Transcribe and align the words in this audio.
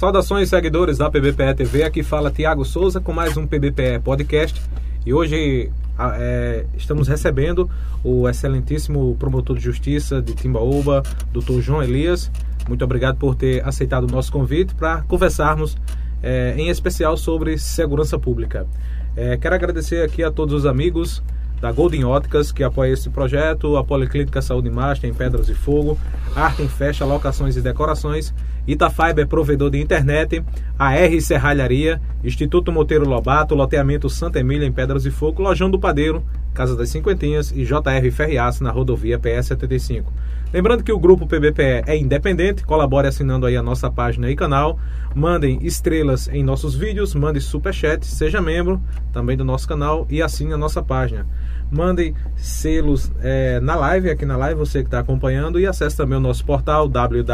Saudações, 0.00 0.48
seguidores 0.48 0.96
da 0.96 1.10
PBPE 1.10 1.56
TV. 1.56 1.82
Aqui 1.82 2.04
fala 2.04 2.30
Tiago 2.30 2.64
Souza 2.64 3.00
com 3.00 3.12
mais 3.12 3.36
um 3.36 3.44
PBPE 3.44 3.98
Podcast. 4.04 4.62
E 5.04 5.12
hoje 5.12 5.72
é, 6.16 6.64
estamos 6.76 7.08
recebendo 7.08 7.68
o 8.04 8.28
excelentíssimo 8.28 9.16
promotor 9.16 9.56
de 9.56 9.64
justiça 9.64 10.22
de 10.22 10.36
Timbaúba, 10.36 11.02
Dr. 11.32 11.58
João 11.60 11.82
Elias. 11.82 12.30
Muito 12.68 12.84
obrigado 12.84 13.16
por 13.16 13.34
ter 13.34 13.66
aceitado 13.66 14.04
o 14.04 14.06
nosso 14.06 14.30
convite 14.30 14.72
para 14.72 15.02
conversarmos 15.02 15.76
é, 16.22 16.54
em 16.56 16.68
especial 16.68 17.16
sobre 17.16 17.58
segurança 17.58 18.16
pública. 18.16 18.68
É, 19.16 19.36
quero 19.36 19.56
agradecer 19.56 20.04
aqui 20.04 20.22
a 20.22 20.30
todos 20.30 20.54
os 20.54 20.64
amigos 20.64 21.24
da 21.60 21.72
Golden 21.72 22.04
Óticas, 22.04 22.52
que 22.52 22.62
apoia 22.62 22.92
esse 22.92 23.10
projeto, 23.10 23.76
a 23.76 23.84
Policlínica 23.84 24.40
Saúde 24.40 24.70
Master 24.70 25.10
em 25.10 25.14
Pedras 25.14 25.48
e 25.48 25.54
Fogo, 25.54 25.98
Arte 26.34 26.62
em 26.62 26.68
Fecha, 26.68 27.04
Locações 27.04 27.56
e 27.56 27.60
Decorações, 27.60 28.32
Itafiber, 28.66 29.26
provedor 29.26 29.70
de 29.70 29.80
internet, 29.80 30.44
a 30.78 30.94
R 30.94 31.20
Serralharia, 31.20 32.00
Instituto 32.22 32.70
Monteiro 32.70 33.08
Lobato, 33.08 33.54
Loteamento 33.54 34.10
Santa 34.10 34.40
Emília 34.40 34.66
em 34.66 34.72
Pedras 34.72 35.06
e 35.06 35.10
Fogo, 35.10 35.42
Lojão 35.42 35.70
do 35.70 35.78
Padeiro, 35.78 36.22
Casa 36.52 36.76
das 36.76 36.90
Cinquentinhas 36.90 37.50
e 37.52 37.64
JR 37.64 38.10
Ferriaço 38.12 38.62
na 38.62 38.70
rodovia 38.70 39.18
PS 39.18 39.46
75. 39.46 40.12
Lembrando 40.52 40.82
que 40.82 40.92
o 40.92 40.98
grupo 40.98 41.26
PBPE 41.26 41.84
é 41.86 41.96
independente, 41.96 42.64
colabore 42.64 43.06
assinando 43.06 43.46
aí 43.46 43.56
a 43.56 43.62
nossa 43.62 43.90
página 43.90 44.30
e 44.30 44.36
canal, 44.36 44.78
mandem 45.14 45.58
estrelas 45.62 46.26
em 46.28 46.42
nossos 46.42 46.74
vídeos, 46.74 47.14
mande 47.14 47.40
superchat, 47.40 48.06
seja 48.06 48.40
membro 48.40 48.80
também 49.12 49.36
do 49.36 49.44
nosso 49.44 49.68
canal 49.68 50.06
e 50.08 50.22
assine 50.22 50.52
a 50.52 50.58
nossa 50.58 50.82
página. 50.82 51.26
Mandem 51.70 52.14
selos 52.36 53.12
é, 53.20 53.60
na 53.60 53.76
live, 53.76 54.10
aqui 54.10 54.24
na 54.24 54.36
live, 54.36 54.58
você 54.58 54.80
que 54.80 54.86
está 54.86 55.00
acompanhando, 55.00 55.60
e 55.60 55.66
acesse 55.66 55.96
também 55.96 56.16
o 56.16 56.20
nosso 56.20 56.44
portal 56.44 56.88
www.pbpe.tv 56.88 57.32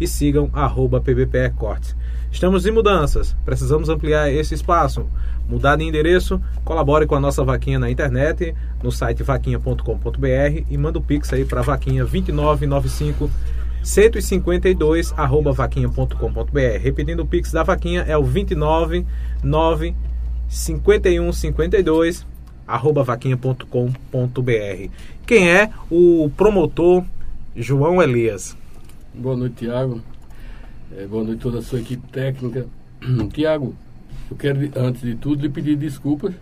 e 0.00 0.06
sigam 0.06 0.48
arroba 0.52 1.00
pbpecortes. 1.00 1.96
Estamos 2.30 2.66
em 2.66 2.70
mudanças, 2.70 3.36
precisamos 3.44 3.88
ampliar 3.88 4.30
esse 4.30 4.54
espaço 4.54 5.06
mudar 5.48 5.76
de 5.76 5.84
endereço, 5.84 6.40
colabore 6.64 7.06
com 7.06 7.14
a 7.14 7.20
nossa 7.20 7.44
vaquinha 7.44 7.78
na 7.78 7.90
internet, 7.90 8.54
no 8.82 8.90
site 8.90 9.22
vaquinha.com.br 9.22 10.64
e 10.68 10.78
manda 10.78 10.98
o 10.98 11.02
pix 11.02 11.32
aí 11.32 11.44
para 11.44 11.62
vaquinha 11.62 12.04
2995 12.04 13.30
152 13.82 15.14
arroba 15.16 15.52
vaquinha.com.br. 15.52 16.78
Repetindo, 16.80 17.20
o 17.20 17.26
pix 17.26 17.52
da 17.52 17.62
vaquinha 17.62 18.02
é 18.02 18.16
o 18.16 18.22
299 18.22 19.94
5152 20.48 22.26
arroba 22.66 23.04
vaquinha.com.br. 23.04 24.90
Quem 25.26 25.50
é 25.50 25.70
o 25.90 26.30
promotor 26.36 27.04
João 27.54 28.02
Elias? 28.02 28.56
Boa 29.14 29.36
noite, 29.36 29.56
Tiago. 29.64 30.00
É, 30.96 31.06
boa 31.06 31.24
noite 31.24 31.38
a 31.38 31.42
toda 31.42 31.58
a 31.58 31.62
sua 31.62 31.80
equipe 31.80 32.06
técnica. 32.10 32.66
Tiago, 33.32 33.74
eu 34.30 34.36
quero, 34.36 34.70
antes 34.76 35.02
de 35.02 35.14
tudo, 35.14 35.42
lhe 35.42 35.48
pedir 35.48 35.76
desculpas 35.76 36.34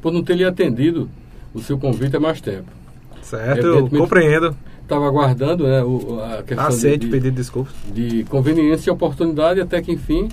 por 0.00 0.12
não 0.12 0.22
ter 0.22 0.36
lhe 0.36 0.44
atendido 0.44 1.08
o 1.52 1.60
seu 1.60 1.78
convite 1.78 2.16
há 2.16 2.20
mais 2.20 2.40
tempo. 2.40 2.70
Certo, 3.22 3.66
eu 3.66 3.88
compreendo. 3.88 4.56
Estava 4.82 5.06
aguardando 5.06 5.64
né, 5.64 5.84
o, 5.84 6.20
a 6.20 6.42
questão 6.42 6.66
Aceite 6.66 7.04
de, 7.04 7.12
pedir 7.12 7.30
desculpas. 7.30 7.72
De 7.94 8.24
conveniência 8.24 8.90
e 8.90 8.92
oportunidade, 8.92 9.60
até 9.60 9.80
que, 9.80 9.92
enfim, 9.92 10.28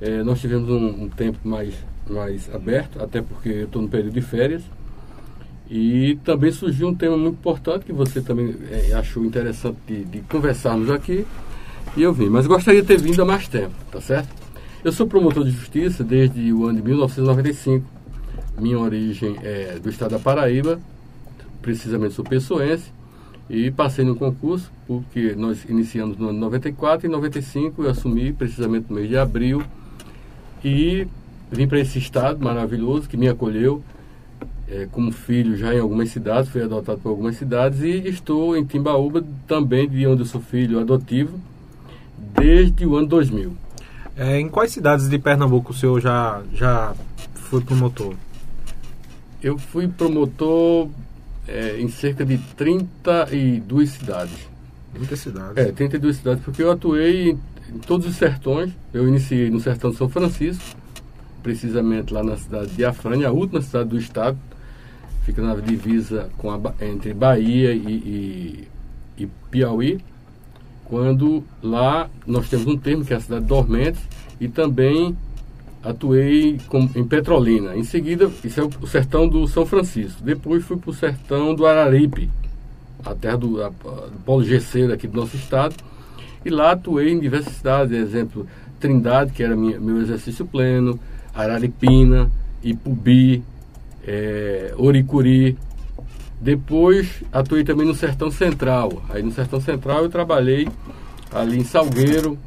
é, 0.00 0.22
nós 0.22 0.40
tivemos 0.40 0.68
um, 0.68 1.04
um, 1.04 1.08
tempo 1.08 1.38
mais, 1.42 1.74
mais 2.12 2.52
aberto, 2.54 3.02
até 3.02 3.20
porque 3.20 3.48
eu 3.48 3.64
estou 3.64 3.82
no 3.82 3.88
período 3.88 4.14
de 4.14 4.20
férias. 4.20 4.62
E 5.68 6.18
também 6.24 6.52
surgiu 6.52 6.88
um 6.88 6.94
tema 6.94 7.16
muito 7.16 7.34
importante 7.34 7.84
que 7.84 7.92
você 7.92 8.20
também 8.20 8.54
é, 8.70 8.92
achou 8.94 9.24
interessante 9.24 9.78
de, 9.86 10.04
de 10.04 10.20
conversarmos 10.20 10.90
aqui. 10.90 11.26
E 11.96 12.02
eu 12.02 12.12
vim, 12.12 12.28
mas 12.28 12.46
gostaria 12.46 12.82
de 12.82 12.86
ter 12.86 12.98
vindo 12.98 13.20
há 13.22 13.24
mais 13.24 13.48
tempo, 13.48 13.74
tá 13.90 14.00
certo? 14.00 14.28
Eu 14.84 14.92
sou 14.92 15.06
promotor 15.06 15.44
de 15.44 15.50
justiça 15.50 16.04
desde 16.04 16.52
o 16.52 16.66
ano 16.66 16.76
de 16.76 16.82
1995. 16.86 17.84
Minha 18.58 18.78
origem 18.78 19.36
é 19.42 19.78
do 19.82 19.90
estado 19.90 20.12
da 20.12 20.18
Paraíba, 20.18 20.78
precisamente 21.60 22.14
sou 22.14 22.24
pessoense, 22.24 22.92
e 23.50 23.70
passei 23.70 24.04
no 24.04 24.14
concurso, 24.14 24.70
porque 24.86 25.34
nós 25.34 25.64
iniciamos 25.68 26.16
no 26.16 26.28
ano 26.28 26.34
de 26.34 26.40
94 26.40 27.06
e 27.06 27.08
em 27.08 27.12
95 27.12 27.82
eu 27.82 27.90
assumi 27.90 28.32
precisamente 28.32 28.86
no 28.88 28.96
mês 28.96 29.08
de 29.08 29.16
abril 29.16 29.62
e 30.64 31.06
vim 31.50 31.66
para 31.66 31.78
esse 31.78 31.98
estado 31.98 32.42
maravilhoso 32.42 33.08
que 33.08 33.16
me 33.16 33.28
acolheu 33.28 33.82
é, 34.68 34.88
como 34.90 35.12
filho 35.12 35.56
já 35.56 35.74
em 35.74 35.78
algumas 35.78 36.10
cidades, 36.10 36.50
fui 36.50 36.62
adotado 36.62 37.00
por 37.00 37.10
algumas 37.10 37.36
cidades 37.36 37.80
e 37.82 38.08
estou 38.08 38.56
em 38.56 38.64
Timbaúba 38.64 39.24
também, 39.46 39.88
de 39.88 40.06
onde 40.06 40.22
eu 40.22 40.26
sou 40.26 40.40
filho 40.40 40.80
adotivo, 40.80 41.40
desde 42.18 42.84
o 42.84 42.96
ano 42.96 43.06
2000. 43.06 43.56
É, 44.16 44.40
em 44.40 44.48
quais 44.48 44.72
cidades 44.72 45.08
de 45.08 45.18
Pernambuco 45.18 45.72
o 45.72 45.74
senhor 45.74 46.00
já, 46.00 46.42
já 46.52 46.94
foi 47.34 47.60
promotor? 47.60 48.14
Eu 49.42 49.58
fui 49.58 49.86
promotor 49.86 50.88
é, 51.46 51.78
em 51.80 51.88
cerca 51.88 52.24
de 52.24 52.38
32 52.56 53.90
cidades. 53.90 54.48
30 54.94 55.16
cidades? 55.16 55.56
É, 55.56 55.70
32 55.70 56.16
cidades, 56.16 56.42
porque 56.42 56.62
eu 56.62 56.70
atuei 56.70 57.30
em, 57.30 57.40
em 57.74 57.78
todos 57.78 58.06
os 58.06 58.16
sertões. 58.16 58.72
Eu 58.92 59.06
iniciei 59.06 59.50
no 59.50 59.60
sertão 59.60 59.90
de 59.90 59.96
São 59.96 60.08
Francisco, 60.08 60.64
precisamente 61.46 62.12
lá 62.12 62.24
na 62.24 62.36
cidade 62.36 62.72
de 62.72 62.84
Afrânia, 62.84 63.28
a 63.28 63.30
última 63.30 63.62
cidade 63.62 63.90
do 63.90 63.96
estado. 63.96 64.36
Fica 65.22 65.40
na 65.40 65.54
divisa 65.54 66.28
com 66.36 66.50
a, 66.50 66.60
entre 66.80 67.14
Bahia 67.14 67.72
e, 67.72 67.88
e, 67.88 68.68
e 69.16 69.26
Piauí 69.48 70.00
quando 70.84 71.44
lá 71.62 72.10
nós 72.26 72.48
temos 72.48 72.66
um 72.66 72.76
termo 72.76 73.04
que 73.04 73.12
é 73.12 73.16
a 73.16 73.20
cidade 73.20 73.42
de 73.42 73.48
Dormentes 73.48 74.02
e 74.40 74.48
também 74.48 75.16
atuei 75.84 76.58
com, 76.66 76.90
em 76.96 77.04
Petrolina. 77.04 77.76
Em 77.76 77.84
seguida, 77.84 78.28
isso 78.42 78.60
é 78.60 78.64
o, 78.64 78.70
o 78.82 78.86
sertão 78.88 79.28
do 79.28 79.46
São 79.46 79.64
Francisco. 79.64 80.24
Depois 80.24 80.64
fui 80.64 80.76
para 80.76 80.90
o 80.90 80.94
sertão 80.94 81.54
do 81.54 81.64
Araripe, 81.64 82.28
a 83.04 83.14
terra 83.14 83.36
do, 83.36 83.62
a, 83.62 83.70
do 83.70 84.44
Gesseiro 84.44 84.92
aqui 84.92 85.06
do 85.06 85.20
nosso 85.20 85.36
estado. 85.36 85.76
E 86.44 86.50
lá 86.50 86.72
atuei 86.72 87.12
em 87.12 87.20
diversas 87.20 87.54
cidades, 87.54 87.96
exemplo, 87.96 88.46
Trindade, 88.80 89.32
que 89.32 89.44
era 89.44 89.56
minha, 89.56 89.80
meu 89.80 90.00
exercício 90.00 90.44
pleno, 90.44 90.98
Araripina, 91.36 92.30
Ipubi, 92.62 93.44
é, 94.06 94.72
Oricuri, 94.76 95.56
depois 96.40 97.22
atuei 97.32 97.64
também 97.64 97.86
no 97.86 97.94
Sertão 97.94 98.30
Central. 98.30 99.02
Aí 99.10 99.22
no 99.22 99.30
Sertão 99.30 99.60
Central 99.60 100.02
eu 100.02 100.08
trabalhei 100.08 100.68
ali 101.32 101.58
em 101.58 101.64
Salgueiro, 101.64 102.38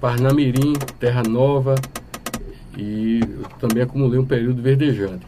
Parnamirim, 0.00 0.72
Terra 0.98 1.22
Nova 1.22 1.74
e 2.76 3.20
também 3.60 3.82
acumulei 3.82 4.18
um 4.18 4.24
período 4.24 4.62
verdejante. 4.62 5.26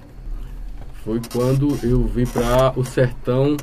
Foi 1.05 1.21
quando 1.33 1.79
eu 1.83 2.03
vim 2.05 2.25
para 2.25 2.73
o 2.77 2.85
sertão 2.85 3.57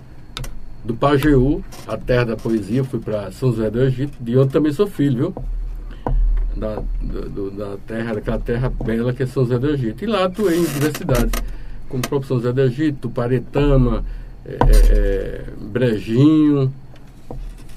do 0.84 0.96
Pajeú, 0.96 1.64
a 1.88 1.98
terra 1.98 2.26
da 2.26 2.38
poesia, 2.38 2.84
fui 2.84 3.00
para 3.00 3.32
São 3.32 3.52
José 3.52 3.70
do 3.70 3.82
Egito, 3.82 4.18
de 4.20 4.38
onde 4.38 4.52
também 4.52 4.72
sou 4.72 4.88
filho, 4.88 5.18
viu? 5.18 5.36
Da, 6.56 6.84
do, 7.02 7.50
da 7.50 7.78
terra, 7.88 8.14
daquela 8.14 8.40
terra 8.40 8.70
bela 8.84 9.14
que 9.14 9.24
é 9.24 9.26
São 9.26 9.44
José 9.44 9.58
do 9.58 9.70
Egito. 9.70 10.04
E 10.04 10.08
lá 10.08 10.26
atuei 10.26 10.60
em 10.60 10.66
diversidades, 10.66 11.32
como 11.88 12.04
o 12.04 12.08
próprio 12.08 12.28
São 12.28 12.38
José 12.38 12.52
do 12.52 12.62
Egito, 12.62 13.10
Paretama, 13.10 14.04
é, 14.46 14.52
é, 14.52 14.58
é, 14.90 15.46
Brejinho, 15.60 16.74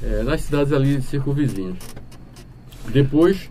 é, 0.02 0.22
nas 0.22 0.42
cidades 0.42 0.72
ali 0.72 1.00
circunvizinhas. 1.02 1.76
Depois 2.88 3.50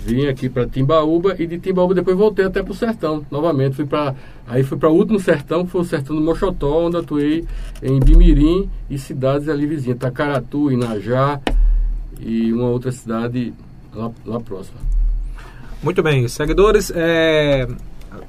vim 0.00 0.26
aqui 0.26 0.48
para 0.48 0.66
Timbaúba 0.66 1.34
e 1.38 1.46
de 1.46 1.58
Timbaúba 1.58 1.94
depois 1.94 2.16
voltei 2.16 2.44
até 2.44 2.62
para 2.62 2.72
o 2.72 2.74
sertão 2.74 3.24
novamente. 3.30 3.76
Fui 3.76 3.86
para 3.86 4.14
aí 4.46 4.62
fui 4.62 4.76
para 4.76 4.90
o 4.90 4.94
último 4.94 5.18
sertão, 5.18 5.64
que 5.64 5.70
foi 5.70 5.80
o 5.80 5.84
sertão 5.84 6.16
do 6.16 6.22
Mochotó, 6.22 6.86
onde 6.86 6.96
atuei 6.96 7.44
em 7.82 7.98
Bimirim 8.00 8.68
e 8.90 8.98
cidades 8.98 9.48
ali 9.48 9.66
vizinhas, 9.66 9.98
Tacaratu, 9.98 10.70
Inajá 10.70 11.40
e 12.20 12.52
uma 12.52 12.68
outra 12.68 12.92
cidade 12.92 13.52
lá, 13.94 14.10
lá 14.24 14.40
próxima. 14.40 14.78
Muito 15.82 16.02
bem, 16.02 16.26
seguidores, 16.26 16.90
é, 16.94 17.68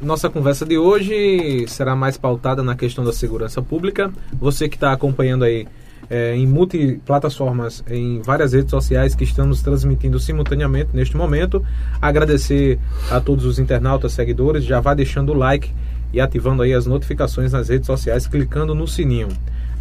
nossa 0.01 0.29
conversa 0.29 0.65
de 0.65 0.77
hoje 0.77 1.65
será 1.67 1.95
mais 1.95 2.17
pautada 2.17 2.61
na 2.61 2.75
questão 2.75 3.03
da 3.03 3.11
segurança 3.11 3.61
pública. 3.61 4.11
Você 4.33 4.69
que 4.69 4.75
está 4.75 4.91
acompanhando 4.91 5.43
aí 5.43 5.67
é, 6.09 6.35
em 6.35 6.47
multiplataformas, 6.47 7.83
em 7.89 8.21
várias 8.21 8.53
redes 8.53 8.71
sociais 8.71 9.15
que 9.15 9.23
estamos 9.23 9.61
transmitindo 9.61 10.19
simultaneamente 10.19 10.89
neste 10.93 11.15
momento. 11.15 11.63
Agradecer 12.01 12.79
a 13.09 13.19
todos 13.19 13.45
os 13.45 13.59
internautas, 13.59 14.13
seguidores. 14.13 14.63
Já 14.63 14.79
vá 14.79 14.93
deixando 14.93 15.31
o 15.31 15.35
like 15.35 15.71
e 16.11 16.19
ativando 16.19 16.63
aí 16.63 16.73
as 16.73 16.85
notificações 16.85 17.51
nas 17.51 17.69
redes 17.69 17.85
sociais, 17.85 18.25
clicando 18.25 18.73
no 18.73 18.87
sininho. 18.87 19.29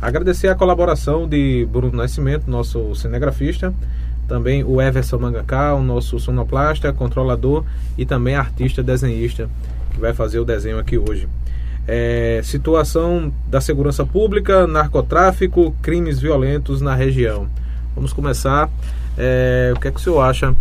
Agradecer 0.01 0.49
a 0.49 0.55
colaboração 0.55 1.27
de 1.27 1.67
Bruno 1.73 1.97
Nascimento, 1.97 2.49
nosso 2.49 2.95
cinegrafista, 2.95 3.75
também 4.29 4.63
o 4.63 4.81
Everson 4.81 5.19
Mangaká, 5.19 5.75
o 5.75 5.83
nosso 5.83 6.21
sonoplasta, 6.21 6.93
controlador 6.93 7.65
e 7.97 8.05
também 8.05 8.37
artista 8.37 8.83
desenhista 8.83 9.49
que 9.91 9.99
vai 9.99 10.13
fazer 10.13 10.39
o 10.39 10.45
desenho 10.45 10.79
aqui 10.79 10.99
hoje. 10.99 11.27
É, 11.87 12.43
situação 12.45 13.33
da 13.49 13.63
segurança 13.63 14.05
pública, 14.05 14.67
narcotráfico, 14.67 15.75
crimes 15.81 16.21
violentos 16.21 16.83
na 16.83 16.95
região. 16.95 17.49
Vamos 17.95 18.13
começar. 18.13 18.69
É, 19.17 19.73
o 19.75 19.81
que 19.81 19.89
é 19.89 19.91
que 19.91 19.97
o 19.97 20.03
senhor 20.03 20.21
acha 20.21 20.55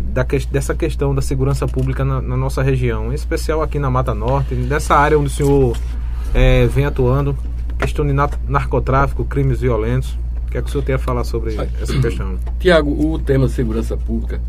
da, 0.00 0.24
dessa 0.50 0.74
questão 0.74 1.12
da 1.12 1.20
segurança 1.20 1.66
pública 1.66 2.04
na, 2.04 2.22
na, 2.22 2.36
nossa 2.36 2.62
região, 2.62 3.10
em 3.10 3.14
especial 3.14 3.60
aqui 3.60 3.78
na 3.80 3.90
Mata 3.90 4.14
Norte, 4.14 4.54
nessa 4.54 4.94
área 4.94 5.18
onde 5.18 5.26
o 5.26 5.30
senhor 5.30 5.76
é, 6.32 6.66
vem 6.66 6.86
atuando, 6.86 7.36
questão 7.78 8.06
de 8.06 8.12
narcotráfico, 8.48 9.24
crimes 9.24 9.60
violentos. 9.60 10.16
Que 10.58 10.60
é 10.60 10.62
que 10.62 10.68
o 10.68 10.72
senhor 10.72 10.84
tem 10.84 10.94
a 10.96 10.98
falar 10.98 11.22
sobre 11.22 11.54
essa 11.54 12.00
questão? 12.00 12.36
Tiago, 12.58 12.90
o 12.90 13.18
tema 13.18 13.48
segurança 13.48 13.96
pública, 13.96 14.40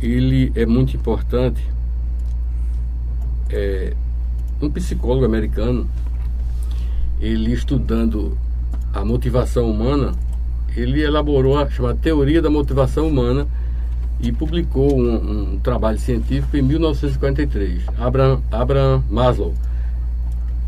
ele 0.00 0.50
é 0.54 0.64
muito 0.64 0.96
importante. 0.96 1.62
É, 3.50 3.92
um 4.62 4.70
psicólogo 4.70 5.26
americano, 5.26 5.86
ele 7.20 7.52
estudando 7.52 8.38
a 8.92 9.04
motivação 9.04 9.70
humana, 9.70 10.14
ele 10.74 11.02
elaborou 11.02 11.58
a 11.58 11.68
chamada 11.68 11.98
teoria 12.00 12.40
da 12.40 12.48
motivação 12.48 13.08
humana 13.08 13.46
e 14.20 14.32
publicou 14.32 14.98
um, 14.98 15.52
um 15.54 15.58
trabalho 15.58 15.98
científico 15.98 16.56
em 16.56 16.62
1943, 16.62 17.82
Abraham, 17.98 18.40
Abraham 18.50 19.04
Maslow. 19.10 19.54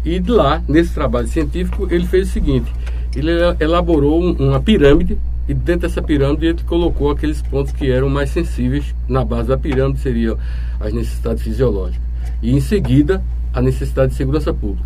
E 0.04 0.20
de 0.20 0.30
lá, 0.30 0.62
nesse 0.68 0.92
trabalho 0.92 1.28
científico, 1.28 1.88
ele 1.90 2.06
fez 2.06 2.28
o 2.28 2.32
seguinte: 2.32 2.70
ele 3.16 3.30
elaborou 3.60 4.20
uma 4.20 4.60
pirâmide 4.60 5.18
e 5.48 5.54
dentro 5.54 5.88
dessa 5.88 6.02
pirâmide 6.02 6.46
ele 6.46 6.62
colocou 6.66 7.10
aqueles 7.10 7.40
pontos 7.40 7.72
que 7.72 7.90
eram 7.90 8.08
mais 8.08 8.30
sensíveis 8.30 8.94
na 9.08 9.24
base 9.24 9.48
da 9.48 9.56
pirâmide 9.56 10.00
seriam 10.00 10.36
as 10.78 10.92
necessidades 10.92 11.42
fisiológicas 11.42 12.02
e 12.42 12.50
em 12.54 12.60
seguida 12.60 13.22
a 13.52 13.62
necessidade 13.62 14.12
de 14.12 14.18
segurança 14.18 14.52
pública. 14.52 14.84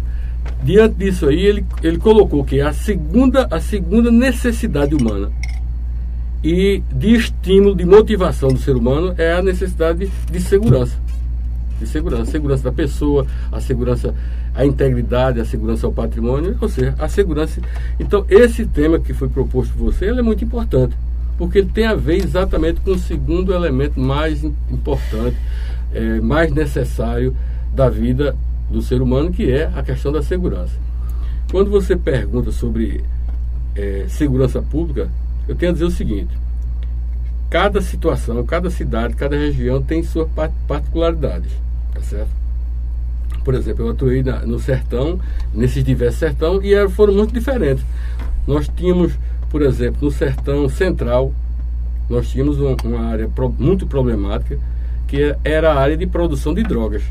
Diante 0.63 0.95
disso 0.95 1.29
aí 1.29 1.41
ele, 1.41 1.65
ele 1.83 1.99
colocou 1.99 2.45
que 2.45 2.61
a 2.61 2.73
segunda 2.73 3.49
a 3.51 3.61
segunda 3.61 4.11
necessidade 4.11 4.95
humana 4.95 5.31
e 6.43 6.83
de 6.91 7.15
estímulo, 7.15 7.75
de 7.75 7.85
motivação 7.85 8.49
do 8.49 8.59
ser 8.59 8.77
humano 8.77 9.15
é 9.19 9.33
a 9.33 9.43
necessidade 9.43 10.11
de 10.31 10.41
segurança. 10.41 10.97
De 11.79 11.87
segurança, 11.87 12.23
a 12.23 12.27
segurança 12.27 12.65
da 12.65 12.73
pessoa, 12.73 13.27
a 13.51 13.61
segurança, 13.61 14.15
a 14.55 14.65
integridade, 14.65 15.41
a 15.41 15.45
segurança 15.45 15.87
ao 15.87 15.93
patrimônio, 15.93 16.57
ou 16.61 16.69
seja, 16.69 16.95
a 16.99 17.09
segurança. 17.09 17.61
Então, 17.99 18.25
esse 18.29 18.67
tema 18.67 18.99
que 18.99 19.13
foi 19.13 19.29
proposto 19.29 19.73
por 19.75 19.93
você, 19.93 20.07
é 20.07 20.23
muito 20.23 20.45
importante, 20.45 20.97
porque 21.39 21.59
ele 21.59 21.71
tem 21.73 21.87
a 21.87 21.95
ver 21.95 22.17
exatamente 22.17 22.81
com 22.81 22.93
o 22.93 22.99
segundo 22.99 23.55
elemento 23.55 23.99
mais 23.99 24.43
importante, 24.45 25.37
é, 25.93 26.21
mais 26.21 26.53
necessário 26.53 27.35
da 27.75 27.89
vida 27.89 28.37
do 28.71 28.83
ser 28.83 29.01
humano, 29.01 29.31
que 29.31 29.51
é 29.51 29.71
a 29.75 29.83
questão 29.83 30.13
da 30.13 30.23
segurança. 30.23 30.75
Quando 31.51 31.71
você 31.71 31.97
pergunta 31.97 32.53
sobre 32.53 33.03
é, 33.75 34.05
segurança 34.09 34.63
pública, 34.63 35.09
eu 35.49 35.55
tenho 35.55 35.71
a 35.71 35.73
dizer 35.73 35.85
o 35.85 35.91
seguinte: 35.91 36.37
cada 37.49 37.81
situação, 37.81 38.45
cada 38.45 38.71
cidade, 38.71 39.17
cada 39.17 39.37
região 39.37 39.83
tem 39.83 40.03
suas 40.03 40.29
particularidades, 40.67 41.51
tá 41.93 42.01
certo? 42.03 42.40
Por 43.45 43.55
exemplo, 43.55 43.87
eu 43.87 43.91
atuei 43.91 44.23
na, 44.23 44.41
no 44.41 44.59
sertão, 44.59 45.19
nesses 45.55 45.83
diversos 45.83 46.19
sertão, 46.19 46.61
e 46.63 46.89
foram 46.89 47.15
muito 47.15 47.33
diferentes. 47.33 47.85
Nós 48.47 48.69
tínhamos, 48.69 49.13
por 49.51 49.63
exemplo, 49.63 49.99
no 50.03 50.11
sertão 50.11 50.69
central, 50.69 51.33
nós 52.09 52.29
tínhamos 52.29 52.59
uma, 52.59 52.77
uma 52.85 53.07
área 53.07 53.29
pro, 53.29 53.49
muito 53.59 53.87
problemática, 53.87 54.59
que 55.07 55.35
era 55.45 55.73
a 55.73 55.81
área 55.81 55.97
de 55.97 56.07
produção 56.07 56.53
de 56.53 56.63
drogas. 56.63 57.03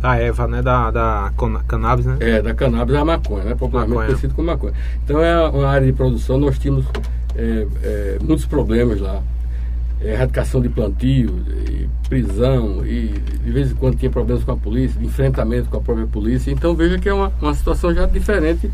Da 0.00 0.16
Eva, 0.16 0.46
né? 0.46 0.60
Da, 0.60 0.90
da 0.90 1.32
cannabis, 1.66 2.06
né? 2.06 2.16
É, 2.20 2.42
da 2.42 2.54
cannabis, 2.54 2.94
da 2.94 3.04
maconha, 3.04 3.44
né? 3.44 3.54
Popularmente 3.54 3.94
maconha. 3.94 4.06
conhecido 4.08 4.34
como 4.34 4.46
maconha. 4.46 4.74
Então 5.02 5.20
é 5.20 5.48
uma 5.48 5.68
área 5.68 5.86
de 5.86 5.92
produção, 5.92 6.38
nós 6.38 6.58
tínhamos 6.58 6.84
é, 7.34 7.66
é, 7.82 8.18
muitos 8.22 8.46
problemas 8.46 9.00
lá. 9.00 9.22
É, 10.04 10.12
erradicação 10.12 10.60
de 10.60 10.68
plantio, 10.68 11.34
prisão, 12.10 12.84
e 12.86 13.08
de 13.42 13.50
vez 13.50 13.72
em 13.72 13.74
quando 13.74 13.96
tinha 13.96 14.10
problemas 14.10 14.44
com 14.44 14.52
a 14.52 14.56
polícia, 14.56 15.00
de 15.00 15.06
enfrentamento 15.06 15.70
com 15.70 15.78
a 15.78 15.80
própria 15.80 16.06
polícia. 16.06 16.50
Então 16.50 16.74
veja 16.74 16.98
que 16.98 17.08
é 17.08 17.14
uma, 17.14 17.32
uma 17.40 17.54
situação 17.54 17.94
já 17.94 18.04
diferente 18.04 18.70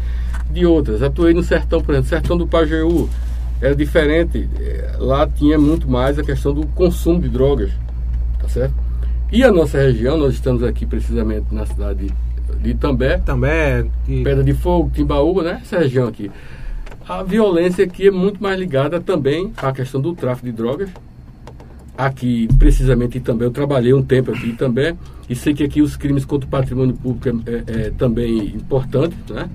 de 0.50 0.66
outras. 0.66 1.02
Atuei 1.02 1.32
no 1.32 1.42
sertão, 1.42 1.80
por 1.80 1.92
exemplo, 1.92 2.08
sertão 2.08 2.36
do 2.36 2.48
Pajeú 2.48 3.08
era 3.60 3.76
diferente. 3.76 4.48
É, 4.58 4.96
lá 4.98 5.24
tinha 5.26 5.56
muito 5.56 5.88
mais 5.88 6.18
a 6.18 6.24
questão 6.24 6.52
do 6.52 6.66
consumo 6.66 7.20
de 7.20 7.28
drogas, 7.28 7.70
tá 8.40 8.48
certo? 8.48 8.74
E 9.30 9.44
a 9.44 9.52
nossa 9.52 9.78
região, 9.78 10.16
nós 10.18 10.34
estamos 10.34 10.64
aqui 10.64 10.84
precisamente 10.84 11.46
na 11.52 11.64
cidade 11.64 12.12
de 12.60 12.70
Itambé. 12.70 13.18
Também. 13.18 13.88
E... 14.08 14.24
Pedra 14.24 14.42
de 14.42 14.52
Fogo, 14.52 14.90
Timbaúba, 14.92 15.44
né? 15.44 15.60
Essa 15.62 15.78
região 15.78 16.08
aqui. 16.08 16.28
A 17.08 17.22
violência 17.22 17.84
aqui 17.84 18.08
é 18.08 18.10
muito 18.10 18.42
mais 18.42 18.58
ligada 18.58 19.00
também 19.00 19.52
à 19.56 19.70
questão 19.70 20.00
do 20.00 20.14
tráfico 20.14 20.46
de 20.46 20.52
drogas. 20.52 20.90
Aqui, 22.00 22.48
precisamente, 22.58 23.20
também 23.20 23.46
eu 23.46 23.52
trabalhei 23.52 23.92
um 23.92 24.02
tempo 24.02 24.32
aqui 24.32 24.54
também 24.54 24.96
e 25.28 25.36
sei 25.36 25.52
que 25.52 25.62
aqui 25.62 25.82
os 25.82 25.96
crimes 25.96 26.24
contra 26.24 26.46
o 26.46 26.50
patrimônio 26.50 26.94
público 26.94 27.28
é, 27.28 27.52
é, 27.52 27.86
é 27.88 27.90
também 27.90 28.38
importante, 28.46 29.14
né? 29.28 29.50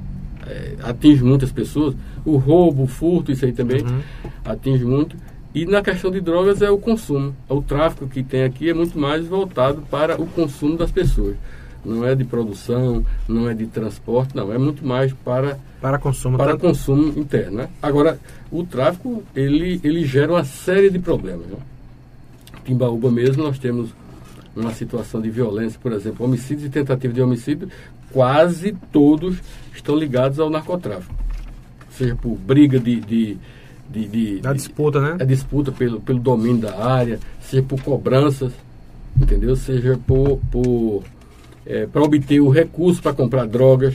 É, 0.45 0.75
atinge 0.83 1.23
muitas 1.23 1.51
pessoas. 1.51 1.95
O 2.23 2.37
roubo, 2.37 2.83
o 2.83 2.87
furto, 2.87 3.31
isso 3.31 3.45
aí 3.45 3.51
também 3.51 3.81
uhum. 3.81 3.99
atinge 4.45 4.85
muito. 4.85 5.17
E 5.55 5.65
na 5.65 5.81
questão 5.81 6.11
de 6.11 6.21
drogas 6.21 6.61
é 6.61 6.69
o 6.69 6.77
consumo. 6.77 7.35
O 7.49 7.63
tráfico 7.63 8.07
que 8.07 8.21
tem 8.21 8.43
aqui 8.43 8.69
é 8.69 8.75
muito 8.75 8.99
mais 8.99 9.25
voltado 9.25 9.81
para 9.89 10.21
o 10.21 10.27
consumo 10.27 10.77
das 10.77 10.91
pessoas. 10.91 11.35
Não 11.83 12.05
é 12.05 12.13
de 12.13 12.23
produção, 12.23 13.03
não 13.27 13.49
é 13.49 13.55
de 13.55 13.65
transporte, 13.65 14.35
não. 14.35 14.53
É 14.53 14.57
muito 14.59 14.85
mais 14.85 15.11
para 15.13 15.57
para 15.81 15.97
consumo 15.97 16.37
para 16.37 16.55
consumo 16.57 17.07
interno. 17.19 17.57
Né? 17.57 17.69
Agora, 17.81 18.19
o 18.51 18.63
tráfico 18.63 19.23
ele 19.35 19.81
ele 19.83 20.05
gera 20.05 20.31
uma 20.31 20.43
série 20.43 20.91
de 20.91 20.99
problemas. 20.99 21.47
Né? 21.47 21.57
Timbaúba 22.65 23.11
mesmo 23.11 23.43
nós 23.43 23.59
temos 23.59 23.89
uma 24.55 24.73
situação 24.73 25.21
de 25.21 25.29
violência, 25.29 25.79
por 25.81 25.91
exemplo, 25.91 26.25
homicídios 26.25 26.65
e 26.65 26.69
tentativa 26.69 27.13
de 27.13 27.21
homicídio, 27.21 27.69
quase 28.11 28.75
todos 28.91 29.37
estão 29.73 29.95
ligados 29.95 30.39
ao 30.39 30.49
narcotráfico. 30.49 31.13
Seja 31.91 32.15
por 32.15 32.35
briga 32.35 32.79
de, 32.79 32.99
de 32.99 33.37
de, 33.89 34.07
de, 34.07 34.39
da 34.39 34.53
disputa, 34.53 34.99
né? 34.99 35.17
A 35.19 35.23
disputa 35.23 35.71
pelo, 35.71 36.01
pelo 36.01 36.19
domínio 36.19 36.61
da 36.61 36.83
área, 36.83 37.19
seja 37.41 37.63
por 37.63 37.81
cobranças, 37.81 38.51
entendeu? 39.19 39.55
Seja 39.55 39.99
por, 40.05 40.39
por 40.51 41.03
é, 41.65 41.85
para 41.85 42.01
obter 42.01 42.41
o 42.41 42.49
recurso 42.49 43.01
para 43.01 43.13
comprar 43.13 43.45
drogas. 43.45 43.93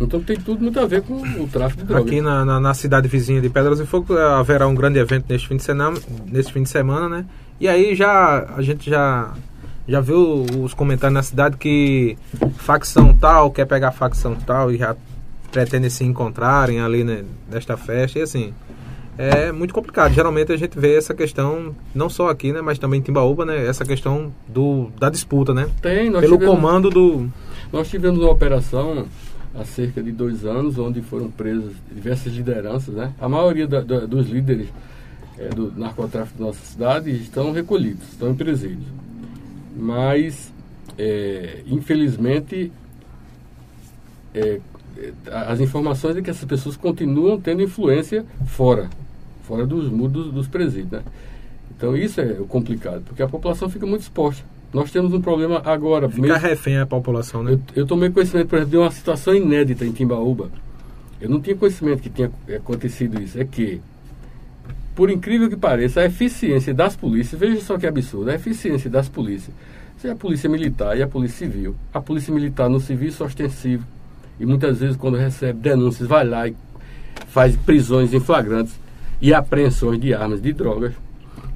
Então 0.00 0.20
tem 0.20 0.36
tudo 0.36 0.60
muito 0.62 0.80
a 0.80 0.86
ver 0.86 1.02
com 1.02 1.14
o 1.14 1.46
tráfico 1.46 1.82
de 1.82 1.88
drogas. 1.88 2.06
Aqui 2.06 2.20
na, 2.20 2.44
na, 2.44 2.60
na, 2.60 2.74
cidade 2.74 3.06
vizinha 3.06 3.40
de 3.40 3.48
Pedras 3.48 3.78
e 3.78 3.86
Fogo 3.86 4.16
é, 4.16 4.22
haverá 4.22 4.66
um 4.66 4.74
grande 4.74 4.98
evento 4.98 5.26
neste 5.28 5.46
fim 5.46 5.56
de 5.56 5.62
semana, 5.62 5.98
neste 6.26 6.52
fim 6.52 6.62
de 6.62 6.68
semana, 6.68 7.08
né? 7.08 7.24
E 7.62 7.68
aí 7.68 7.94
já 7.94 8.44
a 8.56 8.60
gente 8.60 8.90
já 8.90 9.32
já 9.86 10.00
viu 10.00 10.44
os 10.64 10.74
comentários 10.74 11.14
na 11.14 11.22
cidade 11.22 11.56
que 11.56 12.18
facção 12.56 13.16
tal 13.16 13.52
quer 13.52 13.66
pegar 13.66 13.92
facção 13.92 14.34
tal 14.34 14.72
e 14.72 14.78
já 14.78 14.96
pretendem 15.52 15.88
se 15.88 16.02
encontrarem 16.02 16.80
ali 16.80 17.04
né, 17.04 17.22
nesta 17.48 17.76
festa 17.76 18.18
e 18.18 18.22
assim 18.22 18.52
é 19.16 19.52
muito 19.52 19.72
complicado. 19.72 20.12
Geralmente 20.12 20.50
a 20.50 20.56
gente 20.56 20.76
vê 20.76 20.96
essa 20.96 21.14
questão, 21.14 21.72
não 21.94 22.08
só 22.08 22.30
aqui, 22.30 22.52
né, 22.52 22.60
mas 22.60 22.80
também 22.80 22.98
em 22.98 23.02
Timbaúba, 23.02 23.44
né, 23.44 23.64
essa 23.64 23.84
questão 23.84 24.32
do, 24.48 24.90
da 24.98 25.08
disputa, 25.08 25.54
né? 25.54 25.68
Tem, 25.80 26.10
nós 26.10 26.22
Pelo 26.22 26.38
tivemos, 26.38 26.56
comando 26.56 26.90
do... 26.90 27.30
Nós 27.72 27.88
tivemos 27.88 28.18
uma 28.18 28.32
operação 28.32 29.06
há 29.54 29.64
cerca 29.64 30.02
de 30.02 30.10
dois 30.10 30.44
anos, 30.44 30.78
onde 30.78 31.00
foram 31.00 31.30
presas 31.30 31.74
diversas 31.94 32.32
lideranças, 32.32 32.92
né? 32.94 33.12
A 33.20 33.28
maioria 33.28 33.68
da, 33.68 33.82
da, 33.82 34.00
dos 34.00 34.28
líderes 34.28 34.68
é, 35.38 35.48
do 35.48 35.72
narcotráfico 35.72 36.38
da 36.38 36.46
nossa 36.46 36.64
cidade 36.64 37.10
estão 37.10 37.52
recolhidos, 37.52 38.08
estão 38.08 38.30
em 38.30 38.34
presídios. 38.34 38.86
Mas, 39.76 40.52
é, 40.98 41.62
infelizmente, 41.66 42.70
é, 44.34 44.60
as 45.46 45.60
informações 45.60 46.16
é 46.16 46.22
que 46.22 46.30
essas 46.30 46.44
pessoas 46.44 46.76
continuam 46.76 47.40
tendo 47.40 47.62
influência 47.62 48.24
fora 48.46 48.90
fora 49.42 49.66
dos 49.66 49.90
muros 49.90 50.32
dos 50.32 50.48
presídios, 50.48 50.90
né? 50.90 51.02
Então 51.76 51.96
isso 51.96 52.20
é 52.20 52.34
complicado, 52.48 53.02
porque 53.04 53.22
a 53.22 53.28
população 53.28 53.68
fica 53.68 53.84
muito 53.84 54.02
exposta. 54.02 54.44
Nós 54.72 54.90
temos 54.90 55.12
um 55.12 55.20
problema 55.20 55.60
agora. 55.64 56.08
Fica 56.08 56.22
mesmo, 56.22 56.38
refém 56.38 56.78
a 56.78 56.86
população, 56.86 57.42
né? 57.42 57.52
Eu, 57.52 57.60
eu, 57.82 57.86
tomei 57.86 58.08
conhecimento, 58.08 58.48
por 58.48 58.56
exemplo, 58.56 58.70
de 58.70 58.76
uma 58.78 58.90
situação 58.90 59.34
inédita 59.34 59.84
em 59.84 59.92
Timbaúba. 59.92 60.50
Eu 61.20 61.28
não 61.28 61.40
tinha 61.40 61.54
conhecimento 61.54 62.02
que 62.02 62.08
tinha 62.08 62.30
acontecido 62.56 63.20
isso. 63.20 63.38
É 63.38 63.44
que, 63.44 63.82
por 64.94 65.10
incrível 65.10 65.48
que 65.48 65.56
pareça, 65.56 66.00
a 66.00 66.04
eficiência 66.04 66.74
das 66.74 66.94
polícias, 66.94 67.40
veja 67.40 67.60
só 67.60 67.78
que 67.78 67.86
absurdo, 67.86 68.30
a 68.30 68.34
eficiência 68.34 68.90
das 68.90 69.08
polícias, 69.08 69.54
seja 69.96 70.14
a 70.14 70.16
polícia 70.16 70.48
militar 70.48 70.96
e 70.96 71.02
a 71.02 71.06
polícia 71.06 71.46
civil. 71.46 71.74
A 71.94 72.00
polícia 72.00 72.32
militar 72.32 72.68
no 72.68 72.80
serviço 72.80 73.24
ostensivo, 73.24 73.84
e 74.38 74.44
muitas 74.44 74.78
vezes 74.78 74.96
quando 74.96 75.16
recebe 75.16 75.60
denúncias, 75.60 76.08
vai 76.08 76.26
lá 76.26 76.46
e 76.48 76.54
faz 77.28 77.56
prisões 77.56 78.12
em 78.12 78.20
flagrantes 78.20 78.78
e 79.20 79.32
apreensões 79.32 80.00
de 80.00 80.12
armas, 80.12 80.42
de 80.42 80.52
drogas. 80.52 80.92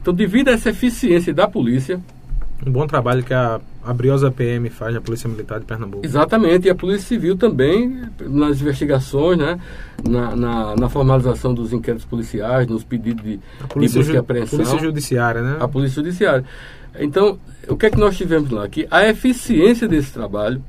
Então, 0.00 0.14
devido 0.14 0.48
a 0.48 0.52
essa 0.52 0.70
eficiência 0.70 1.34
da 1.34 1.48
polícia, 1.48 2.00
Um 2.64 2.70
bom 2.70 2.86
trabalho 2.86 3.22
que 3.22 3.34
a, 3.34 3.60
a 3.84 3.92
Briosa 3.92 4.30
PM 4.30 4.70
faz, 4.70 4.96
a 4.96 5.00
Polícia 5.00 5.28
Militar 5.28 5.60
de 5.60 5.66
Pernambuco. 5.66 6.06
Exatamente, 6.06 6.66
e 6.66 6.70
a 6.70 6.74
Polícia 6.74 7.06
Civil 7.06 7.36
também, 7.36 8.02
nas 8.20 8.60
investigações, 8.60 9.38
né, 9.38 9.60
na, 10.08 10.34
na, 10.34 10.76
na 10.76 10.88
formalização 10.88 11.52
dos 11.52 11.72
inquéritos 11.72 12.06
policiais, 12.06 12.66
nos 12.66 12.82
pedidos 12.82 13.22
de, 13.22 13.38
a 13.62 13.66
polícia 13.66 14.00
de 14.00 14.06
busca 14.06 14.16
e 14.16 14.18
apreensão. 14.18 14.58
Polícia 14.58 14.78
Judiciária, 14.78 15.42
né? 15.42 15.56
A 15.60 15.68
Polícia 15.68 16.02
Judiciária. 16.02 16.44
Então, 16.98 17.38
o 17.68 17.76
que 17.76 17.86
é 17.86 17.90
que 17.90 17.98
nós 17.98 18.16
tivemos 18.16 18.50
lá? 18.50 18.66
Que 18.68 18.86
a 18.90 19.06
eficiência 19.06 19.86
desse 19.86 20.12
trabalho 20.12 20.62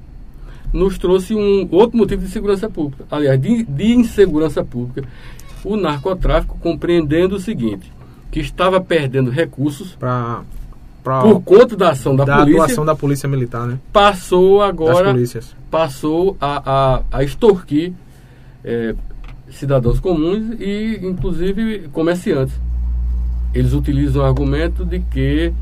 nos 0.74 0.98
trouxe 0.98 1.34
um 1.34 1.68
outro 1.72 1.98
motivo 1.98 2.22
de 2.22 2.30
segurança 2.30 2.70
pública, 2.70 3.06
aliás, 3.10 3.40
de, 3.40 3.64
de 3.64 3.94
insegurança 3.94 4.64
pública. 4.64 5.08
O 5.64 5.78
narcotráfico 5.78 6.58
compreendendo 6.60 7.36
o 7.36 7.40
seguinte, 7.40 7.92
que 8.30 8.40
estava 8.40 8.82
perdendo 8.82 9.32
recursos 9.32 9.96
para 9.96 10.44
por 11.22 11.42
conta 11.42 11.76
da 11.76 11.92
ação 11.92 12.16
da, 12.16 12.26
da 12.26 12.38
polícia, 12.38 12.64
atuação 12.64 12.86
da 12.86 12.96
polícia 12.96 13.30
militar, 13.30 13.66
né? 13.66 13.80
Passou 13.92 14.62
agora, 14.62 15.16
passou 15.70 16.38
a, 16.40 16.62
a, 16.66 17.02
a 17.12 17.24
extorquir 17.24 17.94
é, 18.64 18.96
cidadãos 19.50 20.00
comuns 20.00 20.60
e, 20.60 21.00
inclusive, 21.04 21.90
comerciantes. 21.92 22.54
Eles 23.54 23.74
utilizam 23.74 24.22
o 24.22 24.26
argumento 24.26 24.86
de 24.86 25.00
que 25.00 25.54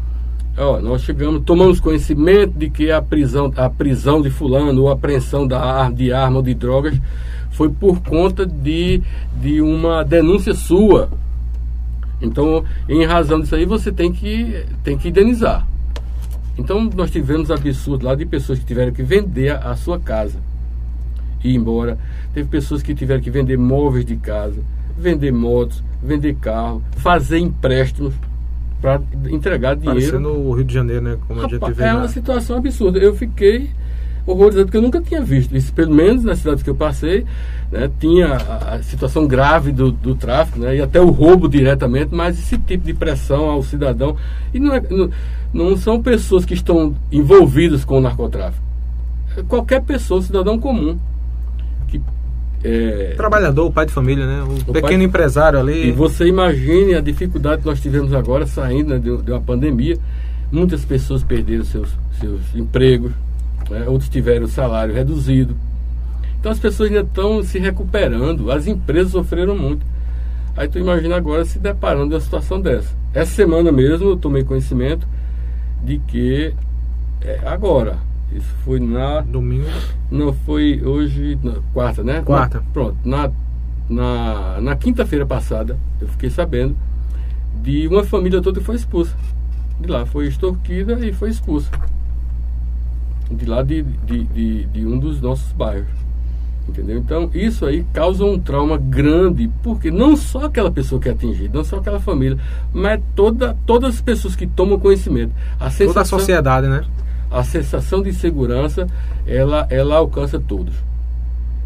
ó, 0.57 0.79
nós 0.79 1.01
chegamos, 1.01 1.43
tomamos 1.43 1.79
conhecimento 1.79 2.57
de 2.57 2.69
que 2.69 2.91
a 2.91 3.01
prisão, 3.01 3.51
a 3.55 3.69
prisão 3.69 4.21
de 4.21 4.29
fulano 4.29 4.81
ou 4.81 4.89
a 4.89 4.93
apreensão 4.93 5.47
da, 5.47 5.89
de 5.89 6.11
arma 6.11 6.37
ou 6.37 6.43
de 6.43 6.53
drogas 6.53 6.99
foi 7.51 7.69
por 7.69 8.01
conta 8.01 8.45
de, 8.45 9.01
de 9.39 9.61
uma 9.61 10.03
denúncia 10.03 10.53
sua 10.53 11.09
então, 12.21 12.63
em 12.87 13.05
razão 13.05 13.39
disso 13.39 13.55
aí, 13.55 13.65
você 13.65 13.91
tem 13.91 14.11
que, 14.11 14.65
tem 14.83 14.97
que 14.97 15.09
indenizar. 15.09 15.67
Então, 16.57 16.89
nós 16.95 17.11
tivemos 17.11 17.51
absurdo 17.51 18.05
lá 18.05 18.15
de 18.15 18.25
pessoas 18.25 18.59
que 18.59 18.65
tiveram 18.65 18.91
que 18.91 19.03
vender 19.03 19.49
a, 19.49 19.71
a 19.71 19.75
sua 19.75 19.99
casa 19.99 20.39
e 21.43 21.51
ir 21.51 21.55
embora. 21.55 21.97
Teve 22.33 22.49
pessoas 22.49 22.81
que 22.81 22.95
tiveram 22.95 23.21
que 23.21 23.29
vender 23.29 23.57
móveis 23.57 24.05
de 24.05 24.15
casa, 24.15 24.61
vender 24.97 25.31
motos, 25.31 25.83
vender 26.01 26.35
carro, 26.35 26.81
fazer 26.97 27.39
empréstimos 27.39 28.13
para 28.81 29.01
entregar 29.29 29.75
dinheiro. 29.75 29.99
Parecendo 29.99 30.29
o 30.29 30.53
Rio 30.53 30.63
de 30.63 30.73
Janeiro, 30.73 31.01
né? 31.01 31.17
Como 31.27 31.41
Rapaz, 31.41 31.63
a 31.63 31.67
gente 31.67 31.77
vê 31.77 31.83
é 31.83 31.93
uma 31.93 32.07
situação 32.07 32.57
absurda. 32.57 32.99
Eu 32.99 33.15
fiquei 33.15 33.69
horrorizado, 34.25 34.65
porque 34.65 34.77
eu 34.77 34.81
nunca 34.81 35.01
tinha 35.01 35.21
visto 35.21 35.55
isso, 35.55 35.71
pelo 35.73 35.93
menos 35.93 36.23
nas 36.23 36.39
cidades 36.39 36.63
que 36.63 36.69
eu 36.69 36.75
passei, 36.75 37.25
né, 37.71 37.89
tinha 37.99 38.27
a, 38.33 38.75
a, 38.75 38.83
situação 38.83 39.27
grave 39.27 39.71
do, 39.71 39.91
do 39.91 40.15
tráfico, 40.15 40.59
né, 40.59 40.75
e 40.75 40.81
até 40.81 40.99
o 40.99 41.09
roubo 41.09 41.47
diretamente, 41.47 42.13
mas 42.13 42.37
esse 42.39 42.57
tipo 42.57 42.85
de 42.85 42.93
pressão 42.93 43.49
ao 43.49 43.61
cidadão, 43.61 44.15
e 44.53 44.59
não, 44.59 44.73
é, 44.73 44.81
não, 44.89 45.09
não 45.53 45.77
são 45.77 46.01
pessoas 46.01 46.43
que 46.45 46.53
estão 46.53 46.95
envolvidas 47.11 47.85
com 47.85 47.99
o 47.99 48.01
narcotráfico, 48.01 48.63
é 49.37 49.43
qualquer 49.43 49.81
pessoa, 49.81 50.21
cidadão 50.21 50.59
comum, 50.59 50.97
que 51.87 52.01
é, 52.63 53.13
Trabalhador, 53.15 53.71
pai 53.71 53.85
de 53.85 53.91
família, 53.91 54.25
né? 54.25 54.41
O, 54.41 54.71
o 54.71 54.73
pequeno 54.73 55.03
empresário 55.03 55.59
ali. 55.59 55.89
E 55.89 55.91
você 55.91 56.25
imagine 56.25 56.95
a 56.95 56.99
dificuldade 56.99 57.61
que 57.61 57.67
nós 57.67 57.79
tivemos 57.79 58.11
agora 58.11 58.47
saindo 58.47 58.89
né, 58.89 58.97
de, 58.97 59.15
de 59.21 59.31
uma 59.31 59.39
pandemia. 59.39 59.99
Muitas 60.51 60.83
pessoas 60.83 61.23
perderam 61.23 61.63
seus, 61.63 61.89
seus 62.19 62.41
empregos, 62.55 63.11
né? 63.69 63.87
outros 63.87 64.09
tiveram 64.09 64.45
o 64.45 64.49
salário 64.49 64.93
reduzido. 64.93 65.55
Então 66.39 66.51
as 66.51 66.59
pessoas 66.59 66.89
ainda 66.89 67.01
estão 67.01 67.41
se 67.43 67.57
recuperando, 67.59 68.51
as 68.51 68.67
empresas 68.67 69.11
sofreram 69.11 69.57
muito. 69.57 69.85
Aí 70.55 70.67
tu 70.67 70.79
imagina 70.79 71.15
agora 71.15 71.43
se 71.43 71.59
deparando 71.59 72.09
de 72.09 72.15
uma 72.15 72.21
situação 72.21 72.61
dessa. 72.61 72.95
Essa 73.13 73.31
semana 73.31 73.71
mesmo 73.71 74.09
eu 74.09 74.17
tomei 74.17 74.43
conhecimento 74.43 75.07
de 75.83 75.99
que 75.99 76.53
é, 77.21 77.39
agora, 77.45 77.97
isso 78.31 78.53
foi 78.63 78.79
na. 78.79 79.21
Domingo? 79.21 79.65
Não, 80.11 80.31
foi 80.31 80.81
hoje, 80.83 81.37
na, 81.43 81.55
quarta, 81.73 82.03
né? 82.03 82.21
Quarta. 82.21 82.59
Na, 82.59 82.63
pronto, 82.71 82.97
na, 83.03 83.31
na, 83.89 84.61
na 84.61 84.75
quinta-feira 84.75 85.25
passada, 85.25 85.77
eu 85.99 86.07
fiquei 86.07 86.29
sabendo 86.29 86.75
de 87.61 87.87
uma 87.87 88.03
família 88.03 88.41
toda 88.41 88.59
que 88.59 88.65
foi 88.65 88.75
expulsa. 88.75 89.15
De 89.79 89.87
lá, 89.87 90.05
foi 90.05 90.27
extorquida 90.27 90.93
e 91.05 91.11
foi 91.11 91.29
expulsa 91.29 91.69
de 93.31 93.45
lá 93.45 93.63
de, 93.63 93.81
de, 93.81 94.23
de, 94.23 94.65
de 94.65 94.85
um 94.85 94.97
dos 94.99 95.21
nossos 95.21 95.51
bairros. 95.51 96.05
Entendeu? 96.67 96.97
Então, 96.97 97.29
isso 97.33 97.65
aí 97.65 97.85
causa 97.93 98.25
um 98.25 98.39
trauma 98.39 98.77
grande, 98.77 99.49
porque 99.61 99.91
não 99.91 100.17
só 100.17 100.45
aquela 100.45 100.71
pessoa 100.71 100.99
que 100.99 101.07
é 101.07 101.11
atingida, 101.11 101.55
não 101.55 101.63
só 101.63 101.77
aquela 101.77 101.99
família, 101.99 102.39
mas 102.73 102.99
toda, 103.15 103.55
todas 103.67 103.95
as 103.95 104.01
pessoas 104.01 104.35
que 104.35 104.47
tomam 104.47 104.79
conhecimento. 104.79 105.31
A 105.59 105.69
sensação, 105.69 105.87
Toda 105.87 106.01
a 106.01 106.05
sociedade, 106.05 106.67
né? 106.67 106.83
A 107.29 107.43
sensação 107.43 108.01
de 108.01 108.11
segurança, 108.13 108.87
ela, 109.27 109.67
ela 109.69 109.97
alcança 109.97 110.39
todos. 110.39 110.73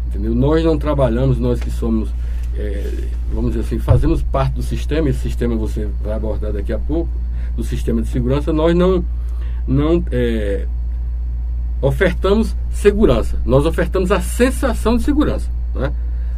Entendeu? 0.08 0.34
Nós 0.34 0.62
não 0.64 0.76
trabalhamos, 0.76 1.38
nós 1.38 1.60
que 1.60 1.70
somos, 1.70 2.10
é, 2.56 3.04
vamos 3.32 3.52
dizer 3.52 3.64
assim, 3.64 3.78
fazemos 3.78 4.22
parte 4.22 4.54
do 4.54 4.62
sistema, 4.62 5.08
esse 5.08 5.20
sistema 5.20 5.56
você 5.56 5.88
vai 6.02 6.12
abordar 6.12 6.52
daqui 6.52 6.74
a 6.74 6.78
pouco, 6.78 7.08
do 7.56 7.64
sistema 7.64 8.02
de 8.02 8.08
segurança, 8.08 8.52
nós 8.52 8.76
não, 8.76 9.02
não 9.66 10.04
é, 10.10 10.66
ofertamos 11.80 12.54
segurança. 12.70 13.38
Nós 13.44 13.66
ofertamos 13.66 14.12
a 14.12 14.20
sensação 14.20 14.96
de 14.96 15.02
segurança. 15.02 15.50
Né? 15.74 15.92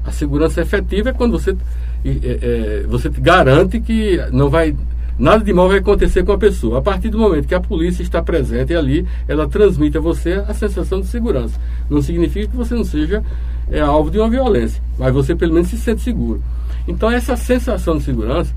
A 0.04 0.10
segurança 0.10 0.60
efetiva 0.60 1.10
é 1.10 1.12
quando 1.12 1.38
você, 1.38 1.56
é, 2.04 2.08
é, 2.22 2.86
você 2.88 3.08
garante 3.08 3.80
que 3.80 4.18
não 4.32 4.48
vai 4.48 4.74
nada 5.18 5.44
de 5.44 5.52
mal 5.52 5.68
vai 5.68 5.78
acontecer 5.78 6.24
com 6.24 6.32
a 6.32 6.38
pessoa. 6.38 6.78
A 6.78 6.82
partir 6.82 7.08
do 7.08 7.18
momento 7.18 7.46
que 7.46 7.54
a 7.54 7.60
polícia 7.60 8.02
está 8.02 8.22
presente 8.22 8.74
ali, 8.74 9.06
ela 9.28 9.48
transmite 9.48 9.96
a 9.96 10.00
você 10.00 10.42
a 10.48 10.54
sensação 10.54 11.00
de 11.00 11.06
segurança. 11.06 11.58
Não 11.88 12.02
significa 12.02 12.48
que 12.48 12.56
você 12.56 12.74
não 12.74 12.84
seja 12.84 13.22
é, 13.70 13.80
alvo 13.80 14.10
de 14.10 14.18
uma 14.18 14.28
violência, 14.28 14.82
mas 14.98 15.12
você 15.12 15.34
pelo 15.34 15.54
menos 15.54 15.68
se 15.68 15.78
sente 15.78 16.02
seguro. 16.02 16.42
Então 16.88 17.10
essa 17.10 17.36
sensação 17.36 17.98
de 17.98 18.04
segurança, 18.04 18.52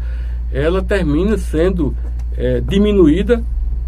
ela 0.52 0.82
termina 0.82 1.38
sendo 1.38 1.96
é, 2.38 2.62
diminuída 2.62 3.44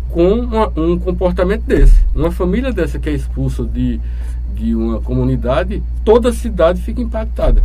com 0.10 0.40
uma, 0.40 0.68
um 0.76 0.98
comportamento 0.98 1.64
desse. 1.64 2.06
Uma 2.16 2.32
família 2.32 2.72
dessa 2.72 3.00
que 3.00 3.10
é 3.10 3.14
expulsa 3.14 3.64
de, 3.64 4.00
de 4.54 4.76
uma 4.76 5.02
comunidade, 5.02 5.84
toda 6.04 6.30
a 6.30 6.34
cidade 6.34 6.82
fica 6.82 7.02
impactada. 7.02 7.62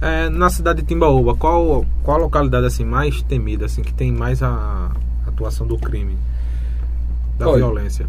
É, 0.00 0.28
na 0.28 0.50
cidade 0.50 0.82
de 0.82 0.88
Timbaúba, 0.88 1.34
qual, 1.34 1.86
qual 2.02 2.18
a 2.18 2.20
localidade 2.20 2.66
assim 2.66 2.84
mais 2.84 3.22
temida, 3.22 3.66
assim, 3.66 3.82
que 3.82 3.94
tem 3.94 4.12
mais 4.12 4.42
a 4.42 4.90
atuação 5.26 5.66
do 5.66 5.78
crime, 5.78 6.16
da 7.38 7.48
Olha, 7.48 7.58
violência? 7.58 8.06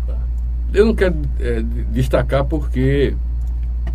Eu 0.73 0.85
não 0.85 0.95
quero 0.95 1.15
é, 1.39 1.61
destacar 1.91 2.43
porque, 2.43 3.15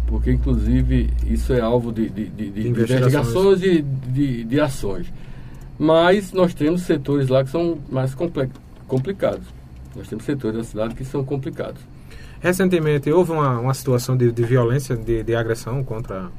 porque 0.06 0.32
inclusive 0.32 1.10
isso 1.26 1.52
é 1.52 1.60
alvo 1.60 1.92
de, 1.92 2.08
de, 2.08 2.26
de, 2.26 2.50
de 2.50 2.68
investigações 2.68 3.62
e 3.62 3.82
de, 3.82 4.44
de 4.44 4.60
ações. 4.60 5.12
Mas 5.78 6.32
nós 6.32 6.54
temos 6.54 6.82
setores 6.82 7.28
lá 7.28 7.42
que 7.42 7.50
são 7.50 7.78
mais 7.90 8.14
complicados. 8.86 9.59
Nós 9.94 10.08
temos 10.08 10.24
setores 10.24 10.56
da 10.56 10.64
cidade 10.64 10.94
que 10.94 11.04
são 11.04 11.24
complicados. 11.24 11.80
Recentemente 12.40 13.10
houve 13.10 13.32
uma, 13.32 13.58
uma 13.58 13.74
situação 13.74 14.16
de, 14.16 14.32
de 14.32 14.42
violência, 14.44 14.96
de, 14.96 15.22
de 15.22 15.34
agressão 15.34 15.84
contra, 15.84 16.30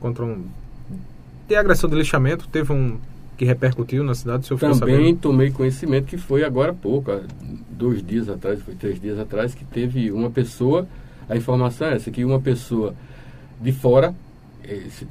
contra 0.00 0.24
um. 0.24 0.44
de 1.48 1.56
agressão 1.56 1.88
de 1.88 1.96
lixamento. 1.96 2.46
Teve 2.48 2.72
um 2.72 2.98
que 3.36 3.44
repercutiu 3.44 4.02
na 4.02 4.14
cidade, 4.14 4.46
se 4.46 4.52
eu 4.52 4.58
Também 4.58 5.14
tomei 5.14 5.50
conhecimento 5.50 6.06
que 6.06 6.16
foi 6.16 6.42
agora 6.42 6.72
há 6.72 6.74
pouco, 6.74 7.12
há 7.12 7.20
dois 7.70 8.02
dias 8.02 8.28
atrás, 8.28 8.60
foi 8.62 8.74
três 8.74 8.98
dias 8.98 9.18
atrás, 9.18 9.54
que 9.54 9.64
teve 9.64 10.10
uma 10.10 10.30
pessoa, 10.30 10.88
a 11.28 11.36
informação 11.36 11.88
é 11.88 11.96
essa, 11.96 12.10
que 12.10 12.24
uma 12.24 12.40
pessoa 12.40 12.94
de 13.60 13.72
fora, 13.72 14.14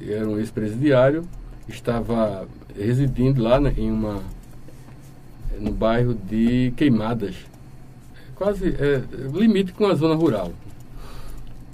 era 0.08 0.28
um 0.28 0.38
ex-presidiário, 0.38 1.22
estava 1.68 2.46
residindo 2.76 3.40
lá 3.42 3.60
né, 3.60 3.72
em 3.76 3.90
uma 3.90 4.22
no 5.60 5.70
bairro 5.72 6.14
de 6.14 6.72
Queimadas, 6.76 7.34
quase 8.34 8.68
é, 8.68 9.02
limite 9.32 9.72
com 9.72 9.86
a 9.86 9.94
zona 9.94 10.14
rural. 10.14 10.52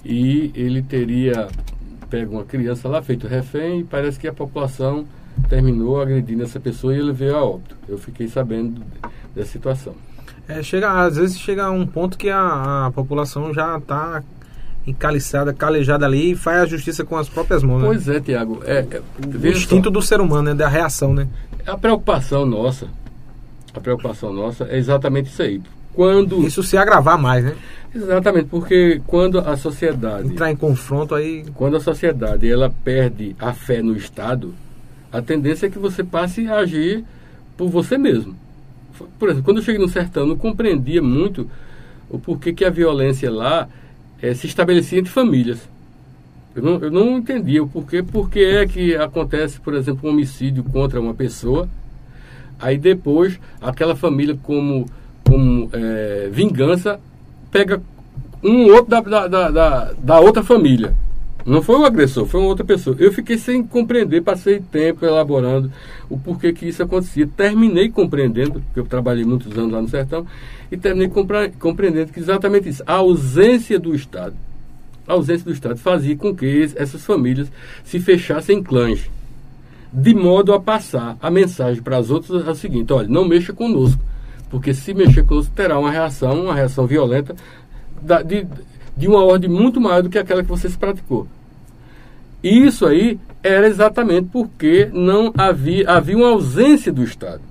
E 0.05 0.51
ele 0.55 0.81
teria 0.81 1.47
pego 2.13 2.35
uma 2.35 2.43
criança 2.43 2.87
lá, 2.87 3.01
feito 3.01 3.25
refém, 3.25 3.79
e 3.79 3.83
parece 3.83 4.19
que 4.19 4.27
a 4.27 4.33
população 4.33 5.03
terminou 5.49 5.99
agredindo 5.99 6.43
essa 6.43 6.59
pessoa 6.59 6.95
e 6.95 6.99
ele 6.99 7.11
veio 7.11 7.35
a 7.35 7.43
óbito. 7.43 7.75
Eu 7.89 7.97
fiquei 7.97 8.27
sabendo 8.27 8.83
dessa 9.33 9.49
situação. 9.49 9.95
É, 10.47 10.61
chega, 10.61 10.91
às 10.91 11.15
vezes 11.17 11.39
chega 11.39 11.65
a 11.65 11.71
um 11.71 11.87
ponto 11.87 12.15
que 12.15 12.29
a, 12.29 12.85
a 12.85 12.91
população 12.91 13.51
já 13.51 13.79
está 13.79 14.21
encaliçada, 14.85 15.51
calejada 15.53 16.05
ali 16.05 16.33
e 16.33 16.35
faz 16.35 16.61
a 16.61 16.65
justiça 16.67 17.03
com 17.03 17.17
as 17.17 17.27
próprias 17.27 17.63
mãos. 17.63 17.81
Né? 17.81 17.87
Pois 17.87 18.07
é, 18.07 18.19
Tiago. 18.19 18.61
É, 18.63 18.79
é, 18.79 19.01
o 19.25 19.47
instinto 19.47 19.85
só. 19.85 19.89
do 19.91 20.01
ser 20.01 20.21
humano, 20.21 20.43
né? 20.43 20.53
Da 20.53 20.67
reação, 20.67 21.15
né? 21.15 21.27
A 21.65 21.75
preocupação 21.75 22.45
nossa 22.45 22.87
a 23.73 23.79
preocupação 23.79 24.31
nossa 24.31 24.65
é 24.65 24.77
exatamente 24.77 25.29
isso 25.29 25.41
aí. 25.41 25.61
Quando 25.93 26.45
isso 26.45 26.63
se 26.63 26.75
agravar 26.75 27.17
mais, 27.17 27.43
né? 27.43 27.55
Exatamente, 27.93 28.47
porque 28.49 29.01
quando 29.05 29.37
a 29.37 29.55
sociedade 29.55 30.27
entrar 30.27 30.51
em 30.51 30.55
confronto 30.55 31.13
aí, 31.13 31.45
quando 31.53 31.77
a 31.77 31.79
sociedade 31.79 32.49
ela 32.49 32.73
perde 32.83 33.35
a 33.39 33.53
fé 33.53 33.81
no 33.81 33.95
Estado, 33.95 34.53
a 35.11 35.21
tendência 35.21 35.67
é 35.67 35.69
que 35.69 35.77
você 35.77 36.03
passe 36.03 36.47
a 36.47 36.57
agir 36.57 37.05
por 37.55 37.69
você 37.69 37.97
mesmo. 37.97 38.35
por 39.19 39.29
exemplo, 39.29 39.45
quando 39.45 39.57
eu 39.57 39.63
cheguei 39.63 39.79
no 39.79 39.87
sertão, 39.87 40.25
não 40.25 40.35
compreendia 40.35 41.01
muito 41.01 41.47
o 42.09 42.17
porquê 42.17 42.51
que 42.51 42.65
a 42.65 42.69
violência 42.69 43.29
lá 43.29 43.67
é, 44.21 44.33
se 44.33 44.47
estabelecia 44.47 44.99
entre 44.99 45.11
famílias. 45.11 45.59
Eu 46.55 46.63
não, 46.63 46.79
eu 46.79 46.91
não 46.91 47.17
entendia 47.17 47.63
o 47.63 47.67
porquê, 47.67 48.01
porque 48.01 48.39
é 48.39 48.65
que 48.65 48.95
acontece, 48.95 49.59
por 49.59 49.73
exemplo, 49.73 50.07
um 50.07 50.13
homicídio 50.13 50.63
contra 50.63 50.99
uma 50.99 51.13
pessoa, 51.13 51.67
aí 52.59 52.77
depois 52.77 53.39
aquela 53.61 53.95
família, 53.95 54.37
como, 54.43 54.85
como 55.25 55.69
é, 55.73 56.29
vingança, 56.31 56.99
pega 57.51 57.81
um 58.43 58.65
outro 58.65 58.87
da, 58.87 59.27
da, 59.27 59.49
da, 59.49 59.93
da 59.93 60.19
outra 60.19 60.43
família. 60.43 60.93
Não 61.45 61.61
foi 61.61 61.75
o 61.75 61.85
agressor, 61.85 62.25
foi 62.25 62.39
uma 62.39 62.49
outra 62.49 62.63
pessoa. 62.63 62.95
Eu 62.97 63.11
fiquei 63.11 63.37
sem 63.37 63.63
compreender, 63.63 64.21
passei 64.21 64.61
tempo 64.61 65.05
elaborando 65.05 65.69
o 66.09 66.17
porquê 66.17 66.53
que 66.53 66.67
isso 66.67 66.81
acontecia. 66.81 67.27
Terminei 67.27 67.89
compreendendo, 67.89 68.61
porque 68.61 68.79
eu 68.79 68.85
trabalhei 68.85 69.25
muitos 69.25 69.57
anos 69.57 69.73
lá 69.73 69.81
no 69.81 69.89
sertão, 69.89 70.25
e 70.71 70.77
terminei 70.77 71.11
compreendendo 71.59 72.13
que 72.13 72.19
exatamente 72.19 72.69
isso, 72.69 72.83
a 72.87 72.93
ausência 72.93 73.77
do 73.77 73.93
Estado, 73.93 74.35
a 75.05 75.13
ausência 75.13 75.43
do 75.43 75.51
Estado 75.51 75.77
fazia 75.77 76.15
com 76.15 76.33
que 76.33 76.71
essas 76.75 77.05
famílias 77.05 77.51
se 77.83 77.99
fechassem 77.99 78.59
em 78.59 78.63
clãs, 78.63 79.09
de 79.93 80.15
modo 80.15 80.53
a 80.53 80.59
passar 80.59 81.15
a 81.21 81.29
mensagem 81.29 81.81
para 81.83 81.97
as 81.97 82.09
outras 82.09 82.47
a 82.47 82.55
seguinte, 82.55 82.91
olha, 82.91 83.07
não 83.07 83.25
mexa 83.25 83.53
conosco, 83.53 84.01
porque 84.49 84.73
se 84.73 84.93
mexer 84.93 85.23
conosco 85.23 85.53
terá 85.55 85.77
uma 85.77 85.91
reação, 85.91 86.45
uma 86.45 86.55
reação 86.55 86.87
violenta 86.87 87.35
de, 88.25 88.47
de 88.97 89.07
uma 89.07 89.23
ordem 89.23 89.49
muito 89.49 89.79
maior 89.79 90.01
do 90.01 90.09
que 90.09 90.17
aquela 90.17 90.41
que 90.41 90.49
você 90.49 90.67
se 90.67 90.77
praticou. 90.77 91.27
E 92.43 92.65
isso 92.65 92.85
aí 92.85 93.19
era 93.43 93.67
exatamente 93.67 94.29
porque 94.31 94.89
não 94.91 95.31
havia, 95.37 95.89
havia 95.89 96.17
uma 96.17 96.29
ausência 96.29 96.91
do 96.91 97.03
Estado. 97.03 97.41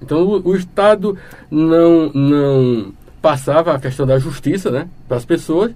Então 0.00 0.22
o, 0.22 0.48
o 0.48 0.56
Estado 0.56 1.18
não, 1.50 2.10
não 2.12 2.92
passava 3.20 3.74
a 3.74 3.78
questão 3.78 4.06
da 4.06 4.18
justiça 4.18 4.70
né, 4.70 4.88
para 5.06 5.16
as 5.16 5.24
pessoas 5.24 5.72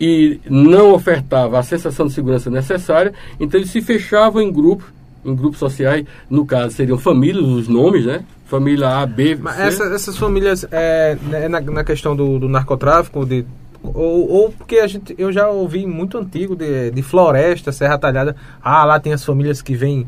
e 0.00 0.40
não 0.48 0.92
ofertava 0.92 1.58
a 1.58 1.62
sensação 1.62 2.06
de 2.06 2.12
segurança 2.12 2.50
necessária, 2.50 3.14
então 3.38 3.58
eles 3.58 3.70
se 3.70 3.80
fechavam 3.80 4.42
em 4.42 4.52
grupos, 4.52 4.86
em 5.24 5.34
grupos 5.34 5.58
sociais, 5.58 6.04
no 6.28 6.44
caso 6.44 6.74
seriam 6.74 6.98
famílias, 6.98 7.44
os 7.44 7.68
nomes, 7.68 8.04
né? 8.04 8.24
Família 8.46 8.88
A, 8.88 9.06
B, 9.06 9.36
Mas 9.40 9.58
essa, 9.58 9.84
essas 9.84 10.16
famílias, 10.16 10.66
é, 10.70 11.16
né, 11.22 11.48
na, 11.48 11.60
na 11.60 11.82
questão 11.82 12.14
do, 12.14 12.38
do 12.38 12.48
narcotráfico, 12.48 13.24
de, 13.24 13.44
ou, 13.82 14.30
ou, 14.30 14.50
porque 14.50 14.76
a 14.78 14.86
gente, 14.86 15.14
eu 15.18 15.32
já 15.32 15.48
ouvi 15.48 15.86
muito 15.86 16.18
antigo 16.18 16.54
de, 16.54 16.90
de 16.90 17.02
floresta, 17.02 17.72
Serra 17.72 17.98
Talhada. 17.98 18.36
Ah, 18.62 18.84
lá 18.84 19.00
tem 19.00 19.12
as 19.12 19.24
famílias 19.24 19.60
que 19.60 19.74
vêm 19.74 20.06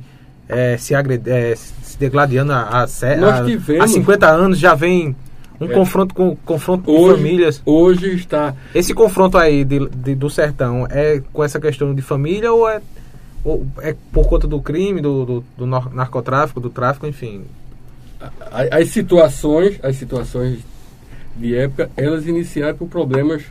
é, 0.49 0.77
se, 0.77 0.95
agred, 0.95 1.29
é, 1.29 1.55
se 1.57 1.99
degladiando 1.99 2.53
a, 2.53 2.85
a, 2.85 3.17
Nós 3.17 3.47
tivemos, 3.47 3.85
há 3.85 3.89
50 3.89 4.27
anos, 4.29 4.59
já 4.59 4.75
vem 4.75 5.15
um 5.61 5.67
é, 5.67 5.75
confronto 5.75 6.15
com 6.15 6.37
confronto 6.37 6.91
hoje, 6.91 7.01
com 7.01 7.17
famílias. 7.17 7.63
Hoje 7.65 8.15
está. 8.15 8.55
Esse 8.75 8.95
confronto 8.95 9.39
aí 9.39 9.65
de, 9.65 9.89
de, 9.89 10.15
do 10.15 10.31
sertão 10.31 10.87
é 10.91 11.23
com 11.33 11.43
essa 11.43 11.59
questão 11.61 11.95
de 11.95 12.03
família 12.03 12.53
ou 12.53 12.69
é, 12.69 12.81
é 13.83 13.95
por 14.13 14.27
conta 14.27 14.47
do 14.47 14.61
crime, 14.61 15.01
do, 15.01 15.25
do, 15.25 15.45
do 15.57 15.67
narcotráfico, 15.67 16.61
do 16.61 16.71
tráfico, 16.71 17.07
enfim? 17.07 17.45
As 18.71 18.89
situações, 18.89 19.79
as 19.83 19.97
situações 19.97 20.59
de 21.37 21.55
época, 21.55 21.91
elas 21.97 22.27
iniciaram 22.27 22.77
por 22.77 22.89
problemas 22.89 23.43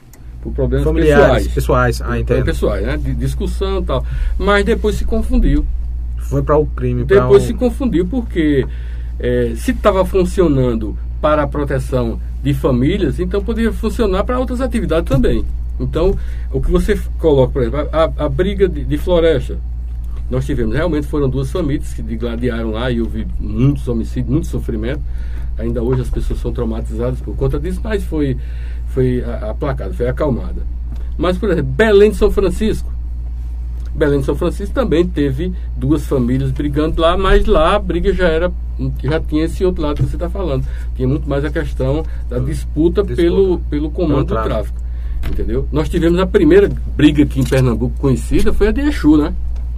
por 0.42 0.54
problemas 0.54 0.86
Familiares, 0.86 1.48
pessoais. 1.48 1.98
pessoais. 1.98 2.02
Ah, 2.02 2.20
entendo. 2.20 2.46
Pessoais, 2.46 2.86
né? 2.86 2.98
De 2.98 3.16
discussão 3.16 3.80
e 3.80 3.84
tal. 3.84 4.06
Mas 4.38 4.64
depois 4.64 4.96
se 4.96 5.04
confundiu. 5.04 5.66
Foi 6.18 6.44
para 6.44 6.56
o 6.56 6.68
crime. 6.68 7.04
Depois 7.04 7.44
um... 7.44 7.48
se 7.48 7.54
confundiu 7.54 8.06
porque 8.06 8.66
é, 9.20 9.54
se 9.56 9.72
estava 9.72 10.06
funcionando 10.06 10.96
para 11.20 11.44
a 11.44 11.48
proteção 11.48 12.20
de 12.44 12.54
famílias, 12.54 13.20
então 13.20 13.44
poderia 13.44 13.74
funcionar 13.74 14.24
para 14.24 14.38
outras 14.40 14.62
atividades 14.62 15.10
também. 15.10 15.44
Então, 15.80 16.16
o 16.52 16.62
que 16.62 16.70
você 16.72 17.00
coloca, 17.20 17.54
por 17.54 17.62
exemplo, 17.64 17.90
a, 17.92 18.25
a 18.25 18.30
briga 18.30 18.70
de, 18.70 18.86
de, 18.86 18.98
floresta. 18.98 19.58
Nós 20.29 20.46
tivemos, 20.46 20.75
realmente 20.75 21.08
foram 21.08 21.29
duas 21.29 21.51
famílias 21.51 21.94
que 21.94 22.01
gladiaram 22.01 22.72
lá 22.72 22.89
e 22.89 23.00
houve 23.00 23.27
muitos 23.39 23.88
homicídios, 23.88 24.29
muito 24.29 24.48
sofrimento. 24.48 25.01
Ainda 25.58 25.82
hoje 25.82 26.01
as 26.01 26.10
pessoas 26.10 26.39
são 26.39 26.51
traumatizadas 26.51 27.22
por 27.22 27.36
conta 27.36 27.60
disso, 27.60 27.79
mas 27.84 28.03
foi 28.03 28.38
foi 28.88 29.24
aplacada, 29.41 29.94
foi 29.94 30.08
acalmada. 30.08 30.63
Mas, 31.17 31.38
por 31.38 31.50
exemplo, 31.50 31.71
Belém 31.71 32.12
de 32.12 32.17
São 32.17 32.32
Francisco. 32.32 32.91
Belém 33.93 34.19
de 34.19 34.26
São 34.26 34.36
Francisco 34.36 34.73
também 34.73 35.08
teve 35.08 35.54
duas 35.76 36.06
famílias 36.06 36.52
brigando 36.52 37.02
lá, 37.02 37.17
mas 37.17 37.45
lá 37.45 37.76
a 37.76 37.80
briga 37.80 38.13
já 38.13 38.28
era 38.28 38.52
já 39.02 39.19
tinha 39.21 39.45
esse 39.45 39.63
outro 39.63 39.84
lado 39.84 39.97
que 39.97 40.04
você 40.04 40.15
está 40.15 40.30
falando. 40.30 40.65
Tinha 40.95 41.08
muito 41.08 41.28
mais 41.30 41.45
a 41.45 41.50
questão 41.50 42.06
da 42.30 42.39
disputa, 42.39 43.02
disputa. 43.02 43.15
pelo, 43.15 43.60
pelo 43.69 43.89
comando 43.89 44.26
do 44.26 44.34
tráfico. 44.34 44.78
Entendeu? 45.30 45.67
Nós 45.71 45.88
tivemos 45.89 46.19
a 46.19 46.28
primeira 46.28 46.69
briga 46.95 47.23
aqui 47.23 47.39
em 47.39 47.43
Pernambuco 47.43 47.97
conhecida, 48.00 48.54
foi 48.54 48.67
a 48.67 48.71
de 48.71 48.82
Exu, 48.82 49.17
né? 49.17 49.34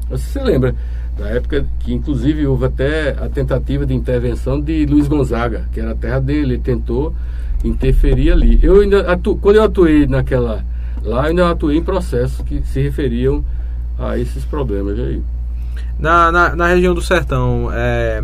Você 0.09 0.41
lembra? 0.41 0.73
Da 1.17 1.27
época 1.29 1.65
que, 1.79 1.93
inclusive, 1.93 2.45
houve 2.45 2.65
até 2.65 3.09
a 3.09 3.27
tentativa 3.27 3.85
de 3.85 3.93
intervenção 3.93 4.61
de 4.61 4.85
Luiz 4.85 5.07
Gonzaga, 5.07 5.67
que 5.71 5.79
era 5.79 5.91
a 5.91 5.95
terra 5.95 6.19
dele. 6.19 6.53
Ele 6.53 6.57
tentou 6.59 7.13
interferir 7.63 8.31
ali. 8.31 8.59
Eu 8.61 8.81
ainda 8.81 9.11
atu, 9.11 9.35
quando 9.35 9.55
eu 9.55 9.63
atuei 9.63 10.05
naquela 10.05 10.63
lá, 11.03 11.23
eu 11.23 11.29
ainda 11.29 11.49
atuei 11.49 11.77
em 11.77 11.83
processos 11.83 12.41
que 12.45 12.61
se 12.65 12.81
referiam 12.81 13.43
a 13.97 14.17
esses 14.17 14.45
problemas 14.45 14.99
aí. 14.99 15.21
Na, 15.97 16.31
na, 16.31 16.55
na 16.55 16.67
região 16.67 16.93
do 16.93 17.01
sertão, 17.01 17.69
é, 17.73 18.23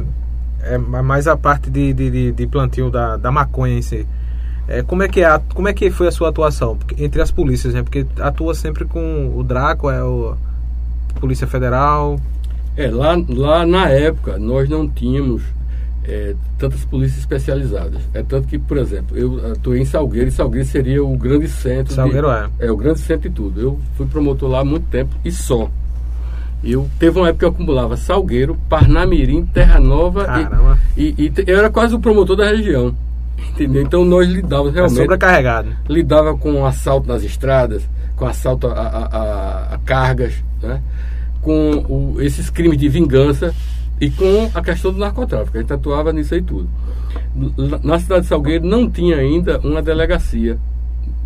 é 0.62 0.78
mais 0.78 1.28
a 1.28 1.36
parte 1.36 1.72
de, 1.72 1.94
de, 1.94 2.32
de 2.32 2.48
plantio 2.48 2.92
da, 2.92 3.18
da 3.18 3.32
maconha 3.32 3.78
em 3.78 3.82
si. 3.82 4.06
É, 4.68 4.82
como, 4.84 5.04
é 5.04 5.08
que 5.08 5.22
é, 5.22 5.42
como 5.54 5.68
é 5.68 5.74
que 5.74 5.90
foi 5.90 6.08
a 6.08 6.12
sua 6.12 6.30
atuação 6.30 6.78
entre 6.98 7.22
as 7.22 7.32
polícias? 7.32 7.74
Né? 7.74 7.82
Porque 7.84 8.06
atua 8.20 8.54
sempre 8.54 8.86
com 8.86 9.34
o 9.36 9.44
Draco, 9.44 9.90
é 9.90 10.02
o 10.04 10.36
Polícia 11.20 11.48
Federal. 11.48 12.20
É, 12.76 12.90
lá, 12.90 13.16
lá 13.30 13.66
na 13.66 13.90
época 13.90 14.38
nós 14.38 14.68
não 14.68 14.88
tínhamos 14.90 15.44
é, 16.06 16.36
tantas 16.58 16.84
polícias 16.86 17.20
especializadas. 17.20 18.02
É 18.14 18.24
tanto 18.24 18.48
que, 18.48 18.60
por 18.60 18.78
exemplo, 18.78 19.18
eu 19.18 19.52
atuei 19.52 19.82
em 19.82 19.86
Salgueiro 19.86 20.28
e 20.28 20.32
Salgueiro 20.32 20.68
seria 20.68 21.04
o 21.04 21.16
grande 21.18 21.48
centro. 21.48 21.94
Salgueiro 21.94 22.28
de, 22.28 22.64
é. 22.64 22.68
É, 22.68 22.72
o 22.72 22.78
grande 22.78 23.00
centro 23.00 23.30
de 23.30 23.36
tudo. 23.36 23.60
Eu 23.60 23.80
fui 23.96 24.06
promotor 24.06 24.50
lá 24.50 24.60
há 24.60 24.66
muito 24.66 24.88
tempo 24.88 25.16
e 25.24 25.32
só. 25.32 25.70
Eu 26.64 26.90
teve 26.98 27.20
uma 27.20 27.28
época 27.28 27.40
que 27.40 27.46
eu 27.46 27.50
acumulava 27.50 27.98
Salgueiro, 27.98 28.58
Parnamirim, 28.70 29.46
Terra 29.46 29.80
Nova 29.80 30.26
Caramba. 30.26 30.80
e, 30.96 31.14
e, 31.18 31.26
e 31.26 31.44
eu 31.46 31.58
era 31.58 31.70
quase 31.70 31.94
o 31.94 32.00
promotor 32.00 32.38
da 32.38 32.48
região. 32.48 32.96
Entendeu? 33.54 33.84
Então 33.84 34.04
nós 34.04 34.28
lidávamos 34.28 34.74
é 34.74 34.76
realmente. 34.76 35.00
É 35.00 35.02
sobrecarregado. 35.02 35.70
Lidava 35.88 36.36
com 36.36 36.66
assalto 36.66 37.08
nas 37.08 37.24
estradas, 37.24 37.88
com 38.16 38.26
assalto 38.26 38.68
a, 38.68 38.72
a, 38.72 39.06
a, 39.06 39.76
a 39.76 39.78
cargas, 39.80 40.34
né? 40.62 40.82
com 41.42 41.86
o, 41.88 42.22
esses 42.22 42.50
crimes 42.50 42.80
de 42.80 42.90
vingança 42.90 43.54
e 44.02 44.10
com 44.10 44.50
a 44.54 44.62
questão 44.62 44.92
do 44.92 44.98
narcotráfico. 44.98 45.58
A 45.58 45.62
gente 45.62 45.72
atuava 45.72 46.12
nisso 46.12 46.34
aí 46.34 46.42
tudo. 46.42 46.68
Na 47.84 48.00
cidade 48.00 48.22
de 48.22 48.28
Salgueiro 48.28 48.66
não 48.66 48.90
tinha 48.90 49.18
ainda 49.18 49.60
uma 49.60 49.82
delegacia 49.82 50.58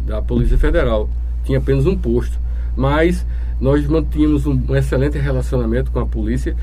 da 0.06 0.22
Polícia 0.22 0.58
Federal, 0.58 1.10
tinha 1.46 1.60
apenas 1.60 1.86
um 1.86 1.98
posto. 1.98 2.38
Mas 2.76 3.26
nós 3.60 3.88
mantínhamos 3.88 4.46
um, 4.46 4.76
excelente 4.76 5.18
relacionamento 5.18 5.92
com 5.92 6.00
a 6.00 6.06
polícia, 6.06 6.56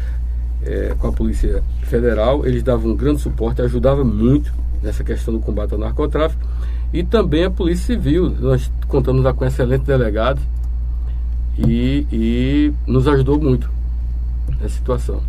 é, 0.62 0.94
com 0.98 1.08
a 1.08 1.12
Polícia 1.12 1.62
Federal. 1.82 2.46
Eles 2.46 2.62
davam 2.62 2.92
um 2.92 2.96
grande 2.96 3.20
suporte, 3.20 3.62
ajudavam 3.62 4.04
muito 4.04 4.52
nessa 4.84 5.02
questão 5.02 5.34
do 5.34 5.40
combate 5.40 5.72
ao 5.72 5.78
narcotráfico. 5.78 6.46
E 6.92 7.02
também 7.02 7.44
a 7.44 7.50
Polícia 7.50 7.86
Civil. 7.86 8.30
Nós 8.38 8.70
contamos 8.86 9.24
com 9.32 9.44
um 9.44 9.48
excelente 9.48 9.84
delegado 9.84 10.40
e, 11.58 12.06
e 12.12 12.72
nos 12.86 13.08
ajudou 13.08 13.40
muito 13.40 13.68
nessa 14.60 14.74
situação. 14.74 15.22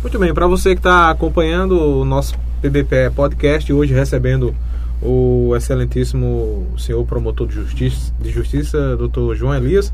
Muito 0.00 0.18
bem, 0.18 0.32
para 0.32 0.46
você 0.46 0.70
que 0.74 0.78
está 0.78 1.10
acompanhando 1.10 1.78
o 1.78 2.04
nosso 2.04 2.38
PBPE 2.62 3.10
Podcast, 3.14 3.70
hoje 3.72 3.92
recebendo 3.92 4.54
o 5.02 5.54
excelentíssimo 5.56 6.66
senhor 6.78 7.04
promotor 7.04 7.46
de 7.48 7.54
justiça, 7.54 8.12
de 8.20 8.30
justiça 8.30 8.96
doutor 8.96 9.34
João 9.34 9.54
Elias, 9.54 9.92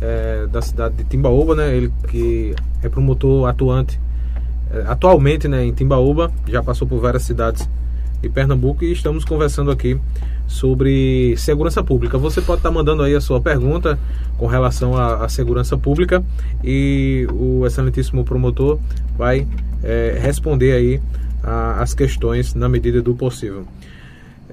é, 0.00 0.46
da 0.48 0.60
cidade 0.60 0.96
de 0.96 1.04
Timbaúba, 1.04 1.54
né? 1.54 1.74
Ele 1.74 1.90
que 2.08 2.54
é 2.82 2.88
promotor 2.88 3.48
atuante 3.48 3.98
é, 4.74 4.84
atualmente 4.88 5.46
né, 5.46 5.64
em 5.64 5.72
Timbaúba, 5.72 6.32
já 6.48 6.62
passou 6.62 6.86
por 6.86 6.98
várias 6.98 7.22
cidades 7.22 7.68
de 8.24 8.30
Pernambuco 8.30 8.84
e 8.84 8.92
estamos 8.92 9.24
conversando 9.24 9.70
aqui 9.70 9.98
sobre 10.46 11.34
segurança 11.36 11.82
pública. 11.82 12.16
Você 12.16 12.40
pode 12.40 12.60
estar 12.60 12.70
mandando 12.70 13.02
aí 13.02 13.14
a 13.14 13.20
sua 13.20 13.40
pergunta 13.40 13.98
com 14.38 14.46
relação 14.46 14.96
à, 14.96 15.24
à 15.24 15.28
segurança 15.28 15.76
pública 15.76 16.24
e 16.62 17.26
o 17.32 17.66
excelentíssimo 17.66 18.24
promotor 18.24 18.78
vai 19.16 19.46
é, 19.82 20.18
responder 20.20 20.72
aí 20.72 21.00
a, 21.42 21.82
as 21.82 21.92
questões 21.92 22.54
na 22.54 22.68
medida 22.68 23.02
do 23.02 23.14
possível. 23.14 23.66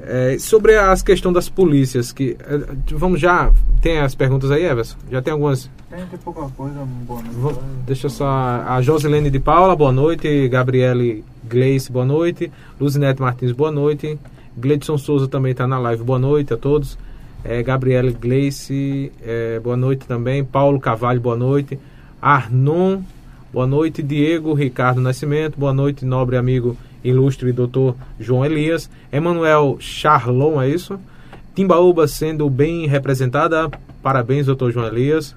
É, 0.03 0.37
sobre 0.39 0.77
as 0.77 1.03
questões 1.03 1.33
das 1.33 1.47
polícias, 1.47 2.11
que 2.11 2.35
é, 2.39 2.59
vamos 2.95 3.19
já 3.19 3.51
tem 3.81 3.99
as 3.99 4.15
perguntas 4.15 4.49
aí, 4.49 4.65
Everson? 4.65 4.97
Já 5.11 5.21
tem 5.21 5.33
algumas? 5.33 5.69
Tem, 5.89 6.05
tem 6.05 6.19
pouca 6.19 6.41
coisa, 6.55 6.79
boa 7.05 7.21
noite. 7.21 7.35
Vou, 7.35 7.63
deixa 7.85 8.09
só 8.09 8.27
a 8.27 8.81
Josilene 8.81 9.29
de 9.29 9.39
Paula, 9.39 9.75
boa 9.75 9.91
noite, 9.91 10.47
Gabriele 10.47 11.23
Gleice, 11.43 11.91
boa 11.91 12.05
noite, 12.05 12.51
Luzinete 12.79 13.21
Martins, 13.21 13.51
boa 13.51 13.71
noite, 13.71 14.17
Gleidson 14.57 14.97
Souza 14.97 15.27
também 15.27 15.51
está 15.51 15.67
na 15.67 15.79
live, 15.79 16.03
boa 16.03 16.19
noite 16.19 16.53
a 16.53 16.57
todos. 16.57 16.97
É, 17.43 17.63
Gabriele 17.63 18.11
Gleice, 18.11 19.11
é, 19.23 19.59
boa 19.59 19.77
noite 19.77 20.05
também. 20.05 20.43
Paulo 20.43 20.79
Cavalho, 20.79 21.19
boa 21.19 21.35
noite. 21.35 21.79
Arnon, 22.21 23.01
boa 23.51 23.65
noite. 23.65 24.03
Diego 24.03 24.53
Ricardo 24.53 25.01
Nascimento, 25.01 25.57
boa 25.57 25.73
noite, 25.73 26.05
nobre 26.05 26.37
amigo 26.37 26.77
ilustre 27.03 27.51
doutor 27.51 27.95
João 28.19 28.45
Elias. 28.45 28.89
Emanuel 29.11 29.77
Charlon, 29.79 30.61
é 30.61 30.69
isso? 30.69 30.99
Timbaúba 31.55 32.07
sendo 32.07 32.49
bem 32.49 32.87
representada. 32.87 33.69
Parabéns, 34.01 34.45
doutor 34.45 34.71
João 34.71 34.87
Elias. 34.87 35.35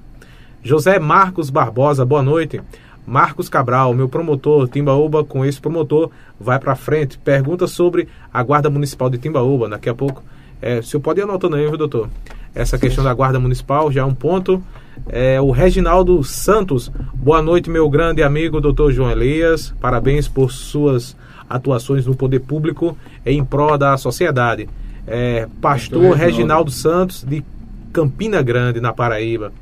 José 0.62 0.98
Marcos 0.98 1.50
Barbosa, 1.50 2.04
boa 2.04 2.22
noite. 2.22 2.60
Marcos 3.06 3.50
Cabral, 3.50 3.92
meu 3.92 4.08
promotor, 4.08 4.66
Timbaúba, 4.66 5.22
com 5.22 5.44
esse 5.44 5.60
promotor, 5.60 6.10
vai 6.40 6.58
para 6.58 6.74
frente. 6.74 7.18
Pergunta 7.18 7.66
sobre 7.66 8.08
a 8.32 8.42
Guarda 8.42 8.70
Municipal 8.70 9.10
de 9.10 9.18
Timbaúba. 9.18 9.68
Daqui 9.68 9.90
a 9.90 9.94
pouco 9.94 10.22
é, 10.62 10.78
o 10.78 10.82
senhor 10.82 11.02
pode 11.02 11.20
ir 11.20 11.24
anotando 11.24 11.56
aí, 11.56 11.66
viu, 11.66 11.76
doutor? 11.76 12.08
Essa 12.54 12.78
questão 12.78 13.04
da 13.04 13.12
Guarda 13.12 13.38
Municipal 13.38 13.92
já 13.92 14.00
é 14.00 14.04
um 14.04 14.14
ponto. 14.14 14.62
É, 15.08 15.38
o 15.40 15.50
Reginaldo 15.50 16.24
Santos, 16.24 16.90
boa 17.12 17.42
noite, 17.42 17.68
meu 17.68 17.90
grande 17.90 18.22
amigo, 18.22 18.60
doutor 18.60 18.90
João 18.90 19.10
Elias. 19.10 19.74
Parabéns 19.80 20.26
por 20.26 20.50
suas 20.50 21.14
atuações 21.48 22.06
no 22.06 22.14
poder 22.14 22.40
público 22.40 22.96
em 23.24 23.44
prol 23.44 23.76
da 23.78 23.96
sociedade. 23.96 24.68
É, 25.06 25.46
pastor 25.60 26.16
Reginaldo 26.16 26.70
Santos, 26.70 27.24
de 27.24 27.44
Campina 27.92 28.42
Grande, 28.42 28.80
na 28.80 28.92
Paraíba. 28.92 29.52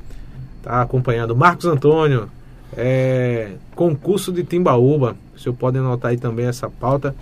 Está 0.57 0.81
acompanhando. 0.81 1.35
Marcos 1.35 1.65
Antônio, 1.65 2.29
é, 2.75 3.51
concurso 3.75 4.31
de 4.31 4.43
Timbaúba. 4.43 5.15
O 5.35 5.39
senhor 5.39 5.55
pode 5.55 5.77
anotar 5.77 6.11
aí 6.11 6.17
também 6.17 6.45
essa 6.45 6.69
pauta 6.69 7.13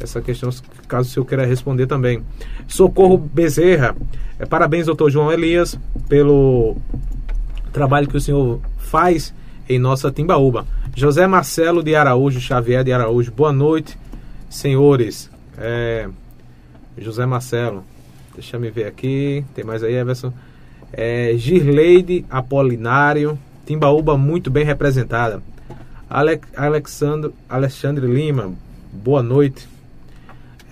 essa 0.00 0.20
questão, 0.20 0.50
caso 0.88 1.08
o 1.08 1.12
senhor 1.12 1.24
queira 1.26 1.46
responder 1.46 1.86
também. 1.86 2.22
Socorro 2.66 3.16
Bezerra, 3.16 3.96
é, 4.38 4.46
parabéns, 4.46 4.86
doutor 4.86 5.10
João 5.10 5.32
Elias, 5.32 5.78
pelo 6.08 6.76
trabalho 7.72 8.08
que 8.08 8.16
o 8.16 8.20
senhor 8.20 8.60
faz 8.78 9.34
em 9.68 9.78
nossa 9.78 10.10
Timbaúba. 10.10 10.66
José 10.94 11.26
Marcelo 11.26 11.82
de 11.82 11.94
Araújo, 11.94 12.40
Xavier 12.40 12.84
de 12.84 12.92
Araújo, 12.92 13.32
boa 13.32 13.52
noite, 13.52 13.98
senhores. 14.54 15.30
É, 15.58 16.08
José 16.96 17.26
Marcelo, 17.26 17.84
deixa 18.34 18.58
me 18.58 18.70
ver 18.70 18.86
aqui, 18.86 19.44
tem 19.54 19.64
mais 19.64 19.82
aí, 19.82 19.94
Everson. 19.94 20.32
É, 20.92 21.34
Girleide 21.36 22.24
Apolinário, 22.30 23.38
Timbaúba 23.66 24.16
muito 24.16 24.50
bem 24.50 24.64
representada. 24.64 25.42
Alex, 26.08 26.46
Alexandre, 26.56 27.32
Alexandre 27.48 28.06
Lima, 28.06 28.52
boa 28.92 29.22
noite. 29.22 29.68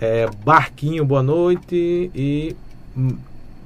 É, 0.00 0.28
Barquinho, 0.44 1.04
boa 1.04 1.22
noite. 1.22 2.10
E 2.14 2.54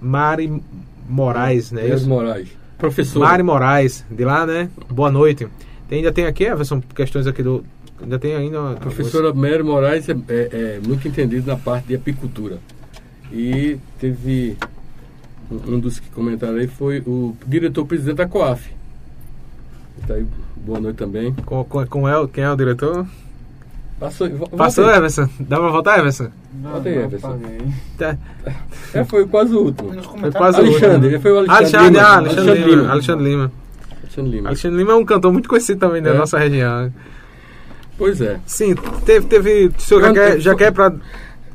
Mari 0.01 0.63
Moraes, 1.09 1.73
né? 1.73 1.89
Mari 1.89 2.05
Moraes. 2.05 2.49
Professor. 2.79 3.21
Mari 3.21 3.43
Moraes, 3.43 4.05
de 4.11 4.25
lá, 4.25 4.47
né? 4.47 4.71
Boa 4.89 5.11
noite. 5.11 5.47
Tem, 5.89 5.99
ainda 5.99 6.13
tem 6.13 6.27
aqui, 6.27 6.45
Everson, 6.45 6.81
questões 6.95 7.27
aqui 7.27 7.43
do. 7.43 7.65
Ainda 8.03 8.19
tem 8.19 8.35
ainda. 8.35 8.73
A 8.73 8.77
professora. 8.77 9.33
Mary 9.33 9.63
Moraes 9.63 10.09
é, 10.09 10.17
é, 10.29 10.49
é, 10.53 10.81
muito 10.87 11.07
entendida 11.09 11.53
na 11.53 11.59
parte 11.59 11.89
de 11.89 11.95
apicultura. 11.95 12.59
E 13.33 13.79
teve. 13.99 14.57
Um 15.51 15.79
dos 15.79 16.01
que 16.01 16.11
comentaram 16.11 16.57
aí 16.57 16.67
foi 16.67 17.01
o 17.07 17.37
diretor-presidente 17.47 18.17
da 18.17 18.27
COAF. 18.27 18.69
Tá 20.07 20.15
aí, 20.15 20.27
boa 20.57 20.81
noite 20.81 20.97
também. 20.97 21.33
Com, 21.45 21.63
com, 21.65 21.87
com 21.87 22.09
é, 22.09 22.27
quem 22.27 22.43
é 22.43 22.51
o 22.51 22.57
diretor? 22.57 23.07
Passou, 23.99 24.29
Passou 24.57 24.91
Everson? 24.91 25.29
Dá 25.41 25.59
pra 25.59 25.71
voltar, 25.71 25.99
Everson? 25.99 26.29
Não, 26.53 26.73
Volta 26.73 26.89
aí, 26.89 26.97
Everson. 26.97 27.41
Tá. 27.97 28.19
É, 28.93 29.05
foi 29.05 29.27
quase 29.27 29.55
o 29.55 29.65
último. 29.65 29.93
Foi 30.03 30.33
quase 30.33 30.59
Alexandre, 30.59 31.19
foi 31.19 31.33
o 31.33 31.39
Alexandre. 31.39 31.57
Alexandre, 31.57 31.91
Lima. 31.91 32.03
Ah, 32.03 32.17
Alexandre, 32.17 32.41
Alexandre 32.41 32.65
Lima. 32.65 32.83
Lima. 32.83 32.93
Alexandre 32.93 33.25
Lima. 33.25 33.53
Alexandre 34.03 34.31
Lima. 34.37 34.49
Alexandre 34.49 34.79
Lima 34.79 34.93
é 34.93 34.97
um 34.97 35.05
cantor 35.05 35.33
muito 35.33 35.49
conhecido 35.49 35.79
também 35.79 36.03
na 36.03 36.11
é. 36.11 36.15
nossa 36.15 36.39
região. 36.39 36.93
Pois 37.99 38.21
é. 38.21 38.39
Sim, 38.47 38.75
teve. 39.05 39.27
teve 39.27 39.67
o 39.67 39.81
senhor 39.81 40.01
já 40.03 40.13
quer, 40.13 40.41
já 40.41 40.55
quer 40.55 40.73
pra. 40.73 40.93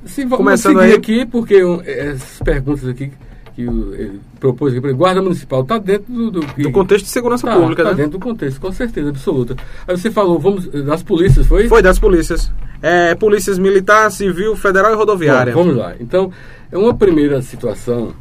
Sim, 0.05 0.27
Começando 0.29 0.79
aí. 0.79 0.93
aqui, 0.93 1.25
porque 1.25 1.63
um, 1.63 1.81
essas 1.81 2.39
perguntas 2.43 2.87
aqui 2.87 3.11
que 3.53 3.61
ele 3.61 4.19
propôs 4.39 4.75
aqui, 4.75 4.93
guarda 4.93 5.21
municipal, 5.21 5.61
está 5.61 5.77
dentro 5.77 6.11
do, 6.11 6.31
do, 6.31 6.39
do, 6.39 6.71
contexto 6.71 7.05
de 7.05 7.11
segurança 7.11 7.45
tá, 7.45 7.55
pública, 7.55 7.83
tá 7.83 7.89
né? 7.91 7.95
dentro 7.95 8.13
do 8.13 8.19
contexto, 8.19 8.59
com 8.59 8.71
certeza 8.71 9.09
absoluta. 9.09 9.55
Aí 9.87 9.97
você 9.97 10.09
falou, 10.09 10.39
vamos 10.39 10.67
das 10.67 11.03
polícias, 11.03 11.45
foi? 11.45 11.67
Foi 11.67 11.81
das 11.81 11.99
polícias. 11.99 12.51
É, 12.81 13.13
polícias 13.13 13.59
militar, 13.59 14.09
civil, 14.11 14.55
federal 14.55 14.91
e 14.91 14.95
rodoviária. 14.95 15.53
Bom, 15.53 15.63
vamos 15.63 15.77
lá. 15.77 15.93
Então, 15.99 16.31
é 16.71 16.77
uma 16.77 16.95
primeira 16.95 17.41
situação 17.41 18.13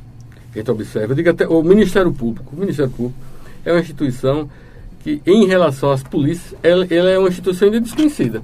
que 0.52 0.58
a 0.58 0.62
gente 0.62 0.70
observa. 0.70 1.12
Eu 1.12 1.16
digo 1.16 1.30
até 1.30 1.46
o 1.46 1.62
Ministério 1.62 2.12
Público. 2.12 2.54
O 2.54 2.60
Ministério 2.60 2.90
Público 2.90 3.18
é 3.64 3.72
uma 3.72 3.80
instituição 3.80 4.50
que, 5.02 5.20
em 5.26 5.46
relação 5.46 5.90
às 5.90 6.02
polícias, 6.02 6.54
ela, 6.62 6.86
ela 6.90 7.10
é 7.10 7.18
uma 7.18 7.28
instituição 7.28 7.66
ainda 7.66 7.80
desconhecida. 7.80 8.42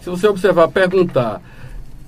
Se 0.00 0.10
você 0.10 0.26
observar, 0.26 0.68
perguntar 0.68 1.40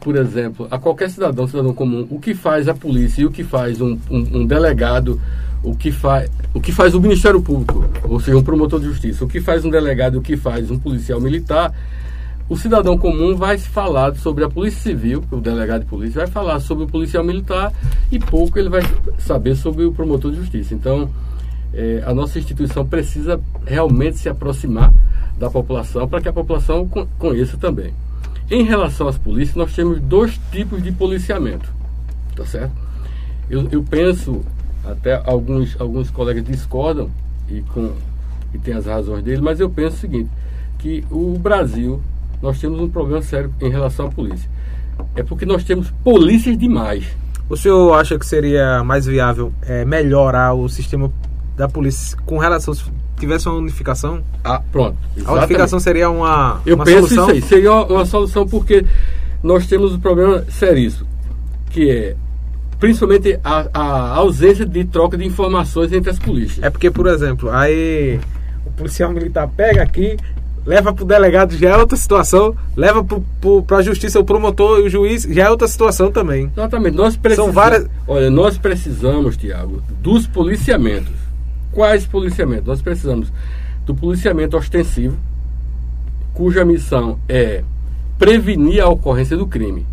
por 0.05 0.17
exemplo, 0.17 0.69
a 0.71 0.79
qualquer 0.79 1.09
cidadão, 1.09 1.49
cidadão 1.49 1.73
comum, 1.73 2.07
o 2.11 2.21
que 2.21 2.35
faz 2.35 2.69
a 2.69 2.75
polícia 2.75 3.23
e 3.23 3.25
o 3.25 3.31
que 3.31 3.43
faz 3.43 3.81
um, 3.81 3.99
um, 4.11 4.41
um 4.41 4.47
delegado, 4.47 5.19
o 5.63 5.75
que, 5.75 5.91
faz, 5.91 6.31
o 6.53 6.61
que 6.61 6.71
faz 6.71 6.95
o 6.95 7.01
Ministério 7.01 7.41
Público, 7.41 7.83
ou 8.03 8.21
seja, 8.21 8.37
um 8.37 8.43
promotor 8.43 8.79
de 8.79 8.87
justiça, 8.87 9.25
o 9.25 9.29
que 9.29 9.41
faz 9.41 9.65
um 9.65 9.71
delegado 9.71 10.19
o 10.19 10.21
que 10.21 10.37
faz 10.37 10.71
um 10.71 10.79
policial 10.79 11.19
militar, 11.23 11.75
o 12.51 12.55
cidadão 12.55 12.99
comum 12.99 13.35
vai 13.35 13.57
falar 13.57 14.15
sobre 14.17 14.45
a 14.45 14.51
Polícia 14.51 14.79
Civil, 14.79 15.25
o 15.31 15.37
delegado 15.37 15.81
de 15.81 15.87
polícia 15.87 16.21
vai 16.21 16.31
falar 16.31 16.61
sobre 16.61 16.85
o 16.85 16.87
policial 16.87 17.25
militar 17.25 17.73
e 18.13 18.19
pouco 18.19 18.59
ele 18.59 18.69
vai 18.69 18.83
saber 19.19 19.57
sobre 19.57 19.85
o 19.85 19.93
promotor 19.93 20.31
de 20.31 20.37
justiça. 20.37 20.75
Então, 20.75 21.09
é, 21.75 22.03
a 22.07 22.15
nossa 22.15 22.39
instituição 22.39 22.87
precisa 22.87 23.41
realmente 23.67 24.19
se 24.19 24.29
aproximar 24.29 24.93
da 25.37 25.51
população 25.51 26.09
para 26.09 26.21
que 26.21 26.29
a 26.29 26.33
população 26.33 26.89
conheça 27.19 27.57
também. 27.57 27.93
Em 28.51 28.63
relação 28.63 29.09
às 29.09 29.19
polícias, 29.19 29.57
nós 29.57 29.75
temos 29.75 30.01
dois 30.01 30.39
tipos 30.53 30.83
de 30.83 30.93
policiamento, 30.93 31.69
tá 32.37 32.47
certo? 32.47 32.73
Eu, 33.51 33.67
eu 33.73 33.83
penso, 33.83 34.43
até 34.85 35.21
alguns, 35.25 35.79
alguns 35.81 36.11
colegas 36.11 36.45
discordam 36.45 37.11
e, 37.49 37.61
com, 37.63 37.93
e 38.53 38.59
tem 38.59 38.75
as 38.75 38.87
razões 38.87 39.25
dele, 39.25 39.43
mas 39.43 39.59
eu 39.59 39.69
penso 39.69 39.97
o 39.97 39.99
seguinte, 39.99 40.31
que 40.79 41.05
o 41.11 41.37
Brasil, 41.39 42.01
nós 42.41 42.61
temos 42.61 42.79
um 42.79 42.89
problema 42.89 43.23
sério 43.23 43.53
em 43.61 43.71
relação 43.71 44.07
à 44.07 44.11
polícia. 44.11 44.49
É 45.17 45.23
porque 45.23 45.45
nós 45.45 45.65
temos 45.65 45.91
polícias 46.05 46.57
demais. 46.57 47.05
O 47.49 47.57
senhor 47.57 47.93
acha 47.95 48.19
que 48.19 48.25
seria 48.25 48.85
mais 48.85 49.07
viável 49.07 49.53
é, 49.63 49.85
melhorar 49.85 50.55
o 50.55 50.69
sistema 50.69 51.11
da 51.57 51.69
polícia 51.69 52.17
com 52.25 52.39
relação 52.39 52.75
tivesse 53.19 53.49
uma 53.49 53.59
unificação? 53.59 54.23
Ah, 54.43 54.61
pronto. 54.73 54.97
Exatamente. 55.17 55.29
A 55.29 55.33
unificação 55.45 55.81
seria 55.81 56.11
uma, 56.11 56.61
Eu 56.67 56.77
uma 56.77 56.85
penso 56.85 57.09
solução? 57.09 57.25
isso 57.25 57.33
aí. 57.33 57.43
Seria 57.43 57.73
uma 57.73 58.05
solução 58.05 58.47
porque 58.47 58.85
nós 59.43 59.67
temos 59.67 59.93
um 59.93 60.01
problema 60.01 60.45
seríssimo, 60.49 61.07
que 61.71 61.91
é 61.91 62.17
principalmente 62.79 63.39
a, 63.43 63.67
a, 63.73 64.09
ausência 64.17 64.67
de 64.67 64.85
troca 64.85 65.17
de 65.17 65.25
informações 65.25 65.93
entre 65.93 66.11
as 66.11 66.19
polícias. 66.19 66.63
É 66.63 66.71
porque, 66.71 66.91
por 66.91 67.07
exemplo, 67.07 67.51
aí 67.51 68.21
o 68.67 68.71
policial 68.73 69.11
militar 69.11 69.49
pega 69.49 69.83
aqui, 69.83 70.17
leva 70.67 70.93
para 70.93 71.05
o 71.05 71.07
delegado, 71.07 71.57
já 71.57 71.71
é 71.71 71.77
outra 71.77 71.97
situação, 71.97 72.55
leva 72.77 73.05
para 73.67 73.77
a 73.79 73.83
justiça 73.83 74.19
o 74.19 74.25
promotor 74.25 74.81
e 74.81 74.83
o 74.83 74.91
juiz, 74.91 75.23
já 75.23 75.45
é 75.45 75.51
outra 75.51 75.69
situação 75.69 76.11
também. 76.11 76.51
Exatamente. 76.55 76.97
Nós 76.97 77.17
precisamos, 77.17 77.55
São 77.55 77.63
várias... 77.63 77.87
Olha, 78.07 78.31
nós 78.31 78.59
precisamos, 78.59 79.37
Tiago, 79.37 79.83
dos 80.03 80.27
policiamentos 80.27 81.24
Quais 81.75 82.07
policiamentos? 82.07 82.67
Nós 82.67 82.81
precisamos 82.81 83.33
do 83.85 83.95
policiamento 83.95 84.57
ostensivo, 84.57 85.17
cuja 86.33 86.65
missão 86.65 87.19
é 87.29 87.65
prevenir 88.19 88.81
a 88.81 88.89
ocorrência 88.89 89.37
do 89.37 89.47
crime. 89.47 89.85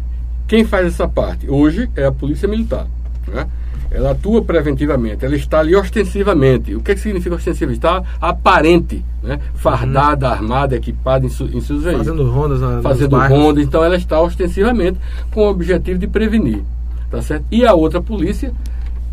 Quem 0.48 0.64
faz 0.64 0.86
essa 0.86 1.08
parte? 1.08 1.50
Hoje 1.50 1.90
é 1.96 2.06
a 2.06 2.12
Polícia 2.12 2.48
Militar. 2.48 2.86
Né? 3.28 3.48
Ela 3.90 4.12
atua 4.12 4.42
preventivamente, 4.44 5.26
ela 5.26 5.36
está 5.36 5.60
ali 5.60 5.76
ostensivamente. 5.76 6.76
O 6.76 6.82
que, 6.82 6.92
é 6.92 6.96
que 6.96 7.02
significa 7.02 7.36
ostensivo? 7.36 7.72
Está 7.72 8.04
aparente, 8.22 9.04
né? 9.24 9.40
fardada, 9.56 10.28
uhum. 10.28 10.34
armada, 10.34 10.76
equipada 10.76 11.26
em, 11.26 11.30
su, 11.30 11.46
em 11.46 11.60
seus 11.62 11.84
veículos. 11.84 12.08
Fazendo 12.08 12.30
rondas 12.30 12.62
na, 12.62 12.82
Fazendo 12.82 13.18
rondas, 13.18 13.66
então 13.66 13.84
ela 13.84 13.98
está 13.98 14.22
ostensivamente 14.22 15.00
com 15.32 15.42
o 15.42 15.50
objetivo 15.50 16.00
de 16.00 16.08
prevenir. 16.08 16.62
Tá 17.10 17.22
certo? 17.22 17.46
E 17.52 17.66
a 17.66 17.74
outra 17.74 18.02
polícia 18.02 18.54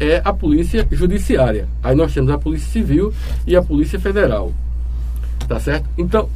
é 0.00 0.20
a 0.24 0.32
polícia 0.32 0.86
judiciária. 0.90 1.68
Aí 1.82 1.94
nós 1.94 2.12
temos 2.12 2.30
a 2.30 2.38
polícia 2.38 2.68
civil 2.70 3.12
e 3.46 3.56
a 3.56 3.62
polícia 3.62 3.98
federal. 3.98 4.52
Tá 5.46 5.58
certo? 5.58 5.88
Então, 5.96 6.28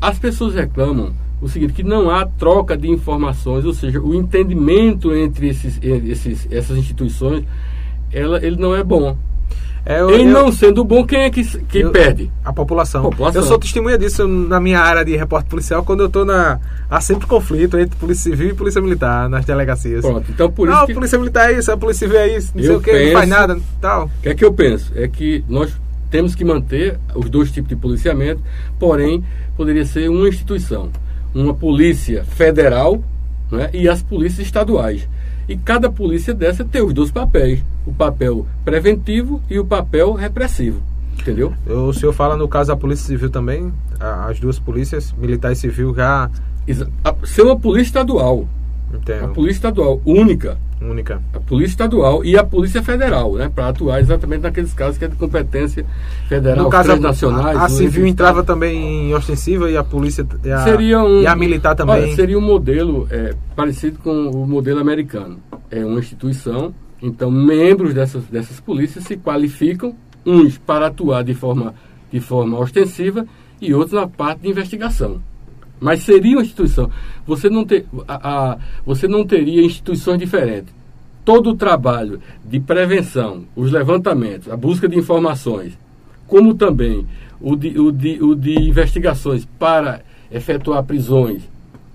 as 0.00 0.18
pessoas 0.18 0.54
reclamam 0.54 1.12
o 1.40 1.48
seguinte, 1.48 1.72
que 1.72 1.82
não 1.82 2.10
há 2.10 2.26
troca 2.26 2.76
de 2.76 2.88
informações, 2.88 3.64
ou 3.64 3.72
seja, 3.72 4.00
o 4.00 4.14
entendimento 4.14 5.14
entre 5.14 5.48
esses, 5.48 5.78
esses, 5.82 6.48
essas 6.50 6.76
instituições, 6.76 7.44
ela, 8.12 8.44
ele 8.44 8.56
não 8.56 8.74
é 8.74 8.82
bom. 8.82 9.16
É, 9.84 10.00
eu, 10.00 10.10
em 10.10 10.26
eu, 10.26 10.32
não 10.32 10.52
sendo 10.52 10.84
bom, 10.84 11.04
quem 11.04 11.20
é 11.20 11.30
que, 11.30 11.42
que 11.42 11.80
eu, 11.80 11.90
perde? 11.90 12.30
A 12.44 12.52
população. 12.52 13.00
a 13.00 13.04
população. 13.04 13.42
Eu 13.42 13.46
sou 13.46 13.58
testemunha 13.58 13.96
disso 13.96 14.26
na 14.26 14.60
minha 14.60 14.80
área 14.80 15.04
de 15.04 15.16
repórter 15.16 15.48
policial, 15.48 15.82
quando 15.82 16.00
eu 16.00 16.06
estou 16.06 16.24
na. 16.24 16.60
Há 16.90 17.00
sempre 17.00 17.26
conflito 17.26 17.78
entre 17.78 17.96
Polícia 17.96 18.30
Civil 18.30 18.50
e 18.50 18.54
Polícia 18.54 18.80
Militar 18.80 19.28
nas 19.28 19.44
delegacias. 19.44 20.02
Pronto, 20.02 20.30
então 20.30 20.50
por 20.50 20.68
isso. 20.68 20.76
Não, 20.76 20.86
que... 20.86 20.94
Polícia 20.94 21.18
Militar 21.18 21.52
é 21.52 21.58
isso, 21.58 21.72
a 21.72 21.76
Polícia 21.76 22.06
Civil 22.06 22.20
é 22.20 22.36
isso, 22.36 22.52
não 22.54 22.62
sei 22.62 22.76
o 22.76 22.80
que, 22.80 23.04
não 23.06 23.12
faz 23.12 23.28
nada 23.28 23.58
tal. 23.80 24.06
O 24.06 24.10
que 24.22 24.28
é 24.28 24.34
que 24.34 24.44
eu 24.44 24.52
penso? 24.52 24.92
É 24.94 25.08
que 25.08 25.44
nós 25.48 25.74
temos 26.10 26.34
que 26.34 26.44
manter 26.44 26.98
os 27.14 27.28
dois 27.28 27.50
tipos 27.50 27.68
de 27.68 27.76
policiamento, 27.76 28.42
porém, 28.78 29.22
poderia 29.56 29.84
ser 29.84 30.08
uma 30.08 30.28
instituição. 30.28 30.90
Uma 31.34 31.54
polícia 31.54 32.24
federal 32.24 33.02
né, 33.50 33.70
e 33.72 33.88
as 33.88 34.02
polícias 34.02 34.46
estaduais. 34.46 35.06
E 35.48 35.56
cada 35.56 35.90
polícia 35.90 36.34
dessa 36.34 36.64
tem 36.64 36.82
os 36.82 36.92
dois 36.92 37.10
papéis: 37.10 37.64
o 37.86 37.92
papel 37.92 38.46
preventivo 38.64 39.40
e 39.48 39.58
o 39.58 39.64
papel 39.64 40.12
repressivo. 40.12 40.82
Entendeu? 41.18 41.52
O 41.66 41.92
senhor 41.92 42.12
fala 42.12 42.36
no 42.36 42.46
caso 42.46 42.68
da 42.68 42.76
Polícia 42.76 43.06
Civil 43.06 43.28
também, 43.28 43.72
as 43.98 44.38
duas 44.38 44.58
polícias, 44.58 45.12
militar 45.12 45.50
e 45.50 45.56
civil, 45.56 45.94
já. 45.94 46.30
Ser 47.24 47.42
uma 47.42 47.58
polícia 47.58 47.88
estadual. 47.88 48.46
Entendo. 48.92 49.24
A 49.24 49.28
polícia 49.28 49.58
estadual 49.58 50.00
única 50.04 50.58
Única. 50.80 51.20
A 51.32 51.40
Polícia 51.40 51.72
Estadual 51.72 52.24
e 52.24 52.36
a 52.36 52.44
Polícia 52.44 52.82
Federal, 52.82 53.34
né? 53.34 53.50
Para 53.52 53.68
atuar 53.68 54.00
exatamente 54.00 54.42
naqueles 54.42 54.72
casos 54.72 54.96
que 54.96 55.04
é 55.04 55.08
de 55.08 55.16
competência 55.16 55.84
federal, 56.28 56.64
no 56.64 56.70
caso, 56.70 56.96
nacionais. 56.96 57.56
A, 57.56 57.64
a 57.64 57.68
civil 57.68 58.06
entrava 58.06 58.44
também 58.44 59.08
em 59.08 59.14
ostensiva 59.14 59.70
e 59.70 59.76
a 59.76 59.82
polícia 59.82 60.26
e 60.44 60.50
a, 60.50 60.62
seria 60.62 61.02
um, 61.02 61.22
e 61.22 61.26
a 61.26 61.34
militar 61.34 61.74
também. 61.74 61.96
Olha, 61.96 62.14
seria 62.14 62.38
um 62.38 62.42
modelo 62.42 63.08
é, 63.10 63.34
parecido 63.56 63.98
com 63.98 64.28
o 64.28 64.46
modelo 64.46 64.78
americano. 64.78 65.40
É 65.68 65.84
uma 65.84 65.98
instituição, 65.98 66.72
então 67.02 67.30
membros 67.30 67.92
dessas, 67.92 68.24
dessas 68.24 68.60
polícias 68.60 69.04
se 69.04 69.16
qualificam, 69.16 69.96
uns 70.24 70.58
para 70.58 70.86
atuar 70.86 71.24
de 71.24 71.34
forma, 71.34 71.74
de 72.10 72.20
forma 72.20 72.56
ostensiva 72.58 73.26
e 73.60 73.74
outros 73.74 73.94
na 73.94 74.06
parte 74.06 74.42
de 74.42 74.48
investigação. 74.48 75.20
Mas 75.80 76.02
seria 76.02 76.36
uma 76.36 76.42
instituição. 76.42 76.90
Você 77.26 77.48
não, 77.48 77.64
ter, 77.64 77.86
a, 78.06 78.52
a, 78.52 78.58
você 78.84 79.06
não 79.06 79.24
teria 79.24 79.64
instituições 79.64 80.18
diferentes. 80.18 80.74
Todo 81.24 81.50
o 81.50 81.56
trabalho 81.56 82.20
de 82.44 82.58
prevenção, 82.58 83.44
os 83.54 83.70
levantamentos, 83.70 84.50
a 84.50 84.56
busca 84.56 84.88
de 84.88 84.98
informações, 84.98 85.78
como 86.26 86.54
também 86.54 87.06
o 87.40 87.54
de, 87.54 87.78
o 87.78 87.92
de, 87.92 88.22
o 88.22 88.34
de 88.34 88.54
investigações 88.58 89.46
para 89.58 90.00
efetuar 90.30 90.82
prisões, 90.84 91.42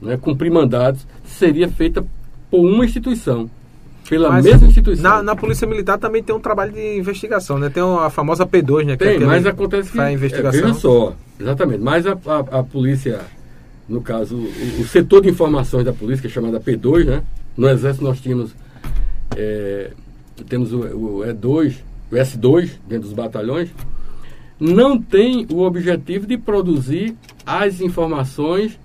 né, 0.01 0.17
cumprir 0.17 0.51
mandados, 0.51 1.05
seria 1.23 1.67
feita 1.67 2.05
por 2.49 2.59
uma 2.59 2.85
instituição. 2.85 3.49
Pela 4.09 4.29
mas 4.29 4.43
mesma 4.45 4.67
instituição. 4.67 5.03
Na, 5.03 5.23
na, 5.23 5.35
Polícia 5.35 5.65
Militar 5.65 5.97
também 5.97 6.21
tem 6.21 6.35
um 6.35 6.39
trabalho 6.39 6.73
de 6.73 6.97
investigação, 6.97 7.57
né? 7.57 7.69
Tem 7.69 7.81
a 7.81 8.09
famosa 8.09 8.45
P2, 8.45 8.85
né? 8.85 8.97
Que 8.97 9.05
tem, 9.05 9.15
é 9.15 9.25
mas 9.25 9.45
acontece 9.45 9.91
que. 9.91 9.97
Faz 9.97 10.13
investigação. 10.13 10.59
É, 10.59 10.63
veja 10.63 10.73
só, 10.73 11.15
exatamente. 11.39 11.81
Mas 11.81 12.05
a, 12.05 12.11
a, 12.11 12.59
a 12.59 12.63
Polícia 12.63 13.21
no 13.87 14.01
caso, 14.01 14.35
o, 14.35 14.81
o, 14.81 14.87
setor 14.87 15.21
de 15.21 15.29
informações 15.29 15.85
da 15.85 15.93
polícia, 15.93 16.21
que 16.21 16.27
é 16.27 16.29
chamada 16.29 16.59
P2, 16.59 17.05
né? 17.05 17.23
No 17.55 17.69
Exército 17.69 18.03
nós 18.03 18.19
tínhamos, 18.19 18.51
é, 19.35 19.91
temos 20.47 20.71
o, 20.71 20.79
o 20.79 21.19
E2, 21.19 21.75
o 22.11 22.15
S2 22.15 22.71
dentro 22.87 23.07
dos 23.07 23.13
batalhões, 23.13 23.69
não 24.59 24.99
tem 24.99 25.45
o 25.51 25.61
objetivo 25.61 26.25
de 26.25 26.37
produzir 26.37 27.15
as 27.45 27.81
informações 27.81 28.79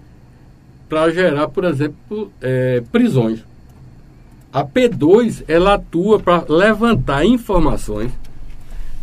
para 0.89 1.11
gerar, 1.11 1.49
por 1.49 1.65
exemplo, 1.65 2.33
é, 2.41 2.83
prisões. 2.91 3.45
A 4.53 4.65
P2 4.65 5.45
ela 5.47 5.75
atua 5.75 6.19
para 6.19 6.45
levantar 6.49 7.25
informações, 7.25 8.11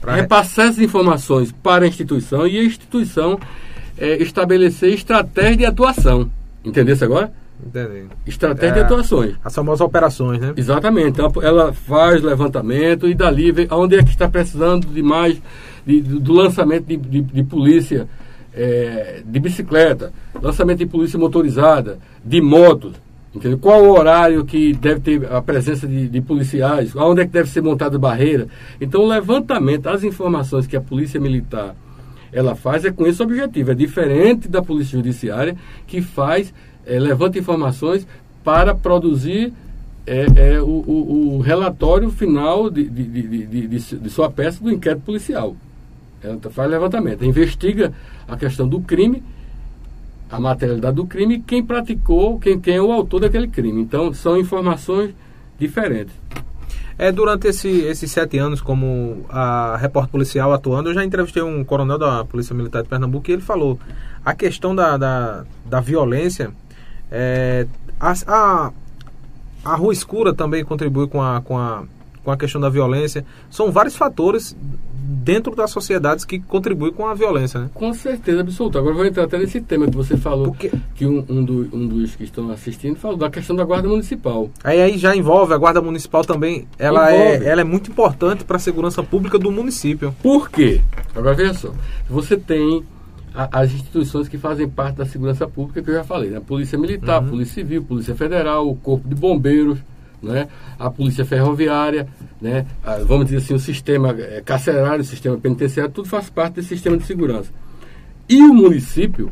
pra... 0.01 0.15
repassar 0.15 0.67
essas 0.67 0.79
informações 0.79 1.51
para 1.51 1.85
a 1.85 1.87
instituição 1.87 2.47
e 2.47 2.59
a 2.59 2.63
instituição 2.63 3.39
é, 3.97 4.21
estabelecer 4.21 4.93
estratégia 4.93 5.57
de 5.57 5.65
atuação. 5.65 6.29
Entendeu 6.63 6.95
isso 6.95 7.05
agora? 7.05 7.31
Entendi. 7.65 8.05
Estratégia 8.25 8.71
é, 8.71 8.73
de 8.73 8.79
atuações. 8.81 9.35
As 9.43 9.53
famosas 9.53 9.81
operações, 9.81 10.39
né? 10.39 10.53
Exatamente. 10.57 11.19
Ela, 11.19 11.31
ela 11.41 11.73
faz 11.73 12.21
levantamento 12.21 13.07
e 13.07 13.13
dali 13.13 13.51
vê 13.51 13.67
onde 13.71 13.95
é 13.95 14.03
que 14.03 14.09
está 14.09 14.27
precisando 14.27 14.87
de 14.87 15.01
mais 15.01 15.41
de, 15.85 16.01
do 16.01 16.33
lançamento 16.33 16.85
de, 16.85 16.97
de, 16.97 17.21
de 17.21 17.43
polícia 17.43 18.07
é, 18.53 19.21
de 19.25 19.39
bicicleta, 19.39 20.11
lançamento 20.41 20.79
de 20.79 20.85
polícia 20.85 21.19
motorizada, 21.19 21.99
de 22.23 22.41
motos. 22.41 22.93
Entendeu? 23.33 23.57
Qual 23.57 23.83
o 23.83 23.97
horário 23.97 24.45
que 24.45 24.71
deve 24.73 25.01
ter 25.01 25.31
a 25.31 25.41
presença 25.41 25.85
de, 25.85 26.07
de 26.07 26.21
policiais? 26.21 26.95
Onde 26.95 27.21
é 27.21 27.25
que 27.25 27.31
deve 27.31 27.49
ser 27.49 27.61
montada 27.61 27.99
barreira? 27.99 28.47
Então, 28.79 29.01
o 29.01 29.07
levantamento, 29.07 29.87
as 29.87 30.05
informações 30.05 30.65
que 30.65 30.77
a 30.77 30.81
polícia 30.81 31.19
militar 31.19 31.75
ela 32.35 32.53
faz 32.53 32.83
é 32.83 32.91
com 32.91 33.07
esse 33.07 33.23
objetivo. 33.23 33.71
É 33.71 33.73
diferente 33.73 34.49
da 34.49 34.61
Polícia 34.61 34.97
Judiciária, 34.97 35.55
que 35.87 36.01
faz, 36.01 36.53
é, 36.85 36.99
levanta 36.99 37.39
informações 37.39 38.05
para 38.43 38.75
produzir 38.75 39.53
é, 40.05 40.25
é 40.35 40.61
o, 40.61 40.65
o, 40.65 41.35
o, 41.37 41.39
relatório 41.39 42.11
final 42.11 42.69
de, 42.69 42.87
de, 42.87 43.45
de, 43.47 43.67
de, 43.67 44.09
sua 44.09 44.29
peça 44.29 44.61
do 44.61 44.69
inquérito 44.69 45.03
policial. 45.03 45.55
Ela 46.21 46.37
faz 46.51 46.69
levantamento, 46.69 47.23
investiga 47.23 47.93
a 48.27 48.35
questão 48.35 48.67
do 48.67 48.81
crime, 48.81 49.23
a 50.29 50.39
materialidade 50.39 50.97
do 50.97 51.07
crime 51.07 51.39
quem 51.39 51.63
praticou, 51.65 52.37
quem, 52.37 52.59
quem 52.59 52.75
é 52.75 52.81
o 52.81 52.91
autor 52.91 53.21
daquele 53.21 53.47
crime. 53.47 53.81
Então, 53.81 54.13
são 54.13 54.37
informações 54.37 55.11
diferentes. 55.57 56.13
É, 56.97 57.11
durante 57.11 57.47
esse, 57.47 57.67
esses 57.67 58.09
sete 58.09 58.37
anos 58.37 58.61
como 58.61 59.25
a 59.29 59.75
repórter 59.77 60.11
policial 60.11 60.53
atuando, 60.53 60.89
eu 60.89 60.93
já 60.93 61.03
entrevistei 61.03 61.43
um 61.43 61.63
coronel 61.63 61.97
da 61.97 62.23
Polícia 62.23 62.55
Militar 62.55 62.83
de 62.83 62.89
Pernambuco 62.89 63.29
e 63.29 63.33
ele 63.33 63.41
falou 63.41 63.77
a 64.23 64.33
questão 64.33 64.73
da, 64.73 64.95
da, 64.95 65.45
da 65.65 65.81
violência, 65.81 66.51
é, 67.11 67.67
a, 67.99 68.13
a, 68.27 68.71
a 69.63 69.75
rua 69.75 69.93
escura 69.93 70.33
também 70.33 70.63
contribui 70.63 71.07
com 71.07 71.21
a, 71.21 71.41
com, 71.41 71.57
a, 71.57 71.83
com 72.25 72.31
a 72.31 72.37
questão 72.37 72.59
da 72.59 72.67
violência. 72.67 73.23
São 73.49 73.71
vários 73.71 73.95
fatores 73.95 74.57
dentro 75.07 75.55
das 75.55 75.69
sociedades 75.69 76.25
que 76.25 76.39
contribui 76.39 76.91
com 76.91 77.07
a 77.07 77.13
violência, 77.13 77.59
né? 77.59 77.69
Com 77.73 77.93
certeza 77.93 78.41
absoluta. 78.41 78.79
Agora 78.79 78.95
vou 78.95 79.05
entrar 79.05 79.23
até 79.23 79.37
nesse 79.37 79.61
tema 79.61 79.85
que 79.85 79.95
você 79.95 80.17
falou, 80.17 80.47
Porque... 80.47 80.71
que 80.95 81.05
um, 81.05 81.23
um, 81.29 81.43
do, 81.43 81.69
um, 81.71 81.87
dos 81.87 82.15
que 82.15 82.23
estão 82.23 82.49
assistindo 82.49 82.95
falou 82.95 83.15
da 83.15 83.29
questão 83.29 83.55
da 83.55 83.63
guarda 83.63 83.87
municipal. 83.87 84.49
Aí, 84.63 84.81
aí 84.81 84.97
já 84.97 85.15
envolve 85.15 85.53
a 85.53 85.57
guarda 85.57 85.81
municipal 85.81 86.25
também. 86.25 86.67
Ela, 86.77 87.13
é, 87.13 87.43
ela 87.45 87.61
é 87.61 87.63
muito 87.63 87.91
importante 87.91 88.43
para 88.43 88.57
a 88.57 88.59
segurança 88.59 89.03
pública 89.03 89.37
do 89.37 89.51
município. 89.51 90.13
Por 90.23 90.49
quê? 90.49 90.81
Agora 91.15 91.35
veja 91.35 91.53
só. 91.53 91.71
Você 92.09 92.35
tem 92.35 92.83
a, 93.33 93.61
as 93.61 93.71
instituições 93.71 94.27
que 94.27 94.37
fazem 94.37 94.67
parte 94.67 94.97
da 94.97 95.05
segurança 95.05 95.47
pública 95.47 95.81
que 95.83 95.89
eu 95.89 95.95
já 95.95 96.03
falei, 96.03 96.31
né? 96.31 96.39
Polícia 96.39 96.79
Militar, 96.79 97.21
uhum. 97.21 97.29
Polícia 97.29 97.55
Civil, 97.55 97.83
Polícia 97.83 98.15
Federal, 98.15 98.67
o 98.67 98.75
Corpo 98.75 99.07
de 99.07 99.15
Bombeiros, 99.15 99.79
né? 100.25 100.47
a 100.77 100.89
Polícia 100.89 101.25
Ferroviária, 101.25 102.07
né? 102.41 102.65
A, 102.83 102.97
vamos 102.97 103.25
dizer 103.25 103.37
assim, 103.37 103.53
o 103.53 103.59
sistema 103.59 104.15
é, 104.17 104.41
carcerário, 104.43 105.01
o 105.01 105.05
sistema 105.05 105.37
penitenciário, 105.37 105.91
tudo 105.91 106.07
faz 106.07 106.29
parte 106.29 106.55
desse 106.55 106.69
sistema 106.69 106.97
de 106.97 107.05
segurança. 107.05 107.49
E 108.27 108.41
o 108.41 108.53
município, 108.53 109.31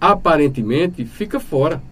aparentemente, 0.00 1.04
fica 1.04 1.38
fora. 1.40 1.82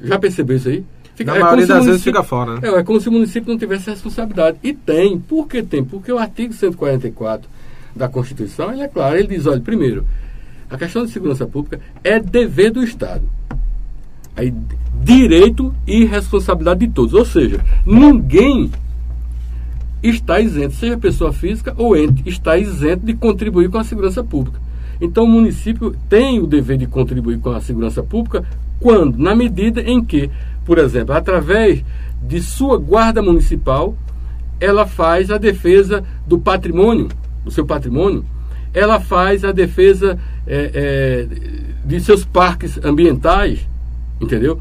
Já 0.00 0.18
percebeu 0.18 0.56
isso 0.56 0.68
aí? 0.68 0.84
Fica, 1.14 1.32
Na 1.32 1.38
é 1.38 1.40
maioria 1.40 1.66
das 1.66 1.84
vezes 1.86 2.02
fica 2.02 2.22
fora. 2.22 2.54
Né? 2.54 2.60
É, 2.68 2.68
é 2.80 2.82
como 2.82 3.00
se 3.00 3.08
o 3.08 3.12
município 3.12 3.50
não 3.50 3.58
tivesse 3.58 3.88
responsabilidade. 3.90 4.58
E 4.62 4.72
tem. 4.72 5.18
Por 5.18 5.48
que 5.48 5.62
tem? 5.62 5.84
Porque 5.84 6.12
o 6.12 6.18
artigo 6.18 6.52
144 6.52 7.48
da 7.94 8.08
Constituição, 8.08 8.72
ele 8.72 8.82
é 8.82 8.88
claro, 8.88 9.16
ele 9.16 9.28
diz, 9.28 9.46
olha, 9.46 9.60
primeiro, 9.60 10.04
a 10.68 10.76
questão 10.76 11.04
de 11.04 11.12
segurança 11.12 11.46
pública 11.46 11.80
é 12.02 12.18
dever 12.18 12.72
do 12.72 12.82
Estado. 12.82 13.22
Aí, 14.36 14.52
direito 15.02 15.74
e 15.86 16.04
responsabilidade 16.04 16.86
de 16.86 16.92
todos. 16.92 17.14
Ou 17.14 17.24
seja, 17.24 17.64
ninguém 17.84 18.70
está 20.02 20.40
isento, 20.40 20.74
seja 20.74 20.98
pessoa 20.98 21.32
física 21.32 21.74
ou 21.76 21.96
ente, 21.96 22.22
está 22.28 22.56
isento 22.58 23.06
de 23.06 23.14
contribuir 23.14 23.70
com 23.70 23.78
a 23.78 23.84
segurança 23.84 24.22
pública. 24.22 24.60
Então 25.00 25.24
o 25.24 25.28
município 25.28 25.94
tem 26.08 26.40
o 26.40 26.46
dever 26.46 26.76
de 26.76 26.86
contribuir 26.86 27.38
com 27.38 27.50
a 27.50 27.60
segurança 27.60 28.02
pública 28.02 28.44
quando? 28.80 29.16
Na 29.16 29.34
medida 29.34 29.80
em 29.80 30.04
que, 30.04 30.30
por 30.64 30.78
exemplo, 30.78 31.14
através 31.14 31.84
de 32.22 32.40
sua 32.42 32.78
guarda 32.78 33.22
municipal, 33.22 33.96
ela 34.60 34.86
faz 34.86 35.30
a 35.30 35.38
defesa 35.38 36.04
do 36.26 36.38
patrimônio, 36.38 37.08
do 37.44 37.50
seu 37.50 37.64
patrimônio, 37.64 38.24
ela 38.72 39.00
faz 39.00 39.44
a 39.44 39.52
defesa 39.52 40.18
é, 40.46 40.70
é, 40.74 41.28
de 41.84 42.00
seus 42.00 42.24
parques 42.24 42.78
ambientais, 42.84 43.66
entendeu? 44.20 44.60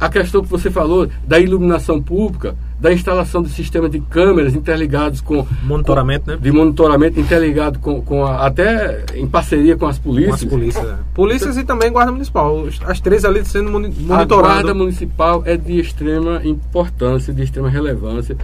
A 0.00 0.08
questão 0.08 0.42
que 0.42 0.48
você 0.48 0.70
falou 0.70 1.08
da 1.26 1.40
iluminação 1.40 2.00
pública, 2.00 2.54
da 2.78 2.92
instalação 2.92 3.42
de 3.42 3.48
sistemas 3.48 3.90
de 3.90 3.98
câmeras 3.98 4.54
interligados 4.54 5.20
com 5.20 5.44
monitoramento, 5.64 6.26
com, 6.26 6.30
né? 6.30 6.38
De 6.40 6.52
monitoramento 6.52 7.18
interligado 7.18 7.80
com, 7.80 8.00
com 8.00 8.24
a, 8.24 8.46
até 8.46 9.04
em 9.16 9.26
parceria 9.26 9.76
com 9.76 9.86
as 9.86 9.98
polícias. 9.98 10.38
Com 10.38 10.46
as 10.46 10.50
polícias, 10.52 10.86
é. 10.86 10.96
Polícias 11.12 11.56
e 11.56 11.64
também 11.64 11.90
guarda 11.90 12.12
municipal. 12.12 12.64
As 12.86 13.00
três 13.00 13.24
ali 13.24 13.44
sendo 13.44 13.72
monitoradas. 13.72 14.20
A 14.20 14.24
guarda 14.24 14.72
municipal 14.74 15.42
é 15.44 15.56
de 15.56 15.80
extrema 15.80 16.42
importância, 16.44 17.34
de 17.34 17.42
extrema 17.42 17.68
relevância. 17.68 18.36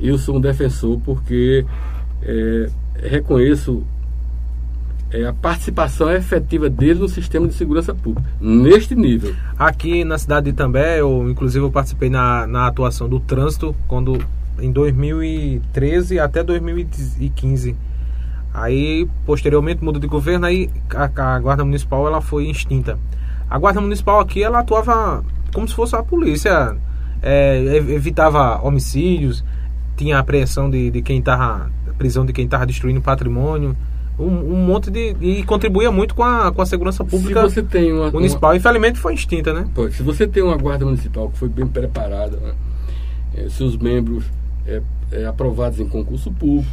Eu 0.00 0.16
sou 0.16 0.36
um 0.36 0.40
defensor 0.40 0.98
porque 1.04 1.66
é, 2.22 2.70
reconheço 3.02 3.84
é, 5.12 5.26
a 5.26 5.32
participação 5.32 6.10
efetiva 6.10 6.70
dele 6.70 7.00
no 7.00 7.08
sistema 7.08 7.46
de 7.46 7.54
segurança 7.54 7.94
pública, 7.94 8.26
neste 8.40 8.94
nível. 8.94 9.34
Aqui 9.58 10.04
na 10.04 10.16
cidade 10.16 10.44
de 10.44 10.50
Itambé, 10.50 11.00
eu 11.00 11.28
inclusive 11.28 11.64
eu 11.64 11.70
participei 11.70 12.08
na, 12.08 12.46
na 12.46 12.66
atuação 12.66 13.08
do 13.08 13.20
trânsito 13.20 13.76
quando 13.86 14.18
em 14.58 14.72
2013 14.72 16.18
até 16.18 16.42
2015. 16.42 17.76
Aí, 18.54 19.08
posteriormente, 19.24 19.82
mudou 19.82 20.00
de 20.00 20.06
governo, 20.06 20.46
aí 20.46 20.68
a, 20.94 21.04
a, 21.04 21.38
Guarda 21.38 21.64
Municipal 21.64 22.06
ela 22.06 22.20
foi 22.20 22.48
extinta. 22.48 22.98
A 23.48 23.58
Guarda 23.58 23.80
Municipal 23.80 24.20
aqui, 24.20 24.42
ela 24.42 24.60
atuava 24.60 25.24
como 25.54 25.66
se 25.68 25.74
fosse 25.74 25.94
a 25.94 26.02
polícia. 26.02 26.76
É, 27.22 27.76
evitava 27.76 28.60
homicídios, 28.62 29.44
tinha 29.96 30.18
apreensão 30.18 30.70
de, 30.70 30.90
de 30.90 31.02
quem 31.02 31.18
estava... 31.18 31.70
prisão 31.96 32.26
de 32.26 32.32
quem 32.32 32.44
estava 32.44 32.66
destruindo 32.66 33.00
patrimônio 33.00 33.76
um, 34.22 34.52
um, 34.52 34.66
monte 34.66 34.90
de. 34.90 35.16
e 35.20 35.42
contribuía 35.44 35.90
muito 35.90 36.14
com 36.14 36.22
a, 36.22 36.52
com 36.52 36.62
a 36.62 36.66
segurança 36.66 37.04
pública 37.04 37.48
se 37.48 37.54
você 37.54 37.62
tem 37.62 37.92
uma, 37.92 38.10
municipal. 38.10 38.50
Uma, 38.50 38.56
Infelizmente 38.56 38.98
foi 38.98 39.14
extinta, 39.14 39.52
né? 39.52 39.66
Pô, 39.74 39.90
se 39.90 40.02
você 40.02 40.26
tem 40.26 40.42
uma 40.42 40.56
guarda 40.56 40.84
municipal 40.84 41.30
que 41.30 41.38
foi 41.38 41.48
bem 41.48 41.66
preparada, 41.66 42.36
né? 42.36 42.52
é, 43.34 43.48
seus 43.48 43.76
membros 43.76 44.24
é, 44.66 44.82
é, 45.10 45.24
aprovados 45.26 45.80
em 45.80 45.88
concurso 45.88 46.30
público, 46.30 46.70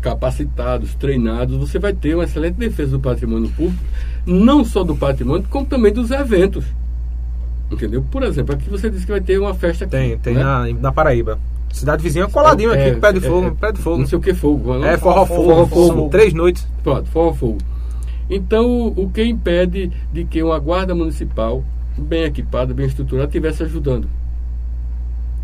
capacitados, 0.00 0.94
treinados, 0.94 1.56
você 1.56 1.78
vai 1.78 1.92
ter 1.94 2.14
uma 2.14 2.24
excelente 2.24 2.56
defesa 2.56 2.92
do 2.92 3.00
patrimônio 3.00 3.50
público, 3.50 3.82
não 4.26 4.64
só 4.64 4.84
do 4.84 4.94
patrimônio, 4.94 5.46
como 5.48 5.66
também 5.66 5.92
dos 5.92 6.10
eventos. 6.10 6.64
Entendeu? 7.70 8.04
Por 8.10 8.22
exemplo, 8.22 8.54
aqui 8.54 8.68
você 8.68 8.90
disse 8.90 9.06
que 9.06 9.12
vai 9.12 9.20
ter 9.20 9.38
uma 9.38 9.54
festa 9.54 9.84
aqui. 9.84 9.92
Tem, 9.92 10.18
tem 10.18 10.34
né? 10.34 10.44
na, 10.44 10.68
na 10.68 10.92
Paraíba. 10.92 11.38
Cidade 11.74 12.04
vizinha 12.04 12.28
coladinho 12.28 12.72
é, 12.72 12.90
aqui, 12.90 13.00
pé 13.00 13.12
de 13.12 13.18
é, 13.18 13.28
fogo, 13.28 13.48
é, 13.48 13.50
pé 13.50 13.72
de 13.72 13.78
fogo. 13.80 13.98
Não 13.98 14.06
sei 14.06 14.16
o 14.16 14.20
que 14.20 14.32
fogo. 14.32 14.74
Não? 14.74 14.84
É, 14.86 14.96
forró 14.96 15.26
fogo, 15.26 15.42
forró 15.42 15.66
fogo. 15.66 15.86
São 15.86 16.08
três 16.08 16.32
noites. 16.32 16.64
Pronto, 16.84 17.08
forró 17.10 17.32
fogo. 17.34 17.58
Então, 18.30 18.86
o 18.96 19.10
que 19.10 19.24
impede 19.24 19.90
de 20.12 20.24
que 20.24 20.40
uma 20.40 20.56
guarda 20.60 20.94
municipal, 20.94 21.64
bem 21.98 22.22
equipada, 22.22 22.72
bem 22.72 22.86
estruturada, 22.86 23.26
estivesse 23.26 23.64
ajudando? 23.64 24.08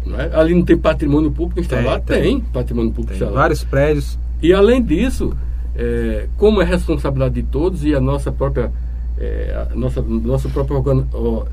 Não 0.07 0.21
é? 0.21 0.31
Ali 0.33 0.55
não 0.55 0.63
tem 0.63 0.79
patrimônio 0.79 1.33
público 1.33 1.61
instalado? 1.61 2.05
Tem, 2.07 2.23
Tem, 2.23 2.41
tem. 2.41 2.51
patrimônio 2.53 2.93
público 2.93 3.09
Tem 3.09 3.17
instalado. 3.17 3.37
vários 3.37 3.65
prédios. 3.65 4.17
E 4.41 4.53
além 4.53 4.81
disso, 4.81 5.37
é, 5.75 6.29
como 6.37 6.63
é 6.63 6.65
responsabilidade 6.65 7.35
de 7.35 7.43
todos 7.43 7.85
e 7.85 7.93
a 7.93 8.01
nossa 8.01 8.31
própria 8.31 8.71
é, 9.19 9.67
a 9.69 9.75
nossa, 9.75 10.01
nosso 10.01 10.49
próprio 10.49 10.77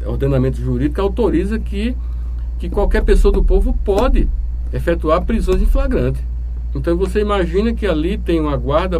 ordenamento 0.05 0.61
jurídico 0.61 1.01
autoriza 1.01 1.57
que, 1.57 1.97
que 2.59 2.69
qualquer 2.69 3.03
pessoa 3.03 3.31
do 3.31 3.43
povo 3.43 3.73
pode 3.83 4.29
efetuar 4.73 5.23
prisões 5.23 5.61
em 5.61 5.65
flagrante. 5.65 6.19
Então 6.75 6.95
você 6.97 7.21
imagina 7.21 7.73
que 7.73 7.85
ali 7.85 8.17
tem 8.17 8.39
uma 8.39 8.55
guarda, 8.57 8.99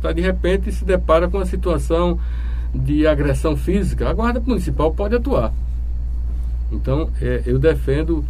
tá, 0.00 0.12
de 0.12 0.20
repente 0.20 0.72
se 0.72 0.84
depara 0.84 1.28
com 1.28 1.38
uma 1.38 1.46
situação 1.46 2.18
de 2.74 3.06
agressão 3.06 3.56
física, 3.56 4.08
a 4.08 4.12
guarda 4.12 4.40
municipal 4.40 4.92
pode 4.92 5.16
atuar. 5.16 5.52
Então 6.72 7.10
é, 7.20 7.42
eu 7.46 7.58
defendo 7.58 8.24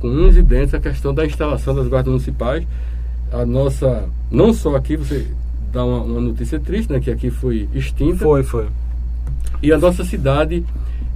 com 0.00 0.08
unhos 0.08 0.36
e 0.36 0.42
dentes 0.42 0.74
a 0.74 0.80
questão 0.80 1.12
da 1.12 1.26
instalação 1.26 1.74
das 1.74 1.86
guardas 1.88 2.10
municipais. 2.10 2.66
A 3.32 3.44
nossa, 3.44 4.08
não 4.30 4.52
só 4.52 4.74
aqui, 4.74 4.96
você 4.96 5.26
dá 5.72 5.84
uma, 5.84 6.02
uma 6.02 6.20
notícia 6.20 6.58
triste, 6.58 6.92
né, 6.92 7.00
que 7.00 7.10
aqui 7.10 7.30
foi 7.30 7.68
extinta. 7.74 8.18
Foi, 8.18 8.42
foi. 8.42 8.66
E 9.62 9.72
a 9.72 9.78
nossa 9.78 10.04
cidade 10.04 10.64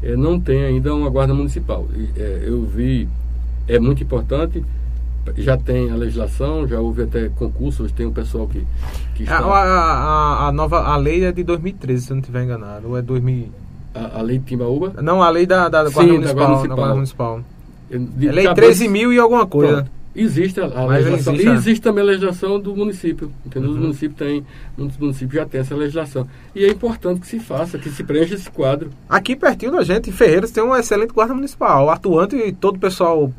é, 0.03 0.14
não 0.16 0.38
tem 0.38 0.62
ainda 0.64 0.94
uma 0.94 1.09
guarda 1.09 1.33
municipal. 1.33 1.88
E, 1.96 2.20
é, 2.20 2.44
eu 2.46 2.62
vi, 2.66 3.09
é 3.66 3.79
muito 3.79 4.03
importante 4.03 4.62
já 5.37 5.56
tem 5.56 5.90
a 5.90 5.94
legislação, 5.94 6.66
já 6.66 6.80
houve 6.80 7.02
até 7.02 7.28
concursos, 7.28 7.92
tem 7.92 8.06
um 8.06 8.12
pessoal 8.12 8.46
que, 8.46 8.64
que 9.14 9.22
está... 9.22 9.38
A, 9.38 9.62
a, 9.62 10.48
a, 10.48 10.52
nova 10.52 10.80
a 10.84 10.96
lei 10.96 11.24
é 11.24 11.32
de 11.32 11.42
2013, 11.42 12.02
se 12.04 12.10
eu 12.10 12.14
não 12.16 12.20
estiver 12.20 12.44
enganado, 12.44 12.88
ou 12.88 12.98
é 12.98 13.02
2000... 13.02 13.48
A, 13.94 14.18
a 14.18 14.22
lei 14.22 14.38
de 14.38 14.44
Timbaúba? 14.44 14.94
Não, 15.02 15.22
a 15.22 15.30
lei 15.30 15.46
da, 15.46 15.68
da, 15.68 15.87
Sim, 15.87 15.94
Guarda, 15.94 16.12
Municipal, 16.12 16.34
da 16.34 16.34
Guarda 16.34 16.54
Municipal. 16.56 16.76
Guarda 16.76 16.94
Municipal. 16.94 17.44
De, 17.90 18.28
é 18.28 18.32
lei 18.32 18.54
13 18.54 18.88
mil 18.88 19.12
e 19.12 19.18
alguma 19.18 19.46
coisa. 19.46 19.74
Pronto. 19.74 19.90
Existe 20.16 20.60
a, 20.60 20.64
a 20.64 20.87
legislação. 20.87 21.34
existe, 21.34 21.48
e 21.48 21.54
existe 21.54 21.82
também 21.82 22.02
a 22.02 22.06
legislação 22.06 22.60
do 22.60 22.74
município. 22.76 23.32
Entendeu? 23.44 23.70
Uhum. 23.70 23.76
Os 23.76 23.82
municípios 23.82 24.18
têm, 24.18 24.46
muitos 24.76 24.96
municípios 24.96 25.34
já 25.34 25.46
têm 25.46 25.60
essa 25.60 25.74
legislação. 25.74 26.28
E 26.54 26.64
é 26.64 26.68
importante 26.68 27.20
que 27.20 27.26
se 27.26 27.40
faça, 27.40 27.78
que 27.78 27.90
se 27.90 28.04
preencha 28.04 28.34
esse 28.34 28.48
quadro. 28.48 28.90
Aqui 29.08 29.34
pertinho 29.34 29.72
da 29.72 29.82
gente, 29.82 30.10
em 30.10 30.12
Ferreiras, 30.12 30.52
tem 30.52 30.62
uma 30.62 30.78
excelente 30.78 31.12
guarda 31.12 31.34
municipal, 31.34 31.90
atuante 31.90 32.37
e 32.37 32.52
todo 32.52 32.76
o 32.76 32.78
pessoal 32.78 33.32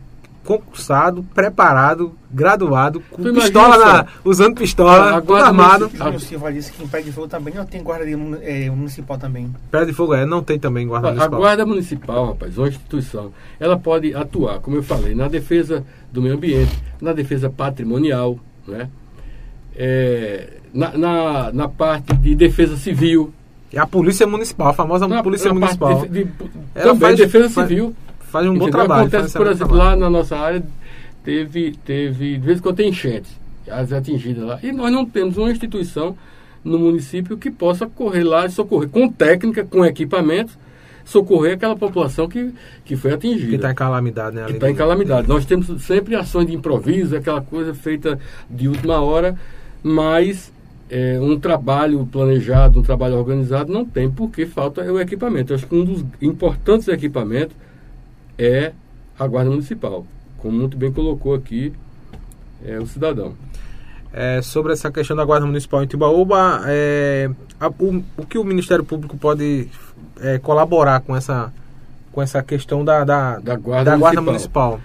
concursado, 0.45 1.23
preparado, 1.33 2.13
graduado, 2.31 3.01
com 3.11 3.21
Tu 3.23 3.33
pistola 3.33 3.75
imagina 3.75 3.93
na, 4.03 4.07
usando 4.23 4.55
pistola, 4.55 5.17
A 5.17 5.21
tudo 5.21 5.35
armado. 5.35 5.91
O 6.15 6.19
Silva 6.19 6.53
disse 6.53 6.71
que 6.71 6.83
em 6.83 6.87
Pé 6.87 7.01
de 7.01 7.11
Fogo 7.11 7.27
também 7.27 7.53
não 7.53 7.65
tem 7.65 7.81
guarda 7.83 8.05
de 8.05 8.13
eh, 8.43 8.69
municipal 8.69 9.17
também. 9.17 9.53
Pé 9.71 9.83
de 9.85 9.91
fogo 9.93 10.13
é, 10.13 10.25
não 10.25 10.41
tem 10.43 10.57
também 10.59 10.87
guarda 10.87 11.07
A 11.09 11.11
municipal. 11.11 11.39
guarda 11.39 11.65
municipal, 11.65 12.25
rapaz, 12.27 12.57
uma 12.57 12.67
instituição, 12.67 13.31
ela 13.59 13.77
pode 13.77 14.13
atuar, 14.15 14.59
como 14.59 14.77
eu 14.77 14.83
falei, 14.83 15.13
na 15.15 15.27
defesa 15.27 15.83
do 16.13 16.21
meio 16.21 16.35
ambiente, 16.35 16.71
na 17.01 17.11
defesa 17.11 17.49
patrimonial, 17.49 18.37
né? 18.67 18.87
É, 19.75 20.53
na, 20.73 20.97
na, 20.97 21.51
na 21.51 21.67
parte 21.69 22.13
de 22.15 22.35
defesa 22.35 22.77
civil, 22.77 23.33
É 23.73 23.79
a 23.79 23.85
polícia 23.87 24.25
municipal, 24.25 24.69
a 24.69 24.73
famosa 24.73 25.07
na, 25.07 25.21
polícia 25.21 25.49
na 25.49 25.53
municipal. 25.53 26.01
de- 26.07 26.23
de- 26.23 26.31
Ela 26.73 26.83
também 26.93 26.99
faz- 27.09 27.17
defesa 27.19 27.49
faz- 27.49 27.67
civil. 27.67 27.93
Faz 28.35 28.47
um 28.47 28.49
bom 28.49 28.67
Entendeu? 28.67 28.71
trabalho. 28.71 29.07
Acontece, 29.07 29.37
por 29.37 29.47
exemplo, 29.47 29.77
trabalho. 29.77 29.91
lá 29.91 29.95
na 29.95 30.09
nossa 30.09 30.35
área, 30.35 30.61
teve, 31.23 31.73
teve, 31.85 32.37
de 32.37 32.45
vez 32.45 32.59
em 32.59 32.61
quando 32.61 32.75
tem 32.75 32.89
enchentes, 32.89 33.31
as 33.65 33.93
atingidas 33.93 34.43
lá. 34.43 34.59
E 34.61 34.73
nós 34.73 34.91
não 34.91 35.05
temos 35.05 35.37
uma 35.37 35.49
instituição 35.49 36.17
no 36.61 36.77
município 36.77 37.37
que 37.37 37.49
possa 37.49 37.87
correr 37.87 38.25
lá 38.25 38.45
e 38.45 38.49
socorrer 38.49 38.89
com 38.89 39.07
técnica, 39.07 39.63
com 39.63 39.85
equipamentos, 39.85 40.57
socorrer 41.05 41.53
aquela 41.53 41.77
população 41.77 42.27
que, 42.27 42.53
que 42.83 42.97
foi 42.97 43.13
atingida. 43.13 43.47
Que 43.47 43.55
está 43.55 43.71
em 43.71 43.75
calamidade, 43.75 44.35
né? 44.35 44.45
que 44.47 44.51
está 44.51 44.69
em 44.69 44.75
calamidade. 44.75 45.29
Nós 45.29 45.45
temos 45.45 45.67
sempre 45.83 46.13
ações 46.13 46.47
de 46.47 46.53
improviso, 46.53 47.15
aquela 47.15 47.39
coisa 47.39 47.73
feita 47.73 48.19
de 48.49 48.67
última 48.67 48.99
hora, 48.99 49.39
mas 49.81 50.51
é, 50.89 51.17
um 51.21 51.39
trabalho 51.39 52.05
planejado, 52.11 52.81
um 52.81 52.83
trabalho 52.83 53.15
organizado 53.15 53.71
não 53.71 53.85
tem, 53.85 54.11
porque 54.11 54.45
falta 54.45 54.81
o 54.91 54.99
equipamento. 54.99 55.53
Eu 55.53 55.55
acho 55.55 55.67
que 55.67 55.73
um 55.73 55.85
dos 55.85 56.03
importantes 56.21 56.89
equipamentos 56.89 57.55
é 58.37 58.71
a 59.17 59.27
Guarda 59.27 59.49
Municipal, 59.49 60.05
como 60.37 60.57
muito 60.57 60.77
bem 60.77 60.91
colocou 60.91 61.33
aqui 61.33 61.73
é, 62.65 62.77
o 62.79 62.87
cidadão. 62.87 63.33
É, 64.13 64.41
sobre 64.41 64.71
essa 64.73 64.89
questão 64.91 65.15
da 65.15 65.25
Guarda 65.25 65.45
Municipal 65.45 65.83
em 65.83 65.87
Timbaúba, 65.87 66.61
é, 66.65 67.29
a- 67.59 67.67
o, 67.67 68.03
o 68.17 68.25
que 68.25 68.37
o 68.37 68.43
Ministério 68.43 68.83
Público 68.83 69.17
pode 69.17 69.67
é, 70.21 70.37
colaborar 70.39 71.01
com 71.01 71.15
essa, 71.15 71.51
com 72.11 72.21
essa 72.21 72.41
questão 72.41 72.83
da, 72.85 73.03
da, 73.03 73.39
Da 73.39 73.55
Guarda 73.57 73.97
Guarda 73.97 74.21
Municipal. 74.21 74.71
Municipal? 74.71 74.81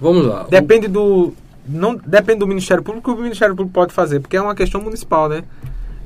Vamos 0.00 0.26
lá. 0.26 0.44
O- 0.46 0.50
Depende 0.50 0.88
do. 0.88 1.34
Não, 1.68 1.94
depende 1.94 2.40
do 2.40 2.46
Ministério 2.46 2.82
Público 2.82 3.10
o 3.10 3.14
que 3.14 3.20
o 3.20 3.22
Ministério 3.22 3.54
Público 3.54 3.72
pode 3.74 3.92
fazer, 3.92 4.18
porque 4.20 4.36
é 4.36 4.42
uma 4.42 4.54
questão 4.54 4.80
municipal, 4.80 5.28
né? 5.28 5.44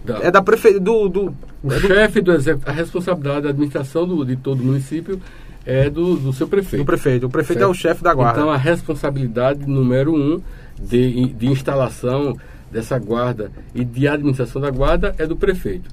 da- 0.04 0.18
É 0.18 0.30
da 0.30 0.42
prefeitura. 0.42 0.82
Do, 0.84 1.08
do, 1.08 1.34
O 1.62 1.72
é 1.72 1.80
do- 1.80 1.86
chefe 1.86 2.20
do 2.20 2.32
executivo, 2.32 2.70
a 2.70 2.74
responsabilidade 2.74 3.42
da 3.42 3.50
administração 3.50 4.06
do, 4.06 4.24
de 4.24 4.36
todo 4.36 4.60
o 4.60 4.64
município 4.64 5.20
é 5.66 5.90
do, 5.90 6.16
do 6.16 6.32
seu 6.32 6.46
prefeito. 6.46 6.82
do 6.82 6.86
prefeito. 6.86 7.26
O 7.26 7.30
prefeito 7.30 7.58
Certo. 7.58 7.68
é 7.68 7.70
o 7.70 7.74
chefe 7.74 8.02
da 8.02 8.14
guarda. 8.14 8.40
Então 8.40 8.50
a 8.50 8.56
responsabilidade 8.56 9.66
número 9.66 10.14
um 10.14 10.40
de, 10.80 11.26
de 11.32 11.46
instalação 11.48 12.36
dessa 12.70 12.98
guarda 12.98 13.50
e 13.74 13.84
de 13.84 14.06
administração 14.06 14.62
da 14.62 14.70
guarda 14.70 15.14
é 15.18 15.26
do 15.26 15.36
prefeito. 15.36 15.90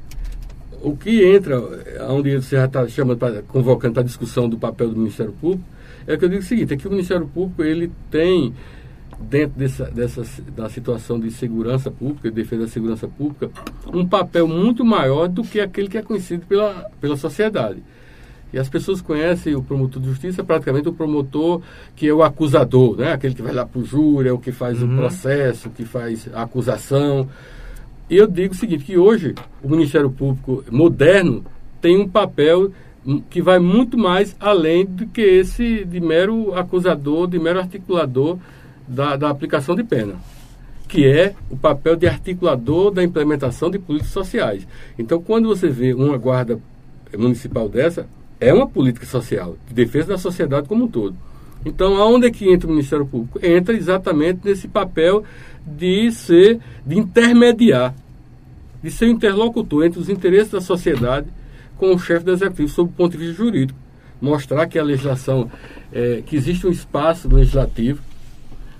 O 0.82 0.96
que 0.96 1.24
entra, 1.24 1.60
onde 2.10 2.36
você 2.36 2.58
já 2.58 2.66
está 2.66 2.88
chamando, 2.88 3.18
pra, 3.18 3.42
convocando 3.44 3.94
para 3.94 4.04
a 4.04 4.06
discussão 4.06 4.48
do 4.48 4.58
papel 4.58 4.90
do 4.90 4.98
Ministério 4.98 5.34
Público, 5.34 5.64
é 6.06 6.18
que 6.18 6.26
eu 6.26 6.30
digo 6.30 6.42
o 6.42 6.46
seguinte, 6.46 6.74
é 6.74 6.78
que 6.78 6.88
o 6.88 6.92
Ministério 6.92 7.26
Público 7.26 7.64
ele 7.64 7.90
tem, 8.12 8.54
dentro 9.18 9.58
dessa, 9.58 9.86
dessa, 9.86 10.24
da 10.54 10.70
situação 10.70 11.18
de 11.18 11.32
segurança 11.32 11.90
pública, 11.90 12.30
de 12.30 12.36
defesa 12.36 12.64
da 12.64 12.68
segurança 12.68 13.08
pública, 13.08 13.50
um 13.88 14.06
papel 14.06 14.46
muito 14.46 14.84
maior 14.84 15.30
do 15.30 15.42
que 15.42 15.62
aquele 15.62 15.88
que 15.88 15.98
é 15.98 16.02
conhecido 16.02 16.46
pela, 16.46 16.92
pela 17.00 17.16
sociedade. 17.16 17.82
E 18.54 18.60
as 18.60 18.70
pessoas 18.70 19.02
conhecem 19.02 19.56
o 19.56 19.64
promotor 19.64 20.00
de 20.00 20.08
justiça, 20.08 20.44
praticamente 20.44 20.88
o 20.88 20.94
promotor 20.94 21.62
que 21.96 22.08
é 22.08 22.14
o 22.14 22.22
acusador, 22.22 22.96
né? 22.98 23.12
aquele 23.12 23.34
que 23.34 23.42
vai 23.42 23.52
lá 23.54 23.66
para 23.66 23.80
o 23.82 23.84
júri, 23.84 24.30
é 24.30 24.32
o 24.32 24.38
que 24.38 24.52
faz 24.52 24.82
Uhum. 24.82 24.94
o 24.94 24.98
processo, 24.98 25.72
que 25.72 25.84
faz 25.84 26.30
a 26.34 26.44
acusação. 26.44 27.28
E 28.10 28.16
eu 28.16 28.28
digo 28.28 28.54
o 28.54 28.58
seguinte, 28.58 28.84
que 28.84 28.98
hoje 28.98 29.34
o 29.64 29.70
Ministério 29.70 30.10
Público 30.12 30.64
moderno 30.70 31.44
tem 31.82 32.00
um 32.00 32.08
papel 32.08 32.72
que 33.30 33.42
vai 33.42 33.60
muito 33.60 33.98
mais 33.98 34.36
além 34.40 34.86
do 34.86 35.08
que 35.08 35.22
esse 35.22 35.84
de 35.84 36.00
mero 36.00 36.54
acusador, 36.54 37.28
de 37.28 37.40
mero 37.40 37.60
articulador 37.60 38.38
da, 38.88 39.16
da 39.16 39.30
aplicação 39.30 39.76
de 39.76 39.84
pena, 39.84 40.16
que 40.88 41.06
é 41.06 41.34
o 41.50 41.58
papel 41.58 41.96
de 41.96 42.08
articulador 42.08 42.92
da 42.92 43.04
implementação 43.04 43.70
de 43.70 43.80
políticas 43.80 44.14
sociais. 44.14 44.68
Então, 44.98 45.22
quando 45.22 45.48
você 45.50 45.68
vê 45.70 45.94
uma 45.94 46.18
guarda 46.18 46.60
municipal 47.18 47.68
dessa, 47.68 48.08
é 48.44 48.54
uma 48.54 48.68
política 48.68 49.06
social, 49.06 49.58
de 49.68 49.74
defesa 49.74 50.10
da 50.10 50.18
sociedade 50.18 50.68
como 50.68 50.86
um 50.86 50.88
todo. 50.88 51.16
Então, 51.66 51.96
aonde 51.96 52.28
é 52.28 52.32
que 52.32 52.52
entra 52.52 52.68
o 52.68 52.72
Ministério 52.72 53.06
Público? 53.06 53.40
Entra 53.42 53.74
exatamente 53.74 54.42
nesse 54.44 54.68
papel 54.68 55.24
de 55.66 56.12
ser, 56.12 56.60
de 56.86 56.98
intermediar, 56.98 57.96
de 58.82 58.92
ser 58.92 59.08
interlocutor 59.08 59.86
entre 59.86 60.00
os 60.00 60.10
interesses 60.10 60.52
da 60.52 60.60
sociedade 60.60 61.28
com 61.78 61.94
o 61.94 62.00
chefe 62.00 62.26
do 62.26 62.32
executivo 62.32 62.70
sob 62.70 62.90
o 62.90 62.94
ponto 62.94 63.14
de 63.14 63.18
vista 63.18 63.34
jurídico. 63.34 63.80
Mostrar 64.22 64.68
que 64.68 64.78
a 64.78 64.84
legislação, 64.84 65.50
é, 65.92 66.22
que 66.26 66.36
existe 66.36 66.68
um 66.68 66.70
espaço 66.70 67.34
legislativo, 67.34 68.02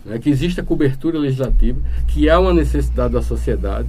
né, 0.06 0.20
que 0.20 0.30
existe 0.30 0.60
a 0.60 0.64
cobertura 0.64 1.18
legislativa, 1.18 1.80
que 2.08 2.30
há 2.30 2.40
uma 2.40 2.54
necessidade 2.54 3.14
da 3.14 3.22
sociedade. 3.22 3.88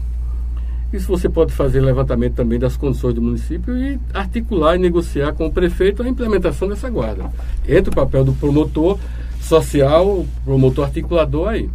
Isso 0.94 1.08
você 1.08 1.28
pode 1.28 1.52
fazer 1.52 1.80
levantamento 1.80 2.34
também 2.34 2.56
das 2.56 2.76
condições 2.76 3.14
do 3.14 3.20
município 3.20 3.76
e 3.76 3.98
articular 4.12 4.76
e 4.76 4.78
negociar 4.78 5.32
com 5.32 5.46
o 5.46 5.52
prefeito 5.52 6.04
a 6.04 6.08
implementação 6.08 6.68
dessa 6.68 6.88
guarda. 6.88 7.32
Entra 7.68 7.90
o 7.90 7.94
papel 7.96 8.24
do 8.24 8.32
promotor 8.34 8.96
social, 9.40 10.24
promotor 10.44 10.84
articulador 10.84 11.48
aí. 11.48 11.68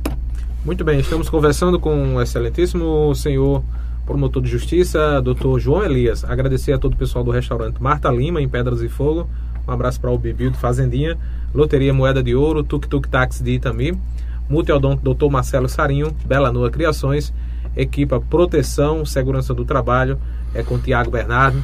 Muito 0.64 0.86
bem, 0.86 1.02
estamos 1.02 1.30
conversando 1.30 1.78
com 1.82 2.16
o 2.16 2.22
excelentíssimo 2.22 3.14
senhor 3.14 3.62
promotor 4.06 4.42
de 4.42 4.50
justiça, 4.50 5.22
doutor 5.22 5.60
João 5.60 5.84
Elias. 5.84 6.24
Agradecer 6.24 6.72
a 6.72 6.80
todo 6.80 6.94
o 6.94 6.98
pessoal 6.98 7.22
do 7.22 7.32
restaurante 7.32 7.84
Marta 7.84 8.10
Lima, 8.10 8.42
em 8.42 8.48
Pedras 8.48 8.82
e 8.82 8.88
Fogo. 8.88 9.30
Um 9.68 9.72
abraço 9.74 10.00
para 10.00 10.12
o 10.12 10.18
Bibil 10.18 10.50
do 10.50 10.58
Fazendinha, 10.58 11.18
Loteria 11.54 11.94
Moeda 11.94 12.24
de 12.24 12.34
Ouro, 12.34 12.64
Tuk 12.64 12.88
Tuk 12.88 13.10
Táxi 13.10 13.44
de 13.44 13.52
Itami, 13.52 14.00
Multiodonto 14.48 15.04
Doutor 15.04 15.30
Marcelo 15.30 15.68
Sarinho, 15.68 16.16
Bela 16.26 16.54
Noa 16.54 16.72
Criações, 16.72 17.34
Equipa 17.82 18.20
Proteção, 18.20 19.06
Segurança 19.06 19.54
do 19.54 19.64
Trabalho, 19.64 20.20
é 20.54 20.62
com 20.62 20.78
Tiago 20.78 21.12
Bernardo. 21.12 21.64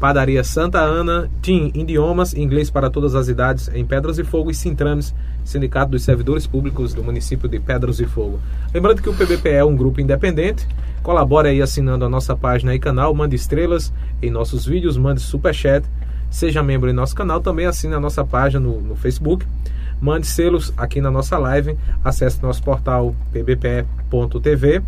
Padaria 0.00 0.44
Santa 0.44 0.78
Ana, 0.78 1.30
TIM 1.40 1.70
Idiomas, 1.74 2.34
Inglês 2.34 2.68
para 2.68 2.90
todas 2.90 3.14
as 3.14 3.28
idades, 3.28 3.70
em 3.72 3.84
Pedras 3.84 4.18
e 4.18 4.24
Fogo 4.24 4.50
e 4.50 4.54
Sintrames, 4.54 5.14
Sindicato 5.42 5.92
dos 5.92 6.02
Servidores 6.02 6.46
Públicos 6.46 6.92
do 6.92 7.02
município 7.02 7.48
de 7.48 7.58
Pedras 7.58 7.98
e 7.98 8.04
Fogo. 8.04 8.38
Lembrando 8.74 9.00
que 9.00 9.08
o 9.08 9.14
PBPE 9.14 9.48
é 9.48 9.64
um 9.64 9.74
grupo 9.74 10.00
independente, 10.00 10.68
colabore 11.02 11.48
aí 11.48 11.62
assinando 11.62 12.04
a 12.04 12.08
nossa 12.10 12.36
página 12.36 12.74
e 12.74 12.78
canal, 12.78 13.14
mande 13.14 13.36
estrelas 13.36 13.92
em 14.20 14.30
nossos 14.30 14.66
vídeos, 14.66 14.98
mande 14.98 15.20
superchat, 15.20 15.86
seja 16.28 16.62
membro 16.62 16.90
em 16.90 16.92
nosso 16.92 17.14
canal, 17.14 17.40
também 17.40 17.64
assine 17.64 17.94
a 17.94 18.00
nossa 18.00 18.22
página 18.24 18.60
no, 18.60 18.80
no 18.80 18.96
Facebook, 18.96 19.46
mande 19.98 20.26
selos 20.26 20.74
aqui 20.76 21.00
na 21.00 21.10
nossa 21.10 21.38
live, 21.38 21.76
acesse 22.04 22.42
nosso 22.42 22.62
portal 22.62 23.14
pbpe.tv 23.32 24.82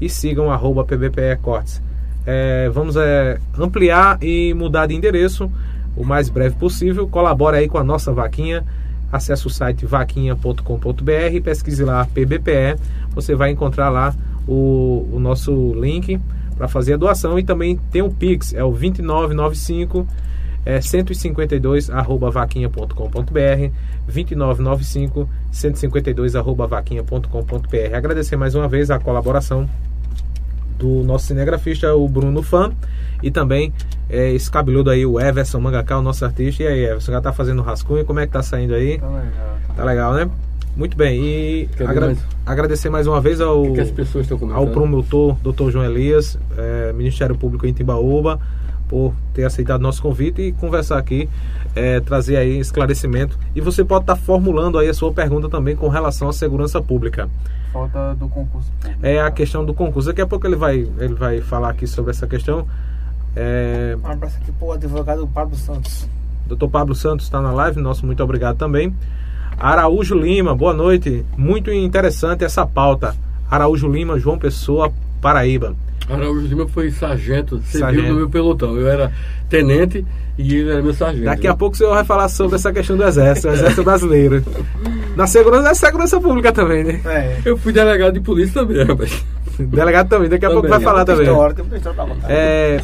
e 0.00 0.08
sigam 0.08 0.50
arroba 0.50 0.84
pbpe 0.84 1.36
cortes. 1.42 1.82
É, 2.26 2.70
vamos 2.70 2.96
é, 2.96 3.38
ampliar 3.58 4.18
e 4.22 4.54
mudar 4.54 4.86
de 4.86 4.94
endereço 4.94 5.50
o 5.96 6.04
mais 6.04 6.28
breve 6.28 6.56
possível. 6.56 7.06
Colabore 7.06 7.56
aí 7.56 7.68
com 7.68 7.78
a 7.78 7.84
nossa 7.84 8.12
vaquinha. 8.12 8.64
Acesse 9.12 9.46
o 9.46 9.50
site 9.50 9.86
vaquinha.com.br, 9.86 11.42
pesquise 11.42 11.84
lá 11.84 12.06
PBPE. 12.06 12.76
Você 13.14 13.34
vai 13.34 13.50
encontrar 13.50 13.90
lá 13.90 14.14
o, 14.48 15.08
o 15.12 15.20
nosso 15.20 15.72
link 15.74 16.20
para 16.56 16.68
fazer 16.68 16.94
a 16.94 16.96
doação 16.96 17.38
e 17.38 17.44
também 17.44 17.78
tem 17.90 18.02
o 18.02 18.10
Pix, 18.10 18.54
é 18.54 18.62
o 18.62 18.70
2995 18.70 20.06
é 20.64 20.80
152 20.80 21.90
arroba 21.90 22.30
vaquinha.com.br 22.30 23.70
2995 24.06 25.28
152 25.50 26.36
arroba 26.36 26.66
vaquinha.com.br 26.66 27.94
Agradecer 27.94 28.36
mais 28.36 28.54
uma 28.54 28.68
vez 28.68 28.90
a 28.90 28.98
colaboração 28.98 29.68
do 30.78 31.04
nosso 31.04 31.26
cinegrafista, 31.26 31.94
o 31.94 32.08
Bruno 32.08 32.42
Fã, 32.42 32.72
e 33.22 33.30
também 33.30 33.72
é, 34.08 34.32
esse 34.32 34.50
cabeludo 34.50 34.90
aí, 34.90 35.06
o 35.06 35.20
Everson 35.20 35.60
Mangaká, 35.60 35.98
o 35.98 36.02
nosso 36.02 36.24
artista. 36.24 36.62
E 36.62 36.66
aí, 36.66 36.84
Everson, 36.84 37.12
já 37.12 37.20
tá 37.20 37.32
fazendo 37.32 37.62
rascunho, 37.62 38.04
como 38.04 38.20
é 38.20 38.26
que 38.26 38.32
tá 38.32 38.42
saindo 38.42 38.74
aí? 38.74 38.98
Tá 38.98 39.06
legal. 39.08 39.58
Tá 39.76 39.84
legal, 39.84 40.14
né? 40.14 40.30
Muito 40.76 40.96
bem, 40.96 41.24
e 41.24 41.68
agra 41.86 42.06
mais? 42.06 42.18
agradecer 42.44 42.90
mais 42.90 43.06
uma 43.06 43.20
vez 43.20 43.40
ao, 43.40 43.72
que 43.72 43.80
as 43.80 43.92
pessoas 43.92 44.24
estão 44.24 44.36
comentando? 44.36 44.60
ao 44.60 44.66
promotor 44.72 45.36
Dr. 45.36 45.70
João 45.70 45.84
Elias, 45.84 46.36
é, 46.58 46.92
Ministério 46.92 47.36
Público 47.36 47.64
em 47.64 47.72
Timbaúba, 47.72 48.40
por 48.88 49.14
ter 49.32 49.44
aceitado 49.44 49.80
nosso 49.80 50.02
convite 50.02 50.42
e 50.42 50.52
conversar 50.52 50.98
aqui, 50.98 51.28
é, 51.74 52.00
trazer 52.00 52.36
aí 52.36 52.58
esclarecimento. 52.58 53.38
E 53.54 53.60
você 53.60 53.84
pode 53.84 54.04
estar 54.04 54.16
formulando 54.16 54.78
aí 54.78 54.88
a 54.88 54.94
sua 54.94 55.12
pergunta 55.12 55.48
também 55.48 55.74
com 55.74 55.88
relação 55.88 56.28
à 56.28 56.32
segurança 56.32 56.80
pública. 56.80 57.28
Falta 57.72 58.14
do 58.14 58.28
concurso. 58.28 58.70
público. 58.80 59.00
É 59.04 59.20
a 59.20 59.30
questão 59.30 59.64
do 59.64 59.74
concurso. 59.74 60.08
Daqui 60.08 60.20
a 60.20 60.26
pouco 60.26 60.46
ele 60.46 60.56
vai, 60.56 60.86
ele 60.98 61.14
vai 61.14 61.40
falar 61.40 61.70
aqui 61.70 61.86
sobre 61.86 62.10
essa 62.12 62.26
questão. 62.26 62.66
É, 63.34 63.96
Um 64.02 64.06
abraço 64.06 64.36
aqui 64.40 64.52
pro 64.52 64.72
advogado 64.72 65.26
Pablo 65.26 65.56
Santos. 65.56 66.08
Dr. 66.46 66.68
Pablo 66.68 66.94
Santos 66.94 67.26
está 67.26 67.40
na 67.40 67.50
live, 67.52 67.80
nosso 67.80 68.04
muito 68.06 68.22
obrigado 68.22 68.56
também. 68.56 68.94
Araújo 69.58 70.14
Lima, 70.14 70.54
boa 70.54 70.74
noite. 70.74 71.24
Muito 71.36 71.72
interessante 71.72 72.44
essa 72.44 72.66
pauta. 72.66 73.14
Araújo 73.50 73.88
Lima, 73.88 74.18
João 74.18 74.38
Pessoa, 74.38 74.92
Paraíba. 75.20 75.74
Araújo 76.08 76.46
Lima 76.46 76.66
foi 76.68 76.90
sargento 76.90 77.58
civil 77.62 77.80
Sargento. 77.80 78.08
do 78.08 78.14
meu 78.14 78.28
pelotão. 78.28 78.76
Eu 78.76 78.86
era 78.88 79.10
tenente 79.48 80.04
e 80.36 80.54
ele 80.56 80.70
era 80.70 80.82
meu 80.82 80.92
sargento. 80.92 81.24
Daqui 81.24 81.46
a 81.46 81.54
pouco 81.56 81.74
o 81.74 81.78
senhor 81.78 81.94
vai 81.94 82.04
falar 82.04 82.28
sobre 82.28 82.56
essa 82.56 82.72
questão 82.72 82.96
do 82.96 83.04
Exército, 83.04 83.48
o 83.48 83.52
Exército 83.52 83.82
Brasileiro. 83.84 84.42
Na 85.16 85.26
segurança, 85.26 85.70
é 85.70 85.74
segurança 85.74 86.20
pública 86.20 86.52
também, 86.52 86.84
né? 86.84 87.00
É. 87.06 87.38
Eu 87.44 87.56
fui 87.56 87.72
delegado 87.72 88.12
de 88.14 88.20
polícia 88.20 88.60
também, 88.62 88.84
rapaz. 88.84 89.24
Delegado 89.58 90.08
também, 90.08 90.28
daqui 90.28 90.44
a 90.44 90.48
Também. 90.48 90.62
pouco 90.62 90.76
vai 90.76 90.84
falar 90.84 91.04
Tem 91.04 91.14
também. 91.14 91.30
história, 91.30 91.54
tem 91.54 91.64
muita 91.64 91.76
história 91.76 91.96
pra 92.04 92.14
contar. 92.14 92.26
É, 92.28 92.80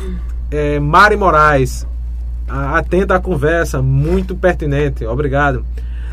é, 0.53 0.79
Mari 0.81 1.17
Moraes, 1.17 1.85
atenta 2.49 3.17
à 3.17 3.21
conversa, 3.21 3.83
muito 3.83 4.37
pertinente, 4.37 5.05
obrigado. 5.05 5.65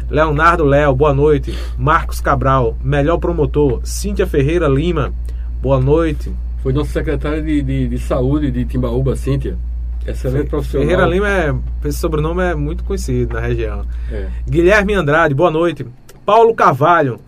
Leonardo 0.10 0.64
Léo, 0.66 0.96
boa 0.96 1.14
noite. 1.14 1.56
Marcos 1.78 2.20
Cabral, 2.20 2.76
melhor 2.84 3.18
promotor. 3.20 3.82
Cíntia 3.84 4.26
Ferreira 4.26 4.68
Lima, 4.68 5.14
boa 5.62 5.80
noite. 5.80 6.32
Foi 6.62 6.74
nosso 6.74 6.92
secretário 6.92 7.44
de, 7.44 7.62
de, 7.62 7.88
de 7.88 7.98
saúde 8.00 8.52
de 8.52 8.66
Timbaúba, 8.66 9.16
Cíntia. 9.16 9.58
Excelente 10.06 10.50
profissional. 10.50 10.88
Ferreira 10.88 11.08
Lima, 11.10 11.30
é, 11.30 11.54
esse 11.86 12.00
sobrenome 12.00 12.42
é 12.42 12.56
muito 12.56 12.84
conhecido 12.84 13.34
na 13.34 13.42
região. 13.42 13.86
É. 14.12 14.28
Guilherme 14.50 14.94
Andrade, 14.94 15.34
boa 15.34 15.52
noite. 15.52 15.86
Paulo 16.26 16.54
Carvalho, 16.56 17.20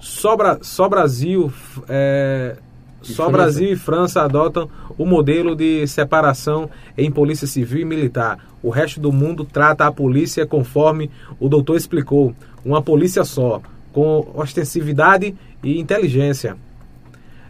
só, 0.00 0.36
Bra- 0.36 0.58
só 0.60 0.88
Brasil, 0.88 1.50
é, 1.88 2.56
só 3.02 3.24
França. 3.24 3.30
Brasil 3.32 3.72
e 3.72 3.76
França 3.76 4.22
adotam 4.22 4.68
o 4.98 5.04
modelo 5.06 5.56
de 5.56 5.86
separação 5.86 6.68
em 6.96 7.10
polícia 7.10 7.46
civil 7.46 7.80
e 7.80 7.84
militar. 7.84 8.38
O 8.62 8.70
resto 8.70 9.00
do 9.00 9.12
mundo 9.12 9.44
trata 9.44 9.86
a 9.86 9.92
polícia 9.92 10.46
conforme 10.46 11.10
o 11.40 11.48
doutor 11.48 11.76
explicou, 11.76 12.34
uma 12.64 12.82
polícia 12.82 13.24
só, 13.24 13.60
com 13.92 14.26
ostensividade 14.34 15.34
e 15.62 15.78
inteligência. 15.80 16.56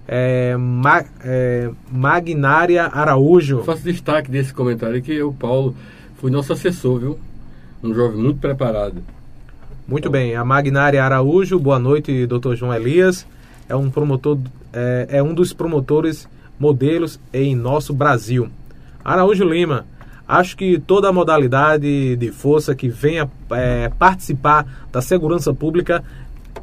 É, 0.09 0.57
Ma- 0.57 1.04
é, 1.24 1.70
Magnária 1.90 2.84
Araújo. 2.86 3.59
Eu 3.59 3.64
faço 3.64 3.82
destaque 3.82 4.30
desse 4.30 4.52
comentário 4.54 5.00
que 5.02 5.20
o 5.22 5.32
Paulo 5.32 5.74
foi 6.16 6.30
nosso 6.30 6.52
assessor, 6.52 7.00
viu? 7.00 7.18
Um 7.82 7.92
jovem 7.94 8.18
muito 8.20 8.38
preparado. 8.40 9.02
Muito 9.86 10.09
bem, 10.11 10.34
a 10.34 10.44
Magnária 10.44 11.02
Araújo, 11.04 11.59
boa 11.59 11.78
noite, 11.78 12.26
Dr. 12.26 12.54
João 12.54 12.74
Elias. 12.74 13.26
É 13.68 13.74
um 13.74 13.90
promotor, 13.90 14.38
é, 14.72 15.07
é 15.11 15.22
um 15.22 15.34
dos 15.34 15.52
promotores 15.52 16.28
modelos 16.59 17.20
em 17.32 17.54
nosso 17.54 17.92
Brasil. 17.92 18.48
Araújo 19.04 19.44
Lima, 19.44 19.84
acho 20.26 20.57
que 20.57 20.78
toda 20.78 21.09
a 21.09 21.12
modalidade 21.12 22.16
de 22.16 22.30
força 22.32 22.74
que 22.74 22.88
venha 22.88 23.28
é, 23.50 23.88
participar 23.98 24.66
da 24.90 25.00
segurança 25.00 25.52
pública 25.52 26.02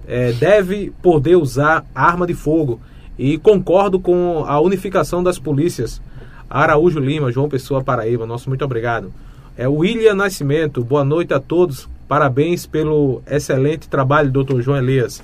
é, 0.08 0.32
deve 0.34 0.92
poder 1.02 1.36
usar 1.36 1.86
arma 1.94 2.26
de 2.28 2.34
fogo 2.34 2.80
e 3.18 3.38
concordo 3.38 4.00
com 4.00 4.44
a 4.48 4.60
unificação 4.60 5.24
das 5.24 5.38
polícias. 5.38 6.02
Araújo 6.50 7.00
Lima, 7.00 7.32
João 7.32 7.50
Pessoa, 7.50 7.84
Paraíba, 7.84 8.26
nosso 8.26 8.50
muito 8.50 8.64
obrigado. 8.64 9.12
É 9.58 9.68
William 9.68 10.16
Nascimento, 10.16 10.84
boa 10.84 11.04
noite 11.04 11.34
a 11.34 11.40
todos. 11.40 11.88
Parabéns 12.08 12.66
pelo 12.66 13.22
excelente 13.28 13.88
trabalho, 13.88 14.32
Dr. 14.32 14.62
João 14.62 14.78
Elias. 14.78 15.24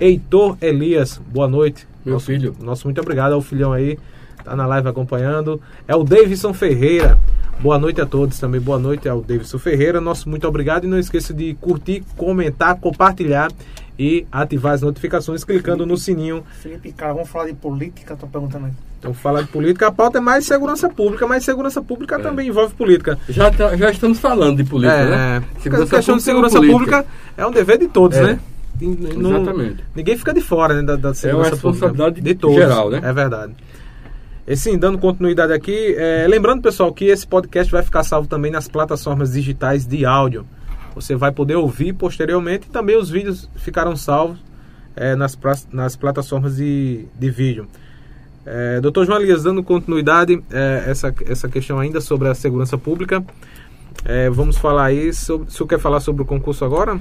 Heitor 0.00 0.56
Elias, 0.60 1.20
boa 1.32 1.46
noite. 1.48 1.86
Meu 2.04 2.14
nosso, 2.14 2.26
filho. 2.26 2.54
Nosso 2.60 2.86
muito 2.86 3.00
obrigado 3.00 3.32
ao 3.32 3.40
filhão 3.40 3.72
aí, 3.72 3.98
tá 4.44 4.56
na 4.56 4.66
live 4.66 4.88
acompanhando. 4.88 5.60
É 5.86 5.94
o 5.94 6.02
Davidson 6.02 6.52
Ferreira. 6.52 7.18
Boa 7.60 7.78
noite 7.78 8.00
a 8.00 8.06
todos 8.06 8.38
também. 8.38 8.60
Boa 8.60 8.78
noite 8.78 9.08
ao 9.08 9.22
Davidson 9.22 9.58
Ferreira. 9.58 10.00
Nosso 10.00 10.28
muito 10.28 10.46
obrigado 10.46 10.84
e 10.84 10.88
não 10.88 10.98
esqueça 10.98 11.32
de 11.32 11.54
curtir, 11.54 12.02
comentar, 12.16 12.78
compartilhar 12.80 13.50
e 13.98 14.26
ativar 14.32 14.72
as 14.74 14.82
notificações 14.82 15.44
clicando 15.44 15.86
no 15.86 15.96
sininho. 15.96 16.42
Felipe, 16.60 16.92
cara, 16.92 17.12
vamos 17.14 17.28
falar 17.28 17.46
de 17.46 17.54
política? 17.54 18.16
Tô 18.16 18.26
perguntando 18.26 18.66
aí. 18.66 18.72
Então, 18.98 19.12
falar 19.12 19.42
de 19.42 19.48
política, 19.48 19.86
a 19.88 19.92
pauta 19.92 20.16
é 20.18 20.20
mais 20.20 20.46
segurança 20.46 20.88
pública, 20.88 21.26
mas 21.26 21.44
segurança 21.44 21.82
pública 21.82 22.18
também 22.18 22.48
envolve 22.48 22.74
política. 22.74 23.18
Já, 23.28 23.50
tá- 23.50 23.76
já 23.76 23.90
estamos 23.90 24.18
falando 24.18 24.56
de 24.56 24.64
política, 24.64 24.98
é, 24.98 25.10
né? 25.10 25.36
a 25.36 25.60
questão 25.86 26.16
de 26.16 26.22
é 26.22 26.24
segurança 26.24 26.56
política. 26.56 26.78
pública 26.78 27.06
é 27.36 27.46
um 27.46 27.50
dever 27.50 27.78
de 27.78 27.88
todos, 27.88 28.16
É. 28.16 28.22
né? 28.22 28.40
Não- 28.80 29.36
Exatamente. 29.42 29.84
Ninguém 29.94 30.16
fica 30.18 30.32
de 30.34 30.40
fora 30.40 30.74
né, 30.74 30.82
da, 30.82 30.96
da 30.96 31.14
segurança 31.14 31.50
responsabilidade 31.50 32.14
pública. 32.16 32.34
De 32.34 32.40
todos. 32.40 32.56
geral, 32.56 32.90
né? 32.90 33.00
É 33.04 33.12
verdade. 33.12 33.52
E 34.46 34.56
sim, 34.56 34.76
dando 34.76 34.98
continuidade 34.98 35.52
aqui, 35.52 35.94
é, 35.96 36.26
lembrando, 36.28 36.60
pessoal, 36.62 36.92
que 36.92 37.04
esse 37.06 37.26
podcast 37.26 37.70
vai 37.72 37.82
ficar 37.82 38.02
salvo 38.02 38.26
também 38.28 38.50
nas 38.50 38.68
plataformas 38.68 39.32
digitais 39.32 39.86
de 39.86 40.04
áudio. 40.04 40.44
Você 40.94 41.16
vai 41.16 41.32
poder 41.32 41.56
ouvir 41.56 41.92
posteriormente 41.92 42.66
e 42.68 42.70
também 42.70 42.96
os 42.96 43.10
vídeos 43.10 43.48
ficarão 43.56 43.96
salvos 43.96 44.38
é, 44.94 45.16
nas, 45.16 45.36
nas 45.72 45.96
plataformas 45.96 46.56
de, 46.56 47.06
de 47.18 47.30
vídeo. 47.30 47.66
É, 48.46 48.80
Doutor 48.80 49.06
João 49.06 49.20
Elias, 49.20 49.42
dando 49.42 49.62
continuidade 49.62 50.42
é, 50.50 50.84
essa, 50.86 51.14
essa 51.26 51.48
questão 51.48 51.78
ainda 51.78 52.00
sobre 52.00 52.28
a 52.28 52.34
segurança 52.34 52.76
pública, 52.76 53.24
é, 54.04 54.28
vamos 54.28 54.56
falar 54.56 54.86
aí. 54.86 55.12
Sobre, 55.12 55.48
o 55.48 55.50
senhor 55.50 55.66
quer 55.66 55.78
falar 55.78 56.00
sobre 56.00 56.22
o 56.22 56.26
concurso 56.26 56.64
agora? 56.64 57.00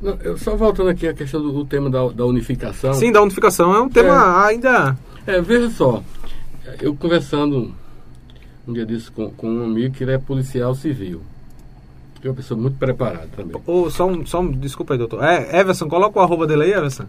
Não, 0.00 0.14
eu 0.22 0.36
só 0.36 0.56
voltando 0.56 0.90
aqui 0.90 1.06
à 1.06 1.14
questão 1.14 1.40
do, 1.40 1.52
do 1.52 1.64
tema 1.64 1.88
da, 1.88 2.08
da 2.08 2.26
unificação. 2.26 2.92
Sim, 2.94 3.12
da 3.12 3.22
unificação. 3.22 3.74
É 3.74 3.80
um 3.80 3.88
tema 3.88 4.44
ainda. 4.44 4.96
É, 5.26 5.40
veja 5.40 5.70
só, 5.70 6.02
eu 6.80 6.94
conversando 6.94 7.72
um 8.66 8.72
dia 8.72 8.86
disso 8.86 9.12
com, 9.12 9.30
com 9.30 9.48
um 9.48 9.64
amigo 9.64 9.94
que 9.94 10.02
ele 10.02 10.12
é 10.12 10.18
policial 10.18 10.74
civil. 10.74 11.20
É 12.22 12.28
uma 12.28 12.34
pessoa 12.34 12.60
muito 12.60 12.76
preparada 12.78 13.28
também. 13.34 13.60
Ou 13.66 13.90
só 13.90 14.06
um, 14.06 14.26
só 14.26 14.40
um. 14.40 14.50
Desculpa 14.50 14.94
aí, 14.94 14.98
doutor. 14.98 15.22
É, 15.24 15.58
Everson, 15.58 15.88
coloca 15.88 16.18
o 16.18 16.22
arroba 16.22 16.46
dele 16.46 16.64
aí, 16.64 16.72
Everson. 16.72 17.06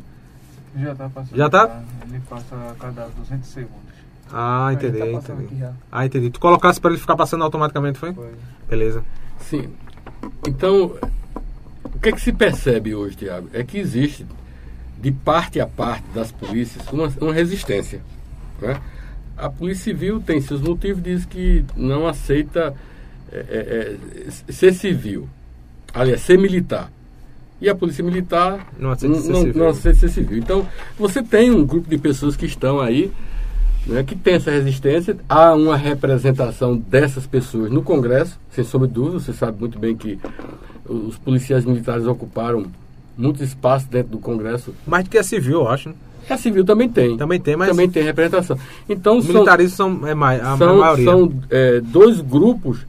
Já 0.78 0.96
tá 0.96 1.10
passando. 1.10 1.36
Já 1.38 1.50
tá? 1.50 1.84
Ele 2.10 2.22
passa 2.30 2.56
a 2.56 2.76
cada 2.80 3.08
200 3.08 3.50
segundos. 3.50 3.92
Ah, 4.32 4.70
entendi, 4.72 4.98
tá 4.98 5.08
entendi. 5.08 5.66
Ah, 5.92 6.06
entendi. 6.06 6.30
Tu 6.30 6.40
colocasse 6.40 6.80
para 6.80 6.92
ele 6.92 7.00
ficar 7.00 7.18
passando 7.18 7.44
automaticamente, 7.44 8.00
foi? 8.00 8.14
Foi. 8.14 8.32
Beleza. 8.70 9.04
Sim. 9.40 9.70
Então, 10.48 10.96
o 11.84 12.00
que 12.00 12.10
é 12.10 12.12
que 12.14 12.22
se 12.22 12.32
percebe 12.32 12.96
hoje, 12.96 13.18
Tiago? 13.18 13.50
É 13.52 13.64
que 13.64 13.78
existe, 13.78 14.26
de 14.98 15.12
parte 15.12 15.60
a 15.60 15.68
parte 15.68 16.06
das 16.14 16.32
polícias, 16.32 16.88
uma, 16.88 17.12
uma 17.20 17.34
resistência. 17.34 18.02
né? 18.62 18.80
A 19.38 19.50
Polícia 19.50 19.86
Civil 19.86 20.22
tem 20.22 20.40
seus 20.40 20.62
motivos, 20.62 21.04
diz 21.04 21.26
que 21.26 21.66
não 21.76 22.08
aceita 22.08 22.74
é, 23.32 23.38
é, 23.38 24.28
é, 24.28 24.52
ser 24.52 24.74
civil. 24.74 25.28
Aliás, 25.94 26.22
ser 26.22 26.38
militar. 26.38 26.92
E 27.60 27.70
a 27.70 27.76
Polícia 27.76 28.04
Militar 28.04 28.68
Não 28.80 28.90
aceita 28.90 29.22
ser 29.22 29.32
não, 29.32 29.42
civil. 29.42 29.62
não 29.62 29.70
aceita 29.70 30.00
ser 30.00 30.10
civil. 30.10 30.38
Então, 30.40 30.68
você 30.98 31.22
tem 31.22 31.52
um 31.52 31.64
grupo 31.64 31.88
de 31.88 31.98
pessoas 31.98 32.36
que 32.36 32.46
estão 32.48 32.80
aí 32.80 33.12
né, 33.86 34.04
que 34.04 34.16
tem 34.16 34.36
essa 34.36 34.50
resistência. 34.50 35.16
Há 35.30 35.54
uma 35.54 35.78
representação 35.78 36.76
dessas 36.76 37.28
pessoas 37.28 37.72
no 37.72 37.84
Congresso, 37.84 38.40
sem 38.52 38.64
sombra 38.64 38.88
de 38.88 38.94
dúvida. 38.96 39.20
Você 39.20 39.34
sabe 39.34 39.60
muito 39.60 39.78
bem 39.78 39.96
que 39.96 40.20
os 40.88 41.18
policiais 41.18 41.64
militares 41.64 42.08
ocuparam 42.08 42.66
muito 43.18 43.44
espaço 43.44 43.88
dentro 43.90 44.14
do 44.14 44.18
Congresso. 44.18 44.74
Mais 44.86 45.04
do 45.04 45.10
que 45.10 45.18
a 45.18 45.24
civil, 45.24 45.62
eu 45.62 45.68
acho. 45.68 45.90
né? 45.90 45.96
A 46.30 46.38
civil 46.38 46.64
também 46.64 46.88
tem. 46.88 47.18
Também 47.18 47.40
tem, 47.40 47.56
mas 47.56 47.70
Também 47.70 47.90
tem 47.90 48.04
representação. 48.04 48.58
Então, 48.88 49.18
os 49.18 49.26
são, 49.26 49.34
militaristas 49.34 49.76
são 49.78 50.08
é, 50.08 50.12
a 50.14 50.58
são, 50.58 50.78
maioria. 50.78 51.06
são, 51.06 51.34
é, 51.50 51.82
dois 51.82 52.22
grupos 52.22 52.86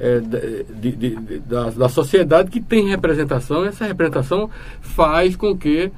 é, 0.00 0.20
de- 0.20 0.92
de- 0.92 1.16
de- 1.16 1.38
da, 1.40 1.70
da 1.70 1.88
sociedade 1.88 2.50
que 2.50 2.60
tem 2.60 2.88
representação. 2.88 3.64
Essa 3.64 3.86
representação 3.86 4.48
faz 4.80 5.36
com 5.36 5.56
que 5.56 5.90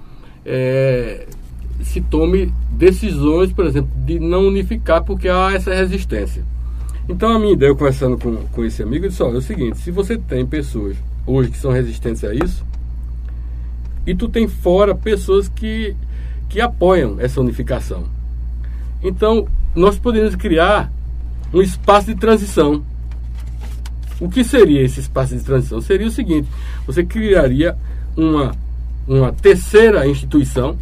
é, 0.45 1.26
se 1.82 2.01
tome 2.01 2.53
decisões, 2.70 3.53
por 3.53 3.66
exemplo, 3.66 3.90
de 4.05 4.18
não 4.18 4.47
unificar, 4.47 5.03
porque 5.03 5.28
há 5.28 5.53
essa 5.53 5.72
resistência. 5.74 6.45
Então, 7.09 7.30
a 7.32 7.38
minha 7.38 7.53
ideia, 7.53 7.70
eu 7.70 7.76
conversando 7.76 8.16
com, 8.18 8.36
com 8.36 8.64
esse 8.64 8.82
amigo, 8.82 9.05
eu 9.05 9.09
disse: 9.11 9.22
olha, 9.22 9.34
é 9.34 9.38
o 9.38 9.42
seguinte, 9.42 9.78
se 9.78 9.90
você 9.90 10.16
tem 10.16 10.47
pessoas 10.47 10.97
hoje 11.26 11.51
que 11.51 11.59
são 11.59 11.70
resistentes 11.70 12.24
a 12.24 12.34
isso, 12.34 12.64
e 14.07 14.14
tu 14.14 14.28
tem 14.28 14.47
fora 14.47 14.95
pessoas 14.95 15.49
que, 15.49 15.95
que 16.49 16.61
apoiam 16.61 17.16
essa 17.18 17.40
unificação. 17.40 18.05
Então, 19.03 19.47
nós 19.74 19.99
podemos 19.99 20.34
criar 20.36 20.90
um 21.53 21.61
espaço 21.62 22.07
de 22.07 22.14
transição. 22.14 22.82
O 24.25 24.29
que 24.31 24.43
seria 24.43 24.81
esse 24.81 25.01
espaço 25.01 25.37
de 25.37 25.45
transição? 25.45 25.83
Seria 25.83 26.07
o 26.07 26.11
seguinte: 26.11 26.49
você 26.87 27.05
criaria 27.05 27.77
uma, 28.16 28.57
uma 29.07 29.31
terceira 29.31 30.09
instituição 30.09 30.79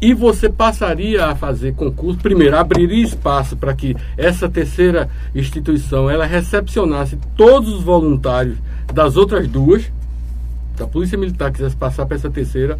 e 0.00 0.14
você 0.14 0.48
passaria 0.48 1.26
a 1.26 1.34
fazer 1.34 1.74
concurso. 1.74 2.20
Primeiro, 2.20 2.56
abriria 2.56 3.02
espaço 3.02 3.56
para 3.56 3.74
que 3.74 3.96
essa 4.16 4.48
terceira 4.48 5.10
instituição 5.34 6.08
ela 6.08 6.24
recepcionasse 6.24 7.18
todos 7.36 7.74
os 7.74 7.82
voluntários 7.82 8.56
das 8.94 9.16
outras 9.16 9.48
duas. 9.48 9.90
Da 10.76 10.86
Polícia 10.86 11.18
Militar 11.18 11.50
quisesse 11.50 11.74
passar 11.74 12.06
para 12.06 12.14
essa 12.14 12.30
terceira, 12.30 12.78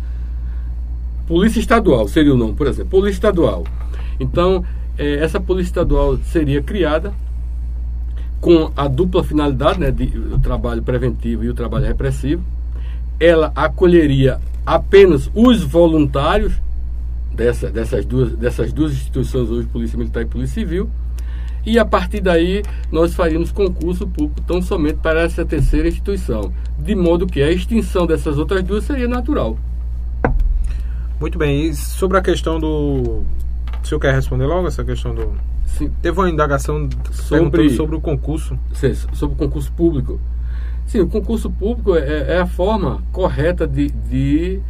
Polícia 1.26 1.58
Estadual 1.58 2.06
seria 2.06 2.32
o 2.32 2.36
nome, 2.36 2.52
por 2.52 2.68
exemplo, 2.68 2.90
Polícia 2.90 3.16
Estadual. 3.16 3.64
Então, 4.20 4.64
eh, 4.96 5.16
essa 5.16 5.40
Polícia 5.40 5.70
Estadual 5.70 6.16
seria 6.18 6.62
criada 6.62 7.12
com 8.40 8.70
a 8.76 8.88
dupla 8.88 9.24
finalidade, 9.24 9.80
né, 9.80 9.90
de, 9.90 10.06
o 10.18 10.38
trabalho 10.38 10.82
preventivo 10.82 11.44
e 11.44 11.48
o 11.48 11.54
trabalho 11.54 11.86
repressivo. 11.86 12.42
Ela 13.18 13.50
acolheria 13.54 14.38
apenas 14.64 15.30
os 15.34 15.62
voluntários 15.62 16.54
dessa, 17.32 17.70
dessas, 17.70 18.04
duas, 18.04 18.32
dessas 18.32 18.72
duas 18.72 18.92
instituições 18.92 19.50
hoje, 19.50 19.66
Polícia 19.68 19.98
Militar 19.98 20.22
e 20.22 20.26
Polícia 20.26 20.54
Civil. 20.54 20.90
E 21.64 21.78
a 21.78 21.84
partir 21.84 22.20
daí 22.20 22.62
nós 22.92 23.14
faríamos 23.14 23.50
concurso 23.50 24.06
público 24.06 24.40
tão 24.42 24.62
somente 24.62 24.98
para 24.98 25.22
essa 25.22 25.44
terceira 25.44 25.88
instituição, 25.88 26.52
de 26.78 26.94
modo 26.94 27.26
que 27.26 27.42
a 27.42 27.50
extinção 27.50 28.06
dessas 28.06 28.38
outras 28.38 28.62
duas 28.62 28.84
seria 28.84 29.08
natural. 29.08 29.58
Muito 31.18 31.38
bem. 31.38 31.66
E 31.66 31.74
sobre 31.74 32.18
a 32.18 32.22
questão 32.22 32.60
do. 32.60 33.24
O 33.82 33.86
senhor 33.86 34.00
quer 34.00 34.14
responder 34.14 34.46
logo 34.46 34.68
essa 34.68 34.84
questão 34.84 35.14
do. 35.14 35.32
Sim, 35.66 35.90
Teve 36.00 36.18
uma 36.18 36.30
indagação 36.30 36.88
Sobre- 37.10 37.70
sobre, 37.76 37.96
o 37.96 38.00
concurso. 38.00 38.58
Sim, 38.72 38.94
sobre 39.12 39.34
o 39.34 39.38
concurso 39.38 39.70
público. 39.72 40.20
Sim, 40.86 41.00
o 41.00 41.06
concurso 41.08 41.50
público 41.50 41.96
é, 41.96 42.34
é 42.34 42.38
a 42.38 42.46
forma 42.46 43.02
correta 43.12 43.66
de, 43.66 43.88
de, 43.90 44.60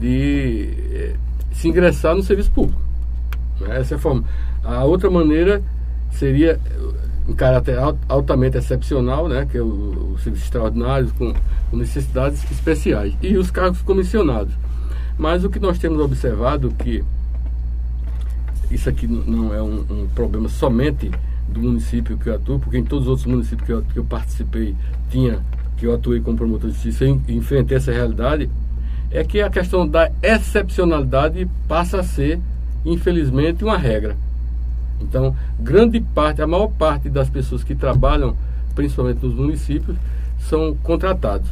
de 0.00 0.68
eh, 0.92 1.14
se 1.52 1.68
ingressar 1.68 2.14
no 2.14 2.22
serviço 2.22 2.50
público. 2.52 2.80
Essa 3.68 3.94
é 3.94 3.96
a 3.96 4.00
forma. 4.00 4.24
A 4.62 4.84
outra 4.84 5.10
maneira 5.10 5.62
seria 6.10 6.60
eh, 6.64 6.80
em 7.28 7.34
caráter 7.34 7.76
al- 7.78 7.98
altamente 8.08 8.56
excepcional, 8.56 9.28
né? 9.28 9.46
que 9.50 9.58
é 9.58 9.60
o, 9.62 10.12
o 10.14 10.18
serviço 10.20 10.44
extraordinário 10.44 11.12
com, 11.18 11.34
com 11.70 11.76
necessidades 11.76 12.48
especiais. 12.50 13.12
E 13.20 13.36
os 13.36 13.50
cargos 13.50 13.82
comissionados. 13.82 14.54
Mas 15.18 15.44
o 15.44 15.50
que 15.50 15.58
nós 15.58 15.78
temos 15.78 15.98
observado 16.00 16.70
que 16.78 17.02
isso 18.70 18.88
aqui 18.88 19.06
não 19.06 19.54
é 19.54 19.62
um, 19.62 19.84
um 19.90 20.08
problema 20.14 20.48
somente 20.48 21.10
do 21.48 21.60
município 21.60 22.16
que 22.18 22.28
eu 22.28 22.34
atuo, 22.34 22.58
porque 22.58 22.76
em 22.78 22.84
todos 22.84 23.04
os 23.04 23.10
outros 23.10 23.26
municípios 23.26 23.66
que 23.66 23.72
eu, 23.72 23.82
que 23.82 23.98
eu 23.98 24.04
participei, 24.04 24.74
tinha, 25.10 25.38
que 25.76 25.86
eu 25.86 25.94
atuei 25.94 26.20
como 26.20 26.36
promotor 26.36 26.68
de 26.70 26.74
justiça, 26.74 27.06
en- 27.06 27.20
enfrentei 27.28 27.76
essa 27.76 27.92
realidade, 27.92 28.50
é 29.10 29.22
que 29.22 29.40
a 29.40 29.48
questão 29.48 29.86
da 29.86 30.10
excepcionalidade 30.22 31.48
passa 31.68 32.00
a 32.00 32.02
ser, 32.02 32.40
infelizmente, 32.84 33.62
uma 33.64 33.78
regra. 33.78 34.16
Então, 35.00 35.34
grande 35.60 36.00
parte, 36.00 36.42
a 36.42 36.46
maior 36.46 36.68
parte 36.68 37.08
das 37.08 37.28
pessoas 37.30 37.62
que 37.62 37.74
trabalham, 37.74 38.34
principalmente 38.74 39.24
nos 39.24 39.34
municípios, 39.34 39.96
são 40.40 40.74
contratados, 40.82 41.48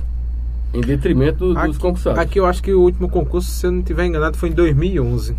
em 0.73 0.81
detrimento 0.81 1.39
do- 1.55 1.55
dos 1.69 1.79
concursados. 1.79 2.19
Aqui 2.21 2.41
eu 2.41 2.47
acho 2.47 2.63
que 2.63 2.73
o 2.73 2.81
último 2.81 3.09
concurso, 3.09 3.49
se 3.51 3.67
eu 3.67 3.71
não 3.73 3.79
estiver 3.81 4.07
enganado, 4.07 4.37
foi 4.37 4.49
em 4.49 4.53
2011. 4.53 5.37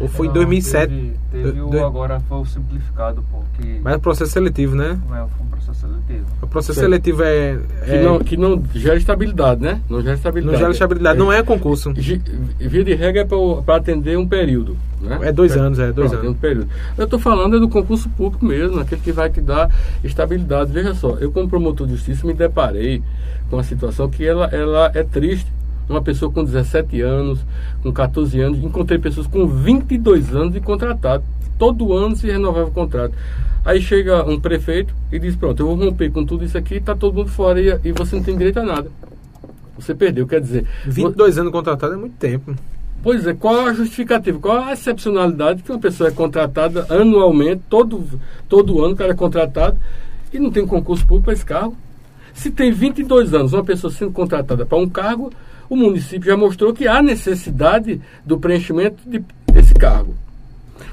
Ou 0.00 0.08
foi 0.08 0.26
em 0.26 0.28
Não, 0.28 0.34
2007. 0.34 0.88
Teve, 1.30 1.42
teve 1.50 1.60
o 1.60 1.86
agora 1.86 2.20
foi 2.20 2.38
o 2.38 2.44
simplificado, 2.44 3.22
porque 3.30 3.80
Mas 3.82 3.94
é 3.94 3.98
processo 3.98 4.32
seletivo, 4.32 4.74
né? 4.74 4.98
é, 5.12 5.16
foi 5.16 5.46
um 5.46 5.50
processo 5.50 5.80
seletivo. 5.80 6.26
O 6.42 6.46
processo 6.46 6.74
Certo. 6.80 6.86
seletivo 6.86 7.22
é. 7.22 7.58
que, 7.84 7.90
é- 7.90 8.02
não, 8.02 8.18
que 8.18 8.36
não 8.36 8.62
gera 8.74 8.96
estabilidade, 8.96 9.60
né? 9.60 9.80
Não 9.88 9.98
gera 9.98 10.10
não 10.10 10.14
estabilidade. 10.16 10.58
gera 10.58 10.70
estabilidade, 10.72 11.18
não 11.18 11.32
é 11.32 11.42
concurso. 11.42 11.92
Via 11.92 12.84
de 12.84 12.94
regra 12.94 13.22
é 13.22 13.62
para 13.64 13.76
atender 13.76 14.16
um 14.18 14.26
período. 14.26 14.76
Né? 15.00 15.18
É 15.22 15.32
dois 15.32 15.56
anos, 15.56 15.78
é, 15.78 15.92
dois 15.92 16.10
Pronto, 16.10 16.24
anos. 16.26 16.36
um 16.36 16.40
período. 16.40 16.68
Eu 16.96 17.04
estou 17.04 17.18
falando 17.18 17.56
é 17.56 17.60
do 17.60 17.68
concurso 17.68 18.08
público 18.10 18.44
mesmo, 18.44 18.80
aquele 18.80 19.00
que 19.00 19.12
vai 19.12 19.30
te 19.30 19.40
dar 19.40 19.70
estabilidade. 20.04 20.72
Veja 20.72 20.94
só, 20.94 21.16
eu 21.20 21.30
como 21.32 21.48
promotor 21.48 21.86
de 21.86 21.94
justiça 21.94 22.26
me 22.26 22.34
deparei 22.34 23.02
com 23.48 23.56
uma 23.56 23.62
situação 23.64 24.08
que 24.08 24.26
ela, 24.26 24.46
ela 24.46 24.90
é 24.94 25.02
triste. 25.02 25.50
Uma 25.88 26.00
pessoa 26.00 26.30
com 26.30 26.44
17 26.44 27.00
anos, 27.00 27.40
com 27.82 27.92
14 27.92 28.40
anos, 28.40 28.58
encontrei 28.62 28.98
pessoas 28.98 29.26
com 29.26 29.46
22 29.46 30.34
anos 30.34 30.52
de 30.52 30.60
contratado. 30.60 31.24
Todo 31.58 31.92
ano 31.92 32.16
se 32.16 32.26
renovava 32.26 32.68
o 32.68 32.72
contrato. 32.72 33.14
Aí 33.64 33.80
chega 33.82 34.24
um 34.24 34.40
prefeito 34.40 34.94
e 35.12 35.18
diz, 35.18 35.36
pronto, 35.36 35.60
eu 35.60 35.66
vou 35.66 35.76
romper 35.76 36.10
com 36.10 36.24
tudo 36.24 36.44
isso 36.44 36.56
aqui, 36.56 36.76
está 36.76 36.94
todo 36.94 37.14
mundo 37.14 37.28
fora 37.28 37.60
e, 37.60 37.78
e 37.84 37.92
você 37.92 38.16
não 38.16 38.22
tem 38.22 38.36
direito 38.36 38.58
a 38.60 38.64
nada. 38.64 38.90
Você 39.78 39.94
perdeu, 39.94 40.26
quer 40.26 40.40
dizer. 40.40 40.66
22 40.86 41.38
anos 41.38 41.52
contratado 41.52 41.94
é 41.94 41.96
muito 41.96 42.16
tempo. 42.16 42.54
Pois 43.02 43.26
é, 43.26 43.32
qual 43.32 43.66
a 43.66 43.72
justificativa? 43.72 44.38
Qual 44.38 44.62
a 44.62 44.72
excepcionalidade 44.72 45.62
que 45.62 45.70
uma 45.70 45.78
pessoa 45.78 46.08
é 46.08 46.12
contratada 46.12 46.86
anualmente, 46.90 47.62
todo, 47.68 48.04
todo 48.46 48.84
ano 48.84 48.92
o 48.92 48.96
cara 48.96 49.12
é 49.12 49.16
contratado 49.16 49.78
e 50.32 50.38
não 50.38 50.50
tem 50.50 50.66
concurso 50.66 51.06
público 51.06 51.24
para 51.24 51.32
esse 51.32 51.44
cargo? 51.44 51.74
Se 52.34 52.50
tem 52.50 52.70
22 52.70 53.32
anos 53.32 53.52
uma 53.54 53.64
pessoa 53.64 53.90
sendo 53.90 54.12
contratada 54.12 54.66
para 54.66 54.76
um 54.76 54.88
cargo, 54.88 55.32
o 55.70 55.76
município 55.76 56.26
já 56.30 56.36
mostrou 56.36 56.74
que 56.74 56.86
há 56.86 57.00
necessidade 57.02 58.00
do 58.26 58.38
preenchimento 58.38 58.98
de, 59.08 59.22
desse 59.52 59.72
cargo. 59.72 60.14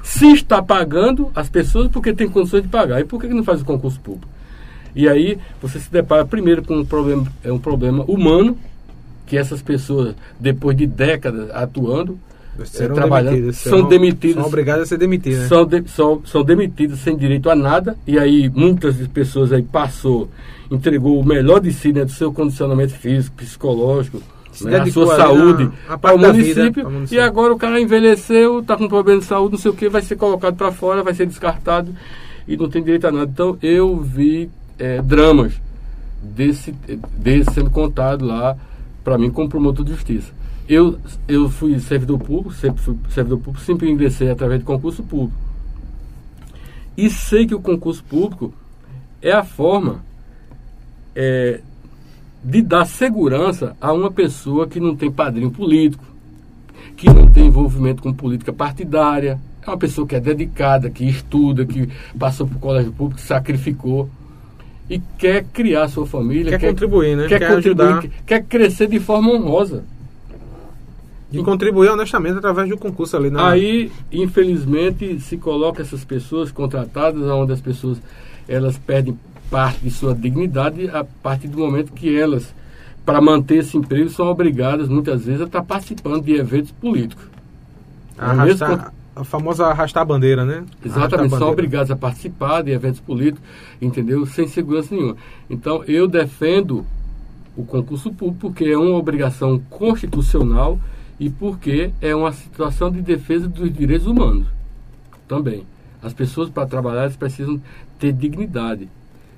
Se 0.02 0.32
está 0.32 0.62
pagando 0.62 1.30
as 1.34 1.48
pessoas 1.50 1.88
porque 1.88 2.12
tem 2.14 2.28
condições 2.28 2.62
de 2.62 2.68
pagar, 2.68 3.00
e 3.00 3.04
por 3.04 3.20
que 3.20 3.26
não 3.28 3.44
faz 3.44 3.60
o 3.60 3.64
concurso 3.64 4.00
público? 4.00 4.28
E 4.94 5.08
aí 5.08 5.38
você 5.60 5.78
se 5.78 5.90
depara 5.92 6.24
primeiro 6.24 6.62
com 6.62 6.74
um 6.76 6.84
problema, 6.84 7.26
é 7.44 7.52
um 7.52 7.58
problema 7.58 8.04
humano, 8.04 8.56
que 9.26 9.36
essas 9.36 9.60
pessoas, 9.60 10.14
depois 10.40 10.76
de 10.76 10.86
décadas 10.86 11.50
atuando, 11.52 12.18
Serão 12.64 12.96
eh, 12.96 12.98
trabalhando, 12.98 13.30
demitidas, 13.34 13.56
são 13.58 13.72
serão- 13.72 13.88
demitidas. 13.88 14.36
São 14.36 14.46
obrigadas 14.46 14.82
a 14.82 14.86
ser 14.86 14.98
demitidas. 14.98 15.38
né? 15.42 15.46
São, 15.48 15.64
de- 15.66 15.84
são, 15.88 16.22
são 16.26 16.42
demitidas 16.42 16.98
sem 17.00 17.16
direito 17.16 17.48
a 17.50 17.54
nada, 17.54 17.96
e 18.06 18.18
aí 18.18 18.48
muitas 18.48 18.96
pessoas 19.08 19.52
aí 19.52 19.62
passou, 19.62 20.28
entregou 20.70 21.20
o 21.20 21.24
melhor 21.24 21.60
de 21.60 21.72
si, 21.72 21.92
né, 21.92 22.04
do 22.04 22.10
seu 22.10 22.32
condicionamento 22.32 22.94
físico, 22.94 23.36
psicológico, 23.36 24.20
Se 24.58 24.66
né, 24.66 24.76
a 24.76 24.78
dedicou 24.80 25.06
sua 25.06 25.16
saúde 25.16 25.70
a 25.88 25.96
para 25.96 26.14
o 26.16 26.20
parte 26.20 26.20
da 26.20 26.32
vida, 26.32 26.60
município, 26.60 26.80
e 26.82 26.92
município. 26.92 27.24
agora 27.24 27.52
o 27.52 27.56
cara 27.56 27.80
envelheceu, 27.80 28.60
está 28.60 28.76
com 28.76 28.88
problema 28.88 29.20
de 29.20 29.26
saúde, 29.26 29.52
não 29.52 29.58
sei 29.58 29.70
o 29.70 29.74
que, 29.74 29.88
vai 29.88 30.02
ser 30.02 30.16
colocado 30.16 30.56
para 30.56 30.72
fora, 30.72 31.02
vai 31.02 31.14
ser 31.14 31.26
descartado 31.26 31.94
e 32.46 32.56
não 32.56 32.68
tem 32.68 32.82
direito 32.82 33.06
a 33.06 33.12
nada. 33.12 33.30
Então 33.30 33.56
eu 33.62 33.96
vi 34.00 34.50
eh, 34.78 35.00
dramas 35.02 35.52
desse, 36.22 36.72
desse 37.16 37.54
sendo 37.54 37.70
contado 37.70 38.24
lá 38.24 38.56
para 39.04 39.16
mim 39.16 39.30
como 39.30 39.48
promotor 39.48 39.84
de 39.84 39.92
justiça. 39.92 40.32
Eu, 40.68 40.98
eu 41.26 41.48
fui 41.48 41.78
servidor 41.80 42.18
público, 42.18 42.52
sempre 42.52 42.82
fui 42.82 42.96
servidor 43.10 43.38
público, 43.38 43.64
sempre 43.64 43.90
ingressei 43.90 44.30
através 44.30 44.60
de 44.60 44.66
concurso 44.66 45.02
público. 45.02 45.32
E 46.96 47.08
sei 47.08 47.46
que 47.46 47.54
o 47.54 47.60
concurso 47.60 48.02
público 48.04 48.52
é 49.22 49.32
a 49.32 49.44
forma 49.44 50.02
é, 51.14 51.60
de 52.42 52.62
dar 52.62 52.84
segurança 52.86 53.76
a 53.80 53.92
uma 53.92 54.10
pessoa 54.10 54.66
que 54.66 54.78
não 54.80 54.94
tem 54.94 55.10
padrinho 55.10 55.50
político, 55.50 56.04
que 56.96 57.06
não 57.06 57.26
tem 57.28 57.46
envolvimento 57.46 58.02
com 58.02 58.12
política 58.12 58.52
partidária, 58.52 59.38
é 59.66 59.70
uma 59.70 59.76
pessoa 59.78 60.06
que 60.06 60.14
é 60.16 60.20
dedicada, 60.20 60.88
que 60.88 61.04
estuda, 61.04 61.66
que 61.66 61.88
passou 62.18 62.46
por 62.46 62.58
colégio 62.58 62.92
público, 62.92 63.20
sacrificou 63.20 64.08
e 64.88 64.98
quer 65.18 65.44
criar 65.52 65.88
sua 65.88 66.06
família, 66.06 66.58
Quer 66.58 66.68
contribuir, 66.70 67.16
né? 67.16 67.26
quer, 67.28 67.38
Quer 67.38 67.54
contribuir, 67.54 67.86
ajudar. 67.86 68.02
quer, 68.02 68.10
quer 68.26 68.44
crescer 68.44 68.86
de 68.86 68.98
forma 68.98 69.30
honrosa. 69.30 69.84
E 71.30 71.42
contribuir 71.42 71.90
honestamente 71.90 72.38
através 72.38 72.70
do 72.70 72.78
concurso 72.78 73.14
ali 73.14 73.28
na. 73.28 73.50
Aí, 73.50 73.92
infelizmente, 74.10 75.20
se 75.20 75.36
coloca 75.36 75.82
essas 75.82 76.02
pessoas 76.02 76.50
contratadas, 76.50 77.20
onde 77.22 77.52
as 77.52 77.60
pessoas 77.60 78.00
elas 78.48 78.78
perdem 78.78 79.18
parte 79.50 79.80
de 79.80 79.90
sua 79.90 80.14
dignidade 80.14 80.88
a 80.90 81.04
partir 81.04 81.48
do 81.48 81.58
momento 81.58 81.92
que 81.92 82.16
elas, 82.16 82.54
para 83.04 83.20
manter 83.20 83.56
esse 83.56 83.76
emprego, 83.76 84.08
são 84.10 84.26
obrigadas 84.26 84.88
muitas 84.88 85.24
vezes 85.24 85.40
a 85.40 85.44
estar 85.44 85.62
participando 85.62 86.22
de 86.22 86.34
eventos 86.34 86.70
políticos. 86.72 87.24
é 88.18 88.26
mesmo 88.34 88.64
arrastar, 88.64 88.92
a 89.16 89.24
famosa 89.24 89.66
arrastar 89.66 90.02
a 90.02 90.06
bandeira, 90.06 90.44
né? 90.44 90.64
Exatamente, 90.84 91.36
são 91.36 91.50
obrigados 91.50 91.90
a 91.90 91.96
participar 91.96 92.62
de 92.62 92.70
eventos 92.70 93.00
políticos, 93.00 93.42
entendeu? 93.80 94.24
Sem 94.26 94.46
segurança 94.46 94.94
nenhuma. 94.94 95.16
Então, 95.50 95.82
eu 95.84 96.06
defendo 96.06 96.86
o 97.56 97.64
concurso 97.64 98.12
público 98.12 98.48
porque 98.48 98.64
é 98.66 98.78
uma 98.78 98.96
obrigação 98.96 99.58
constitucional 99.68 100.78
e 101.18 101.28
porque 101.28 101.90
é 102.00 102.14
uma 102.14 102.32
situação 102.32 102.90
de 102.90 103.02
defesa 103.02 103.48
dos 103.48 103.72
direitos 103.72 104.06
humanos 104.06 104.46
também. 105.26 105.66
As 106.00 106.12
pessoas, 106.12 106.48
para 106.48 106.66
trabalhar, 106.66 107.10
precisam 107.12 107.60
ter 107.98 108.12
dignidade. 108.12 108.88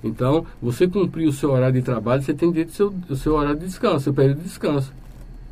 Então, 0.03 0.47
você 0.61 0.89
cumprir 0.89 1.29
o 1.29 1.33
seu 1.33 1.51
horário 1.51 1.75
de 1.75 1.83
trabalho, 1.83 2.23
você 2.23 2.33
tem 2.33 2.51
direito 2.51 2.71
ao 2.71 2.75
seu, 2.75 2.95
ao 3.09 3.17
seu 3.17 3.35
horário 3.35 3.59
de 3.59 3.67
descanso, 3.67 4.01
seu 4.01 4.15
período 4.15 4.39
de 4.39 4.45
descanso. 4.45 4.93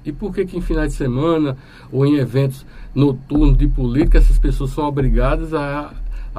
E 0.04 0.12
por 0.12 0.34
que, 0.34 0.46
que 0.46 0.56
em 0.56 0.60
finais 0.60 0.92
de 0.92 0.98
semana 0.98 1.56
ou 1.92 2.06
em 2.06 2.16
eventos 2.16 2.64
noturnos 2.94 3.58
de 3.58 3.68
política 3.68 4.18
essas 4.18 4.38
pessoas 4.38 4.70
são 4.70 4.84
obrigadas 4.84 5.52
a 5.52 5.92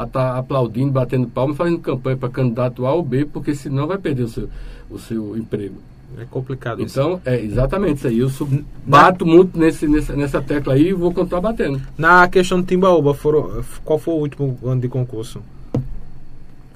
estar 0.03 0.38
aplaudindo, 0.38 0.91
batendo 0.91 1.28
palmas, 1.28 1.57
fazendo 1.57 1.80
campanha 1.80 2.18
para 2.18 2.30
candidato 2.30 2.86
A 2.86 2.93
ou 2.93 3.03
B, 3.03 3.26
porque 3.26 3.53
senão 3.53 3.86
vai 3.86 3.97
perder 3.97 4.24
o 4.24 4.28
seu, 4.28 4.49
o 4.89 4.97
seu 4.97 5.38
emprego. 5.38 5.76
É 6.18 6.26
complicado 6.26 6.82
isso. 6.82 6.99
Então, 6.99 7.22
é 7.24 7.39
exatamente 7.39 7.97
isso 7.97 8.07
aí. 8.07 8.20
Eu 8.20 8.64
bato 8.86 9.26
muito 9.26 9.60
nesse, 9.60 9.88
nessa, 9.88 10.16
nessa 10.16 10.41
tecla 10.41 10.74
aí 10.74 10.88
e 10.88 10.93
vou 10.93 11.14
continuar 11.14 11.41
batendo. 11.41 11.80
Na 11.97 12.28
questão 12.28 12.60
do 12.60 12.66
Timbaúba, 12.66 13.14
foram, 13.14 13.64
qual 13.86 13.99
foi 13.99 14.14
o 14.16 14.18
último 14.18 14.57
ano 14.64 14.82
de 14.82 14.88
concurso? 14.88 15.41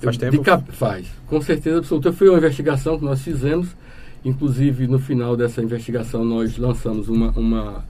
Faz 0.06 0.18
tempo? 0.18 0.38
de 0.38 0.44
cap- 0.44 0.72
faz. 0.72 1.06
Com 1.28 1.42
certeza 1.42 1.78
absoluta. 1.80 2.12
Foi 2.14 2.30
uma 2.30 2.38
investigação 2.38 2.98
que 2.98 3.06
nós 3.06 3.22
fizemos. 3.22 3.70
Inclusive, 4.26 4.88
no 4.88 5.00
final 5.00 5.36
dessa 5.36 5.62
investigação, 5.62 6.24
nós 6.24 6.58
lançamos 6.58 7.10
uma. 7.10 7.32
uma 7.32 7.84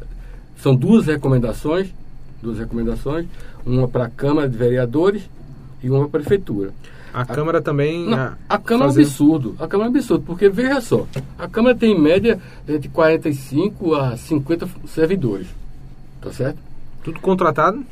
são 0.58 0.76
duas 0.76 1.06
recomendações. 1.06 1.90
Duas 2.42 2.58
recomendações. 2.58 3.26
Uma 3.66 3.88
para 3.88 4.06
a 4.06 4.10
Câmara 4.10 4.50
de 4.50 4.58
Vereadores 4.58 5.24
e 5.84 5.90
uma 5.90 6.00
para 6.00 6.20
a 6.20 6.24
Prefeitura. 6.24 6.72
A 7.14 7.24
Câmara 7.26 7.62
também. 7.62 8.06
Não, 8.10 8.18
ah, 8.18 8.38
a 8.50 8.58
Câmara 8.58 8.90
é 8.92 8.94
um 8.96 9.00
absurdo. 9.00 9.56
A 9.60 9.68
Câmara 9.68 9.90
é 9.90 9.94
um 9.94 9.96
absurdo, 9.96 10.24
porque 10.26 10.50
veja 10.50 10.82
só, 10.82 11.06
a 11.38 11.48
Câmara 11.48 11.76
tem 11.76 11.92
em 11.96 12.00
média 12.02 12.40
de 12.66 12.90
45 12.90 13.94
a 13.94 14.18
50 14.18 14.68
servidores. 14.88 15.46
Tá 16.20 16.32
certo? 16.34 16.58
Tudo 17.04 17.20
contratado? 17.20 17.84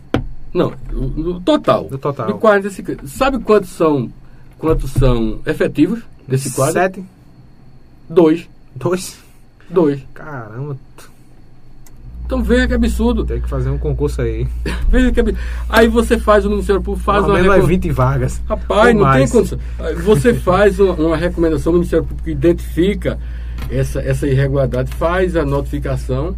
Não, 0.54 0.74
no 0.91 1.39
total. 1.39 1.88
No 1.89 1.97
total. 1.97 2.28
De 2.28 2.34
40 2.34 2.68
a 2.68 2.72
50. 2.72 3.08
Sabe 3.08 3.39
quantos 3.39 3.70
são, 3.70 4.12
quantos 4.58 4.91
são 4.91 5.39
efetivos 5.45 6.02
desse 6.28 6.52
quadro? 6.54 6.74
Sete? 6.74 7.04
Dois. 8.10 8.49
Dois? 8.76 9.18
Dois. 9.70 10.02
Caramba, 10.14 10.76
Então 12.26 12.41
veja 12.43 12.68
que 12.68 12.74
absurdo. 12.74 13.26
tem 13.26 13.41
que 13.41 13.49
fazer 13.49 13.70
um 13.70 13.78
concurso 13.78 14.22
aí. 14.22 14.47
Veja 14.89 15.12
que 15.12 15.20
absurdo. 15.22 15.39
Aí 15.70 15.88
você 15.88 16.18
faz 16.20 16.45
o 16.45 16.49
Ministério 16.49 16.82
Público, 16.82 17.06
faz 17.06 17.22
Pelo 17.24 17.30
uma 17.30 17.39
menos 17.39 17.54
é 17.54 17.56
recom- 17.56 17.68
20 17.68 17.91
vagas. 17.91 18.41
Rapaz, 18.47 18.93
não 18.95 19.02
tem 19.04 19.20
mais. 19.20 19.32
condição. 19.32 19.60
Aí 19.80 19.95
Você 19.95 20.34
faz 20.39 20.80
uma, 20.80 20.93
uma 20.93 21.16
recomendação, 21.18 21.72
o 21.72 21.76
Ministério 21.76 22.06
Público 22.06 22.30
identifica 22.30 23.18
essa, 23.70 24.02
essa 24.02 24.28
irregularidade, 24.28 24.93
faz 24.95 25.36
a 25.38 25.45
notificação, 25.45 26.36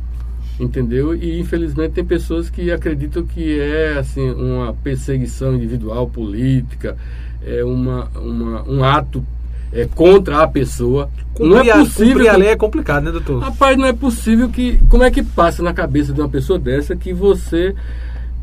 entendeu? 0.60 1.16
E 1.16 1.40
infelizmente 1.40 1.94
tem 1.94 2.06
pessoas 2.06 2.50
que 2.50 2.72
acreditam 2.72 3.24
que 3.24 3.60
é 3.60 3.98
assim 3.98 4.30
uma 4.32 4.74
perseguição 4.74 5.56
individual, 5.56 6.08
política, 6.08 6.98
é 7.46 7.64
uma, 7.64 8.10
uma, 8.16 8.64
um 8.70 8.84
ato 8.84 9.24
é, 9.72 9.86
contra 9.86 10.44
a 10.44 10.48
pessoa. 10.48 11.10
não 11.40 11.60
é 11.60 11.74
possível. 11.74 12.32
a 12.32 12.38
lei 12.38 12.50
é 12.50 12.56
complicado, 12.56 13.04
né, 13.04 13.12
doutor? 13.12 13.42
Rapaz, 13.42 13.78
não 13.78 13.86
é 13.86 13.94
possível 13.94 14.50
que. 14.50 14.80
Como 14.90 15.04
é 15.04 15.12
que 15.12 15.24
passa 15.24 15.64
na 15.64 15.74
cabeça 15.74 16.14
de 16.14 16.22
uma 16.22 16.30
pessoa 16.30 16.60
dessa 16.60 16.96
que 16.96 17.12
você, 17.12 17.76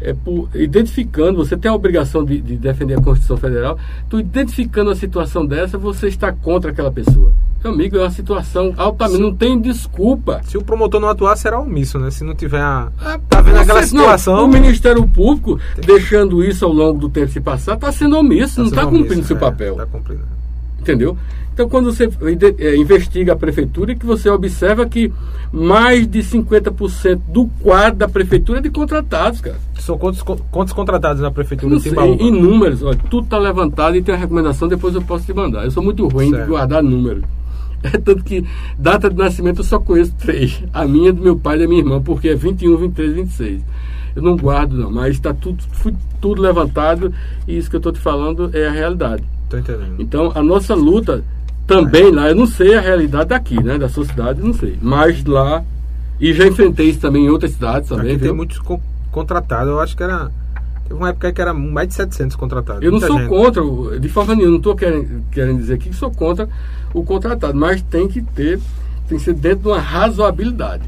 é, 0.01 0.13
por- 0.15 0.49
identificando, 0.55 1.37
você 1.45 1.57
tem 1.57 1.71
a 1.71 1.75
obrigação 1.75 2.25
de, 2.25 2.41
de 2.41 2.57
defender 2.57 2.95
a 2.95 3.01
Constituição 3.03 3.37
Federal, 3.37 3.79
tu 4.09 4.19
identificando 4.21 4.91
a 4.91 4.97
situação 4.97 5.45
dessa, 5.47 5.77
você 5.79 6.09
está 6.09 6.33
contra 6.33 6.71
aquela 6.71 6.91
pessoa. 6.91 7.33
Meu 7.63 7.75
amigo, 7.75 7.99
é 7.99 8.01
uma 8.01 8.11
situação 8.11 8.73
altamente. 8.79 9.21
Não 9.21 9.35
tem 9.35 9.61
desculpa. 9.61 10.41
Se 10.45 10.57
o 10.57 10.63
promotor 10.65 10.99
não 10.99 11.11
atuar, 11.11 11.37
será 11.37 11.61
omisso, 11.61 11.99
né? 11.99 12.11
Se 12.11 12.25
não 12.25 12.35
tiver 12.35 12.59
a. 12.61 12.91
Ah, 12.99 13.21
Tá 13.29 13.43
vendo 13.43 13.59
aquela 13.59 13.83
você- 13.83 13.95
não, 13.95 14.03
situação? 14.05 14.45
o 14.47 14.49
Ministério 14.49 15.07
Público, 15.07 15.61
deixando 15.85 16.43
isso 16.43 16.65
ao 16.65 16.73
longo 16.73 16.99
do 16.99 17.11
tempo 17.11 17.29
se 17.31 17.39
passar, 17.41 17.75
está 17.75 17.93
sendo 17.93 18.17
omisso, 18.17 18.61
não 18.61 18.69
sendo 18.69 18.79
está 18.79 18.87
omisso, 18.89 19.03
cumprindo 19.05 19.27
seu 19.27 19.37
é, 19.37 19.41
papel. 19.41 19.75
Tá 19.77 19.85
cumprindo. 19.85 20.23
Entendeu? 20.81 21.17
Então, 21.53 21.69
quando 21.69 21.93
você 21.93 22.09
ide- 22.31 22.55
eh, 22.59 22.77
investiga 22.77 23.35
a 23.35 23.37
prefeitura, 23.37 23.95
que 23.95 24.07
você 24.07 24.31
observa 24.31 24.87
que 24.87 25.13
mais 25.53 26.07
de 26.07 26.23
50% 26.23 27.21
do 27.29 27.47
quadro 27.61 27.99
da 27.99 28.09
prefeitura 28.09 28.61
é 28.61 28.63
de 28.63 28.71
contratados, 28.71 29.41
cara. 29.41 29.59
São 29.79 29.99
quantos, 29.99 30.23
quantos 30.23 30.73
contratados 30.73 31.21
na 31.21 31.31
prefeitura 31.31 31.77
de 31.77 31.83
Timbaúba? 31.83 32.23
em 32.23 32.31
números, 32.31 32.83
olha, 32.83 32.99
tudo 33.11 33.25
está 33.25 33.37
levantado 33.39 33.97
e 33.97 34.03
tem 34.03 34.15
a 34.15 34.19
recomendação, 34.19 34.69
depois 34.69 34.95
eu 34.95 35.03
posso 35.03 35.27
te 35.27 35.35
mandar. 35.35 35.65
Eu 35.65 35.71
sou 35.71 35.83
muito 35.83 36.07
ruim 36.09 36.31
Certo. 36.31 36.43
de 36.45 36.49
guardar 36.49 36.83
números. 36.83 37.25
É 37.83 37.97
tanto 37.97 38.23
que 38.23 38.45
data 38.79 39.09
de 39.09 39.17
nascimento 39.17 39.61
eu 39.61 39.65
só 39.65 39.79
conheço 39.81 40.15
três. 40.19 40.63
A 40.73 40.85
minha, 40.87 41.11
do 41.15 41.23
meu 41.23 41.35
pai 41.37 41.57
e 41.57 41.61
da 41.61 41.67
minha 41.67 41.81
irmã, 41.81 41.99
porque 42.01 42.29
é 42.29 42.35
21, 42.35 42.77
23, 42.77 43.15
26. 43.15 43.63
Eu 44.15 44.23
não 44.23 44.37
guardo 44.37 44.77
não, 44.77 44.91
mas 44.91 45.13
está 45.15 45.33
tudo, 45.33 45.65
tudo 46.21 46.43
levantado 46.43 47.11
e 47.49 47.57
isso 47.57 47.71
que 47.71 47.77
eu 47.77 47.79
estou 47.79 47.91
te 47.93 47.99
falando 47.99 48.51
é 48.53 48.67
a 48.67 48.71
realidade. 48.71 49.23
Tô 49.51 49.59
entendendo. 49.59 49.97
Então, 49.99 50.33
a 50.35 50.43
nossa 50.43 50.75
luta 50.75 51.23
também 51.67 52.11
lá, 52.11 52.29
eu 52.29 52.35
não 52.35 52.47
sei 52.47 52.75
a 52.75 52.81
realidade 52.81 53.29
daqui, 53.29 53.63
né? 53.63 53.77
Da 53.77 53.89
sua 53.89 54.05
cidade, 54.07 54.41
não 54.41 54.55
sei. 54.55 54.79
Mas 54.81 55.23
lá, 55.25 55.63
e 56.19 56.33
já 56.33 56.47
enfrentei 56.47 56.89
isso 56.91 57.01
também 57.01 57.27
em 57.27 57.29
outras 57.29 57.51
cidades 57.53 57.89
também, 57.89 58.13
Aqui 58.15 58.23
tem 58.23 58.33
muitos 58.33 58.59
co- 58.61 58.81
contratados. 59.11 59.69
Eu 59.69 59.81
acho 59.81 59.97
que 59.97 60.03
era. 60.03 60.31
Teve 60.85 60.95
uma 60.95 61.11
época 61.11 61.33
que 61.33 61.41
era 61.41 61.53
mais 61.55 61.89
de 61.89 61.95
700 61.95 62.37
contratados. 62.37 62.83
Eu 62.83 62.91
não 62.93 63.01
sou 63.01 63.19
gente. 63.19 63.29
contra, 63.29 63.63
de 64.01 64.09
forma 64.09 64.35
nenhuma, 64.35 64.51
não 64.53 64.59
estou 64.59 64.75
querendo, 64.75 65.23
querendo 65.31 65.59
dizer 65.59 65.75
aqui 65.75 65.91
que 65.91 65.95
sou 65.97 66.11
contra 66.11 66.49
o 66.95 67.03
contratado, 67.05 67.55
mas 67.57 67.83
tem 67.83 68.09
que 68.09 68.23
ter 68.23 68.59
tem 69.09 69.19
que 69.19 69.25
ser 69.25 69.35
dentro 69.35 69.63
de 69.63 69.69
uma 69.69 69.81
razoabilidade. 69.81 70.83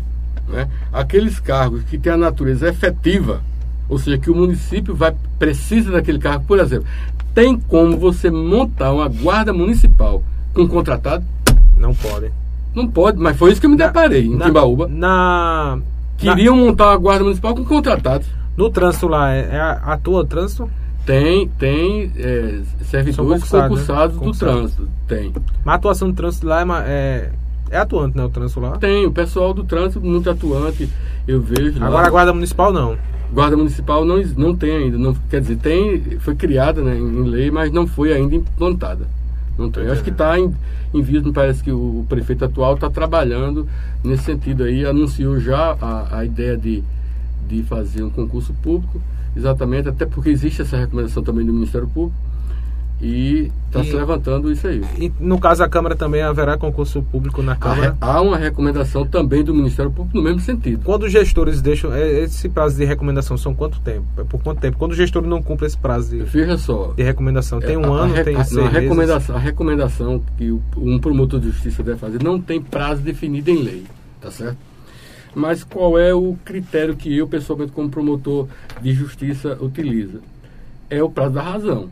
Né? 0.49 0.69
Aqueles 0.93 1.39
cargos 1.41 1.83
que 1.85 1.99
têm 1.99 2.13
a 2.13 2.17
natureza 2.17 2.69
efetiva, 2.69 3.41
ou 3.89 3.99
seja, 3.99 4.19
que 4.19 4.31
o 4.31 4.35
município 4.35 4.95
vai 4.95 5.15
precisa 5.39 5.91
daquele 5.93 6.19
cargo, 6.19 6.45
por 6.47 6.59
exemplo, 6.61 6.87
tem 7.35 7.59
como 7.59 7.97
você 7.97 8.31
montar 8.31 8.93
uma 8.93 9.09
guarda 9.09 9.53
municipal 9.53 10.23
com 10.55 10.67
contratado? 10.69 11.25
Não 11.79 11.95
pode. 11.95 12.31
Não 12.75 12.87
pode, 12.89 13.19
mas 13.19 13.37
foi 13.37 13.53
isso 13.53 13.61
que 13.61 13.67
eu 13.67 13.71
me 13.71 13.77
Na- 13.77 13.87
deparei 13.87 14.27
em 14.27 14.37
na, 14.37 14.47
Timbaúba. 14.47 14.89
Na, 14.89 15.79
Queriam 16.17 16.57
montar 16.57 16.89
uma 16.91 16.97
guarda 16.97 17.25
municipal 17.25 17.55
com 17.55 17.65
contratados. 17.65 18.27
no 18.57 18.71
trânsito 18.71 19.09
lá, 19.09 19.33
é, 19.35 19.49
é 19.53 19.61
a- 19.61 19.81
atua 19.93 20.21
o 20.21 20.25
trânsito? 20.25 20.71
Tem, 21.05 21.49
tem 21.59 22.13
é, 22.17 22.61
servidores 22.85 23.45
São 23.45 23.63
concursados, 23.63 24.17
né? 24.19 24.25
do 24.25 24.33
trânsito. 24.33 24.89
Tem. 25.09 25.33
Mas 25.65 25.73
a 25.73 25.77
atuação 25.77 26.09
do 26.11 26.15
trânsito 26.15 26.47
lá 26.47 26.61
é, 26.61 26.65
é, 26.87 27.31
é 27.73 27.77
atuante, 27.79 28.17
né? 28.17 28.25
O 28.25 28.29
trânsito 28.29 28.61
lá. 28.61 28.71
Tem. 28.79 29.05
O 29.05 29.11
pessoal 29.11 29.53
do 29.53 29.65
trânsito 29.65 30.01
muito 30.01 30.31
atuante, 30.31 30.89
eu 31.27 31.41
vejo. 31.43 31.81
lá. 31.81 31.87
Agora 31.89 32.07
a 32.07 32.11
guarda 32.11 32.33
municipal 32.33 32.73
não. 32.73 32.97
Guarda 33.33 33.57
Municipal 33.57 34.05
não, 34.05 34.23
não 34.37 34.55
tem 34.55 34.77
ainda. 34.77 34.99
Não, 34.99 35.15
quer 35.31 35.41
dizer, 35.41 35.57
tem, 35.57 36.19
foi 36.21 36.35
criada 36.35 36.83
né, 36.83 36.97
em 36.97 37.23
lei, 37.23 37.51
mas 37.51 37.73
não 37.73 37.87
foi 37.87 38.13
ainda 38.13 38.35
implantada. 38.35 39.07
Não 39.59 39.71
tem. 39.71 39.85
Eu 39.85 39.93
acho 39.93 40.03
que 40.03 40.11
está 40.11 40.39
em, 40.39 40.55
em 40.93 41.03
vias, 41.03 41.23
me 41.23 41.33
parece 41.33 41.63
que 41.63 41.73
o 41.73 42.05
prefeito 42.09 42.45
atual 42.45 42.75
está 42.75 42.91
trabalhando 42.91 43.67
nesse 44.05 44.25
sentido 44.25 44.65
aí, 44.65 44.85
anunciou 44.85 45.41
já 45.41 45.77
a, 45.81 46.19
a 46.19 46.25
ideia 46.25 46.57
de, 46.57 46.83
de 47.49 47.63
fazer 47.63 48.03
um 48.03 48.11
concurso 48.11 48.53
público, 48.63 49.01
exatamente, 49.35 49.89
até 49.89 50.05
porque 50.05 50.29
existe 50.29 50.61
essa 50.61 50.77
recomendação 50.77 51.23
também 51.23 51.45
do 51.45 51.53
Ministério 51.53 51.89
Público, 51.89 52.19
e 53.03 53.51
está 53.67 53.83
se 53.83 53.93
levantando 53.93 54.53
isso 54.53 54.65
aí. 54.67 54.81
E 54.97 55.13
no 55.19 55.41
caso 55.41 55.65
a 55.65 55.69
Câmara 55.69 55.97
também 55.97 56.23
haverá 56.23 56.57
concurso 56.57 57.03
público 57.03 57.43
na 57.43 57.57
Câmara. 57.57 57.97
há 58.01 58.21
uma 58.21 58.37
recomendação 58.39 59.05
também 59.05 59.43
do 59.43 59.53
Ministério 59.53 59.91
Público 59.91 60.17
no 60.17 60.23
mesmo 60.23 60.39
sentido. 60.39 60.85
Quando 60.85 61.03
os 61.03 61.11
gestores 61.13 61.61
deixam. 61.61 61.93
é, 61.93 62.21
Esse 62.23 62.49
prazo 62.49 62.77
de 62.77 62.85
recomendação 62.85 63.37
são 63.37 63.53
quanto 63.55 63.81
tempo? 63.81 64.05
É 64.19 64.23
por 64.23 64.41
quanto 64.41 64.61
tempo? 64.61 64.79
Quando 64.79 64.93
o 64.93 64.95
gestor 64.95 65.23
não 65.27 65.43
cumpre 65.43 65.67
esse 65.67 65.77
prazo 65.77 66.11
de, 66.17 66.23
Veja 66.23 66.57
só, 66.57 66.93
de 66.97 67.03
recomendação, 67.03 67.59
tem 67.59 67.75
É, 67.75 67.79
um 67.79 67.93
a- 67.93 67.99
a 67.99 68.05
ano, 68.05 68.15
re- 68.15 68.23
tem 68.25 68.37
a, 68.37 68.45
seis 68.45 68.59
a 68.59 68.63
meses? 68.71 68.79
recomendação, 68.81 69.37
a 69.37 69.39
recomendação 69.41 70.23
que 70.39 70.53
um 70.77 70.99
promotor 71.01 71.41
de 71.41 71.51
justiça 71.51 71.83
deve 71.83 71.99
fazer 71.99 72.23
não 72.23 72.41
tem 72.41 72.63
prazo 72.63 73.03
definido 73.03 73.51
em 73.51 73.63
lei, 73.63 73.83
tá 74.21 74.31
certo? 74.31 74.57
Mas 75.35 75.65
qual 75.65 75.99
é 75.99 76.15
o 76.15 76.37
critério 76.45 76.95
que 76.95 77.17
eu, 77.17 77.27
pessoalmente, 77.27 77.73
como 77.73 77.89
promotor 77.91 78.47
de 78.81 78.93
justiça, 78.93 79.59
utiliza? 79.61 80.21
É 80.91 81.03
o 81.03 81.09
prazo 81.11 81.35
da 81.35 81.43
razão. 81.43 81.89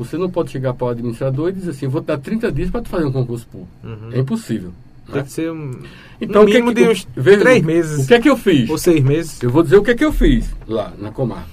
Você 0.00 0.16
não 0.16 0.30
pode 0.30 0.50
chegar 0.50 0.72
para 0.72 0.86
o 0.86 0.88
administrador 0.88 1.50
e 1.50 1.52
dizer 1.52 1.72
assim, 1.72 1.86
vou 1.86 2.00
dar 2.00 2.16
30 2.16 2.50
dias 2.50 2.70
para 2.70 2.80
tu 2.80 2.88
fazer 2.88 3.04
um 3.04 3.12
concurso 3.12 3.46
público. 3.46 3.70
Uhum. 3.84 4.08
É 4.12 4.18
impossível. 4.20 4.72
Tem 5.04 5.16
né? 5.16 5.22
que 5.24 5.30
ser 5.30 5.52
um, 5.52 5.72
Então, 6.18 6.42
o 6.44 6.46
que 6.46 6.56
é 6.56 6.62
que- 6.62 6.72
de 6.74 6.88
uns 6.88 7.06
veja, 7.14 7.40
três 7.40 7.62
meses 7.62 8.04
O 8.04 8.08
que 8.08 8.14
é 8.14 8.18
que 8.18 8.30
eu 8.30 8.36
fiz? 8.38 8.70
ou 8.70 8.78
seis 8.78 9.04
meses. 9.04 9.42
Eu 9.42 9.50
vou 9.50 9.62
dizer 9.62 9.76
o 9.76 9.82
que 9.82 9.90
é 9.90 9.94
que 9.94 10.02
eu 10.02 10.10
fiz 10.10 10.54
lá 10.66 10.90
na 10.98 11.10
Comar. 11.12 11.46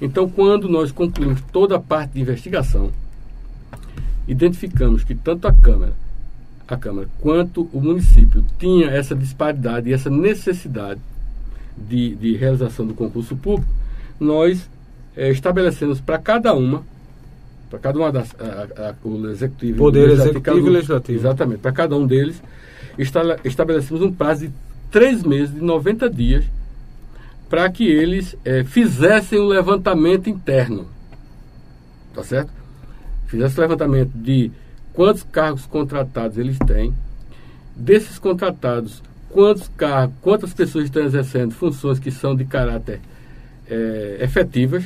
Então, 0.00 0.26
quando 0.26 0.66
nós 0.66 0.90
concluímos 0.92 1.42
toda 1.52 1.76
a 1.76 1.78
parte 1.78 2.12
de 2.14 2.22
investigação, 2.22 2.90
identificamos 4.26 5.04
que 5.04 5.14
tanto 5.14 5.46
a 5.46 5.52
Câmara, 5.52 5.92
a 6.66 6.76
Câmara 6.78 7.06
quanto 7.20 7.68
o 7.70 7.82
município 7.82 8.42
tinha 8.58 8.86
essa 8.86 9.14
disparidade 9.14 9.90
e 9.90 9.92
essa 9.92 10.08
necessidade 10.08 11.00
de, 11.76 12.14
de 12.14 12.34
realização 12.34 12.86
do 12.86 12.94
concurso 12.94 13.36
público, 13.36 13.70
nós 14.18 14.70
eh, 15.14 15.30
estabelecemos 15.30 16.00
para 16.00 16.18
cada 16.18 16.54
uma, 16.54 16.82
para 17.74 17.78
cada 17.80 17.98
uma 17.98 18.12
das 18.12 18.34
a- 18.38 18.90
a- 18.90 18.94
o 19.06 19.26
executivo, 19.28 19.78
Poder 19.78 20.08
executivo 20.10 20.68
e 20.68 20.70
legislativo. 20.70 21.18
Exatamente, 21.18 21.58
para 21.58 21.72
cada 21.72 21.96
um 21.96 22.06
deles 22.06 22.40
estabelecemos 23.44 24.00
um 24.02 24.12
prazo 24.12 24.46
de 24.46 24.52
três 24.90 25.22
meses, 25.24 25.52
de 25.52 25.60
90 25.60 26.08
dias, 26.08 26.44
para 27.50 27.68
que 27.70 27.84
eles 27.84 28.36
eh, 28.44 28.62
fizessem 28.64 29.40
um 29.40 29.46
levantamento 29.46 30.28
interno. 30.30 30.86
Tá 32.14 32.22
certo? 32.22 32.50
Fizessem 33.26 33.58
o 33.58 33.60
levantamento 33.62 34.12
de 34.14 34.52
quantos 34.92 35.24
cargos 35.24 35.66
contratados 35.66 36.38
eles 36.38 36.56
têm, 36.60 36.94
desses 37.74 38.20
contratados, 38.20 39.02
quantos 39.30 39.68
cargos, 39.76 40.14
quantas 40.22 40.54
pessoas 40.54 40.84
estão 40.84 41.02
exercendo 41.02 41.52
funções 41.52 41.98
que 41.98 42.12
são 42.12 42.36
de 42.36 42.44
caráter 42.44 43.00
eh, 43.68 44.18
efetivas, 44.20 44.84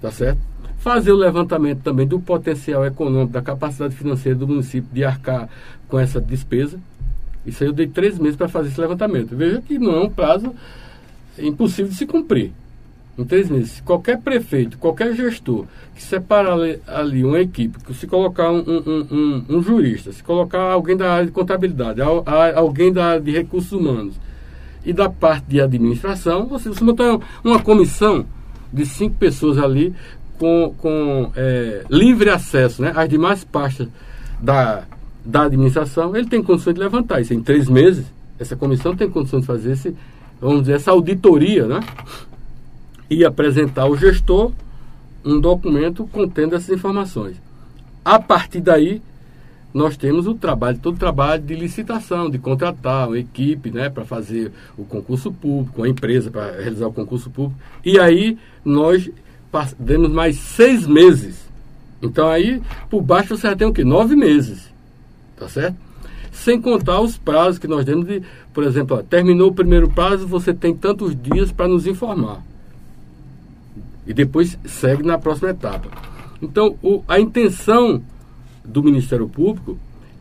tá 0.00 0.10
certo? 0.10 0.40
Fazer 0.82 1.12
o 1.12 1.16
levantamento 1.16 1.80
também 1.82 2.04
do 2.06 2.18
potencial 2.18 2.84
econômico, 2.84 3.32
da 3.32 3.40
capacidade 3.40 3.94
financeira 3.94 4.36
do 4.36 4.48
município 4.48 4.90
de 4.92 5.04
arcar 5.04 5.48
com 5.88 5.96
essa 5.96 6.20
despesa. 6.20 6.76
Isso 7.46 7.62
aí 7.62 7.68
eu 7.68 7.72
dei 7.72 7.86
três 7.86 8.18
meses 8.18 8.36
para 8.36 8.48
fazer 8.48 8.68
esse 8.68 8.80
levantamento. 8.80 9.36
Veja 9.36 9.62
que 9.62 9.78
não 9.78 9.94
é 9.94 10.00
um 10.00 10.10
prazo 10.10 10.52
impossível 11.38 11.88
de 11.92 11.96
se 11.96 12.04
cumprir. 12.04 12.50
Em 13.16 13.24
três 13.24 13.48
meses, 13.48 13.72
se 13.72 13.82
qualquer 13.82 14.18
prefeito, 14.20 14.76
qualquer 14.76 15.14
gestor 15.14 15.66
que 15.94 16.02
separar 16.02 16.56
ali, 16.88 17.24
uma 17.24 17.38
equipe, 17.38 17.78
que 17.78 17.94
se 17.94 18.08
colocar 18.08 18.50
um, 18.50 18.58
um- 18.66 19.06
um- 19.10 19.44
um 19.58 19.62
jurista, 19.62 20.10
se 20.10 20.22
colocar 20.22 20.72
alguém 20.72 20.96
da 20.96 21.12
área 21.12 21.26
de 21.26 21.32
contabilidade, 21.32 22.00
alguém 22.00 22.92
da 22.92 23.04
área 23.06 23.20
de 23.20 23.30
recursos 23.30 23.70
humanos 23.70 24.14
e 24.84 24.92
da 24.92 25.08
parte 25.08 25.44
de 25.46 25.60
administração, 25.60 26.46
você, 26.46 26.70
você 26.70 26.82
uma 27.44 27.60
comissão 27.60 28.26
de 28.72 28.86
cinco 28.86 29.14
pessoas 29.16 29.58
ali 29.58 29.94
com, 30.42 30.74
com 30.76 31.30
é, 31.36 31.84
livre 31.88 32.28
acesso 32.28 32.82
né, 32.82 32.92
às 32.96 33.08
demais 33.08 33.44
pastas 33.44 33.86
da, 34.40 34.82
da 35.24 35.44
administração, 35.44 36.16
ele 36.16 36.26
tem 36.26 36.42
condições 36.42 36.74
de 36.74 36.80
levantar 36.80 37.20
isso 37.20 37.32
em 37.32 37.40
três 37.40 37.68
meses. 37.68 38.04
Essa 38.40 38.56
comissão 38.56 38.96
tem 38.96 39.08
condições 39.08 39.42
de 39.42 39.46
fazer 39.46 39.70
esse, 39.70 39.96
vamos 40.40 40.62
dizer, 40.62 40.72
essa 40.72 40.90
auditoria, 40.90 41.68
né? 41.68 41.78
E 43.08 43.24
apresentar 43.24 43.82
ao 43.82 43.96
gestor 43.96 44.50
um 45.24 45.38
documento 45.38 46.08
contendo 46.10 46.56
essas 46.56 46.70
informações. 46.70 47.40
A 48.04 48.18
partir 48.18 48.60
daí, 48.60 49.00
nós 49.72 49.96
temos 49.96 50.26
o 50.26 50.34
trabalho, 50.34 50.76
todo 50.76 50.96
o 50.96 50.98
trabalho 50.98 51.40
de 51.40 51.54
licitação, 51.54 52.28
de 52.28 52.40
contratar 52.40 53.06
uma 53.06 53.18
equipe 53.18 53.70
né, 53.70 53.88
para 53.88 54.04
fazer 54.04 54.50
o 54.76 54.84
concurso 54.84 55.30
público, 55.30 55.82
uma 55.82 55.88
empresa 55.88 56.32
para 56.32 56.50
realizar 56.60 56.88
o 56.88 56.92
concurso 56.92 57.30
público. 57.30 57.60
E 57.84 58.00
aí 58.00 58.36
nós 58.64 59.08
demos 59.78 60.10
mais 60.10 60.36
seis 60.36 60.86
meses. 60.86 61.36
Então 62.00 62.28
aí, 62.28 62.60
por 62.90 63.02
baixo 63.02 63.36
você 63.36 63.48
já 63.48 63.54
tem 63.56 63.66
o 63.68 63.72
quê? 63.72 63.84
Nove 63.84 64.16
meses. 64.16 64.72
Tá 65.36 65.48
certo? 65.48 65.76
Sem 66.32 66.60
contar 66.60 67.00
os 67.00 67.16
prazos 67.18 67.58
que 67.58 67.68
nós 67.68 67.84
demos 67.84 68.06
de, 68.06 68.22
por 68.54 68.64
exemplo, 68.64 68.96
ó, 68.96 69.02
terminou 69.02 69.50
o 69.50 69.54
primeiro 69.54 69.88
prazo, 69.90 70.26
você 70.26 70.54
tem 70.54 70.74
tantos 70.74 71.14
dias 71.14 71.52
para 71.52 71.68
nos 71.68 71.86
informar. 71.86 72.42
E 74.06 74.12
depois 74.14 74.58
segue 74.64 75.02
na 75.02 75.18
próxima 75.18 75.50
etapa. 75.50 75.88
Então, 76.40 76.76
o- 76.82 77.04
a 77.06 77.20
intenção 77.20 78.02
do 78.64 78.82
Ministério 78.82 79.28
Público 79.28 79.78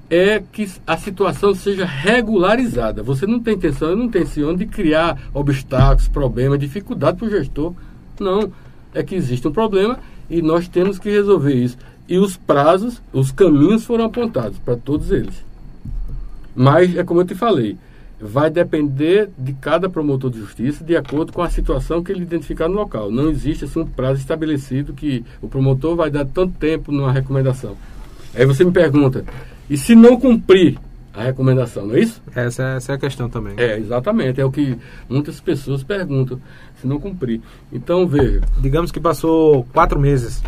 é 0.10 0.44
que 0.52 0.70
a 0.86 0.98
situação 0.98 1.56
seja 1.56 1.86
regularizada. 1.86 3.02
Você 3.02 3.26
não 3.26 3.40
tem 3.40 3.56
intenção, 3.56 3.96
não 3.96 4.06
intenção 4.06 4.54
de 4.54 4.66
criar 4.66 5.18
obstáculos, 5.34 6.08
problemas, 6.10 6.60
dificuldade 6.60 7.18
para 7.18 7.28
o 7.28 7.32
gestor. 7.32 7.74
Não. 8.20 8.52
É 8.94 9.04
que 9.04 9.16
existe 9.16 9.48
um 9.48 9.52
problema 9.52 10.00
e 10.30 10.42
nós 10.42 10.68
temos 10.68 11.00
que 11.00 11.10
resolver 11.10 11.54
isso. 11.54 11.78
E 12.08 12.18
os 12.18 12.36
prazos, 12.36 13.02
os 13.14 13.32
caminhos 13.32 13.86
foram 13.86 14.06
apontados 14.06 14.58
para 14.60 14.76
todos 14.76 15.12
eles. 15.12 15.44
Mas, 16.56 16.96
é 16.96 17.04
como 17.04 17.22
eu 17.22 17.26
te 17.26 17.36
falei, 17.36 17.78
vai 18.20 18.50
depender 18.50 19.30
de 19.38 19.54
cada 19.54 19.90
promotor 19.90 20.30
de 20.30 20.40
justiça 20.40 20.84
de 20.84 20.96
acordo 20.96 21.34
com 21.34 21.42
a 21.42 21.50
situação 21.50 22.04
que 22.04 22.12
ele 22.12 22.22
identificar 22.22 22.68
no 22.68 22.76
local. 22.76 23.10
Não 23.12 23.30
existe 23.30 23.66
assim, 23.66 23.80
um 23.80 23.86
prazo 23.86 24.20
estabelecido 24.20 24.94
que 24.94 25.26
o 25.42 25.48
promotor 25.48 25.96
vai 25.96 26.12
dar 26.12 26.26
tanto 26.26 26.54
tempo 26.58 26.92
numa 26.92 27.12
recomendação. 27.12 27.76
Aí 28.34 28.46
você 28.46 28.64
me 28.64 28.72
pergunta, 28.72 29.26
e 29.70 29.78
se 29.78 29.96
não 29.96 30.20
cumprir 30.20 30.78
a 31.14 31.24
recomendação, 31.24 31.88
não 31.88 31.96
é 31.96 32.00
isso? 32.00 32.22
Essa, 32.34 32.64
essa 32.76 32.94
é 32.94 32.96
a 32.96 32.98
questão 32.98 33.30
também. 33.30 33.54
É, 33.58 33.78
exatamente. 33.78 34.40
É 34.40 34.46
o 34.46 34.52
que 34.52 34.78
muitas 35.10 35.42
pessoas 35.42 35.84
perguntam, 35.84 36.40
se 36.82 36.88
não 36.88 37.00
cumprir. 37.00 37.42
Então, 37.72 38.08
veja, 38.08 38.42
Digamos 38.60 38.92
que 38.92 39.00
passou 39.00 39.64
quatro 39.72 40.00
meses. 40.00 40.42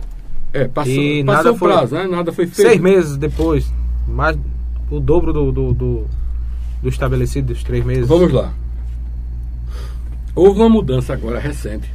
é, 0.52 0.68
passou, 0.68 0.92
E 0.94 1.24
passou 1.24 1.38
nada 1.44 1.52
o 1.54 1.58
foi- 1.58 1.72
prazo, 1.72 1.96
né? 1.96 2.08
Nada 2.08 2.32
foi 2.34 2.46
feito. 2.48 2.68
Seis 2.70 2.82
meses 2.82 3.16
depois, 3.18 3.72
mais 4.08 4.38
o 4.92 5.00
dobro 5.00 5.32
do, 5.32 5.52
do, 5.52 5.74
do, 5.74 6.06
do 6.82 6.90
estabelecido 6.90 7.54
dos 7.54 7.64
três 7.64 7.84
meses. 7.86 8.08
Vamos 8.08 8.32
lá. 8.32 8.52
Houve 10.36 10.60
uma 10.60 10.70
mudança 10.70 11.14
agora 11.14 11.40
recente. 11.40 11.90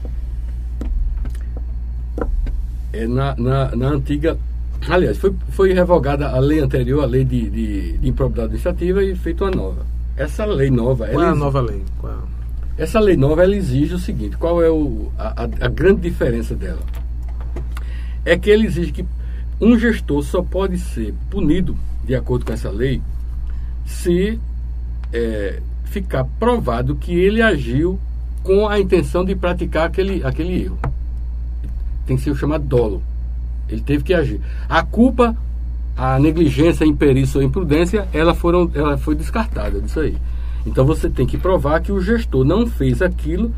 É 2.93 3.07
na, 3.07 3.35
na, 3.37 3.75
na 3.77 3.89
antiga. 3.89 4.39
Aliás, 4.89 5.19
foi, 5.19 5.35
foi 5.51 5.73
revogada 5.73 6.29
a 6.31 6.39
lei 6.39 6.61
anterior, 6.61 7.03
a 7.03 7.07
lei 7.07 7.25
de, 7.25 7.51
de, 7.51 7.99
de 7.99 8.09
improbidade 8.09 8.47
administrativa, 8.47 9.03
e 9.03 9.15
feita 9.17 9.45
uma 9.45 9.51
nova. 9.51 9.85
Essa 10.17 10.45
lei 10.45 10.71
nova. 10.71 11.07
Qual 11.09 11.23
é 11.25 11.29
a 11.29 11.35
nova 11.35 11.61
lei? 11.61 11.83
Qual 12.01 12.13
é 12.13 12.17
Essa 12.79 13.01
lei 13.01 13.17
nova 13.17 13.43
ela 13.43 13.57
exige 13.57 13.95
o 13.95 13.99
seguinte: 13.99 14.37
qual 14.37 14.63
é 14.63 14.71
o, 14.71 15.11
a, 15.19 15.43
a- 15.61 15.69
grande 15.69 16.01
diferença 16.03 16.55
dela? 16.55 16.81
É 18.25 18.39
que 18.39 18.49
ele 18.49 18.67
exige 18.67 18.93
que 18.93 19.05
um 19.61 19.77
gestor 19.79 20.23
só 20.23 20.43
pode 20.43 20.79
ser 20.79 21.13
punido, 21.29 21.77
de 22.05 22.15
acordo 22.15 22.45
com 22.47 22.53
essa 22.53 22.71
lei, 22.71 23.03
se 23.85 24.39
é, 25.13 25.61
ficar 25.85 26.25
provado 26.39 26.95
que 26.95 27.13
ele 27.13 27.43
agiu 27.43 27.99
com 28.45 28.69
a 28.69 28.79
intenção 28.79 29.25
de 29.25 29.35
praticar 29.35 29.87
aquele, 29.87 30.23
aquele 30.25 30.63
erro. 30.63 30.79
Tem 32.07 32.17
que 32.17 32.23
ser 32.23 32.31
o 32.31 32.37
chamado 32.37 32.65
dolo. 32.65 33.03
Ele 33.69 33.81
teve 33.81 34.05
que 34.05 34.15
agir. 34.15 34.41
A 34.69 34.83
culpa, 34.83 35.37
a 35.97 36.19
negligência, 36.19 36.85
a 36.85 36.89
imperícia 36.89 37.39
ou 37.39 37.43
a 37.43 37.47
imprudência, 37.47 38.07
ela, 38.13 38.35
foram, 38.35 38.71
ela 38.75 38.97
foi 38.97 39.15
descartada 39.15 39.81
disso 39.81 40.01
aí. 40.01 40.17
Então 40.69 40.85
você 40.85 41.09
tem 41.09 41.27
que 41.27 41.37
provar 41.39 41.81
que 41.81 41.91
o 41.93 42.01
gestor 42.01 42.45
não 42.45 42.67
fez 42.67 43.01
aquilo 43.03 43.53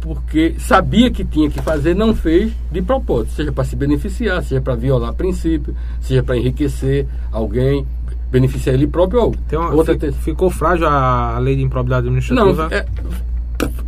porque 0.00 0.54
sabia 0.58 1.10
que 1.10 1.24
tinha 1.24 1.50
que 1.50 1.60
fazer, 1.60 1.94
não 1.94 2.14
fez 2.14 2.52
de 2.70 2.80
propósito, 2.80 3.32
seja 3.34 3.50
para 3.52 3.64
se 3.64 3.74
beneficiar, 3.74 4.42
seja 4.42 4.60
para 4.60 4.74
violar 4.76 5.12
princípio, 5.12 5.74
seja 6.00 6.22
para 6.22 6.36
enriquecer 6.36 7.06
alguém, 7.32 7.84
beneficiar 8.30 8.74
ele 8.74 8.86
próprio 8.86 9.20
ou 9.22 9.34
Tem 9.48 9.58
uma, 9.58 9.72
outra 9.74 9.94
fi- 9.94 9.98
te- 10.00 10.12
Ficou 10.12 10.50
frágil 10.50 10.86
a 10.86 11.38
lei 11.40 11.56
de 11.56 11.62
improbidade 11.62 12.06
Não, 12.06 12.12
administrativa? 12.18 12.68
é, 12.74 12.86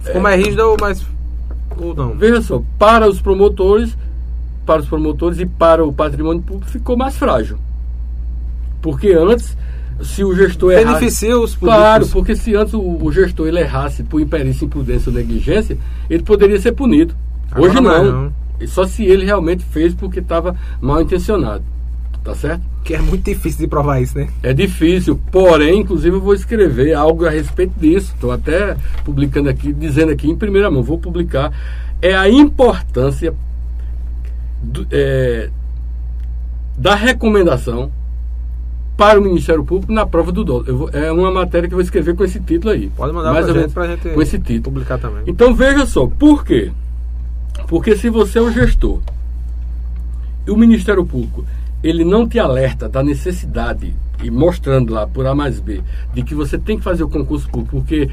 Ficou 0.01 0.21
mais 0.21 0.43
rígida 0.45 0.67
ou 0.67 0.77
mais. 0.81 1.07
Ou 1.81 1.95
não? 1.95 2.11
veja 2.17 2.43
só, 2.43 2.61
para 2.79 3.09
os 3.09 3.21
promotores, 3.21 3.97
para 4.67 4.81
os 4.83 4.89
promotores 4.89 5.39
e 5.39 5.47
para 5.47 5.85
o 5.85 5.93
patrimônio 5.93 6.43
público 6.43 6.71
ficou 6.71 6.97
mais 6.97 7.17
frágil. 7.17 7.57
Porque 8.83 9.13
antes, 9.13 9.57
se 10.03 10.25
o 10.25 10.35
gestor 10.35 10.73
errasse, 10.73 10.87
Beneficia 10.99 11.39
os 11.39 11.55
Claro, 11.55 12.05
públicos. 12.07 12.13
porque 12.13 12.37
se 12.37 12.55
antes 12.57 12.75
o, 12.75 12.81
o 12.81 13.13
gestor 13.13 13.49
ele 13.49 13.61
errasse 13.61 14.03
por 14.03 14.21
imperícia, 14.21 14.65
imprudência 14.65 15.11
ou 15.11 15.17
negligência, 15.17 15.77
ele 16.09 16.23
poderia 16.23 16.61
ser 16.61 16.73
punido. 16.73 17.15
Agora 17.51 17.71
Hoje 17.71 17.81
não. 17.81 18.05
não. 18.25 18.33
Só 18.67 18.85
se 18.87 19.05
ele 19.05 19.25
realmente 19.25 19.65
fez 19.65 19.95
porque 19.95 20.19
estava 20.21 20.55
mal 20.81 21.01
intencionado. 21.01 21.65
Tá 22.23 22.35
certo? 22.35 22.61
Que 22.85 22.95
é 22.95 23.01
muito 23.01 23.25
difícil 23.25 23.61
de 23.61 23.67
provar 23.67 23.99
isso, 24.03 24.19
né? 24.19 24.29
É 24.43 24.53
difícil, 24.53 25.19
porém, 25.33 25.81
inclusive 25.81 26.15
eu 26.17 26.21
vou 26.21 26.35
escrever 26.35 26.93
algo 26.93 27.25
a 27.27 27.31
respeito 27.31 27.73
disso. 27.81 28.13
Estou 28.15 28.31
até 28.31 28.77
publicando 29.05 29.49
aqui, 29.49 29.73
dizendo 29.73 30.13
aqui 30.13 30.29
em 30.29 30.37
primeira 30.37 30.71
mão, 30.71 30.83
vou 30.83 30.99
publicar. 30.99 31.51
É 32.03 32.15
a 32.15 32.29
importância 32.29 33.33
do- 34.63 34.87
é, 34.91 35.49
da 36.77 36.95
recomendação 36.95 37.91
para 39.01 39.19
o 39.19 39.23
Ministério 39.23 39.65
Público 39.65 39.91
na 39.91 40.05
prova 40.05 40.31
do. 40.31 40.63
Eu 40.67 40.77
vou- 40.77 40.91
é 40.93 41.11
uma 41.11 41.31
matéria 41.31 41.67
que 41.67 41.73
eu 41.73 41.79
vou 41.79 41.83
escrever 41.83 42.15
com 42.15 42.23
esse 42.23 42.39
título 42.39 42.71
aí. 42.75 42.91
Pode 42.95 43.15
mandar 43.15 43.33
Mais 43.33 43.47
pra 43.47 43.55
ou 43.55 43.61
gente 43.63 43.73
pra 43.73 43.87
gente 43.87 44.11
com 44.11 44.21
esse 44.21 44.39
título. 44.39 44.63
publicar 44.65 44.99
também. 44.99 45.23
Então 45.27 45.55
veja 45.55 45.87
só, 45.87 46.07
por 46.07 46.45
quê? 46.45 46.71
Porque 47.67 47.97
se 47.97 48.11
você 48.11 48.39
é 48.39 48.43
o 48.43 48.53
gestor 48.53 49.01
e 50.47 50.51
o 50.51 50.57
Ministério 50.57 51.03
Público 51.07 51.47
ele 51.83 52.05
não 52.05 52.29
te 52.29 52.39
alerta 52.39 52.91
da 52.91 53.03
necessidade 53.03 53.95
e 54.23 54.31
mostrando 54.31 54.93
lá 54.93 55.07
por 55.07 55.27
A 55.27 55.35
mais 55.35 55.59
B 55.61 55.81
de 56.13 56.23
que 56.23 56.35
você 56.35 56.59
tem 56.59 56.77
que 56.77 56.85
fazer 56.85 57.03
o 57.03 57.09
concurso 57.09 57.49
público, 57.49 57.77
porque 57.77 58.11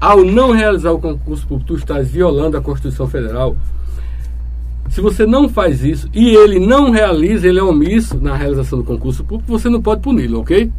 ao 0.00 0.24
não 0.24 0.52
realizar 0.52 0.90
o 0.92 0.98
concurso 0.98 1.46
público 1.46 1.74
tu 1.74 1.76
estás 1.76 2.10
violando 2.10 2.56
a 2.56 2.62
Constituição 2.62 3.06
Federal. 3.06 3.54
Se 4.90 5.00
você 5.00 5.24
não 5.24 5.48
faz 5.48 5.84
isso 5.84 6.10
e 6.12 6.34
ele 6.34 6.58
não 6.58 6.90
realiza, 6.90 7.46
ele 7.46 7.60
é 7.60 7.62
omisso 7.62 8.18
na 8.20 8.36
realização 8.36 8.80
do 8.80 8.84
concurso 8.84 9.22
público, 9.22 9.50
você 9.50 9.68
não 9.68 9.80
pode 9.80 10.02
puni-lo, 10.02 10.40
ok? 10.40 10.70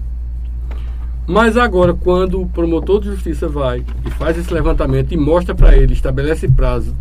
Mas 1.25 1.55
agora, 1.55 1.93
quando 1.93 2.41
o 2.41 2.47
promotor 2.47 2.99
de 2.99 3.07
justiça 3.07 3.47
vai 3.47 3.85
e 4.05 4.11
faz 4.11 4.37
esse 4.37 4.53
levantamento 4.53 5.13
e 5.13 5.17
mostra 5.17 5.55
para 5.55 5.77
ele, 5.77 5.93
estabelece 5.93 6.45
prazo, 6.49 6.93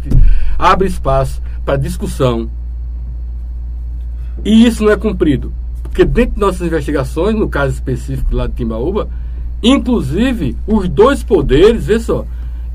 abre 0.57 0.87
espaço 0.87 1.43
para 1.65 1.77
discussão, 1.77 2.49
e 4.45 4.65
isso 4.65 4.85
não 4.85 4.93
é 4.93 4.97
cumprido, 4.97 5.53
porque 5.83 6.05
dentro 6.05 6.37
de 6.37 6.41
nossas 6.41 6.65
investigações, 6.65 7.35
no 7.35 7.49
caso 7.49 7.75
específico 7.75 8.37
lá 8.37 8.47
de 8.47 8.55
Timbaúba, 8.55 9.09
inclusive 9.61 10.57
os 10.65 10.89
dois 10.89 11.25
poderes, 11.25 11.87
vê 11.87 11.99
só, 11.99 12.25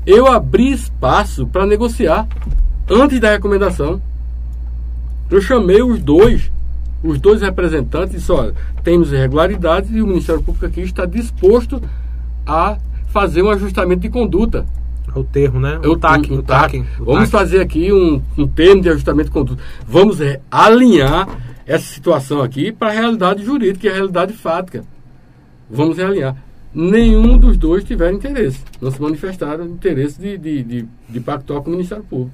eu 0.06 0.26
abri 0.26 0.72
espaço 0.72 1.46
para 1.46 1.64
negociar 1.64 2.28
antes 2.88 3.18
da 3.18 3.30
recomendação. 3.30 4.00
Eu 5.30 5.40
chamei 5.40 5.82
os 5.82 5.98
dois, 6.00 6.50
os 7.02 7.18
dois 7.20 7.40
representantes 7.42 8.14
e 8.14 8.18
disse, 8.18 8.30
olha, 8.32 8.54
temos 8.84 9.12
irregularidades 9.12 9.90
e 9.92 10.00
o 10.00 10.06
Ministério 10.06 10.42
Público 10.42 10.66
aqui 10.66 10.80
está 10.82 11.04
disposto 11.06 11.82
a 12.46 12.78
fazer 13.08 13.42
um 13.42 13.50
ajustamento 13.50 14.02
de 14.02 14.08
conduta. 14.08 14.64
O 15.14 15.24
termo, 15.24 15.58
né? 15.58 15.78
Eu 15.82 15.92
O 15.92 15.96
TAC. 15.96 16.28
tenho- 16.28 16.40
O 16.40 16.42
TAC. 16.42 16.78
o 17.00 17.04
Vamos 17.04 17.20
TAC. 17.22 17.30
fazer 17.30 17.60
aqui 17.60 17.92
um, 17.92 18.20
um 18.36 18.46
termo 18.46 18.82
de 18.82 18.88
ajustamento 18.90 19.28
de 19.30 19.32
conduta. 19.32 19.62
Vamos 19.88 20.20
é, 20.20 20.40
alinhar 20.50 21.26
essa 21.66 21.86
situação 21.86 22.42
aqui 22.42 22.70
para 22.70 22.88
a 22.88 22.92
realidade 22.92 23.42
jurídica 23.44 23.86
e 23.86 23.90
a 23.90 23.94
realidade 23.94 24.32
fática. 24.34 24.84
Vamos 25.70 25.96
realinhar. 25.96 26.36
Nenhum 26.74 27.38
dos 27.38 27.56
dois 27.56 27.82
tiveram 27.82 28.16
interesse. 28.16 28.60
Não 28.80 28.90
se 28.90 29.00
manifestaram 29.00 29.64
interesse 29.64 30.20
de, 30.20 30.36
de, 30.36 30.62
de, 30.62 30.88
de 31.08 31.20
pactuar 31.20 31.62
com 31.62 31.70
o 31.70 31.72
Ministério 31.72 32.04
Público. 32.04 32.30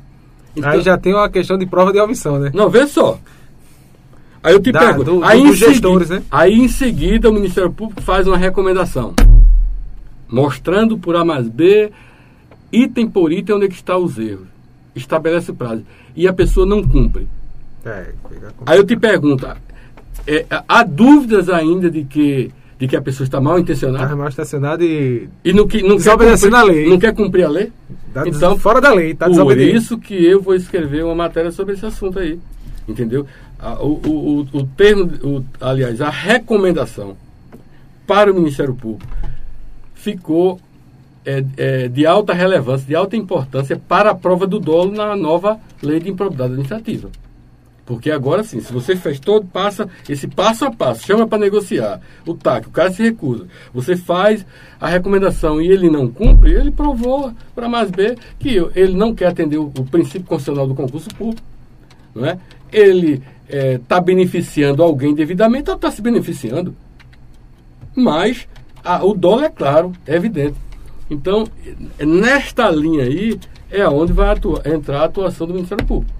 Então- 0.54 0.70
Aí 0.70 0.80
já 0.82 0.98
tem 0.98 1.14
uma 1.14 1.28
questão 1.30 1.56
de 1.56 1.64
prova 1.66 1.92
de 1.92 1.98
omissão, 2.00 2.38
né? 2.38 2.50
não, 2.54 2.68
vê 2.68 2.86
só. 2.86 3.18
Aí 4.42 4.52
eu 4.54 4.60
te 4.60 4.72
Da- 4.72 4.80
pergunto. 4.80 5.18
do- 5.18 5.24
aí, 5.24 5.40
em 5.40 5.46
dos 5.46 5.56
gestores, 5.58 6.08
segui- 6.08 6.20
né? 6.20 6.26
aí 6.30 6.52
em 6.54 6.68
seguida 6.68 7.30
o 7.30 7.32
Ministério 7.32 7.70
Público 7.72 8.02
faz 8.02 8.26
uma 8.26 8.36
recomendação. 8.36 9.14
Mostrando 10.28 10.96
por 10.98 11.14
A 11.16 11.24
mais 11.24 11.48
B, 11.48 11.90
item 12.72 13.06
por 13.08 13.32
item, 13.32 13.56
onde 13.56 13.66
é 13.66 13.68
que 13.68 13.74
está 13.74 13.96
os 13.96 14.18
erros. 14.18 14.46
Estabelece 14.94 15.50
o 15.50 15.54
prazo. 15.54 15.84
E 16.16 16.26
a 16.26 16.32
pessoa 16.32 16.66
não 16.66 16.82
cumpre. 16.82 17.28
É, 17.84 18.12
Aí 18.66 18.78
eu 18.78 18.84
te 18.84 18.96
pergunto, 18.96 19.46
é, 20.26 20.46
há 20.68 20.82
dúvidas 20.84 21.48
ainda 21.48 21.90
de 21.90 22.04
que, 22.04 22.50
de 22.78 22.86
que 22.88 22.96
a 22.96 23.02
pessoa 23.02 23.24
está 23.24 23.40
mal 23.40 23.58
intencionada? 23.58 24.08
Tá 24.08 24.16
mal 24.16 24.28
estacionado 24.28 24.82
e. 24.84 25.28
E 25.44 25.52
não, 25.52 25.66
que, 25.66 25.82
não, 25.82 25.98
quer 25.98 26.16
cumprir, 26.16 26.54
a 26.54 26.62
lei. 26.62 26.88
não 26.88 26.98
quer 26.98 27.14
cumprir 27.14 27.44
a 27.44 27.48
lei? 27.48 27.72
Tá 28.12 28.24
Então, 28.26 28.58
fora 28.58 28.80
da 28.80 28.92
lei, 28.92 29.14
tá 29.14 29.26
Por 29.26 29.34
isso 29.74 29.98
que 29.98 30.14
eu 30.14 30.40
vou 30.42 30.54
escrever 30.54 31.04
uma 31.04 31.14
matéria 31.14 31.50
sobre 31.50 31.74
esse 31.74 31.86
assunto 31.86 32.18
aí. 32.18 32.38
Entendeu? 32.86 33.26
O, 33.80 33.86
o, 33.86 34.10
o, 34.10 34.58
o 34.58 34.66
termo, 34.76 35.04
o- 35.22 35.44
aliás, 35.60 36.00
a 36.00 36.10
recomendação 36.10 37.16
para 38.06 38.30
o 38.30 38.34
Ministério 38.34 38.74
Público 38.74 39.06
ficou 39.94 40.60
é, 41.24 41.44
é, 41.56 41.88
de 41.88 42.04
alta 42.04 42.32
relevância, 42.34 42.86
de 42.86 42.94
alta 42.94 43.16
importância 43.16 43.80
para 43.88 44.10
a 44.10 44.14
prova 44.14 44.46
do 44.46 44.58
dolo 44.58 44.92
na 44.92 45.14
nova 45.14 45.58
lei 45.80 46.00
de 46.00 46.10
improbidade 46.10 46.52
administrativa. 46.52 47.08
Porque 47.92 48.10
agora 48.10 48.42
sim, 48.42 48.58
se 48.58 48.72
você 48.72 48.96
fez 48.96 49.20
todo, 49.20 49.44
passa 49.46 49.86
esse 50.08 50.26
passo 50.26 50.64
a 50.64 50.70
passo, 50.70 51.06
chama 51.06 51.26
para 51.26 51.36
negociar 51.36 52.00
o 52.26 52.32
TAC, 52.32 52.66
o 52.66 52.70
cara 52.70 52.90
se 52.90 53.02
recusa. 53.02 53.46
Você 53.74 53.94
faz 53.96 54.46
a 54.80 54.88
recomendação 54.88 55.60
e 55.60 55.68
ele 55.68 55.90
não 55.90 56.08
cumpre, 56.08 56.52
ele 56.54 56.70
provou 56.70 57.34
para 57.54 57.68
mais 57.68 57.90
B 57.90 58.16
que 58.38 58.56
ele 58.74 58.94
não 58.94 59.14
quer 59.14 59.26
atender 59.26 59.58
o, 59.58 59.64
o 59.66 59.84
princípio 59.84 60.22
constitucional 60.26 60.66
do 60.66 60.74
concurso 60.74 61.10
público. 61.10 61.42
Não 62.14 62.24
é? 62.24 62.38
Ele 62.72 63.22
está 63.46 64.00
beneficiando 64.00 64.82
alguém 64.82 65.14
devidamente 65.14 65.70
está 65.70 65.90
se 65.90 66.00
beneficiando. 66.00 66.74
Mas 67.94 68.48
a- 68.82 69.04
o 69.04 69.12
dólar 69.12 69.44
é 69.44 69.50
claro, 69.50 69.92
é 70.06 70.16
evidente. 70.16 70.56
Então, 71.10 71.46
é- 71.98 72.06
nesta 72.06 72.70
linha 72.70 73.04
aí 73.04 73.38
é 73.70 73.86
onde 73.86 74.14
vai 74.14 74.30
atua- 74.30 74.62
entrar 74.64 75.02
a 75.02 75.04
atuação 75.04 75.46
do 75.46 75.52
Ministério 75.52 75.84
Público. 75.84 76.10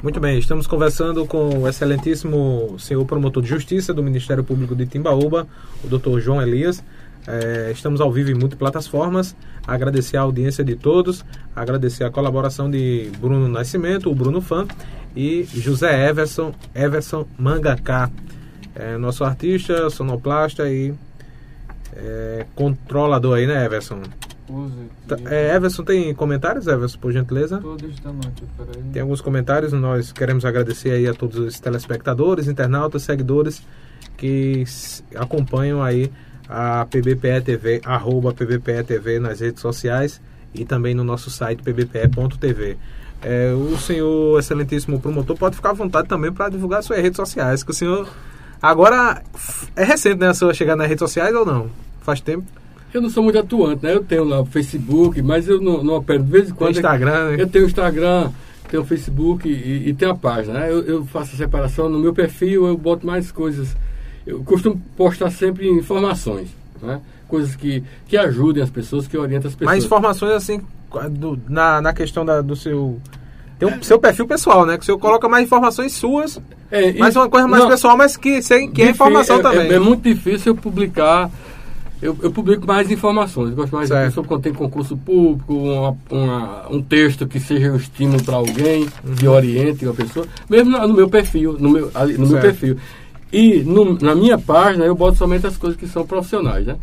Muito 0.00 0.20
bem, 0.20 0.38
estamos 0.38 0.68
conversando 0.68 1.26
com 1.26 1.62
o 1.62 1.68
excelentíssimo 1.68 2.76
senhor 2.78 3.04
promotor 3.04 3.42
de 3.42 3.48
justiça 3.48 3.92
do 3.92 4.00
Ministério 4.00 4.44
Público 4.44 4.76
de 4.76 4.86
Timbaúba, 4.86 5.44
o 5.82 5.88
Dr. 5.88 6.20
João 6.20 6.40
Elias. 6.40 6.84
É, 7.26 7.72
estamos 7.72 8.00
ao 8.00 8.12
vivo 8.12 8.30
em 8.30 8.34
multiplataformas. 8.34 9.34
Agradecer 9.66 10.16
a 10.16 10.20
audiência 10.20 10.62
de 10.62 10.76
todos, 10.76 11.24
agradecer 11.54 12.04
a 12.04 12.10
colaboração 12.10 12.70
de 12.70 13.10
Bruno 13.18 13.48
Nascimento, 13.48 14.08
o 14.08 14.14
Bruno 14.14 14.40
Fã, 14.40 14.68
e 15.16 15.42
José 15.52 16.08
Everson, 16.08 16.54
Everson 16.72 17.26
Mangaká, 17.36 18.08
é, 18.76 18.96
nosso 18.96 19.24
artista, 19.24 19.90
sonoplasta 19.90 20.70
e 20.70 20.94
é, 21.96 22.46
controlador 22.54 23.36
aí, 23.36 23.48
né, 23.48 23.64
Everson? 23.64 24.02
Tá, 25.06 25.16
é, 25.26 25.54
Everson, 25.54 25.84
tem 25.84 26.14
comentários, 26.14 26.66
Everson, 26.66 26.98
por 26.98 27.12
gentileza? 27.12 27.60
Aqui, 28.26 28.44
peraí. 28.56 28.84
Tem 28.92 29.02
alguns 29.02 29.20
comentários, 29.20 29.72
nós 29.72 30.12
queremos 30.12 30.44
agradecer 30.44 30.90
aí 30.90 31.06
a 31.06 31.14
todos 31.14 31.38
os 31.38 31.60
telespectadores, 31.60 32.46
internautas, 32.48 33.02
seguidores 33.02 33.62
que 34.16 34.64
acompanham 35.14 35.82
aí 35.82 36.10
a 36.48 36.86
PBPE 36.86 37.42
TV, 37.44 37.80
arroba 37.84 38.32
PBPE 38.32 38.82
TV 38.84 39.18
nas 39.18 39.40
redes 39.40 39.60
sociais 39.60 40.20
e 40.54 40.64
também 40.64 40.94
no 40.94 41.04
nosso 41.04 41.30
site 41.30 41.62
pbpe.tv. 41.62 42.78
É, 43.20 43.52
o 43.52 43.76
senhor 43.76 44.38
excelentíssimo 44.38 45.00
promotor 45.00 45.36
pode 45.36 45.56
ficar 45.56 45.70
à 45.70 45.74
vontade 45.74 46.08
também 46.08 46.32
para 46.32 46.48
divulgar 46.48 46.82
suas 46.82 47.00
redes 47.00 47.16
sociais, 47.16 47.62
que 47.62 47.70
o 47.70 47.74
senhor 47.74 48.08
agora 48.62 49.22
é 49.76 49.84
recente, 49.84 50.20
né, 50.20 50.28
a 50.28 50.34
sua 50.34 50.54
chegada 50.54 50.78
nas 50.78 50.88
redes 50.88 51.00
sociais 51.00 51.34
ou 51.34 51.44
não? 51.44 51.70
Faz 52.00 52.20
tempo? 52.20 52.46
Eu 52.92 53.02
não 53.02 53.10
sou 53.10 53.22
muito 53.22 53.38
atuante, 53.38 53.84
né? 53.84 53.94
Eu 53.94 54.02
tenho 54.02 54.24
lá 54.24 54.40
o 54.40 54.46
Facebook, 54.46 55.20
mas 55.22 55.46
eu 55.48 55.60
não, 55.60 55.82
não 55.84 55.94
opero 55.96 56.22
de 56.22 56.30
vez 56.30 56.44
em 56.44 56.46
Tem 56.48 56.54
quando. 56.56 56.76
Instagram, 56.76 57.30
né? 57.30 57.36
Eu 57.42 57.46
tenho 57.46 57.64
o 57.64 57.68
Instagram, 57.68 58.30
tenho 58.70 58.82
o 58.82 58.86
Facebook 58.86 59.48
e, 59.48 59.88
e 59.88 59.94
tenho 59.94 60.10
a 60.10 60.14
página. 60.14 60.60
né? 60.60 60.70
Eu, 60.72 60.82
eu 60.84 61.04
faço 61.04 61.34
a 61.34 61.36
separação. 61.36 61.88
No 61.88 61.98
meu 61.98 62.14
perfil 62.14 62.66
eu 62.66 62.76
boto 62.78 63.06
mais 63.06 63.30
coisas. 63.30 63.76
Eu 64.26 64.40
costumo 64.42 64.80
postar 64.96 65.30
sempre 65.30 65.68
informações. 65.68 66.48
Né? 66.82 67.00
coisas 67.26 67.54
que, 67.54 67.82
que 68.06 68.16
ajudem 68.16 68.62
as 68.62 68.70
pessoas, 68.70 69.06
que 69.06 69.14
orientem 69.18 69.48
as 69.48 69.54
pessoas. 69.54 69.66
Mais 69.66 69.84
informações 69.84 70.32
assim 70.32 70.62
do- 71.10 71.38
na, 71.46 71.78
na 71.82 71.92
questão 71.92 72.24
da- 72.24 72.40
do 72.40 72.56
seu. 72.56 72.98
Tem 73.58 73.68
o 73.68 73.84
seu 73.84 73.98
perfil 73.98 74.26
pessoal, 74.26 74.64
né? 74.64 74.78
Que 74.78 74.82
o 74.82 74.86
senhor 74.86 74.98
coloca 74.98 75.28
mais 75.28 75.44
informações 75.44 75.92
suas, 75.92 76.40
É, 76.70 76.92
mas 76.94 77.14
e- 77.14 77.18
uma 77.18 77.28
coisa 77.28 77.46
mais 77.46 77.62
não, 77.64 77.68
pessoal, 77.68 77.98
mas 77.98 78.16
que, 78.16 78.40
sem, 78.40 78.70
que 78.70 78.80
é 78.80 78.88
informação 78.90 79.40
é- 79.40 79.42
também. 79.42 79.68
É, 79.70 79.74
é 79.74 79.78
muito 79.78 80.02
difícil 80.04 80.52
eu 80.54 80.56
publicar. 80.56 81.30
Eu, 82.00 82.16
eu 82.22 82.30
publico 82.30 82.66
mais 82.66 82.90
informações. 82.90 83.50
Eu 83.50 83.56
gosto 83.56 83.74
mais 83.74 83.88
Certo. 83.88 84.08
de 84.08 84.14
sobre 84.14 84.28
quando 84.28 84.42
tem 84.42 84.54
concurso 84.54 84.96
público, 84.96 85.52
uma- 85.52 85.96
uma- 86.10 86.68
um 86.70 86.80
texto 86.80 87.26
que 87.26 87.40
seja 87.40 87.72
um 87.72 87.76
estímulo 87.76 88.22
para 88.22 88.36
alguém, 88.36 88.86
que 89.16 89.26
Uhum. 89.26 89.32
oriente 89.34 89.84
uma 89.84 89.94
pessoa, 89.94 90.26
mesmo 90.48 90.70
na- 90.70 90.86
no 90.86 90.94
meu 90.94 91.08
perfil, 91.08 91.56
no 91.58 91.68
meu, 91.70 91.90
ali- 91.94 92.16
no 92.16 92.26
meu 92.28 92.40
perfil. 92.40 92.76
E 93.32 93.62
no- 93.64 93.98
na 93.98 94.14
minha 94.14 94.38
página 94.38 94.84
eu 94.84 94.94
boto 94.94 95.18
somente 95.18 95.46
as 95.46 95.56
coisas 95.56 95.78
que 95.78 95.88
são 95.88 96.06
profissionais, 96.06 96.64
né? 96.66 96.76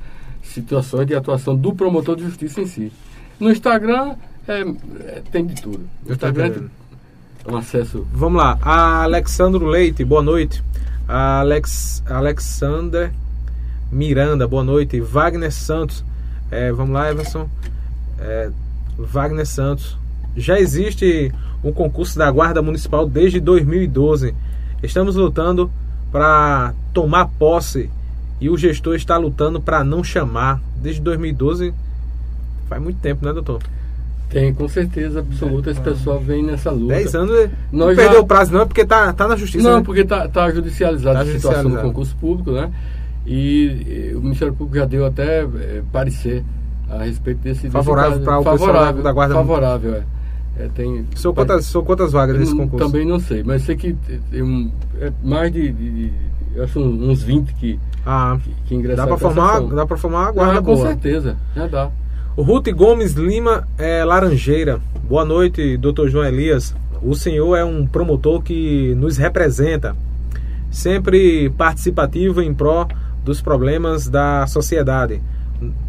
Situações 0.44 1.08
de 1.08 1.16
atuação 1.16 1.56
do 1.56 1.74
promotor 1.74 2.16
de 2.18 2.24
justiça 2.24 2.62
em 2.62 2.68
si. 2.68 2.92
No 3.40 3.50
Instagram 3.50 4.16
é, 4.48 4.62
é, 4.62 5.22
tem 5.32 5.46
de 5.46 5.56
tudo. 5.62 5.80
No 5.80 6.08
tô 6.08 6.14
Instagram 6.14 6.52
é 7.48 7.52
um 7.52 7.58
acesso. 7.58 8.06
Vamos 8.14 8.38
lá. 8.42 8.58
A 8.62 9.04
Alexandro 9.04 9.66
Leite, 9.66 10.04
boa 10.04 10.22
noite. 10.22 10.62
A 11.08 11.40
Alex, 11.40 12.04
Alexander 12.08 13.12
Miranda, 13.92 14.48
boa 14.48 14.64
noite. 14.64 15.00
Wagner 15.00 15.52
Santos, 15.52 16.04
é, 16.52 16.72
vamos 16.72 16.94
lá, 16.94 17.10
Everson. 17.10 17.50
É, 18.20 18.50
Wagner 18.98 19.46
Santos. 19.46 19.98
Já 20.36 20.60
existe 20.60 21.32
um 21.64 21.72
concurso 21.72 22.18
da 22.18 22.30
Guarda 22.30 22.62
Municipal 22.62 23.08
desde 23.08 23.40
2012. 23.40 24.34
Estamos 24.84 25.16
lutando 25.16 25.72
para 26.12 26.74
tomar 26.94 27.28
posse 27.40 27.90
e 28.40 28.50
o 28.50 28.58
gestor 28.58 28.96
está 28.96 29.18
lutando 29.18 29.62
para 29.62 29.84
não 29.84 30.04
chamar. 30.04 30.62
Desde 30.78 31.02
2012 31.02 31.74
faz 32.68 32.82
muito 32.82 33.00
tempo, 33.00 33.26
né, 33.26 33.34
doutor? 33.34 33.62
Tem, 34.30 34.54
com 34.54 34.68
certeza 34.68 35.20
absoluta, 35.20 35.70
esse 35.70 35.80
pessoal 35.80 36.20
vem 36.20 36.44
nessa 36.44 36.72
luta. 36.72 36.96
10 36.96 37.16
anos 37.16 37.50
não 37.72 37.88
Nós 37.88 37.96
perdeu 37.96 38.18
já- 38.18 38.22
o 38.22 38.26
prazo, 38.26 38.52
não, 38.52 38.62
é 38.62 38.66
porque 38.66 38.84
tá, 38.84 39.14
tá 39.14 39.28
na 39.28 39.36
justiça. 39.36 39.68
Não, 39.68 39.78
né? 39.78 39.84
porque 39.86 40.02
está 40.02 40.28
tá 40.28 40.50
judicializada 40.52 41.20
Tá 41.20 41.22
a 41.22 41.34
situação 41.34 41.70
do 41.70 41.78
concurso 41.78 42.16
público, 42.16 42.52
né? 42.52 42.72
E, 43.26 44.12
eh, 44.12 44.16
o 44.16 44.22
Ministério 44.22 44.54
Público 44.54 44.78
já 44.78 44.86
deu 44.86 45.06
até 45.06 45.42
eh, 45.44 45.82
parecer 45.92 46.44
a 46.90 47.04
respeito 47.04 47.40
desse 47.40 47.70
Favorável 47.70 48.20
para 48.22 48.40
o 48.40 48.44
favorável, 48.44 49.02
da 49.04 49.12
Guarda 49.12 49.34
Favorável, 49.34 49.96
é. 49.96 50.04
É, 50.58 50.70
tem, 50.74 51.06
São 51.16 51.34
quantas, 51.34 51.66
são 51.66 51.84
quantas 51.84 52.12
vagas 52.14 52.40
nesse 52.40 52.56
concurso? 52.56 52.86
Também 52.86 53.06
não 53.06 53.20
sei, 53.20 53.44
mas 53.44 53.64
sei 53.64 53.76
que 53.76 53.94
tem 54.32 54.42
um, 54.42 54.72
é 55.02 55.12
mais 55.22 55.52
de, 55.52 55.70
de- 55.72 56.12
eu 56.56 56.64
acho 56.64 56.80
uns 56.80 57.22
20 57.24 57.54
que, 57.56 57.78
Ah, 58.06 58.38
que, 58.42 58.50
que 58.50 58.56
dá 58.70 58.76
ingressaram. 58.76 59.18
para 59.18 59.20
com 59.20 59.28
essa 59.28 59.36
formar, 59.60 59.76
dá 59.76 59.86
para 59.86 59.98
formar 59.98 60.20
uma 60.22 60.32
guarda 60.32 60.60
Ah, 60.60 60.62
com 60.62 60.76
boa. 60.76 60.88
certeza, 60.88 61.36
já 61.54 61.68
dá. 61.68 61.90
O 62.38 62.42
Ruth 62.44 62.70
Gomes 62.70 63.14
Lima 63.14 63.68
é 63.78 64.06
Laranjeira. 64.06 64.80
Boa 65.10 65.26
noite, 65.26 65.76
Dr. 65.78 66.08
João 66.08 66.24
Elias. 66.26 66.74
O 67.02 67.16
senhor 67.16 67.56
é 67.58 67.66
um 67.66 67.86
promotor 67.86 68.42
que 68.42 68.96
nos 68.96 69.18
representa, 69.18 69.94
sempre 70.72 71.50
participativo 71.58 72.42
em 72.42 72.54
pró 72.54 72.88
dos 73.26 73.42
problemas 73.42 74.08
da 74.08 74.46
sociedade. 74.48 75.22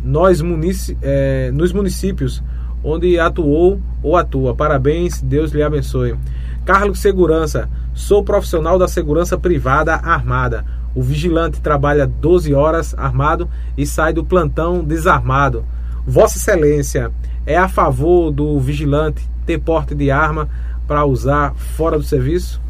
Nós 0.03 0.41
munici 0.41 0.97
eh, 1.03 1.51
nos 1.53 1.73
municípios 1.73 2.43
onde 2.83 3.19
atuou 3.19 3.81
ou 4.03 4.17
atua. 4.17 4.55
Parabéns, 4.55 5.21
Deus 5.21 5.53
lhe 5.53 5.63
abençoe. 5.63 6.17
Carlos 6.65 6.99
Segurança, 6.99 7.69
sou 7.95 8.25
profissional 8.25 8.79
da 8.79 8.89
segurança 8.89 9.39
privada 9.39 9.95
armada. 9.95 10.65
O 10.95 11.03
vigilante 11.03 11.61
trabalha 11.61 12.07
12 12.07 12.55
horas 12.55 12.95
armado 12.97 13.49
e 13.77 13.87
sai 13.87 14.13
do 14.13 14.25
plantão 14.25 14.83
desarmado. 14.83 15.65
Vossa 16.07 16.39
Excelência 16.39 17.13
é 17.45 17.57
a 17.57 17.69
favor 17.69 18.31
do 18.31 18.59
vigilante 18.59 19.29
ter 19.45 19.59
porte 19.61 19.95
de 19.95 20.11
arma 20.11 20.49
para 20.87 21.05
usar 21.05 21.55
fora 21.55 21.99
do 21.99 22.05
serviço? 22.05 22.61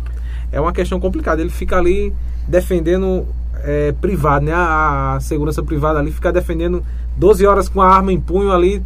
É 0.50 0.60
uma 0.60 0.72
questão 0.72 0.98
complicada. 0.98 1.40
Ele 1.40 1.50
fica 1.50 1.76
ali 1.76 2.12
defendendo 2.48 3.26
é, 3.66 3.92
privado, 3.92 4.44
né? 4.44 4.52
A, 4.54 5.16
a 5.16 5.20
segurança 5.20 5.60
privada 5.60 5.98
ali 5.98 6.12
fica 6.12 6.32
defendendo 6.32 6.84
12 7.16 7.44
horas 7.44 7.68
com 7.68 7.82
a 7.82 7.88
arma 7.88 8.12
em 8.12 8.20
punho 8.20 8.52
ali 8.52 8.80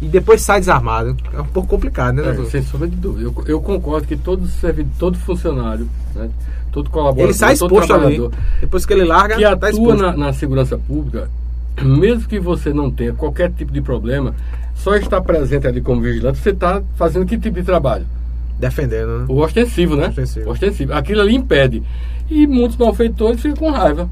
e 0.00 0.06
depois 0.06 0.40
sai 0.40 0.60
desarmado. 0.60 1.16
É 1.32 1.40
um 1.40 1.46
pouco 1.46 1.68
complicado, 1.68 2.14
né? 2.16 2.30
É, 2.30 2.44
sem 2.44 2.62
sombra 2.62 2.86
de 2.86 2.94
dúvida. 2.94 3.24
Eu, 3.24 3.44
eu 3.46 3.60
concordo 3.60 4.06
que 4.06 4.16
todo 4.16 4.46
servidor, 4.46 4.92
todo 4.98 5.18
funcionário, 5.18 5.88
né, 6.14 6.30
todo 6.70 6.88
colaborador, 6.90 7.24
Ele 7.24 7.34
sai 7.34 7.54
exposto 7.54 7.92
ali. 7.92 8.30
Depois 8.60 8.86
que 8.86 8.92
ele 8.92 9.04
larga, 9.04 9.34
que 9.34 9.42
tá 9.42 9.52
atua 9.52 9.70
exposto. 9.70 10.02
na, 10.02 10.16
na 10.16 10.32
segurança 10.32 10.78
pública, 10.78 11.28
mesmo 11.82 12.28
que 12.28 12.38
você 12.38 12.72
não 12.72 12.90
tenha 12.90 13.12
qualquer 13.14 13.50
tipo 13.50 13.72
de 13.72 13.80
problema, 13.80 14.34
só 14.76 14.94
estar 14.94 15.20
presente 15.22 15.66
ali 15.66 15.80
como 15.80 16.00
vigilante, 16.00 16.38
você 16.38 16.50
está 16.50 16.80
fazendo 16.94 17.26
que 17.26 17.36
tipo 17.36 17.58
de 17.58 17.64
trabalho? 17.64 18.06
Defendendo, 18.58 19.20
né? 19.20 19.26
O 19.28 19.40
ostensivo, 19.40 19.96
né? 19.96 20.08
Ostensivo. 20.08 20.50
Ostensivo. 20.50 20.92
Aquilo 20.92 21.20
ali 21.20 21.34
impede. 21.34 21.82
E 22.30 22.46
muitos 22.46 22.76
malfeitores 22.76 23.40
ficam 23.40 23.56
com 23.56 23.70
raiva. 23.70 24.08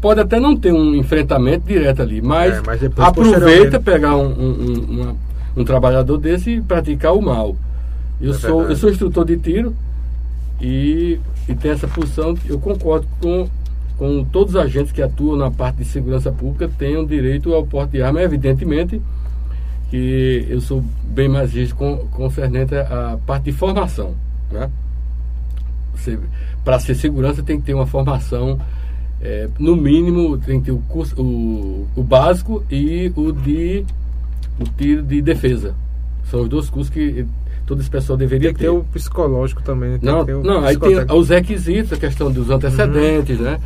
Pode 0.00 0.20
até 0.20 0.38
não 0.38 0.56
ter 0.56 0.72
um 0.72 0.94
enfrentamento 0.94 1.66
direto 1.66 2.02
ali, 2.02 2.20
mas, 2.22 2.54
É, 2.54 2.62
mas 2.64 2.80
depois, 2.80 3.06
aproveita 3.08 3.80
pegar 3.80 4.16
um, 4.16 4.26
um, 4.28 4.50
um- 4.50 4.84
uma- 5.00 5.16
um 5.56 5.64
trabalhador 5.64 6.18
desse 6.18 6.50
e 6.52 6.60
praticar 6.60 7.14
o 7.14 7.22
mal. 7.22 7.56
Eu, 8.20 8.30
É 8.30 8.34
sou, 8.34 8.50
verdade. 8.58 8.72
eu 8.72 8.76
sou 8.76 8.90
instrutor 8.90 9.24
de 9.24 9.36
tiro 9.36 9.74
e, 10.60 11.18
e 11.48 11.54
tenho 11.54 11.74
essa 11.74 11.88
função, 11.88 12.34
eu 12.46 12.58
concordo 12.58 13.06
com, 13.20 13.48
com 13.98 14.24
todos 14.24 14.54
os 14.54 14.60
agentes 14.60 14.92
que 14.92 15.02
atuam 15.02 15.36
na 15.36 15.50
parte 15.50 15.78
de 15.78 15.84
segurança 15.86 16.30
pública 16.30 16.70
tenham 16.78 17.04
direito 17.04 17.52
ao 17.54 17.66
porte 17.66 17.92
de 17.92 18.02
arma, 18.02 18.22
evidentemente 18.22 19.00
que 19.90 20.46
eu 20.48 20.60
sou 20.60 20.82
bem 21.04 21.28
mais 21.28 21.52
rígido 21.52 21.76
concernente 22.10 22.74
à 22.74 23.18
parte 23.26 23.44
de 23.44 23.52
formação. 23.52 24.14
Né? 24.50 24.68
Para 26.64 26.78
ser 26.78 26.94
segurança 26.94 27.42
tem 27.42 27.58
que 27.58 27.66
ter 27.66 27.74
uma 27.74 27.86
formação, 27.86 28.60
é, 29.20 29.48
no 29.58 29.76
mínimo 29.76 30.36
tem 30.38 30.60
que 30.60 30.66
ter 30.66 30.72
o, 30.72 30.78
curso, 30.88 31.20
o, 31.20 31.86
o 31.96 32.02
básico 32.02 32.62
e 32.70 33.12
o 33.16 33.32
de 33.32 33.84
o 34.58 34.64
tiro 34.76 35.02
de 35.02 35.20
defesa. 35.20 35.74
São 36.30 36.42
os 36.42 36.48
dois 36.48 36.68
cursos 36.68 36.92
que 36.92 37.26
todo 37.66 37.80
esse 37.80 37.90
pessoal 37.90 38.16
deveria 38.16 38.50
Tem 38.50 38.54
que 38.54 38.60
ter 38.60 38.68
o 38.68 38.84
psicológico 38.84 39.60
também. 39.62 39.90
né? 39.90 39.98
Tem 40.00 40.08
não, 40.10 40.24
ter 40.24 40.34
o 40.34 40.42
não 40.42 40.64
aí 40.64 40.76
tem 40.76 40.96
os 41.12 41.28
requisitos, 41.28 41.92
a 41.92 41.96
questão 41.96 42.30
dos 42.30 42.48
antecedentes, 42.48 43.40
né? 43.40 43.58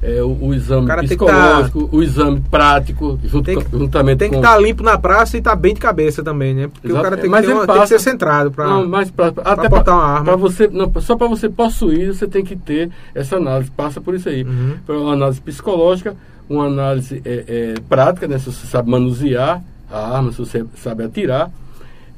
É, 0.00 0.22
o, 0.22 0.28
o 0.40 0.54
exame 0.54 0.88
O 0.90 0.94
que 0.96 1.02
psicológico, 1.02 1.88
o 1.92 2.02
exame 2.02 2.40
prático, 2.50 3.18
junto 3.24 3.44
Tem 3.46 3.58
que- 3.58 3.76
juntamente 3.76 4.18
Tem 4.18 4.28
que 4.30 4.36
com... 4.36 4.40
estar 4.40 4.58
limpo 4.58 4.82
na 4.82 4.96
praça 4.96 5.36
e 5.36 5.40
estar 5.40 5.56
bem 5.56 5.74
de 5.74 5.80
cabeça 5.80 6.22
também, 6.22 6.54
né? 6.54 6.68
Porque 6.68 6.86
o 6.86 6.90
Exato. 6.90 7.02
cara 7.02 7.16
tem 7.16 7.24
que, 7.24 7.30
Mas 7.30 7.44
ter 7.46 7.52
uma- 7.52 7.66
tem 7.66 7.74
que 7.74 7.80
passa- 7.80 7.98
ser 7.98 8.10
centrado 8.10 8.50
para 8.52 8.66
Não, 8.66 8.88
mas 8.88 9.10
pra, 9.10 9.26
até 9.44 9.68
uma 9.92 10.02
arma. 10.04 10.24
Pra 10.24 10.36
você, 10.36 10.68
não, 10.68 10.92
só 11.00 11.16
para 11.16 11.26
você 11.26 11.48
possuir, 11.48 12.14
você 12.14 12.26
tem 12.28 12.44
que 12.44 12.54
ter 12.54 12.90
essa 13.14 13.36
análise. 13.36 13.70
Passa 13.72 14.00
por 14.00 14.14
isso 14.14 14.28
aí. 14.28 14.44
Uhum. 14.44 14.76
Uma 14.88 15.12
análise 15.14 15.40
psicológica, 15.40 16.14
uma 16.48 16.66
análise 16.66 17.20
é, 17.24 17.44
é, 17.48 17.74
prática, 17.88 18.28
né? 18.28 18.38
Se 18.38 18.46
você 18.52 18.66
sabe 18.68 18.88
manusear 18.90 19.62
a 19.90 20.16
arma, 20.16 20.30
se 20.32 20.38
você 20.38 20.64
sabe 20.76 21.02
atirar. 21.02 21.50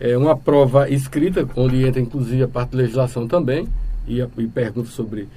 É 0.00 0.16
uma 0.16 0.34
prova 0.34 0.88
escrita, 0.88 1.46
onde 1.54 1.86
entra 1.86 2.00
inclusive 2.00 2.42
a 2.42 2.48
parte 2.48 2.70
de 2.70 2.78
legislação 2.78 3.28
também, 3.28 3.68
e, 4.08 4.20
e 4.20 4.46
perguntas 4.46 4.92
sobre, 4.92 5.28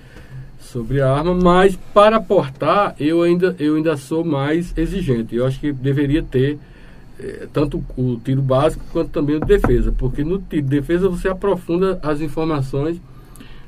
sobre 0.60 1.02
a 1.02 1.12
arma, 1.14 1.36
mas 1.36 1.78
para 1.94 2.20
portar 2.22 2.96
eu 3.00 3.22
ainda, 3.22 3.56
eu 3.60 3.76
ainda 3.76 3.98
sou 3.98 4.24
mais 4.24 4.74
exigente. 4.78 5.36
Eu 5.36 5.46
acho 5.46 5.60
que 5.60 5.74
deveria 5.74 6.24
ter 6.24 6.58
eh, 7.20 7.48
tanto 7.52 7.84
o 7.98 8.20
tiro 8.24 8.42
básico 8.42 8.84
quanto 8.92 9.10
também 9.10 9.36
o 9.36 9.40
de 9.40 9.46
defesa, 9.46 9.92
porque 9.92 10.24
no 10.24 10.40
tiro 10.40 10.62
de 10.62 10.70
defesa 10.70 11.10
você 11.10 11.28
aprofunda 11.28 12.00
as 12.02 12.22
informações, 12.22 13.00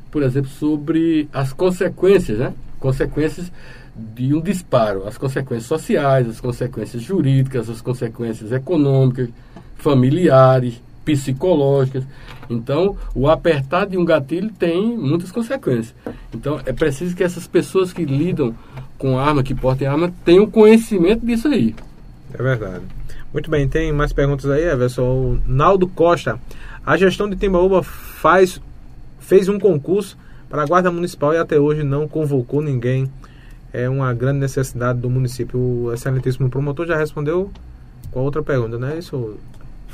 por 0.10 0.24
exemplo, 0.24 0.50
sobre 0.50 1.28
as 1.34 1.52
consequências, 1.52 2.40
né? 2.40 2.54
Consequências 2.80 3.52
de 3.96 4.34
um 4.34 4.42
disparo, 4.42 5.08
as 5.08 5.18
consequências 5.18 5.68
sociais, 5.68 6.28
as 6.28 6.42
consequências 6.42 7.02
jurídicas, 7.02 7.70
as 7.70 7.82
consequências 7.82 8.52
econômicas, 8.52 9.30
familiares, 9.76 10.82
psicológicas. 11.06 12.04
Então, 12.50 12.98
o 13.14 13.30
apertar 13.30 13.86
de 13.86 13.98
um 13.98 14.04
gatilho 14.04 14.52
tem 14.52 14.98
muitas 14.98 15.32
consequências. 15.32 15.96
Então, 16.34 16.60
é 16.66 16.74
preciso 16.74 17.16
que 17.16 17.24
essas 17.24 17.48
pessoas 17.48 17.94
que 17.94 18.04
lidam 18.04 18.54
com 18.98 19.18
arma, 19.18 19.44
que 19.44 19.54
portem 19.54 19.88
arma, 19.88 20.12
tenham 20.26 20.50
conhecimento 20.50 21.26
disso 21.26 21.48
aí. 21.48 21.76
É 22.34 22.42
verdade. 22.42 22.84
Muito 23.32 23.50
bem, 23.50 23.68
tem 23.68 23.92
mais 23.92 24.12
perguntas 24.12 24.50
aí, 24.50 24.64
Everson. 24.64 25.04
O 25.04 25.42
Naldo 25.46 25.88
Costa. 25.88 26.40
A 26.86 26.98
gestão 26.98 27.30
de 27.30 27.36
Timbaúba 27.36 27.84
faz, 27.84 28.62
fez 29.20 29.50
um 29.50 29.60
concurso 29.60 30.18
para 30.50 30.64
a 30.64 30.66
Guarda 30.66 30.92
Municipal 30.92 31.34
e 31.34 31.38
até 31.38 31.60
hoje 31.60 31.84
não 31.84 32.08
convocou 32.08 32.62
ninguém. 32.62 33.10
É 33.74 33.90
uma 33.90 34.14
grande 34.14 34.40
necessidade 34.40 35.00
do 35.00 35.10
município. 35.10 35.60
O 35.60 35.94
excelentíssimo 35.94 36.50
promotor 36.50 36.86
já 36.86 36.96
respondeu 36.96 37.52
com 38.12 38.20
a 38.20 38.24
outra 38.24 38.42
pergunta, 38.42 38.78
não 38.78 38.88
é 38.88 39.00
isso? 39.00 39.38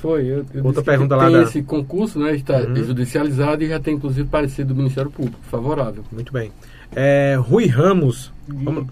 Foi. 0.02 0.26
Eu, 0.26 0.46
eu 0.54 0.66
Outra 0.66 0.82
pergunta 0.82 1.16
lá 1.16 1.26
tem 1.26 1.34
da- 1.34 1.44
esse 1.44 1.62
concurso, 1.62 2.20
né? 2.20 2.36
Está 2.36 2.58
Uhum. 2.58 2.76
judicializado 2.76 3.64
e 3.64 3.68
já 3.68 3.80
tem 3.80 3.96
inclusive 3.96 4.28
parecido 4.28 4.74
do 4.74 4.78
Ministério 4.78 5.12
Público, 5.12 5.40
favorável. 5.44 6.04
Muito 6.12 6.34
bem. 6.34 6.52
É, 6.96 7.36
Rui 7.40 7.68
Ramos. 7.68 8.32
Vamos- 8.48 8.88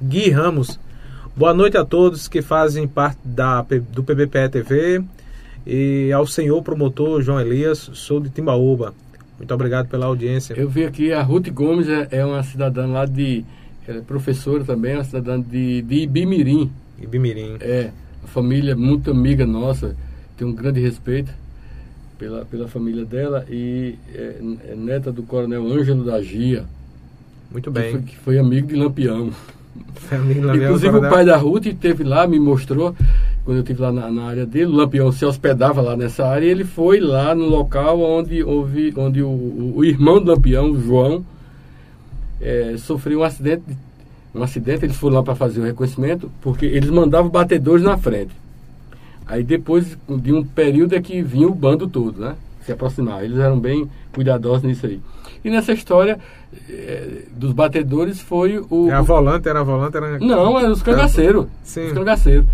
Gui 0.00 0.30
Ramos. 0.30 0.78
Boa 1.36 1.52
noite 1.52 1.76
a 1.76 1.84
todos 1.84 2.28
que 2.28 2.40
fazem 2.42 2.86
parte 2.86 3.18
da, 3.24 3.62
do 3.92 4.04
PBPE 4.04 4.48
TV 4.50 5.02
e 5.66 6.12
ao 6.12 6.26
senhor 6.26 6.62
promotor 6.62 7.22
João 7.22 7.40
Elias, 7.40 7.90
sou 7.94 8.20
de 8.20 8.28
Timbaúba. 8.30 8.94
Muito 9.38 9.52
obrigado 9.54 9.88
pela 9.88 10.06
audiência. 10.06 10.54
Eu 10.54 10.68
vi 10.68 10.84
aqui, 10.84 11.12
a 11.12 11.22
Ruth 11.22 11.48
Gomes 11.50 11.88
é, 11.88 12.06
é 12.10 12.24
uma 12.24 12.42
cidadã 12.42 12.86
lá 12.86 13.04
de. 13.06 13.44
Ela 13.88 13.98
é 13.98 14.00
professora 14.02 14.62
também, 14.62 14.92
é 14.92 14.96
uma 14.98 15.04
cidadã 15.04 15.40
de, 15.40 15.82
de 15.82 15.94
Ibimirim. 16.02 16.70
Ibimirim. 17.00 17.56
É, 17.60 17.90
família 18.26 18.76
muito 18.76 19.10
amiga 19.10 19.44
nossa, 19.44 19.96
tem 20.42 20.48
um 20.48 20.52
grande 20.52 20.80
respeito 20.80 21.32
pela, 22.18 22.44
pela 22.44 22.66
família 22.66 23.04
dela 23.04 23.46
e 23.48 23.94
é, 24.12 24.36
é 24.70 24.74
neta 24.74 25.12
do 25.12 25.22
coronel 25.22 25.64
Ângelo 25.64 26.04
da 26.04 26.20
Gia. 26.20 26.64
Muito 27.48 27.70
bem. 27.70 27.84
Que 27.84 27.90
foi, 27.92 28.02
que 28.02 28.16
foi 28.16 28.38
amigo 28.38 28.66
de 28.66 28.74
Lampião. 28.74 29.30
Amigo 30.10 30.46
Lampião 30.46 30.64
Inclusive 30.64 30.96
o 30.96 31.08
pai 31.08 31.24
da 31.24 31.36
Ruth 31.36 31.66
esteve 31.66 32.02
lá, 32.02 32.26
me 32.26 32.40
mostrou, 32.40 32.94
quando 33.44 33.58
eu 33.58 33.62
estive 33.62 33.80
lá 33.80 33.92
na, 33.92 34.10
na, 34.10 34.24
área 34.24 34.44
dele, 34.44 34.66
o 34.66 34.74
Lampião 34.74 35.12
se 35.12 35.24
hospedava 35.24 35.80
lá 35.80 35.96
nessa 35.96 36.26
área 36.26 36.44
e 36.44 36.50
ele 36.50 36.64
foi 36.64 36.98
lá 36.98 37.34
no 37.36 37.44
local 37.44 38.00
onde, 38.00 38.42
houve, 38.42 38.92
onde 38.96 39.22
o, 39.22 39.28
o, 39.28 39.72
o 39.76 39.84
irmão 39.84 40.20
do 40.20 40.32
Lampião, 40.32 40.72
o 40.72 40.80
João, 40.80 41.24
é, 42.40 42.74
sofreu 42.78 43.20
um 43.20 43.22
acidente. 43.22 43.62
Um 44.34 44.42
acidente, 44.42 44.84
eles 44.84 44.96
foram 44.96 45.16
lá 45.16 45.22
para 45.22 45.36
fazer 45.36 45.60
o 45.60 45.64
reconhecimento, 45.64 46.32
porque 46.40 46.66
eles 46.66 46.90
mandavam 46.90 47.30
batedores 47.30 47.84
na 47.84 47.96
frente. 47.96 48.42
Aí 49.32 49.42
depois 49.42 49.96
de 50.06 50.30
um 50.30 50.44
período 50.44 50.94
é 50.94 51.00
que 51.00 51.22
vinha 51.22 51.48
o 51.48 51.54
bando 51.54 51.88
todo, 51.88 52.20
né? 52.20 52.34
Se 52.66 52.72
aproximar. 52.72 53.24
Eles 53.24 53.38
eram 53.38 53.58
bem 53.58 53.88
cuidadosos 54.14 54.62
nisso 54.62 54.84
aí. 54.84 55.00
E 55.42 55.48
nessa 55.48 55.72
história 55.72 56.18
é, 56.68 57.22
dos 57.34 57.52
batedores 57.52 58.20
foi 58.20 58.62
o. 58.70 58.88
Era 58.90 59.00
volante, 59.00 59.48
era 59.48 59.64
volante, 59.64 59.96
era. 59.96 60.18
Não, 60.18 60.58
era 60.60 60.70
os 60.70 60.82
cangaceiros. 60.82 61.46
Sim. 61.62 61.86
Os 61.86 61.92
cangaceiros. 61.94 62.44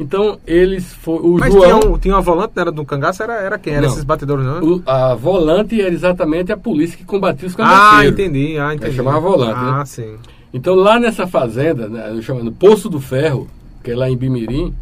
Então, 0.00 0.38
eles 0.46 0.90
foi 0.94 1.18
O 1.18 1.36
Mas 1.38 1.52
João. 1.52 1.80
Tinha, 1.80 1.92
um, 1.92 1.98
tinha 1.98 2.14
uma 2.14 2.22
volante, 2.22 2.52
era 2.56 2.72
do 2.72 2.82
cangaço? 2.84 3.22
Era, 3.22 3.34
era 3.34 3.58
quem? 3.58 3.74
Era 3.74 3.82
Não. 3.82 3.88
esses 3.92 4.02
batedores, 4.02 4.44
não? 4.44 4.58
o- 4.64 4.82
a 4.86 5.14
volante 5.14 5.78
era 5.80 5.92
exatamente 5.94 6.50
a 6.50 6.56
polícia 6.56 6.96
que 6.96 7.04
combatia 7.04 7.46
os 7.46 7.54
cangaceiros. 7.54 7.92
ah, 7.98 8.06
entendi. 8.06 8.58
Ah, 8.58 8.74
entendi. 8.74 8.96
chamava 8.96 9.20
volante, 9.20 9.52
Ah, 9.54 9.78
né? 9.80 9.84
sim. 9.84 10.14
Então 10.52 10.74
lá 10.74 10.98
nessa 10.98 11.26
fazenda, 11.26 11.88
né, 11.88 12.18
chamando 12.22 12.50
Poço 12.50 12.88
do 12.88 13.00
Ferro, 13.00 13.46
que 13.84 13.90
é 13.90 13.94
lá 13.96 14.08
em 14.10 14.16
Bimirim, 14.16 14.74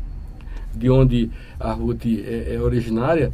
de 0.74 0.90
onde 0.90 1.30
a 1.58 1.72
Ruth 1.72 2.06
é, 2.06 2.54
é 2.54 2.60
originária, 2.60 3.32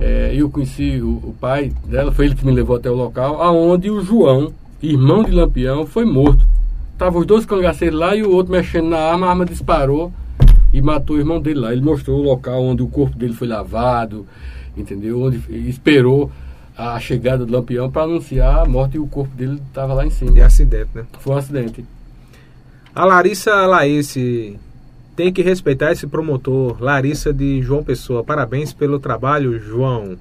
é, 0.00 0.32
eu 0.34 0.50
conheci 0.50 1.00
o, 1.00 1.10
o 1.10 1.36
pai 1.40 1.72
dela, 1.86 2.12
foi 2.12 2.26
ele 2.26 2.34
que 2.34 2.44
me 2.44 2.52
levou 2.52 2.76
até 2.76 2.90
o 2.90 2.94
local, 2.94 3.40
aonde 3.40 3.90
o 3.90 4.02
João, 4.02 4.52
irmão 4.82 5.22
de 5.22 5.30
Lampião, 5.30 5.86
foi 5.86 6.04
morto. 6.04 6.44
Estavam 6.92 7.20
os 7.20 7.26
dois 7.26 7.44
cangaceiros 7.44 7.98
lá 7.98 8.14
e 8.14 8.22
o 8.22 8.30
outro 8.30 8.52
mexendo 8.52 8.88
na 8.88 8.98
arma, 8.98 9.26
a 9.26 9.30
arma 9.30 9.44
disparou 9.44 10.12
e 10.72 10.80
matou 10.82 11.16
o 11.16 11.18
irmão 11.18 11.40
dele 11.40 11.60
lá. 11.60 11.72
Ele 11.72 11.80
mostrou 11.80 12.20
o 12.20 12.22
local 12.22 12.62
onde 12.62 12.82
o 12.82 12.88
corpo 12.88 13.16
dele 13.16 13.32
foi 13.32 13.48
lavado, 13.48 14.26
entendeu? 14.76 15.22
Onde 15.22 15.40
esperou 15.68 16.30
a 16.76 16.98
chegada 16.98 17.46
do 17.46 17.52
Lampião 17.52 17.90
para 17.90 18.02
anunciar 18.02 18.60
a 18.60 18.64
morte 18.64 18.96
e 18.96 19.00
o 19.00 19.06
corpo 19.06 19.34
dele 19.36 19.60
estava 19.66 19.94
lá 19.94 20.04
em 20.04 20.10
cima. 20.10 20.32
De 20.32 20.40
acidente, 20.40 20.90
né? 20.94 21.04
Foi 21.18 21.34
um 21.34 21.38
acidente. 21.38 21.84
A 22.94 23.04
Larissa 23.04 23.54
Laís 23.66 24.16
tem 25.16 25.32
que 25.32 25.42
respeitar 25.42 25.92
esse 25.92 26.06
promotor, 26.06 26.76
Larissa 26.80 27.32
de 27.32 27.62
João 27.62 27.84
Pessoa. 27.84 28.24
Parabéns 28.24 28.72
pelo 28.72 28.98
trabalho, 28.98 29.60
João. 29.60 30.16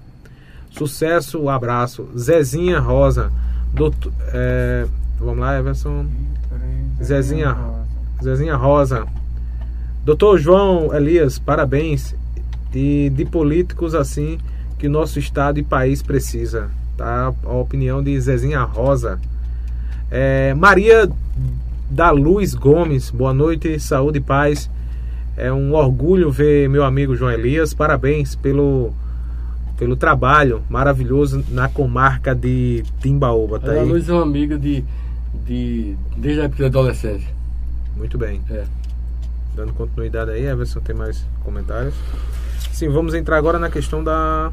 Sucesso, 0.72 1.50
abraço. 1.50 2.08
Zezinha 2.18 2.80
Rosa. 2.80 3.32
Doutor, 3.74 4.12
é, 4.34 4.86
vamos 5.20 5.40
lá, 5.40 5.58
Everson. 5.58 6.06
Zezinha. 7.02 7.56
Zezinha 8.22 8.56
Rosa. 8.56 9.06
Doutor 10.06 10.38
João 10.38 10.94
Elias, 10.94 11.40
parabéns. 11.40 12.16
E 12.74 13.12
de 13.14 13.26
políticos 13.26 13.94
assim 13.94 14.40
que 14.80 14.88
nosso 14.88 15.20
estado 15.20 15.60
e 15.60 15.64
país 15.64 16.02
precisa. 16.02 16.70
Tá? 16.98 17.34
A 17.44 17.54
opinião 17.54 18.04
de 18.04 18.20
Zezinha 18.20 18.64
Rosa. 18.64 19.20
É, 20.12 20.54
Maria 20.54 21.10
da 21.90 22.12
Luz 22.12 22.54
Gomes, 22.54 23.10
boa 23.10 23.34
noite, 23.34 23.80
saúde 23.80 24.18
e 24.18 24.22
paz. 24.22 24.70
É 25.44 25.52
um 25.52 25.74
orgulho 25.74 26.32
ver 26.32 26.70
meu 26.70 26.86
amigo 26.86 27.18
João 27.18 27.30
Elias. 27.30 27.74
Parabéns 27.74 28.34
pelo, 28.34 28.94
pelo 29.78 29.94
trabalho 29.94 30.64
maravilhoso 30.70 31.44
na 31.50 31.68
comarca 31.68 32.34
de 32.34 32.82
Timbaúba. 33.02 33.60
Tá 33.60 33.74
a. 33.74 33.84
Luiz 33.84 34.08
é 34.08 34.14
uma 34.14 34.22
amiga 34.22 34.58
de, 34.58 34.86
de 35.46 35.98
desde 36.16 36.40
a 36.40 36.46
época 36.46 36.62
da 36.62 36.68
adolescência. 36.68 37.28
Muito 37.98 38.18
bem. 38.18 38.40
É. 38.50 38.64
Dando 39.54 39.74
continuidade 39.74 40.32
aí, 40.32 40.46
Everson 40.46 40.80
tem 40.80 40.96
mais 40.96 41.26
comentários. 41.44 41.94
Sim, 42.72 42.88
vamos 42.88 43.14
entrar 43.14 43.36
agora 43.36 43.60
na 43.60 43.70
questão 43.70 44.02
da. 44.02 44.50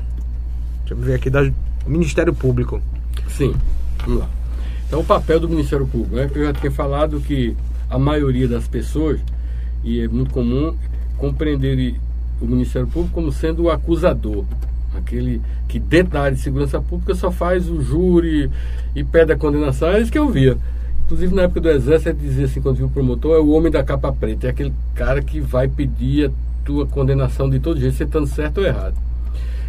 Deixa 0.80 0.94
eu 0.94 0.96
ver 0.96 1.14
aqui, 1.14 1.30
da 1.30 1.48
Ministério 1.86 2.34
Público. 2.34 2.82
Sim, 3.28 3.54
vamos 4.04 4.22
lá. 4.22 4.28
Então, 4.88 4.98
o 4.98 5.04
papel 5.04 5.38
do 5.38 5.48
Ministério 5.48 5.86
Público, 5.86 6.16
né? 6.16 6.28
Eu 6.34 6.46
já 6.46 6.52
tinha 6.52 6.72
falado 6.72 7.20
que 7.20 7.56
a 7.88 7.96
maioria 7.96 8.48
das 8.48 8.66
pessoas, 8.66 9.20
e 9.82 10.00
é 10.00 10.08
muito 10.08 10.32
comum, 10.32 10.74
compreender 11.16 11.94
o 12.40 12.46
Ministério 12.46 12.88
Público 12.88 13.14
como 13.14 13.32
sendo 13.32 13.64
o 13.64 13.70
acusador. 13.70 14.44
Aquele 14.94 15.40
que 15.68 15.78
dentro 15.78 16.14
da 16.14 16.22
área 16.22 16.36
de 16.36 16.42
segurança 16.42 16.80
pública 16.80 17.14
só 17.14 17.30
faz 17.30 17.68
o 17.68 17.80
júri 17.80 18.50
e 18.94 19.04
pede 19.04 19.32
a 19.32 19.36
condenação. 19.36 19.88
É 19.88 20.00
isso 20.00 20.10
que 20.10 20.18
eu 20.18 20.28
via. 20.28 20.56
Inclusive 21.04 21.34
na 21.34 21.42
época 21.42 21.60
do 21.60 21.70
Exército, 21.70 22.20
dizia 22.20 22.44
assim, 22.44 22.60
quando 22.60 22.76
viu 22.76 22.86
o 22.86 22.90
promotor, 22.90 23.36
é 23.36 23.40
o 23.40 23.50
homem 23.50 23.70
da 23.70 23.82
capa 23.82 24.12
preta. 24.12 24.46
É 24.46 24.50
aquele 24.50 24.72
cara 24.94 25.22
que 25.22 25.40
vai 25.40 25.68
pedir 25.68 26.28
a 26.28 26.32
tua 26.64 26.86
condenação 26.86 27.48
de 27.48 27.60
todo 27.60 27.80
jeito, 27.80 27.96
você 27.96 28.04
estando 28.04 28.26
certo 28.26 28.58
ou 28.58 28.66
errado. 28.66 28.94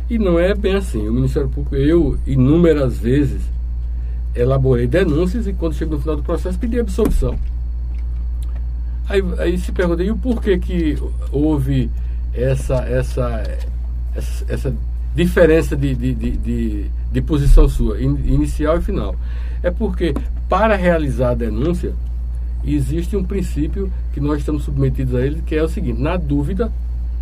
E 0.10 0.18
não 0.18 0.40
é 0.40 0.54
bem 0.54 0.76
assim. 0.76 1.08
O 1.08 1.14
Ministério 1.14 1.50
Público, 1.50 1.76
eu, 1.76 2.18
inúmeras 2.28 2.98
vezes, 2.98 3.42
elaborei 4.36 4.88
denúncias 4.88 5.48
e 5.48 5.54
quando 5.54 5.74
chego 5.74 5.96
no 5.96 6.02
final 6.02 6.16
do 6.16 6.24
processo 6.24 6.58
pedi 6.58 6.80
absolvição. 6.80 7.38
Aí, 9.12 9.24
aí 9.40 9.58
se 9.58 9.72
pergunta, 9.72 10.02
e 10.04 10.10
o 10.10 10.18
porquê 10.18 10.58
que 10.58 10.98
houve 11.32 11.90
essa, 12.34 12.76
essa, 12.86 13.44
essa, 14.16 14.46
essa 14.48 14.76
diferença 15.14 15.76
de, 15.76 15.94
de, 15.94 16.14
de, 16.14 16.32
de, 16.38 16.86
de 17.12 17.22
posição 17.22 17.68
sua, 17.68 18.02
in- 18.02 18.22
inicial 18.26 18.78
e 18.78 18.82
final? 18.82 19.16
É 19.62 19.70
porque, 19.70 20.14
para 20.48 20.76
realizar 20.76 21.32
a 21.32 21.36
denúncia, 21.36 21.94
existe 22.66 23.18
um 23.18 23.24
princípio 23.24 23.92
que 24.14 24.20
nós 24.20 24.40
estamos 24.40 24.64
submetidos 24.64 25.16
a 25.16 25.26
ele, 25.26 25.42
que 25.46 25.56
é 25.56 25.64
o 25.64 25.68
seguinte: 25.68 26.02
na 26.02 26.16
dúvida, 26.16 26.72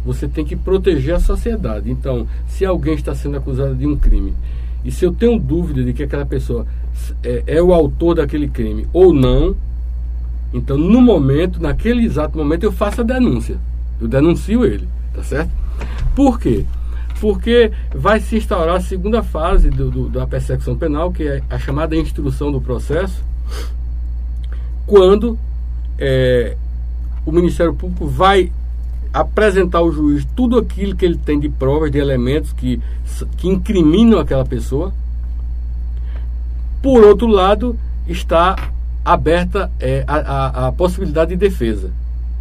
você 0.05 0.27
tem 0.27 0.45
que 0.45 0.55
proteger 0.55 1.15
a 1.15 1.19
sociedade. 1.19 1.89
Então, 1.89 2.27
se 2.47 2.65
alguém 2.65 2.93
está 2.93 3.15
sendo 3.15 3.37
acusado 3.37 3.75
de 3.75 3.87
um 3.87 3.97
crime, 3.97 4.33
e 4.85 4.91
se 4.91 5.03
eu 5.05 5.11
tenho 5.11 5.39
dúvida 5.39 5.83
de 5.83 5.91
que 5.91 6.03
aquela 6.03 6.25
pessoa 6.25 6.65
é, 7.23 7.43
é 7.47 7.61
o 7.61 7.73
autor 7.73 8.15
daquele 8.15 8.47
crime 8.47 8.87
ou 8.93 9.13
não, 9.13 9.55
então 10.53 10.77
no 10.77 11.01
momento, 11.01 11.61
naquele 11.61 12.03
exato 12.05 12.37
momento, 12.37 12.63
eu 12.63 12.71
faço 12.71 13.01
a 13.01 13.03
denúncia. 13.03 13.57
Eu 14.01 14.07
denuncio 14.07 14.65
ele, 14.65 14.87
tá 15.13 15.23
certo? 15.23 15.51
Por 16.15 16.39
quê? 16.39 16.65
Porque 17.21 17.71
vai 17.93 18.19
se 18.19 18.37
instaurar 18.37 18.75
a 18.77 18.81
segunda 18.81 19.21
fase 19.21 19.69
do, 19.69 19.91
do- 19.91 20.09
da 20.09 20.25
persecução 20.25 20.75
penal, 20.77 21.11
que 21.11 21.23
é 21.23 21.43
a 21.49 21.59
chamada 21.59 21.95
instrução 21.95 22.51
do 22.51 22.61
processo, 22.61 23.23
quando 24.87 25.37
é, 25.97 26.55
o 27.25 27.31
Ministério 27.31 27.73
Público 27.73 28.07
vai 28.07 28.51
apresentar 29.13 29.79
ao 29.79 29.91
juiz 29.91 30.25
tudo 30.35 30.57
aquilo 30.57 30.95
que 30.95 31.03
ele 31.03 31.17
tem 31.17 31.39
de 31.39 31.49
provas, 31.49 31.91
de 31.91 31.97
elementos 31.97 32.53
que, 32.53 32.81
que 33.37 33.47
incriminam 33.47 34.19
aquela 34.19 34.45
pessoa. 34.45 34.93
Por 36.81 37.03
outro 37.03 37.27
lado, 37.27 37.77
está 38.07 38.55
aberta 39.13 39.71
é, 39.79 40.03
a, 40.07 40.15
a- 40.17 40.67
a 40.67 40.71
possibilidade 40.71 41.31
de 41.31 41.37
defesa. 41.37 41.91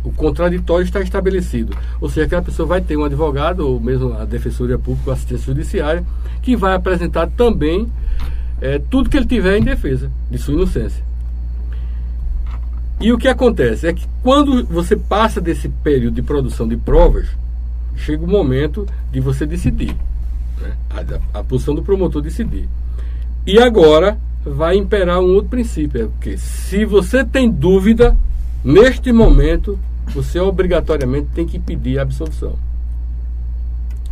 O 0.04 0.12
contraditório 0.12 0.84
está 0.84 1.00
estabelecido. 1.00 1.76
Ou 2.00 2.08
seja, 2.08 2.26
aquela 2.26 2.42
pessoa 2.42 2.66
vai 2.66 2.80
ter 2.80 2.96
um 2.96 3.04
advogado, 3.04 3.60
ou 3.60 3.80
mesmo 3.80 4.14
a 4.14 4.24
Defensoria 4.24 4.78
Pública, 4.78 5.12
assistência 5.12 5.46
judiciária, 5.46 6.04
que 6.40 6.56
vai 6.56 6.74
apresentar 6.74 7.26
também 7.28 7.90
é, 8.60 8.78
tudo 8.78 9.10
que 9.10 9.16
ele 9.16 9.26
tiver 9.26 9.58
em 9.58 9.62
defesa 9.62 10.10
de 10.30 10.38
sua 10.38 10.54
inocência. 10.54 11.02
E 13.00 13.12
o 13.12 13.18
que 13.18 13.28
acontece 13.28 13.86
é 13.86 13.92
que 13.92 14.06
quando 14.22 14.64
você 14.66 14.96
passa 14.96 15.40
desse 15.40 15.68
período 15.68 16.14
de 16.14 16.22
produção 16.22 16.66
de 16.66 16.76
provas, 16.76 17.26
chega 17.96 18.24
o 18.24 18.28
momento 18.28 18.86
de 19.12 19.20
você 19.20 19.46
decidir. 19.46 19.94
né? 20.60 20.72
A, 21.32 21.38
a 21.40 21.44
posição 21.44 21.74
do 21.74 21.82
promotor 21.82 22.22
decidir. 22.22 22.68
E 23.46 23.58
agora 23.58 24.18
vai 24.48 24.76
imperar 24.76 25.20
um 25.20 25.34
outro 25.34 25.50
princípio, 25.50 26.04
é 26.04 26.22
que 26.22 26.36
se 26.36 26.84
você 26.84 27.24
tem 27.24 27.50
dúvida, 27.50 28.16
neste 28.64 29.12
momento, 29.12 29.78
você 30.08 30.40
obrigatoriamente 30.40 31.28
tem 31.34 31.46
que 31.46 31.58
pedir 31.58 31.98
a 31.98 32.02
absolvição. 32.02 32.56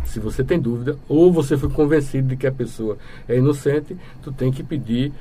Se 0.05 0.19
você 0.19 0.43
tem 0.43 0.59
dúvida, 0.59 0.97
ou 1.07 1.31
você 1.31 1.57
foi 1.57 1.69
convencido 1.69 2.29
de 2.29 2.37
que 2.37 2.47
a 2.47 2.51
pessoa 2.51 2.97
é 3.27 3.37
inocente, 3.37 3.95
tu 4.23 4.31
tem 4.31 4.51
que 4.51 4.63
pedir 4.63 5.11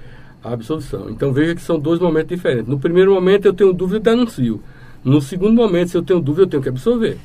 a 0.43 0.53
absolvição. 0.53 1.11
Então 1.11 1.33
veja 1.33 1.55
que 1.55 1.63
são 1.63 1.79
dois 1.79 2.01
momentos 2.01 2.29
diferentes. 2.29 2.69
No 2.69 2.79
primeiro 2.79 3.13
momento 3.13 3.47
eu 3.47 3.53
tenho 3.53 3.73
dúvida 3.73 3.99
e 3.99 4.15
denuncio. 4.15 4.63
No 5.05 5.21
segundo 5.21 5.55
momento, 5.55 5.91
se 5.91 5.97
eu 5.97 6.03
tenho 6.03 6.21
dúvida, 6.21 6.45
eu 6.45 6.49
tenho 6.49 6.63
que 6.63 6.69
absorver. 6.69 7.19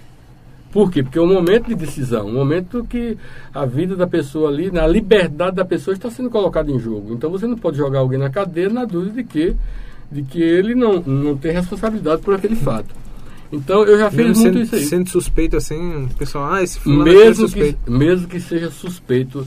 Por 0.72 0.90
quê? 0.90 1.04
Porque 1.04 1.20
é 1.20 1.22
um 1.22 1.28
momento 1.34 1.68
de 1.68 1.76
decisão, 1.76 2.28
um 2.28 2.34
momento 2.34 2.86
que 2.90 3.18
a 3.54 3.66
vida 3.66 3.96
da 3.96 4.08
pessoa 4.08 4.50
ali, 4.50 4.72
a 4.78 4.88
liberdade 4.88 5.56
da 5.58 5.66
pessoa 5.66 5.94
está 5.94 6.10
sendo 6.10 6.30
colocada 6.30 6.72
em 6.72 6.80
jogo. 6.80 7.14
Então 7.14 7.30
você 7.30 7.46
não 7.46 7.58
pode 7.58 7.78
jogar 7.78 8.00
alguém 8.00 8.18
na 8.18 8.30
cadeia 8.30 8.70
na 8.70 8.86
dúvida 8.86 9.16
de 9.22 9.24
que, 9.26 9.56
de 10.12 10.24
que 10.24 10.42
ele 10.42 10.74
não, 10.74 11.02
não 11.02 11.36
tem 11.36 11.52
responsabilidade 11.52 12.22
por 12.22 12.34
aquele 12.36 12.56
fato. 12.56 12.96
Então 13.52 13.84
eu 13.84 13.98
já 13.98 14.10
fiz 14.10 14.20
Mesmo 14.28 14.44
muito 14.44 14.54
sendo, 14.54 14.64
isso 14.64 14.76
aí. 14.76 14.86
sendo 14.86 15.10
suspeito 15.10 15.58
assim, 15.58 16.06
o 16.06 16.08
pessoal, 16.16 16.54
ah, 16.54 16.64
esse 16.64 16.80
fulano 16.80 17.02
é 17.10 17.14
Mesmo 17.14 17.34
que, 17.34 17.36
suspeito. 17.42 17.92
mesmo 17.92 18.28
que 18.30 18.40
seja 18.40 18.72
suspeito, 18.72 19.46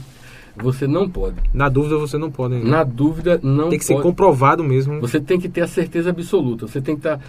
você 0.55 0.85
não 0.85 1.09
pode. 1.09 1.37
Na 1.51 1.67
dúvida 1.69 1.97
você 1.97 2.19
não 2.19 2.29
pode. 2.29 2.53
né? 2.53 2.61
Na 2.69 2.83
dúvida, 2.83 3.39
não 3.41 3.69
Tem 3.69 3.79
que 3.79 3.83
ser 3.85 3.93
pode. 3.93 4.03
comprovado 4.03 4.63
mesmo. 4.63 5.01
Você 5.01 5.19
tem 5.19 5.39
que 5.39 5.49
ter 5.49 5.61
a 5.61 5.67
certeza 5.67 6.11
absoluta. 6.11 6.67
Você 6.67 6.79
tem 6.81 6.95
que 6.95 6.99
estar, 6.99 7.19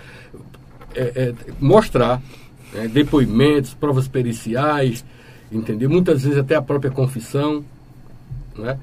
é, 0.95 1.01
é, 1.17 1.35
mostrar 1.59 2.21
né, 2.73 2.89
depoimentos, 2.89 3.75
provas 3.75 4.09
periciais, 4.09 5.05
entendeu? 5.51 5.89
Muitas 5.91 6.23
vezes 6.23 6.39
até 6.39 6.55
a 6.55 6.63
própria 6.63 6.91
confissão. 6.91 7.65
Né? 8.57 8.79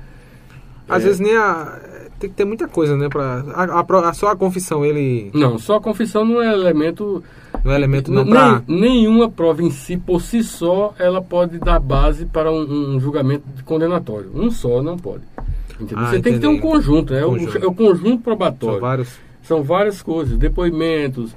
Às 0.87 1.01
É. 1.03 1.05
vezes 1.05 1.19
nem 1.19 1.35
a. 1.37 1.79
Tem 2.19 2.29
que 2.29 2.35
ter 2.37 2.45
muita 2.45 2.67
coisa, 2.67 2.95
né? 2.95 3.09
Pra, 3.09 3.43
a, 3.53 4.09
a, 4.09 4.13
só 4.13 4.27
a 4.29 4.35
confissão, 4.35 4.85
ele. 4.85 5.29
Não, 5.33 5.57
só 5.57 5.75
a 5.77 5.81
confissão 5.81 6.23
não 6.23 6.41
é 6.41 6.53
elemento. 6.53 7.21
Não 7.65 7.71
é 7.71 7.75
elemento 7.75 8.11
não 8.11 8.23
nem- 8.23 8.33
pra. 8.33 8.61
Nenhuma 8.67 9.29
prova 9.29 9.61
em 9.61 9.71
si, 9.71 9.97
por 9.97 10.21
si 10.21 10.41
só, 10.43 10.93
ela 10.99 11.21
pode 11.21 11.57
dar 11.57 11.79
base 11.79 12.25
para 12.25 12.51
um, 12.51 12.95
um 12.95 12.99
julgamento 12.99 13.43
condenatório. 13.65 14.29
Um 14.33 14.49
só 14.51 14.81
não 14.81 14.97
pode. 14.97 15.23
Ah, 15.95 16.11
Você 16.11 16.21
tem 16.21 16.33
que 16.35 16.39
ter 16.39 16.47
um 16.47 16.51
entendi. 16.53 16.61
conjunto, 16.61 17.13
é, 17.13 17.23
Conjunto. 17.23 17.57
O, 17.57 17.63
é 17.63 17.67
o 17.67 17.73
conjunto 17.73 18.23
probatório. 18.23 18.75
São 18.79 18.81
vários. 18.81 19.09
São 19.43 19.63
várias 19.63 20.01
coisas, 20.01 20.37
depoimentos. 20.37 21.35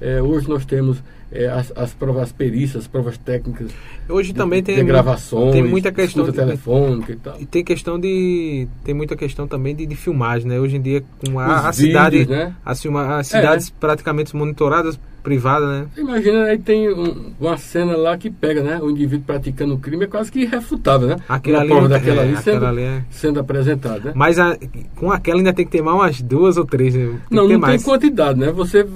é, 0.00 0.22
hoje 0.22 0.48
nós 0.48 0.64
temos 0.64 1.02
é, 1.30 1.46
as, 1.48 1.72
as 1.76 1.92
provas, 1.92 2.22
as 2.24 2.32
perícias, 2.32 2.82
as 2.84 2.86
provas 2.88 3.18
técnicas. 3.18 3.70
Hoje 4.08 4.32
de- 4.32 4.38
também 4.38 4.62
tem. 4.62 4.76
de 4.76 4.84
gravações, 4.84 5.52
Tem 5.52 5.62
muita 5.62 5.92
questão. 5.92 6.24
de- 6.24 6.32
telefônica 6.32 7.12
e 7.12 7.16
tal. 7.16 7.36
E 7.40 7.44
tem 7.46 7.62
questão 7.62 7.98
de. 8.00 8.66
Tem 8.84 8.94
muita 8.94 9.14
questão 9.16 9.46
também 9.46 9.74
de, 9.74 9.84
de 9.86 9.94
filmagem, 9.94 10.48
né? 10.48 10.58
Hoje 10.58 10.76
em 10.76 10.80
dia, 10.80 11.02
com 11.24 11.38
a, 11.38 11.44
a 11.46 11.70
vídeos, 11.70 11.76
cidade. 11.76 12.26
né? 12.26 12.54
As, 12.64 12.80
filma- 12.80 13.18
as 13.18 13.26
cidades 13.26 13.68
praticamente 13.70 14.34
monitoradas, 14.34 14.98
privadas, 15.22 15.68
né? 15.68 15.86
Imagina, 15.96 16.44
aí 16.44 16.58
tem 16.58 16.88
um- 16.92 17.32
uma 17.38 17.56
cena 17.56 17.96
lá 17.96 18.16
que 18.16 18.30
pega, 18.30 18.62
né? 18.62 18.78
O 18.80 18.88
indivíduo 18.90 19.24
praticando 19.26 19.74
o 19.74 19.78
crime 19.78 20.04
é 20.04 20.06
quase 20.06 20.30
que 20.32 20.40
irrefutável, 20.40 21.08
né? 21.08 21.16
Aquilo 21.28 21.56
Uma 21.56 21.60
ali, 21.62 21.68
prova 21.68 21.82
não- 21.82 21.88
daquela 21.90 22.16
é, 22.16 22.24
ali 22.24 22.34
aquela 22.36 22.42
sendo, 22.42 22.66
ali 22.66 22.82
é- 22.82 23.02
sendo 23.10 23.40
apresentada, 23.40 24.00
né? 24.00 24.12
Mas 24.14 24.38
a- 24.38 24.56
com 24.96 25.10
aquela 25.12 25.38
ainda 25.38 25.52
tem 25.52 25.64
que 25.66 25.72
ter 25.72 25.82
mais 25.82 25.96
umas 25.96 26.22
duas 26.22 26.56
ou 26.56 26.64
três, 26.64 26.94
né? 26.94 27.06
Tem 27.28 27.36
não, 27.36 27.48
não 27.48 27.58
mais. 27.58 27.82
tem 27.82 27.92
quantidade, 27.92 28.38
né? 28.38 28.50
Você 28.52 28.86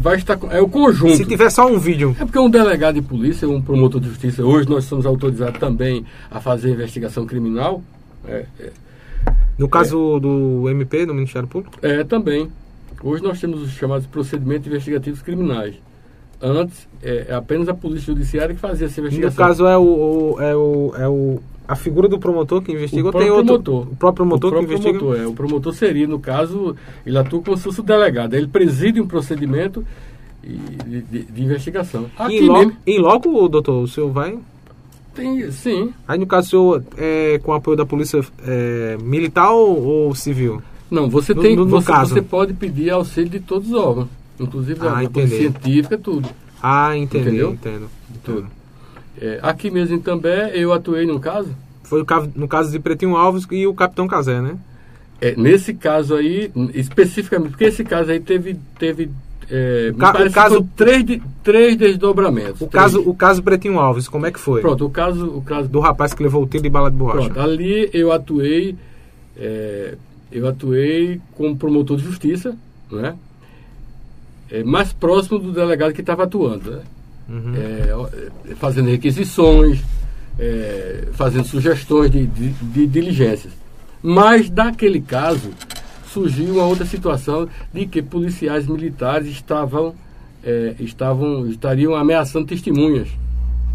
vai 0.00 0.16
estar. 0.16 0.38
É 0.50 0.60
o 0.60 0.68
conjunto. 0.68 1.16
Se 1.16 1.24
tiver 1.24 1.50
só 1.50 1.66
um 1.66 1.78
vídeo. 1.78 2.16
É 2.20 2.24
porque 2.24 2.38
um 2.38 2.48
delegado 2.50 2.94
de 2.94 3.02
polícia, 3.02 3.48
um 3.48 3.60
promotor 3.60 4.00
de 4.00 4.08
justiça, 4.08 4.44
hoje 4.44 4.68
nós 4.68 4.84
somos 4.84 5.04
autorizados 5.04 5.58
também 5.58 6.04
a 6.30 6.40
fazer 6.40 6.70
investigação 6.70 7.26
criminal. 7.26 7.82
É, 8.26 8.44
é, 8.60 8.70
No 9.58 9.68
caso 9.68 10.20
do 10.20 10.68
MP, 10.68 11.06
do 11.06 11.14
Ministério 11.14 11.48
Público, 11.48 11.78
É, 11.82 12.04
também. 12.04 12.50
Hoje 13.02 13.22
nós 13.22 13.40
temos 13.40 13.62
os 13.62 13.70
chamados 13.72 14.06
procedimentos 14.06 14.66
investigativos 14.66 15.22
criminais. 15.22 15.74
Antes, 16.40 16.86
é, 17.02 17.26
é 17.30 17.34
apenas 17.34 17.68
a 17.68 17.74
Polícia 17.74 18.12
Judiciária 18.12 18.54
que 18.54 18.60
fazia 18.60 18.86
essa 18.86 19.00
no 19.00 19.06
investigação. 19.06 19.46
caso 19.46 19.66
é 19.66 19.76
o, 19.76 19.82
o- 20.34 20.40
é 20.40 20.54
o, 20.56 20.92
é 20.98 21.08
o 21.08 21.40
a 21.68 21.74
figura 21.74 22.08
do 22.08 22.18
promotor 22.18 22.62
que 22.62 22.70
investiga 22.72 23.04
o 23.04 23.06
ou 23.06 23.12
tem 23.12 23.30
outro 23.30 23.60
promotor. 23.60 23.92
o 23.92 23.96
próprio 23.96 24.14
promotor 24.26 24.48
o 24.48 24.52
que 24.52 24.58
próprio 24.58 24.74
investiga 24.74 24.98
promotor, 24.98 25.22
é. 25.24 25.26
O 25.26 25.32
promotor 25.34 25.72
seria, 25.74 26.06
no 26.06 26.20
caso, 26.20 26.76
ele 27.04 27.18
atua 27.18 27.42
como 27.42 27.56
se 27.56 27.62
fosse 27.64 27.80
o 27.80 27.82
delegado. 27.82 28.34
Ele 28.34 28.46
preside 28.46 29.00
um 29.00 29.06
procedimento 29.06 29.84
de, 30.44 31.02
de- 31.02 31.24
de 31.24 31.42
investigação. 31.42 32.06
Aqui 32.18 32.36
em, 32.36 32.46
lo, 32.46 32.58
mesmo 32.58 32.76
em 32.86 32.98
loco, 33.00 33.48
doutor, 33.48 33.82
o 33.82 33.88
senhor 33.88 34.10
vai 34.12 34.38
tem, 35.14 35.50
sim. 35.50 35.92
aí 36.06 36.18
no 36.18 36.26
caso 36.26 36.46
o 36.46 36.50
senhor 36.50 36.84
é 36.98 37.38
com 37.42 37.52
apoio 37.54 37.76
da 37.76 37.86
polícia 37.86 38.20
é, 38.46 38.98
militar 39.02 39.50
ou, 39.50 39.82
ou 39.82 40.14
civil 40.14 40.62
Não, 40.90 41.08
você 41.10 41.34
No- 41.34 41.42
tem, 41.42 41.56
no- 41.56 41.64
no 41.64 41.70
você, 41.70 41.86
caso. 41.86 42.14
você 42.14 42.22
pode 42.22 42.52
pedir 42.54 42.90
auxílio 42.90 43.28
de 43.30 43.40
todos 43.40 43.68
os 43.68 43.74
órgãos. 43.74 44.08
Inclusive 44.38 44.80
Ah, 44.86 44.92
polícia 44.92 45.06
entendi. 45.06 45.36
científica, 45.36 45.98
tudo. 45.98 46.28
ah 46.62 46.96
entendi 46.96 47.28
Entendeu? 47.28 47.52
entendo, 47.52 47.88
Tudo. 48.24 48.46
É, 49.20 49.38
aqui 49.42 49.70
mesmo 49.70 49.96
em 49.96 50.00
També, 50.00 50.50
eu 50.54 50.72
atuei 50.72 51.06
num 51.06 51.18
caso 51.18 51.48
foi 51.82 52.04
no 52.34 52.46
caso 52.48 52.70
de 52.70 52.78
Pretinho 52.78 53.16
Alves 53.16 53.46
e 53.50 53.66
o 53.66 53.72
Capitão 53.74 54.06
Casé 54.06 54.40
né 54.42 54.56
É, 55.20 55.34
nesse 55.36 55.72
caso 55.72 56.14
aí, 56.14 56.50
especificamente, 56.74 57.50
porque 57.52 57.64
esse 57.64 57.82
caso 57.84 58.10
aí 58.10 58.20
teve. 58.20 58.58
teve 58.78 59.10
é, 59.50 59.94
ca- 59.96 60.22
o 60.26 60.30
caso- 60.32 60.68
três, 60.76 61.04
de- 61.04 61.22
três 61.42 61.76
desdobramentos. 61.76 62.60
o 62.60 62.66
Três. 62.66 62.72
caso 62.72 63.00
o 63.08 63.14
caso 63.14 63.42
Pretinho 63.42 63.78
Alves 63.78 64.06
como 64.08 64.26
é 64.26 64.30
que 64.32 64.38
foi 64.40 64.60
Pronto, 64.60 64.84
o 64.84 64.90
caso. 64.90 65.26
O 65.28 65.40
caso 65.40 65.68
do 65.68 65.80
rapaz 65.80 66.12
que 66.12 66.22
levou 66.22 66.42
o 66.42 66.46
tiro 66.46 66.62
de 66.64 66.68
bala 66.68 66.90
de 66.90 66.96
borracha 66.96 67.30
pronto, 67.30 67.40
ali 67.40 67.88
eu 67.94 68.12
atuei. 68.12 68.76
é, 69.38 69.94
eu 70.36 70.46
atuei 70.46 71.20
como 71.34 71.56
promotor 71.56 71.96
de 71.96 72.04
justiça, 72.04 72.56
né? 72.90 73.16
É, 74.50 74.62
mais 74.62 74.92
próximo 74.92 75.38
do 75.38 75.50
delegado 75.52 75.92
que 75.92 76.00
estava 76.00 76.24
atuando, 76.24 76.70
né? 76.70 76.82
Uhum. 77.28 77.52
É, 77.56 78.50
é, 78.50 78.54
fazendo 78.54 78.88
requisições, 78.88 79.82
é, 80.38 81.08
fazendo 81.12 81.44
sugestões 81.46 82.10
de, 82.10 82.26
de- 82.26 82.50
de 82.50 82.86
diligências. 82.86 83.52
Mas, 84.02 84.48
daquele 84.48 85.00
caso, 85.00 85.50
surgiu 86.06 86.54
uma 86.54 86.64
outra 86.66 86.84
situação 86.86 87.48
de 87.72 87.86
que 87.86 88.00
policiais 88.02 88.66
militares 88.68 89.26
estavam, 89.28 89.94
é, 90.44 90.76
estavam 90.78 91.46
estariam 91.48 91.94
ameaçando 91.94 92.46
testemunhas. 92.46 93.08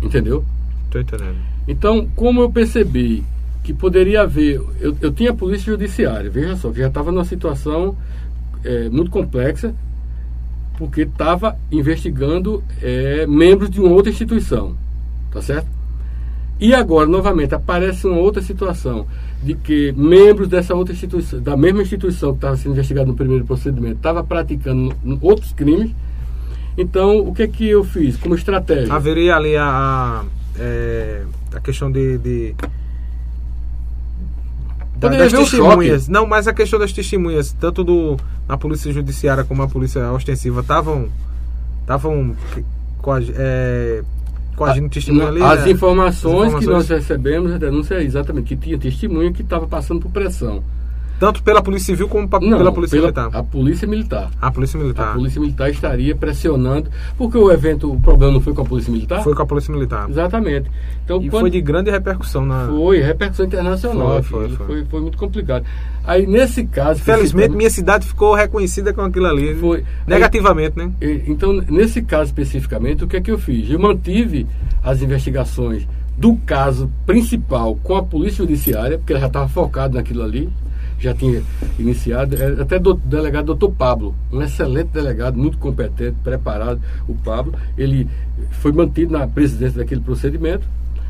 Entendeu? 0.01 0.45
tô 0.89 0.99
entendendo 0.99 1.35
Então, 1.67 2.07
como 2.15 2.41
eu 2.41 2.51
percebi 2.51 3.23
que 3.63 3.73
poderia 3.73 4.21
haver. 4.21 4.61
Eu, 4.79 4.95
eu 5.01 5.11
tinha 5.11 5.33
polícia 5.33 5.71
judiciária, 5.71 6.29
veja 6.29 6.55
só, 6.55 6.71
que 6.71 6.79
já 6.79 6.87
estava 6.87 7.11
numa 7.11 7.25
situação 7.25 7.95
é, 8.63 8.89
muito 8.89 9.11
complexa, 9.11 9.73
porque 10.77 11.01
estava 11.01 11.57
investigando 11.71 12.63
é, 12.81 13.25
membros 13.27 13.69
de 13.69 13.79
uma 13.79 13.91
outra 13.91 14.11
instituição. 14.11 14.75
Tá 15.31 15.41
certo? 15.41 15.67
E 16.59 16.75
agora, 16.75 17.07
novamente, 17.07 17.55
aparece 17.55 18.05
uma 18.05 18.17
outra 18.17 18.41
situação 18.41 19.07
de 19.41 19.55
que 19.55 19.91
membros 19.93 20.47
dessa 20.47 20.75
outra 20.75 20.93
instituição, 20.93 21.41
da 21.41 21.57
mesma 21.57 21.81
instituição 21.81 22.31
que 22.31 22.37
estava 22.37 22.55
sendo 22.55 22.73
investigado 22.73 23.07
no 23.07 23.15
primeiro 23.15 23.43
procedimento, 23.45 23.95
estava 23.95 24.23
praticando 24.23 24.95
outros 25.19 25.51
crimes. 25.53 25.91
Então, 26.77 27.19
o 27.19 27.33
que 27.33 27.43
é 27.43 27.47
que 27.47 27.67
eu 27.67 27.83
fiz 27.83 28.15
como 28.17 28.35
estratégia? 28.35 28.93
haveria 28.93 29.35
ali 29.35 29.57
a, 29.57 29.65
a, 29.65 30.25
é, 30.59 31.23
a 31.55 31.59
questão 31.59 31.91
de, 31.91 32.19
de 32.19 32.55
Poderia 35.01 35.29
das 35.29 35.49
testemunhas. 35.49 36.07
Não, 36.07 36.25
mas 36.27 36.47
a 36.47 36.53
questão 36.53 36.79
das 36.79 36.93
testemunhas, 36.93 37.55
tanto 37.59 37.83
do 37.83 38.17
na 38.47 38.57
polícia 38.57 38.91
judiciária 38.93 39.43
como 39.43 39.61
a 39.63 39.67
polícia 39.67 40.11
ostensiva, 40.11 40.61
estavam 40.61 41.09
estavam 41.81 42.35
é, 43.35 44.03
coagindo 44.55 44.89
testemunha 44.89 45.27
ali. 45.27 45.41
As 45.41 45.65
né? 45.65 45.71
informações, 45.71 46.53
As 46.53 46.59
que 46.59 46.65
informações. 46.65 46.89
nós 46.89 46.89
recebemos, 46.89 47.51
a 47.51 47.57
denúncia 47.57 47.95
é 47.95 48.03
exatamente 48.03 48.55
que 48.55 48.55
tinha 48.55 48.77
testemunha 48.77 49.31
que 49.33 49.41
estava 49.41 49.67
passando 49.67 50.01
por 50.01 50.11
pressão. 50.11 50.63
Tanto 51.21 51.43
pela 51.43 51.61
polícia 51.61 51.85
civil 51.93 52.07
como 52.09 52.27
pa- 52.27 52.39
Não, 52.39 52.57
pela 52.57 52.71
polícia 52.71 52.99
militar. 52.99 53.29
A 53.31 53.43
polícia 53.43 53.87
militar. 53.87 54.31
A 54.41 54.49
polícia 54.49 54.79
militar. 54.79 55.11
A 55.11 55.13
polícia 55.13 55.39
militar 55.39 55.69
estaria 55.69 56.15
pressionando, 56.15 56.89
porque 57.15 57.37
o 57.37 57.51
evento, 57.51 57.93
o 57.93 57.99
problema 58.01 58.33
não 58.33 58.41
foi 58.41 58.55
com 58.55 58.63
a 58.63 58.65
polícia 58.65 58.91
militar? 58.91 59.21
Foi 59.23 59.35
com 59.35 59.43
a 59.43 59.45
polícia 59.45 59.71
militar. 59.71 60.09
Exatamente. 60.09 60.71
Então, 61.05 61.21
E 61.21 61.29
quando 61.29 61.41
foi 61.41 61.49
de 61.51 61.61
grande 61.61 61.91
repercussão 61.91 62.43
na. 62.43 62.65
foi 62.65 63.01
repercussão 63.03 63.45
internacional, 63.45 64.23
Foi, 64.23 64.47
foi, 64.47 64.49
foi. 64.57 64.65
foi, 64.65 64.85
foi 64.85 65.01
muito 65.01 65.15
complicado. 65.15 65.63
Aí 66.03 66.25
nesse 66.25 66.65
caso, 66.65 66.99
Felizmente 67.01 67.25
especificamente- 67.25 67.55
minha 67.55 67.69
cidade 67.69 68.07
ficou 68.07 68.33
reconhecida 68.33 68.91
com 68.91 69.01
aquilo 69.01 69.27
ali. 69.27 69.53
Foi. 69.53 69.83
Negativamente, 70.07 70.75
né? 70.75 70.91
E- 70.99 71.21
Então, 71.27 71.53
nesse 71.69 72.01
caso 72.01 72.25
especificamente, 72.31 73.03
o 73.03 73.07
que 73.07 73.17
é 73.17 73.21
que 73.21 73.29
eu 73.29 73.37
fiz? 73.37 73.69
Eu 73.69 73.77
mantive 73.79 74.47
as 74.83 75.03
investigações 75.03 75.87
do 76.17 76.35
caso 76.47 76.89
principal 77.05 77.75
com 77.83 77.95
a 77.95 78.01
Polícia 78.03 78.37
Judiciária, 78.37 78.97
porque 78.97 79.13
ela 79.13 79.19
já 79.21 79.27
estava 79.27 79.47
focada 79.47 79.95
naquilo 79.99 80.23
ali, 80.23 80.49
já 81.01 81.13
tinha 81.13 81.41
iniciado. 81.77 82.35
É, 82.35 82.61
Até 82.61 82.79
do 82.79 82.93
delegado 82.93 83.47
doutor 83.47 83.71
Pablo, 83.71 84.15
um 84.31 84.41
excelente 84.41 84.89
delegado, 84.89 85.37
muito 85.37 85.57
competente, 85.57 86.15
preparado, 86.23 86.79
o 87.07 87.15
Pablo. 87.15 87.53
Ele 87.77 88.07
foi 88.51 88.71
mantido 88.71 89.11
na 89.11 89.27
presidência 89.27 89.79
daquele 89.79 90.01
procedimento, 90.01 90.65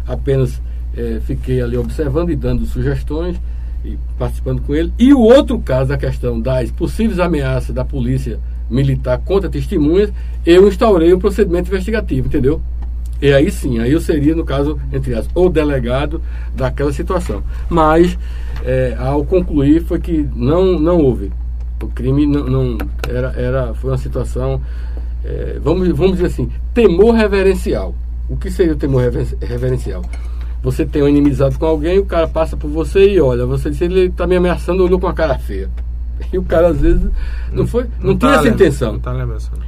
apenas 0.08 0.62
eh, 0.96 1.22
fiquei 1.26 1.62
ali 1.62 1.78
observando 1.78 2.30
e 2.32 2.36
dando 2.36 2.66
sugestões 2.66 3.40
e 3.84 3.98
participando 4.18 4.62
com 4.62 4.74
ele. 4.74 4.94
E 4.98 5.14
o 5.14 5.20
outro 5.20 5.60
caso, 5.60 5.94
a 5.94 5.98
questão 5.98 6.40
das 6.40 6.72
possíveis 6.72 7.20
ameaças 7.20 7.76
da 7.76 7.84
polícia 7.84 8.40
militar 8.70 9.18
contra 9.20 9.50
testemunhas, 9.50 10.12
eu 10.46 10.68
instaurei 10.68 11.14
um 11.14 11.20
procedimento 11.20 11.68
investigativo, 11.68 12.28
entendeu? 12.28 12.62
E 13.22 13.32
aí 13.32 13.52
sim, 13.52 13.80
aí 13.80 13.92
eu 13.92 14.02
seria, 14.02 14.36
no 14.36 14.44
caso, 14.44 14.80
entre 14.92 15.14
as, 15.14 15.28
o 15.36 15.48
delegado 15.48 16.22
daquela 16.56 16.92
situação. 16.92 17.44
Mas, 17.70 18.18
eh, 18.64 18.96
ao 18.98 19.24
concluir, 19.26 19.84
foi 19.84 20.00
que 20.00 20.28
não, 20.36 20.80
não 20.80 20.98
houve. 21.00 21.32
O 21.82 21.88
crime 21.88 22.26
não, 22.28 22.46
não- 22.46 22.78
era, 23.10 23.34
era, 23.36 23.74
foi 23.74 23.92
uma 23.92 23.98
situação 23.98 24.62
é, 25.24 25.60
vamos, 25.64 25.88
vamos 25.90 26.14
dizer 26.14 26.28
assim, 26.28 26.50
temor 26.74 27.14
reverencial. 27.14 27.94
O 28.30 28.38
que 28.38 28.50
seria 28.50 28.74
o 28.74 28.76
temor 28.76 29.02
rever- 29.04 29.38
reverencial? 29.42 30.04
Você 30.64 30.86
tem 30.86 31.02
um 31.02 31.08
inimizado 31.08 31.58
com 31.58 31.66
alguém, 31.66 32.00
o 32.00 32.06
cara 32.06 32.28
passa 32.28 32.56
por 32.56 32.70
você 32.70 33.14
e 33.14 33.20
olha, 33.20 33.46
você 33.46 33.70
diz, 33.70 33.82
ele 33.82 34.06
está 34.06 34.26
me 34.28 34.36
ameaçando, 34.36 34.84
olhou 34.84 35.00
com 35.00 35.08
a 35.08 35.14
cara 35.14 35.38
feia. 35.38 35.70
E 36.32 36.38
o 36.38 36.44
cara 36.44 36.70
às 36.70 36.80
vezes 36.80 37.02
não 37.52 37.68
foi, 37.68 37.86
não, 38.00 38.18
tinha 38.18 38.32
tá 38.32 38.40
essa 38.40 38.48
intenção. 38.48 38.94
Não 38.94 39.00
tá. 39.00 39.14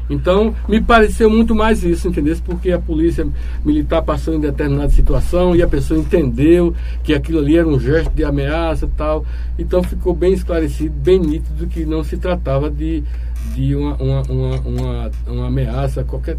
Então, 0.10 0.56
me 0.68 0.80
pareceu 0.81 1.30
muito 1.30 1.53
mais 1.53 1.84
isso, 1.84 2.07
entendeu? 2.07 2.35
Porque 2.45 2.72
a 2.72 2.80
polícia 2.80 3.27
militar 3.65 4.02
passou 4.02 4.34
em 4.34 4.40
determinada 4.40 4.90
situação 4.90 5.56
e 5.56 5.61
a 5.61 5.68
pessoa 5.68 5.99
entendeu 5.99 6.73
que 7.03 7.14
aquilo 7.14 7.40
ali 7.40 7.57
era 7.57 7.68
um 7.68 7.80
gesto 7.80 8.11
de 8.11 8.23
ameaça 8.23 8.85
e 8.85 8.90
tal. 8.90 9.26
Então, 9.60 9.84
ficou 9.84 10.14
bem 10.14 10.34
esclarecido, 10.34 10.94
bem 10.95 11.19
nítido 11.19 11.68
que 11.68 11.85
não 11.85 12.03
se 12.03 12.18
tratava 12.18 12.69
de, 12.69 13.03
de 13.53 13.76
uma, 13.76 13.95
uma, 13.95 14.22
uma, 14.23 14.60
uma, 14.60 15.11
uma 15.27 15.48
ameaça 15.48 16.03
qualquer 16.03 16.38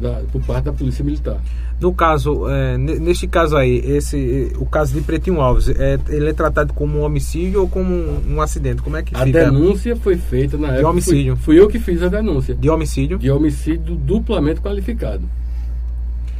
da, 0.00 0.20
por 0.32 0.42
parte 0.42 0.64
da 0.64 0.72
polícia 0.72 1.04
militar. 1.04 1.38
No 1.80 1.92
caso, 1.92 2.48
é, 2.48 2.78
ne- 2.78 2.98
neste 2.98 3.26
caso 3.26 3.56
aí, 3.56 3.78
esse, 3.84 4.50
o 4.58 4.64
caso 4.64 4.94
de 4.94 5.00
Pretinho 5.02 5.40
Alves, 5.40 5.68
é, 5.68 5.98
ele 6.08 6.30
é 6.30 6.32
tratado 6.32 6.72
como 6.72 6.98
um 6.98 7.02
homicídio 7.02 7.60
ou 7.60 7.68
como 7.68 7.92
um, 7.92 8.34
um 8.36 8.40
acidente? 8.40 8.80
Como 8.80 8.96
é 8.96 9.02
que 9.02 9.14
A 9.14 9.24
fica? 9.24 9.44
denúncia 9.44 9.94
foi 9.96 10.16
feita 10.16 10.56
na 10.56 10.68
época. 10.68 10.88
homicídio. 10.88 11.36
Fui, 11.36 11.54
fui 11.56 11.60
eu 11.60 11.68
que 11.68 11.78
fiz 11.78 12.02
a 12.02 12.08
denúncia. 12.08 12.54
De 12.54 12.70
homicídio? 12.70 13.18
de 13.18 13.30
homicídio 13.30 13.94
duplamente 13.94 14.60
qualificado. 14.60 15.22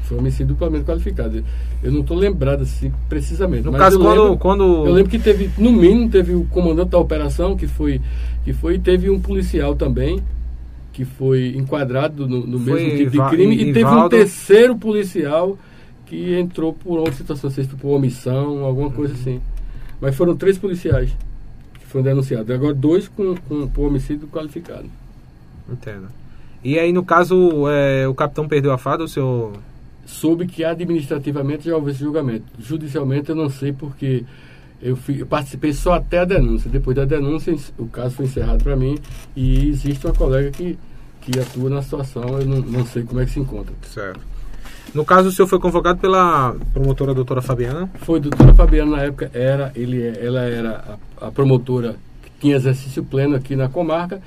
Foi 0.05 0.19
homicídio 0.19 0.47
duplamente 0.49 0.85
qualificado. 0.85 1.43
Eu 1.83 1.93
não 1.93 2.01
estou 2.01 2.17
lembrado 2.17 2.63
assim 2.63 2.93
precisamente. 3.09 3.65
No 3.65 3.73
caso, 3.73 3.97
eu 3.97 4.01
quando, 4.03 4.23
lembro, 4.23 4.39
quando. 4.39 4.63
eu 4.87 4.93
lembro 4.93 5.11
que 5.11 5.19
teve, 5.19 5.51
no 5.59 5.73
mínimo, 5.73 6.09
teve 6.09 6.33
o 6.35 6.45
comandante 6.45 6.91
da 6.91 6.99
operação, 6.99 7.57
que 7.57 7.67
foi, 7.67 8.01
que 8.45 8.53
foi, 8.53 8.77
e 8.77 8.79
teve 8.79 9.11
um 9.11 9.21
policial 9.21 9.75
também, 9.75 10.21
que 10.97 11.05
foi 11.05 11.49
enquadrado 11.55 12.27
no, 12.27 12.47
no 12.47 12.59
mesmo 12.59 12.97
tipo 12.97 13.11
de 13.11 13.29
crime, 13.29 13.55
e 13.55 13.71
teve 13.71 13.85
um 13.85 14.09
terceiro 14.09 14.75
policial 14.79 15.59
que 16.07 16.33
entrou 16.35 16.73
por 16.73 16.97
outra 16.99 17.13
situação, 17.13 17.51
se 17.51 17.63
por 17.67 17.91
omissão, 17.91 18.65
alguma 18.65 18.91
coisa 18.91 19.13
Uhum. 19.13 19.21
assim. 19.21 19.41
Mas 20.01 20.17
foram 20.17 20.35
três 20.35 20.57
policiais 20.57 21.11
que 21.79 21.85
foram 21.87 22.03
denunciados. 22.05 22.49
Agora 22.51 22.73
dois 22.73 23.09
com, 23.09 23.35
com 23.47 23.69
por 23.69 23.89
homicídio 23.89 24.27
qualificado. 24.29 24.87
Entendo. 25.71 26.07
E 26.65 26.79
aí, 26.79 26.91
no 26.95 27.05
caso, 27.05 27.69
é, 27.69 28.09
o 28.09 28.15
capitão 28.15 28.49
perdeu 28.49 28.73
a 28.73 28.79
fada, 28.79 29.05
o 29.05 29.09
senhor. 29.09 29.53
soube 30.07 30.47
que 30.47 30.65
administrativamente 30.65 31.67
já 31.69 31.77
houve 31.77 31.91
esse 31.91 32.01
julgamento. 32.01 32.47
Judicialmente 32.59 33.29
eu 33.29 33.37
não 33.37 33.51
sei 33.51 33.71
porque 33.71 34.25
eu, 34.81 34.97
fui- 34.97 35.21
eu 35.23 35.27
participei 35.27 35.73
só 35.73 35.95
até 35.95 36.21
a 36.21 36.25
denúncia. 36.25 36.71
Depois 36.71 36.97
da 36.97 37.05
denúncia 37.05 37.57
o 37.79 37.87
caso 37.87 38.15
foi 38.17 38.27
encerrado 38.27 38.63
para 38.63 38.77
mim 38.77 38.99
e 39.35 39.69
existe 39.69 40.07
uma 40.07 40.15
colega 40.15 40.51
que, 40.51 40.79
que 41.21 41.39
atua 41.39 41.71
na 41.71 41.83
situação, 41.83 42.39
eu 42.39 42.47
não, 42.47 42.61
não 42.61 42.87
sei 42.87 43.03
como 43.03 43.21
é 43.21 43.25
que 43.25 43.33
se 43.33 43.41
encontra. 43.41 43.73
Certo. 43.93 44.21
No 44.95 45.05
caso, 45.05 45.29
o 45.29 45.33
senhor 45.33 45.49
foi 45.49 45.59
convocado 45.59 45.99
pela 45.99 46.55
promotora 46.73 47.13
doutora 47.13 47.43
Fabiana. 47.43 47.91
Foi 48.03 48.21
doutora 48.21 48.55
Fabiana 48.55 48.97
na 48.97 49.03
época, 49.03 49.31
era, 49.35 49.73
ele, 49.75 50.01
é- 50.01 50.25
ela 50.25 50.41
era 50.43 50.99
a, 51.21 51.27
a 51.27 51.31
promotora 51.31 51.97
que 52.23 52.31
tinha 52.41 52.57
exercício 52.57 53.03
pleno 53.05 53.35
aqui 53.35 53.57
na 53.57 53.69
comarca 53.69 54.21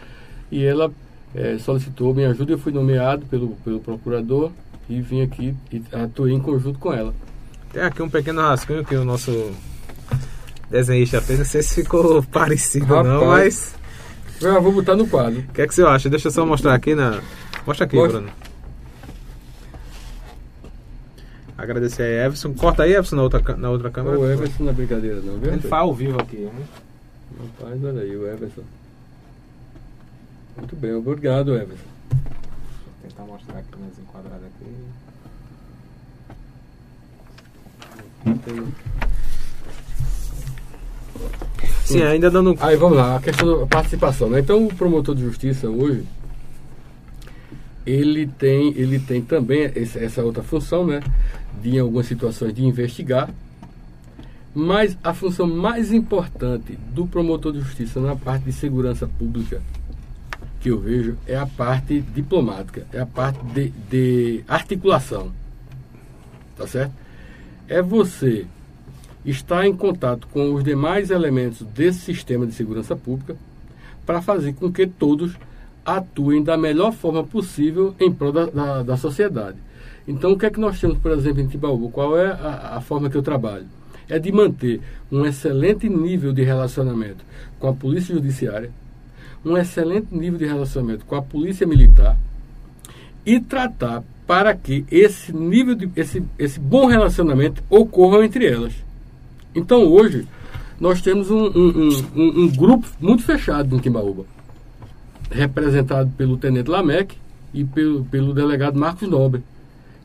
e 0.52 0.64
ela 0.64 0.92
eh, 1.34 1.58
solicitou 1.60 2.14
minha 2.14 2.30
ajuda. 2.32 2.52
Eu 2.54 2.60
fui 2.60 2.72
nomeado 2.74 3.26
pelo, 3.28 3.50
pelo 3.64 3.80
procurador 3.80 4.52
e 4.90 5.00
vim 5.02 5.22
aqui 5.22 5.56
e 5.72 5.82
atuei 5.94 6.34
em 6.34 6.40
conjunto 6.40 6.78
com 6.78 6.92
ela. 6.94 7.14
Tem 7.72 7.82
aqui 7.84 8.02
um 8.02 8.10
pequeno 8.10 8.42
rascunho 8.42 8.84
que 8.84 8.96
o 8.96 9.06
nosso 9.06 9.52
desenhista 10.70 11.22
fez. 11.22 11.40
Não 11.40 11.46
sei 11.46 11.62
se 11.64 11.76
ficou 11.76 12.22
parecido 12.32 12.94
ou 12.96 13.04
não, 13.04 13.20
Rapaz. 13.26 13.76
mas. 14.42 14.44
Eu 14.44 14.62
vou 14.62 14.72
botar 14.72 14.96
no 14.96 15.06
quadro. 15.08 15.40
O 15.42 15.54
que 15.54 15.62
é 15.62 15.68
que 15.68 15.74
você 15.76 15.84
acha? 15.84 16.10
Deixa 16.10 16.28
eu 16.28 16.32
só 16.32 16.46
mostrar 16.46 16.74
aqui 16.74 16.96
na. 16.96 17.22
Mostra 17.68 17.86
aqui, 17.86 17.96
Mostra. 17.96 18.22
Bruno. 18.22 18.34
Agradecer 21.58 22.04
aí, 22.04 22.26
Everson. 22.26 22.54
Corta 22.54 22.84
aí, 22.84 22.94
Everson, 22.94 23.18
na 23.18 23.24
outra, 23.24 23.58
na 23.58 23.70
outra 23.70 23.90
câmera. 23.92 24.18
O 24.18 24.30
Everson 24.32 24.64
não 24.64 24.70
é 24.70 24.74
brincadeira 24.74 25.20
não, 25.22 25.38
viu? 25.40 25.52
Ele 25.52 25.62
faz 25.62 25.84
ao 25.84 25.94
vivo 25.94 26.20
aqui. 26.22 26.38
né? 26.38 26.52
Rapaz, 27.60 27.84
olha 27.84 28.02
aí 28.02 28.16
o 28.16 28.26
Everson. 28.26 28.64
Muito 30.56 30.76
bem, 30.78 30.94
obrigado 30.94 31.54
Everson. 31.56 31.84
Vou 32.12 33.10
tentar 33.10 33.24
mostrar 33.24 33.60
aqui 33.60 33.78
mais 33.78 34.00
enquadrado 34.00 34.44
aqui. 34.46 34.76
Sim, 41.84 42.02
ainda 42.04 42.30
dando. 42.30 42.56
Aí 42.60 42.76
vamos 42.76 42.98
lá, 42.98 43.16
a 43.18 43.20
questão 43.20 43.60
da 43.62 43.66
participação. 43.66 44.30
Né? 44.30 44.40
Então 44.40 44.66
o 44.66 44.74
promotor 44.74 45.16
de 45.16 45.24
justiça 45.24 45.68
hoje, 45.70 46.04
ele 47.86 48.28
tem, 48.28 48.74
ele 48.78 49.00
tem 49.00 49.22
também 49.22 49.72
esse- 49.76 49.98
essa 49.98 50.22
outra 50.24 50.44
função, 50.44 50.86
né? 50.86 51.02
De 51.62 51.72
em 51.76 51.80
algumas 51.80 52.06
situações 52.06 52.54
de 52.54 52.64
investigar. 52.64 53.30
Mas 54.54 54.98
a 55.04 55.14
função 55.14 55.48
mais 55.48 55.92
importante 55.94 56.78
do 56.94 57.06
promotor 57.08 57.54
de 57.54 57.60
justiça 57.62 58.00
na 58.00 58.16
parte 58.16 58.46
de 58.46 58.52
segurança 58.54 59.08
pública 59.08 59.62
que 60.60 60.70
eu 60.70 60.80
vejo 60.80 61.16
é 61.26 61.38
a 61.38 61.46
parte 61.46 62.02
diplomática, 62.02 62.86
é 62.92 63.00
a 63.00 63.06
parte 63.06 63.40
de, 63.54 63.70
de 63.90 64.44
articulação. 64.48 65.32
Tá 66.58 66.68
certo? 66.68 66.92
É 67.68 67.82
você 67.82 68.46
estar 69.30 69.66
em 69.66 69.76
contato 69.76 70.28
com 70.28 70.54
os 70.54 70.64
demais 70.64 71.10
elementos 71.12 71.62
desse 71.62 72.00
sistema 72.00 72.46
de 72.46 72.54
segurança 72.54 72.96
pública 72.96 73.36
para 74.06 74.22
fazer 74.22 74.54
com 74.54 74.72
que 74.72 74.88
todos 74.88 75.34
atuem 75.86 76.44
da 76.44 76.58
melhor 76.58 76.92
forma 76.92 77.24
possível 77.24 77.96
em 78.00 78.12
prol 78.12 78.32
da, 78.32 78.46
da, 78.46 78.84
da 78.84 78.98
sociedade. 78.98 79.58
Então, 80.08 80.32
o 80.32 80.38
que 80.38 80.46
é 80.46 80.50
que 80.50 80.60
nós 80.60 80.80
temos, 80.80 80.98
por 80.98 81.12
exemplo, 81.12 81.42
em 81.42 81.48
Timbaúba? 81.48 81.92
Qual 81.92 82.18
é 82.18 82.28
a, 82.28 82.78
a 82.78 82.82
forma 82.82 83.10
que 83.10 83.16
eu 83.16 83.22
trabalho? 83.22 83.66
É 84.08 84.18
de 84.18 84.32
manter 84.32 84.82
um 85.12 85.26
excelente 85.26 85.88
nível 85.88 86.34
de 86.34 86.44
relacionamento 86.44 87.24
com 87.60 87.68
a 87.68 87.74
Polícia 87.74 88.16
Judiciária, 88.16 88.72
um 89.46 89.56
excelente 89.56 90.08
nível 90.12 90.40
de 90.40 90.46
relacionamento 90.46 91.06
com 91.06 91.16
a 91.16 91.22
Polícia 91.22 91.68
Militar 91.68 92.18
e 93.26 93.40
tratar 93.40 94.04
para 94.26 94.56
que 94.56 94.86
esse 94.90 95.32
nível 95.36 95.76
de 95.76 95.90
esse, 95.96 96.24
esse 96.38 96.60
bom 96.60 96.88
relacionamento 96.88 97.64
ocorra 97.70 98.26
entre 98.26 98.48
elas. 98.48 98.74
Então 99.56 99.84
hoje 99.86 100.28
nós 100.80 101.02
temos 101.02 101.30
um, 101.30 101.46
um, 101.48 101.90
um- 102.16 102.44
um- 102.44 102.48
grupo 102.50 102.88
muito 103.02 103.24
fechado 103.24 103.76
em 103.76 103.80
Timbaúba, 103.80 104.24
representado 105.32 106.10
pelo 106.18 106.38
Tenente 106.38 106.70
Lamec 106.70 107.16
e 107.54 107.64
pelo, 107.64 108.06
pelo 108.06 108.34
delegado 108.34 108.78
Marcos 108.80 109.08
Nobre. 109.08 109.44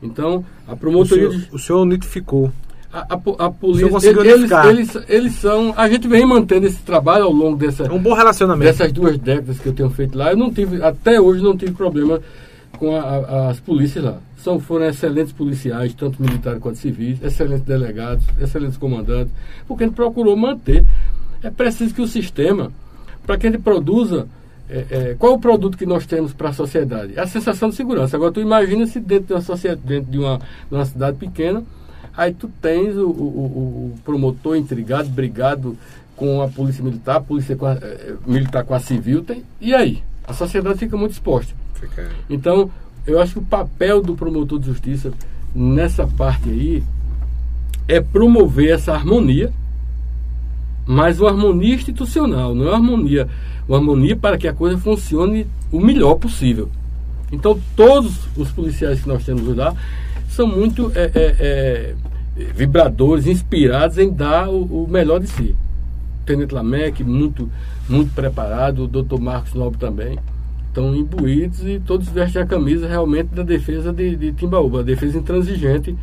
Então 0.01 0.43
a 0.67 0.73
O 0.73 0.77
promotoria 0.77 1.29
senhor, 1.29 1.41
de- 1.45 1.55
o 1.55 1.59
senhor 1.59 1.81
unificou. 1.81 2.51
a, 2.91 2.99
a, 3.13 3.45
a 3.45 3.51
polícia 3.51 4.09
eles, 4.23 4.51
eles, 4.51 4.97
eles 5.09 5.33
são 5.35 5.73
a 5.77 5.87
gente 5.89 6.07
vem 6.07 6.25
mantendo 6.25 6.65
esse 6.67 6.81
trabalho 6.81 7.25
ao 7.25 7.31
longo 7.31 7.57
dessa 7.57 7.83
É 7.83 7.91
um 7.91 7.99
bom 7.99 8.13
relacionamento. 8.13 8.63
dessas 8.71 8.91
duas 8.91 9.17
décadas 9.17 9.59
que 9.59 9.67
eu 9.67 9.73
tenho 9.73 9.89
feito 9.89 10.17
lá, 10.17 10.31
eu 10.31 10.37
não 10.37 10.51
tive, 10.51 10.81
até 10.83 11.19
hoje 11.19 11.41
não 11.43 11.55
tive 11.57 11.71
problema 11.73 12.19
com 12.77 12.95
a- 12.95 13.49
as 13.49 13.59
polícias 13.59 14.03
lá. 14.03 14.17
São, 14.45 14.59
foram 14.59 14.85
excelentes 14.85 15.33
policiais, 15.33 15.91
tanto 15.95 16.21
militares 16.21 16.59
quanto 16.61 16.77
civis, 16.77 17.17
excelentes 17.23 17.65
delegados, 17.65 18.23
excelentes 18.39 18.77
comandantes, 18.77 19.33
porque 19.67 19.83
a 19.83 19.87
gente 19.87 19.95
procurou 19.95 20.37
manter. 20.37 20.85
É 21.41 21.49
preciso 21.49 21.95
que 21.95 22.01
o 22.01 22.07
sistema, 22.07 22.71
para 23.25 23.37
que 23.39 23.47
gente 23.47 23.59
produza, 23.59 24.27
é, 24.69 24.85
é, 24.91 25.15
qual 25.17 25.33
o 25.33 25.39
produto 25.39 25.75
que 25.75 25.85
nós 25.87 26.05
temos 26.05 26.31
para 26.31 26.49
a 26.49 26.53
sociedade? 26.53 27.13
É 27.17 27.21
a 27.21 27.25
sensação 27.27 27.69
de 27.69 27.75
segurança. 27.75 28.15
Agora, 28.17 28.31
tu 28.31 28.39
imagina 28.39 28.85
se 28.85 28.99
dentro 28.99 29.27
de 29.27 29.33
uma 29.33 29.41
sociedade, 29.41 29.81
dentro 29.83 30.11
de 30.11 30.19
uma, 30.19 30.37
de 30.37 30.75
uma 30.75 30.85
cidade 30.85 31.17
pequena, 31.17 31.63
aí 32.15 32.31
tu 32.31 32.47
tens 32.61 32.95
o, 32.95 33.07
o- 33.09 33.11
o- 33.13 33.95
promotor 34.05 34.55
intrigado, 34.55 35.09
brigado 35.09 35.75
com 36.15 36.39
a 36.43 36.47
polícia 36.47 36.83
militar, 36.83 37.15
a 37.15 37.21
polícia 37.21 37.55
com 37.55 37.65
a, 37.65 37.73
eh, 37.73 38.13
militar 38.27 38.63
com 38.63 38.75
a 38.75 38.79
civil, 38.79 39.23
tem, 39.23 39.43
e 39.59 39.73
aí? 39.73 40.03
A 40.27 40.33
sociedade 40.33 40.77
fica 40.77 40.95
muito 40.95 41.13
exposta. 41.13 41.51
Então, 42.29 42.69
eu 43.07 43.21
acho 43.21 43.33
que 43.33 43.39
o 43.39 43.43
papel 43.43 44.01
do 44.01 44.15
promotor 44.15 44.59
de 44.59 44.67
justiça 44.67 45.11
nessa 45.53 46.07
parte 46.07 46.49
aí 46.49 46.83
é 47.87 48.01
promover 48.01 48.73
essa 48.73 48.93
harmonia, 48.93 49.53
mas 50.85 51.19
uma 51.19 51.29
harmonia 51.29 51.75
institucional, 51.75 52.53
não 52.55 52.65
é 52.65 52.69
uma 52.69 52.75
harmonia, 52.75 53.27
uma 53.67 53.77
harmonia 53.77 54.15
para 54.15 54.37
que 54.37 54.47
a 54.47 54.53
coisa 54.53 54.77
funcione 54.77 55.47
o 55.71 55.79
melhor 55.79 56.15
possível. 56.15 56.69
Então, 57.31 57.59
todos 57.75 58.27
os 58.35 58.51
policiais 58.51 59.01
que 59.01 59.07
nós 59.07 59.23
temos 59.23 59.55
lá 59.55 59.75
são 60.29 60.47
muito 60.47 60.91
é, 60.95 61.11
é, 61.13 61.35
é, 61.39 61.95
vibradores, 62.53 63.25
inspirados 63.27 63.97
em 63.97 64.11
dar 64.11 64.49
o, 64.49 64.85
o 64.85 64.87
melhor 64.87 65.19
de 65.19 65.27
si. 65.27 65.55
O 66.21 66.25
Tenente 66.25 66.53
Lamec, 66.53 67.03
muito, 67.03 67.49
muito 67.87 68.13
preparado, 68.13 68.83
o 68.83 68.87
doutor 68.87 69.19
Marcos 69.19 69.53
Nobre 69.53 69.79
também. 69.79 70.19
Estão 70.75 70.93
imbuídos 70.93 71.61
e 71.65 71.79
todos 71.79 72.09
vestem 72.09 72.41
a 72.41 72.45
camisa 72.45 72.85
realmente 72.85 73.27
da 73.27 73.43
defesa 73.43 73.93
de, 73.93 74.13
de 74.17 74.33
Timbaúba, 74.33 74.81
a 74.81 74.83
defesa 74.83 75.17
intransigente, 75.17 75.95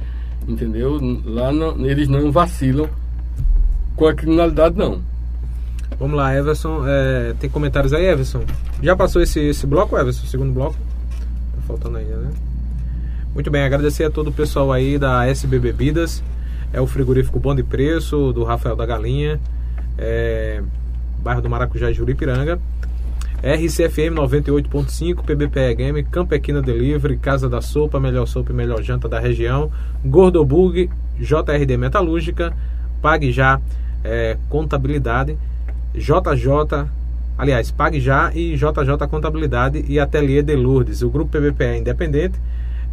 entendeu? 0.48 0.98
Lá 1.26 1.52
não- 1.52 1.84
eles 1.84 2.08
não 2.08 2.32
vacilam 2.32 2.88
com 3.94 4.06
a 4.06 4.14
criminalidade, 4.14 4.74
não. 4.78 5.02
Vamos 5.98 6.16
lá, 6.16 6.34
Everson. 6.34 6.84
é, 6.86 7.34
tem 7.38 7.50
comentários 7.50 7.92
aí, 7.92 8.06
Everson? 8.06 8.44
Já 8.82 8.96
passou 8.96 9.20
esse, 9.20 9.40
esse 9.40 9.66
bloco, 9.66 9.94
Everson? 9.94 10.24
Segundo 10.26 10.54
bloco? 10.54 10.76
faltando 11.66 11.98
ainda, 11.98 12.16
né? 12.16 12.30
Muito 13.34 13.50
bem, 13.50 13.62
agradecer 13.64 14.04
a 14.04 14.10
todo 14.10 14.28
o 14.28 14.32
pessoal 14.32 14.72
aí 14.72 14.98
da 14.98 15.26
SB 15.26 15.58
Bebidas. 15.58 16.22
É 16.72 16.80
o 16.80 16.86
frigorífico 16.86 17.38
Bom 17.38 17.54
de 17.54 17.62
Preço, 17.62 18.32
do 18.32 18.42
Rafael 18.42 18.74
da 18.74 18.86
Galinha. 18.86 19.38
É, 19.98 20.62
bairro 21.22 21.42
do 21.42 21.50
Maracujá, 21.50 21.92
Juripiranga. 21.92 22.58
RCFM 23.42 24.14
98.5, 24.14 25.24
PBPE 25.24 25.74
Game, 25.74 26.04
Campequina 26.04 26.62
Delivery, 26.62 27.16
Casa 27.16 27.48
da 27.48 27.60
Sopa, 27.60 27.98
Melhor 27.98 28.24
Sopa 28.24 28.52
e 28.52 28.54
Melhor 28.54 28.80
Janta 28.82 29.08
da 29.08 29.18
região, 29.18 29.68
Gordobug, 30.04 30.88
JRD 31.18 31.76
Metalúrgica, 31.76 32.56
Pague 33.02 33.32
Já 33.32 33.60
é, 34.04 34.38
Contabilidade, 34.48 35.36
JJ, 35.92 36.86
aliás, 37.36 37.72
Pague 37.72 37.98
Já 37.98 38.30
e 38.32 38.54
JJ 38.54 39.08
Contabilidade 39.10 39.84
e 39.88 39.98
Ateliê 39.98 40.40
de 40.40 40.54
Lourdes. 40.54 41.02
O 41.02 41.10
grupo 41.10 41.32
PBPE 41.32 41.64
é 41.64 41.78
independente. 41.78 42.38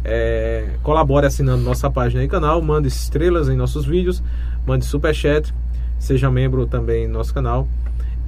É, 0.02 0.70
colabore 0.82 1.26
assinando 1.26 1.62
nossa 1.62 1.88
página 1.88 2.24
e 2.24 2.28
canal, 2.28 2.60
mande 2.60 2.88
estrelas 2.88 3.48
em 3.48 3.54
nossos 3.54 3.86
vídeos, 3.86 4.20
mande 4.66 4.84
superchat, 4.84 5.54
seja 5.96 6.28
membro 6.28 6.66
também 6.66 7.06
no 7.06 7.14
nosso 7.14 7.32
canal 7.32 7.68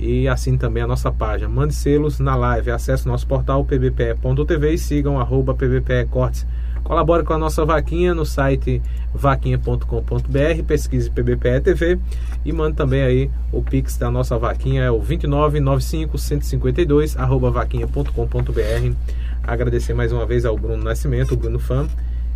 e 0.03 0.27
assim 0.29 0.59
também 0.59 0.83
a 0.83 0.87
nossa 0.87 1.13
página. 1.13 1.49
Mande 1.49 1.75
selos 1.75 2.19
na 2.19 2.35
live, 2.35 2.71
acesse 2.71 3.07
nosso 3.07 3.27
portal 3.27 3.65
pbpe.tv 3.65 4.75
e 4.75 4.79
sigam 4.79 5.21
arroba 5.21 5.55
pbpe 5.55 6.07
cortes. 6.11 6.47
Colabore 6.83 7.23
com 7.23 7.33
a 7.33 7.39
nossa 7.39 7.65
vaquinha 7.65 8.13
no 8.13 8.27
site 8.27 8.83
vaquinha.com.br, 9.15 10.63
pesquise 10.67 11.09
PBPE 11.09 11.61
TV 11.63 11.99
e 12.45 12.53
mande 12.53 12.77
também 12.77 13.03
aí 13.03 13.31
o 13.53 13.63
pix 13.63 13.97
da 13.97 14.11
nossa 14.11 14.37
vaquinha, 14.37 14.83
é 14.83 14.91
o 14.91 14.99
2995 14.99 16.19
152 16.19 17.17
arroba 17.17 17.51
vaquinha.com.br. 17.51 18.97
Agradecer 19.45 19.95
mais 19.95 20.13
uma 20.13 20.27
vez 20.27 20.45
ao 20.45 20.59
Bruno 20.59 20.83
Nascimento, 20.83 21.35
o 21.35 21.37
Bruno 21.37 21.61
Fã, 21.61 21.87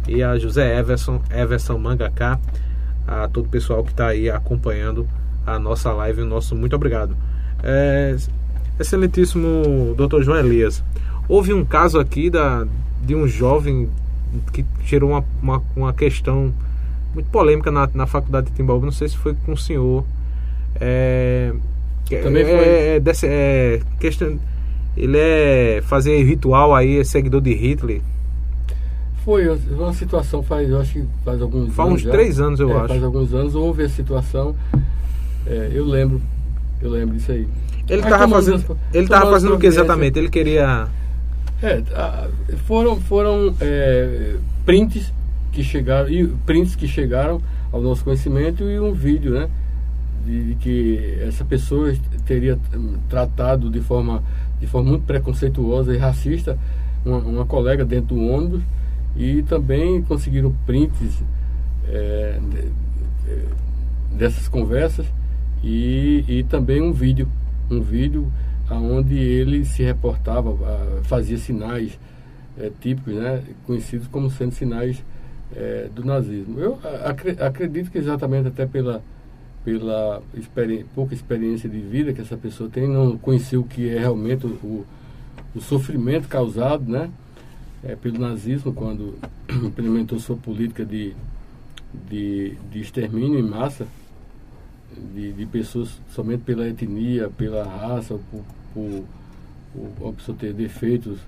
e 0.08 0.22
a 0.22 0.38
José 0.38 0.78
Everson, 0.78 1.20
Everson 1.30 1.78
Mangaká, 1.78 2.38
a 3.06 3.28
todo 3.28 3.46
o 3.46 3.48
pessoal 3.48 3.82
que 3.82 3.90
está 3.90 4.08
aí 4.08 4.30
acompanhando 4.30 5.08
a 5.44 5.58
nossa 5.58 5.92
live. 5.92 6.22
O 6.22 6.26
nosso 6.26 6.54
muito 6.54 6.76
obrigado. 6.76 7.16
É, 7.62 8.16
excelentíssimo 8.78 9.94
Dr. 9.96 10.22
João 10.22 10.38
Elias, 10.38 10.82
houve 11.28 11.52
um 11.52 11.64
caso 11.64 11.98
aqui 11.98 12.28
da, 12.30 12.66
de 13.02 13.14
um 13.14 13.26
jovem 13.26 13.88
que 14.52 14.64
gerou 14.84 15.10
uma, 15.10 15.24
uma, 15.42 15.62
uma 15.74 15.92
questão 15.92 16.52
muito 17.14 17.30
polêmica 17.30 17.70
na, 17.70 17.88
na 17.94 18.06
faculdade 18.06 18.48
de 18.48 18.52
Timbaúba, 18.52 18.84
não 18.86 18.92
sei 18.92 19.08
se 19.08 19.16
foi 19.16 19.34
com 19.46 19.52
o 19.52 19.56
senhor. 19.56 20.04
É, 20.78 21.52
Também 22.22 22.42
é, 22.42 22.46
foi. 22.46 22.66
É, 22.96 23.00
desse- 23.00 23.26
é 23.26 23.80
questão, 23.98 24.38
ele 24.96 25.16
é 25.18 25.80
fazer 25.86 26.22
ritual 26.22 26.74
aí, 26.74 26.98
é 26.98 27.04
seguidor 27.04 27.40
de 27.40 27.54
Hitler. 27.54 28.02
Foi 29.24 29.48
uma 29.48 29.92
situação 29.92 30.42
faz, 30.42 30.68
eu 30.70 30.78
acho 30.80 30.92
que 30.92 31.04
faz 31.24 31.42
alguns 31.42 31.74
Faz 31.74 31.88
anos. 31.88 32.00
uns 32.00 32.04
já. 32.04 32.10
três 32.12 32.38
anos, 32.38 32.60
eu 32.60 32.70
É, 32.70 32.74
acho. 32.76 32.88
Faz 32.88 33.02
alguns 33.02 33.34
anos 33.34 33.54
houve 33.54 33.82
a 33.82 33.88
situação. 33.88 34.54
é, 35.46 35.70
eu 35.72 35.84
lembro. 35.84 36.20
Eu 36.80 36.90
lembro 36.90 37.16
disso 37.16 37.32
aí. 37.32 37.48
Ele 37.88 38.02
Aí 38.02 38.10
tava 38.10 38.24
tomamos 38.24 38.46
fazendo, 38.46 38.72
as- 38.72 38.94
ele 38.94 39.06
tava 39.08 39.30
fazendo 39.30 39.54
o 39.54 39.58
que 39.58 39.66
exatamente? 39.66 40.18
Ele 40.18 40.28
queria 40.28 40.88
É, 41.62 41.82
foram 42.66 43.00
foram 43.00 43.54
é, 43.60 44.36
prints 44.64 45.12
que 45.52 45.62
chegaram 45.64 46.08
e 46.10 46.26
prints 46.44 46.74
que 46.74 46.86
chegaram 46.86 47.40
ao 47.72 47.80
nosso 47.80 48.04
conhecimento 48.04 48.64
e 48.64 48.78
um 48.78 48.92
vídeo, 48.92 49.32
né, 49.32 49.48
de, 50.24 50.48
de 50.48 50.54
que 50.56 51.18
essa 51.26 51.44
pessoa 51.44 51.94
teria 52.26 52.58
hum, 52.74 52.96
tratado 53.08 53.70
de 53.70 53.80
forma 53.80 54.22
de 54.60 54.66
forma 54.66 54.90
muito 54.90 55.04
preconceituosa 55.04 55.94
e 55.94 55.98
racista 55.98 56.58
uma, 57.04 57.18
uma 57.18 57.46
colega 57.46 57.84
dentro 57.84 58.16
do 58.16 58.20
ônibus 58.26 58.62
e 59.16 59.42
também 59.44 60.02
conseguiram 60.02 60.54
prints 60.66 61.22
é, 61.88 62.38
de- 62.50 63.30
é, 63.30 63.38
dessas 64.16 64.48
conversas 64.48 65.06
e, 65.66 66.24
e 66.28 66.44
também 66.44 66.80
um 66.80 66.92
vídeo, 66.92 67.28
um 67.68 67.80
vídeo 67.80 68.30
onde 68.70 69.18
ele 69.18 69.64
se 69.64 69.82
reportava, 69.82 70.56
ah, 70.64 71.00
fazia 71.02 71.36
sinais 71.36 71.98
eh, 72.56 72.70
típicos, 72.80 73.14
né, 73.14 73.42
conhecidos 73.66 74.06
como 74.06 74.30
sendo 74.30 74.52
sinais 74.52 75.02
eh, 75.56 75.88
do 75.92 76.04
nazismo. 76.04 76.60
Eu 76.60 76.78
ah, 76.84 77.10
acre- 77.10 77.36
acredito 77.40 77.90
que 77.90 77.98
exatamente 77.98 78.46
até 78.46 78.64
pela, 78.64 79.02
pela 79.64 80.22
experi- 80.34 80.86
pouca 80.94 81.14
experiência 81.14 81.68
de 81.68 81.80
vida 81.80 82.12
que 82.12 82.20
essa 82.20 82.36
pessoa 82.36 82.70
tem, 82.70 82.86
não 82.86 83.18
conheceu 83.18 83.62
o 83.62 83.64
que 83.64 83.88
é 83.88 83.98
realmente 83.98 84.46
o, 84.46 84.86
o 85.52 85.60
sofrimento 85.60 86.28
causado 86.28 86.88
né, 86.88 87.10
eh, 87.82 87.96
pelo 87.96 88.20
nazismo 88.20 88.72
quando 88.72 89.18
implementou 89.50 90.20
sua 90.20 90.36
política 90.36 90.84
de, 90.84 91.12
de, 92.08 92.54
de 92.70 92.80
extermínio 92.80 93.36
em 93.36 93.42
massa 93.42 93.84
de, 95.14 95.32
de 95.32 95.46
pessoas 95.46 96.00
somente 96.14 96.42
pela 96.42 96.68
etnia, 96.68 97.28
pela 97.30 97.64
raça, 97.64 98.18
por, 98.30 98.44
por, 98.72 99.04
por 99.98 100.08
a 100.08 100.12
pessoa 100.12 100.36
ter 100.38 100.52
defeitos, 100.52 101.18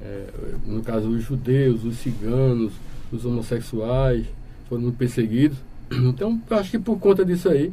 é, 0.00 0.26
no 0.66 0.82
caso 0.82 1.08
os 1.08 1.22
judeus, 1.22 1.84
os 1.84 1.96
ciganos, 1.98 2.72
os 3.12 3.24
homossexuais, 3.24 4.26
foram 4.68 4.82
muito 4.82 4.96
perseguidos. 4.96 5.58
Então, 5.92 6.40
acho 6.50 6.70
que 6.70 6.78
por 6.78 6.98
conta 6.98 7.24
disso 7.24 7.50
aí, 7.50 7.72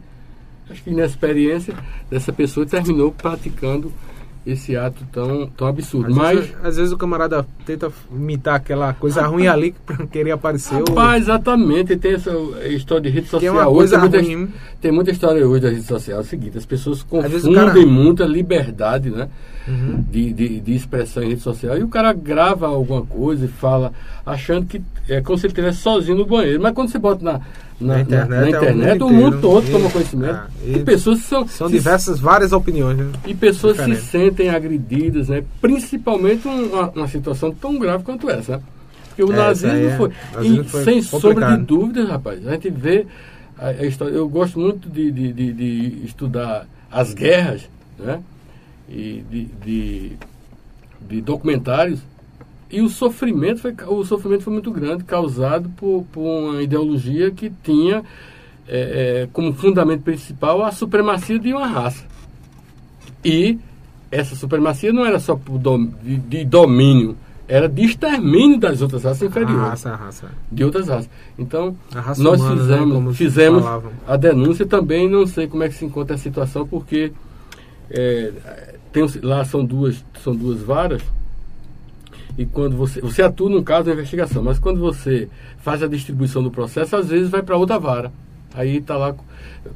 acho 0.69 0.83
que 0.83 0.89
inexperiência 0.89 1.73
dessa 2.09 2.33
pessoa 2.33 2.65
terminou 2.65 3.11
praticando 3.11 3.93
esse 4.45 4.76
ato 4.76 5.03
tão, 5.11 5.48
tão 5.48 5.68
absurdo. 5.68 6.10
Às, 6.10 6.16
Mas, 6.16 6.40
vezes, 6.40 6.56
às 6.64 6.78
vezes 6.78 6.91
o 6.91 6.98
camarada 6.98 7.45
tenta 7.66 7.91
imitar 8.11 8.56
aquela 8.56 8.94
coisa 8.94 9.22
ruim 9.28 9.48
ali 9.48 9.72
que 9.74 10.07
queria 10.07 10.34
aparecer. 10.36 10.76
ou- 10.76 10.86
rapaz, 10.90 11.24
exatamente, 11.24 11.95
tem 11.98 12.14
essa 12.14 12.32
história 12.70 13.03
de 13.03 13.10
rede 13.10 13.26
que 13.26 13.32
social. 13.32 13.56
é 13.56 13.60
uma 13.61 13.68
Hoje 13.70 13.91
coisa 13.95 14.10
tem 14.10 14.38
muita-. 14.38 14.53
Tem 14.82 14.91
muita 14.91 15.11
história 15.11 15.45
hoje 15.48 15.61
da 15.61 15.70
rede 15.70 15.84
social. 15.84 16.18
É 16.20 16.22
o 16.22 16.26
seguinte, 16.26 16.57
as 16.57 16.66
pessoas 16.66 17.03
confundem 17.03 17.53
cara- 17.53 17.86
muito 17.86 18.24
a 18.24 18.28
liberdade 18.28 19.10
né, 19.10 19.28
Uhum. 19.68 20.03
de, 20.10 20.34
de, 20.34 20.60
de 20.61 20.74
expressão 20.74 21.22
em 21.22 21.30
rede 21.30 21.41
social. 21.41 21.78
E 21.78 21.84
o 21.84 21.88
cara 21.90 22.11
grava 22.14 22.66
alguma 22.68 23.06
coisa 23.06 23.45
e 23.45 23.48
fala, 23.49 23.91
achando 24.26 24.66
que 24.66 24.82
é 25.07 25.22
como 25.22 25.38
se 25.38 25.45
ele 25.45 25.52
estivesse 25.52 25.80
sozinho 25.80 26.18
no 26.18 26.26
banheiro. 26.26 26.61
Mas 26.64 26.74
quando 26.74 26.90
você 26.90 26.98
bota 26.98 27.24
na, 27.24 27.41
na, 27.80 27.93
Na 27.95 28.01
internet, 28.01 28.30
na 28.30 28.35
é 28.35 28.43
o 28.43 28.49
internet, 28.49 28.99
mundo 28.99 29.06
o 29.07 29.14
mundo 29.14 29.41
todo 29.41 29.68
E- 29.68 29.72
toma 29.72 29.89
conhecimento. 29.89 30.34
ah, 30.35 30.47
e, 30.65 30.72
e 30.73 30.84
pessoas 30.84 31.19
são, 31.19 31.47
São 31.47 31.68
se- 31.68 31.73
diversas, 31.73 32.19
várias 32.19 32.51
opiniões. 32.51 32.97
Né? 32.97 33.11
e 33.26 33.34
pessoas 33.34 33.77
se 33.77 33.84
Diferente. 33.84 34.06
sentem 34.07 34.49
agredidas, 34.49 35.30
né? 35.30 35.43
principalmente 35.61 36.47
uma, 36.47 36.89
uma 36.89 37.07
situação 37.07 37.51
tão 37.53 37.80
grave 37.80 38.03
quanto 38.03 38.30
essa. 38.30 38.57
né? 38.57 38.64
Porque 39.07 39.23
o 39.23 39.34
É, 39.34 39.35
nazismo 39.35 39.77
é- 39.89 39.97
foi, 39.97 40.11
nazismo 40.34 40.61
e 40.61 40.64
foi 40.69 40.84
sem 40.84 41.01
sombra 41.01 41.57
de 41.57 41.64
dúvidas, 41.64 42.07
rapaz, 42.10 42.45
a 42.47 42.51
gente 42.51 42.69
vê 42.69 43.06
a, 43.57 43.68
a 43.68 43.85
história. 43.85 44.14
Eu 44.14 44.27
gosto 44.30 44.60
muito 44.60 44.89
de, 44.89 45.11
de, 45.11 45.34
de- 45.34 45.53
de 45.53 46.06
estudar 46.06 46.65
as 46.91 47.14
guerras, 47.14 47.61
né? 47.97 48.19
E 48.89 49.23
de, 49.31 50.11
de 51.07 51.22
documentários. 51.22 51.99
E 52.71 52.81
o 52.81 52.89
sofrimento 52.89 53.61
foi, 53.61 53.75
o 53.87 54.03
sofrimento 54.03 54.43
foi 54.43 54.53
muito 54.53 54.71
grande, 54.71 55.03
causado 55.03 55.69
por, 55.69 56.05
por 56.11 56.21
uma 56.21 56.61
ideologia 56.61 57.31
que 57.31 57.51
tinha 57.63 58.03
é, 58.67 59.23
é, 59.23 59.29
como 59.33 59.53
fundamento 59.53 60.03
principal 60.03 60.63
a 60.63 60.71
supremacia 60.71 61.39
de 61.39 61.51
uma 61.51 61.65
raça. 61.65 62.05
E 63.25 63.57
essa 64.11 64.35
supremacia 64.35 64.93
não 64.93 65.05
era 65.05 65.19
só 65.19 65.39
de, 66.03 66.45
domínio, 66.45 67.17
era 67.47 67.67
de 67.67 67.83
extermínio 67.83 68.59
das 68.59 68.81
outras 68.81 69.03
raças 69.03 69.23
A 69.23 69.25
inferiores, 69.25 69.57
raça, 69.57 69.89
a 69.89 69.95
raça. 69.95 70.31
de 70.51 70.63
outras 70.63 70.87
raças. 70.87 71.09
Então, 71.37 71.75
A 71.93 71.99
raça 71.99 72.21
nós 72.21 72.39
humana, 72.39 72.55
né, 72.55 72.61
fizemos, 72.61 72.93
como 72.93 73.13
fizemos 73.13 73.65
a 74.07 74.15
denúncia 74.15 74.65
também, 74.65 75.09
não 75.09 75.25
sei 75.25 75.47
como 75.47 75.63
é 75.63 75.69
que 75.69 75.75
se 75.75 75.85
encontra 75.85 76.15
a 76.15 76.19
situação, 76.19 76.67
porque 76.67 77.11
é, 77.89 78.31
tem, 78.91 79.07
lá 79.23 79.43
são 79.43 79.65
duas, 79.65 80.03
são 80.23 80.35
duas 80.35 80.61
varas, 80.61 81.01
e 82.40 82.45
quando 82.45 82.78
você, 82.78 83.02
você 83.02 83.22
atua 83.22 83.49
num 83.49 83.61
caso 83.61 83.88
da 83.88 83.91
investigação, 83.91 84.41
mas 84.41 84.57
quando 84.57 84.80
você 84.80 85.28
faz 85.57 85.84
a 85.84 85.88
distribuição 85.88 86.41
do 86.41 86.49
processo, 86.49 86.95
às 86.95 87.10
vezes 87.10 87.30
vai 87.30 87.44
para 87.44 87.57
outra 87.57 87.78
vara. 87.78 88.14
Aí 88.53 88.78
está 88.78 88.95
lá, 88.95 89.14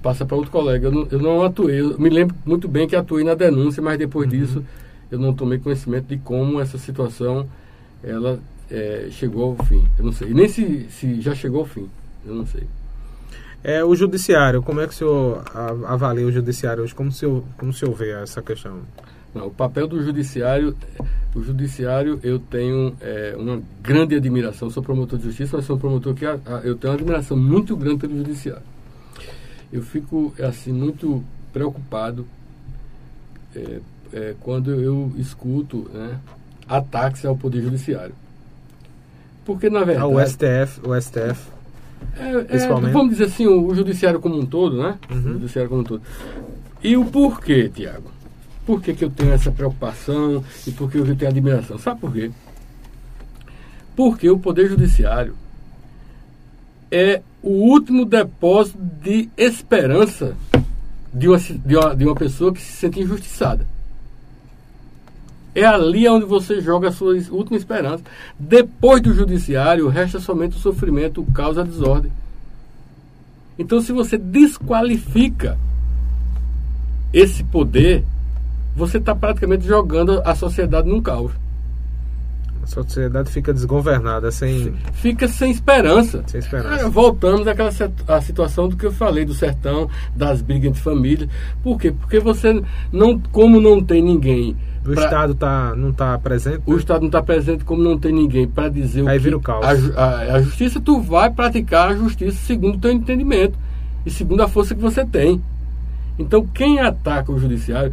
passa 0.01 0.25
para 0.25 0.37
outro 0.37 0.49
colega. 0.49 0.87
Eu 0.87 0.91
não, 0.93 1.07
eu 1.11 1.19
não 1.19 1.43
atuei, 1.43 1.81
eu 1.81 1.99
me 1.99 2.09
lembro 2.09 2.33
muito 2.45 2.69
bem 2.69 2.87
que 2.87 2.95
atuei 2.95 3.25
na 3.25 3.33
denúncia, 3.33 3.83
mas 3.83 3.97
depois 3.97 4.29
disso 4.29 4.63
eu 5.11 5.19
não 5.19 5.33
tomei 5.33 5.59
conhecimento 5.59 6.05
de 6.05 6.17
como 6.19 6.57
essa 6.61 6.77
situação 6.77 7.49
ela 8.01 8.39
é, 8.71 9.09
chegou 9.11 9.57
ao 9.59 9.65
fim. 9.65 9.85
Eu 9.99 10.05
não 10.05 10.13
sei. 10.13 10.29
E 10.29 10.33
nem 10.33 10.47
se, 10.47 10.87
se 10.89 11.19
já 11.19 11.35
chegou 11.35 11.59
ao 11.59 11.65
fim. 11.65 11.89
Eu 12.25 12.33
não 12.33 12.45
sei. 12.45 12.63
É, 13.61 13.83
o 13.83 13.93
judiciário, 13.93 14.63
como 14.63 14.79
é 14.79 14.87
que 14.87 14.93
o 14.93 14.95
senhor 14.95 15.43
avalia 15.85 16.25
o 16.25 16.31
judiciário 16.31 16.81
hoje? 16.81 16.95
Como 16.95 17.09
o 17.09 17.11
senhor, 17.11 17.43
como 17.57 17.71
o 17.71 17.73
senhor 17.73 17.93
vê 17.93 18.11
essa 18.11 18.41
questão? 18.41 18.79
Não, 19.33 19.47
o 19.47 19.51
papel 19.51 19.87
do 19.87 20.01
judiciário, 20.03 20.75
o 21.35 21.41
judiciário 21.41 22.19
eu 22.23 22.37
tenho 22.39 22.95
é, 23.01 23.35
uma 23.37 23.61
grande 23.81 24.15
admiração. 24.15 24.69
Sou 24.69 24.83
promotor 24.83 25.17
de 25.17 25.25
justiça, 25.25 25.57
mas 25.57 25.65
sou 25.65 25.75
um 25.75 25.79
promotor 25.79 26.13
que 26.13 26.25
a- 26.25 26.39
a- 26.45 26.61
eu 26.63 26.75
tenho 26.75 26.91
uma 26.93 26.99
admiração 26.99 27.35
muito 27.35 27.75
grande 27.75 27.97
pelo 27.99 28.15
judiciário. 28.17 28.61
Eu 29.71 29.81
fico 29.81 30.33
assim 30.39 30.71
muito 30.71 31.23
preocupado 31.51 32.25
é, 33.55 33.79
é, 34.13 34.35
quando 34.39 34.71
eu 34.71 35.11
escuto 35.17 35.89
né, 35.93 36.19
ataques 36.67 37.25
ao 37.25 37.35
poder 37.35 37.61
judiciário. 37.61 38.13
Porque, 39.45 39.69
na 39.69 39.81
Ah, 39.81 39.83
verdade. 39.85 40.13
o 40.13 40.19
STF, 40.19 40.79
o 40.87 40.95
STF. 40.95 41.51
É, 42.17 42.29
é, 42.31 42.43
Principalmente. 42.43 42.93
vamos 42.93 43.09
dizer 43.11 43.25
assim, 43.25 43.45
o, 43.47 43.67
o 43.67 43.75
judiciário 43.75 44.19
como 44.19 44.37
um 44.39 44.45
todo, 44.45 44.77
né? 44.81 44.97
Uhum. 45.11 45.17
O 45.17 45.33
judiciário 45.33 45.69
como 45.69 45.81
um 45.81 45.83
todo. 45.83 46.01
E 46.83 46.95
o 46.95 47.05
porquê, 47.05 47.67
Tiago? 47.69 48.11
Por 48.65 48.81
que, 48.81 48.93
que 48.93 49.03
eu 49.03 49.09
tenho 49.09 49.33
essa 49.33 49.51
preocupação 49.51 50.43
e 50.65 50.71
por 50.71 50.89
que 50.89 50.97
eu 50.97 51.15
tenho 51.15 51.31
admiração? 51.31 51.77
Sabe 51.77 51.99
por 51.99 52.13
quê? 52.13 52.31
Porque 53.95 54.29
o 54.29 54.39
Poder 54.39 54.69
Judiciário 54.69 55.35
é 56.89 57.21
o 57.41 57.49
último 57.49 58.05
depósito 58.05 58.77
de 58.77 59.29
esperança 59.35 60.35
de 61.13 61.27
uma, 61.27 61.37
de 61.37 61.75
uma, 61.75 61.95
de 61.95 62.05
uma 62.05 62.15
pessoa 62.15 62.53
que 62.53 62.61
se 62.61 62.71
sente 62.71 63.01
injustiçada. 63.01 63.67
É 65.55 65.65
ali 65.65 66.07
onde 66.07 66.25
você 66.25 66.61
joga 66.61 66.87
a 66.87 66.91
sua 66.91 67.13
última 67.29 67.57
esperança. 67.57 68.03
Depois 68.39 69.01
do 69.01 69.13
judiciário, 69.13 69.87
resta 69.87 70.19
somente 70.19 70.57
o 70.57 70.59
sofrimento, 70.59 71.21
o 71.21 71.31
caos, 71.31 71.57
a 71.57 71.63
desordem. 71.63 72.11
Então, 73.59 73.79
se 73.79 73.91
você 73.91 74.17
desqualifica 74.17 75.59
esse 77.13 77.43
poder, 77.43 78.03
você 78.75 78.97
está 78.97 79.13
praticamente 79.15 79.65
jogando 79.65 80.21
a 80.25 80.35
sociedade 80.35 80.87
num 80.89 81.01
caos. 81.01 81.31
A 82.61 82.65
sociedade 82.65 83.29
fica 83.29 83.53
desgovernada, 83.53 84.31
sem, 84.31 84.73
Fica 84.93 85.27
sem 85.27 85.51
esperança. 85.51 86.23
sem 86.27 86.39
esperança. 86.39 86.85
Ah, 86.85 86.89
voltamos 86.89 87.45
àquela 87.45 87.69
à 88.07 88.21
situação 88.21 88.69
do 88.69 88.77
que 88.77 88.85
eu 88.85 88.91
falei 88.91 89.25
do 89.25 89.33
sertão, 89.33 89.89
das 90.15 90.41
brigas 90.41 90.69
entre 90.69 90.81
famílias. 90.81 91.29
Por 91.61 91.77
quê? 91.77 91.91
Porque 91.91 92.19
você 92.21 92.63
não, 92.89 93.19
como 93.19 93.59
não 93.59 93.83
tem 93.83 94.01
ninguém, 94.01 94.55
O 94.85 94.93
pra- 94.93 95.03
Estado 95.03 95.35
tá, 95.35 95.75
não 95.75 95.89
está 95.89 96.17
presente. 96.17 96.61
o 96.65 96.77
Estado 96.77 97.01
não 97.01 97.07
está 97.07 97.21
presente, 97.21 97.65
como 97.65 97.83
não 97.83 97.97
tem 97.99 98.13
ninguém 98.13 98.47
para 98.47 98.69
dizer 98.69 99.01
Aí 99.09 99.17
o 99.17 99.19
que 99.19 99.23
vira 99.25 99.37
o 99.37 99.41
caos. 99.41 99.65
A, 99.97 100.01
a- 100.01 100.35
a 100.35 100.41
justiça, 100.41 100.79
tu 100.79 101.01
vai 101.01 101.29
praticar 101.29 101.89
a 101.89 101.95
justiça 101.95 102.37
segundo 102.45 102.75
o 102.75 102.79
teu 102.79 102.93
entendimento 102.93 103.59
e 104.05 104.09
segundo 104.09 104.41
a 104.41 104.47
força 104.47 104.73
que 104.73 104.81
você 104.81 105.03
tem. 105.05 105.41
Então, 106.17 106.47
quem 106.53 106.79
ataca 106.79 107.29
o 107.29 107.37
judiciário, 107.37 107.91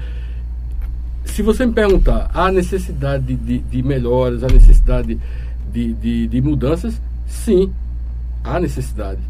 se 1.25 1.43
você 1.43 1.67
me 1.67 1.73
perguntar 1.73 2.31
a 2.33 2.51
necessidade 2.51 3.35
de, 3.37 3.59
de, 3.59 3.83
melhoras, 3.83 4.43
a 4.43 4.49
necessidade 4.49 5.19
de, 5.73 5.93
de, 5.95 6.27
de 6.27 6.41
mudanças, 6.41 7.01
sim, 7.27 7.73
há 8.43 8.59
necessidade. 8.59 9.21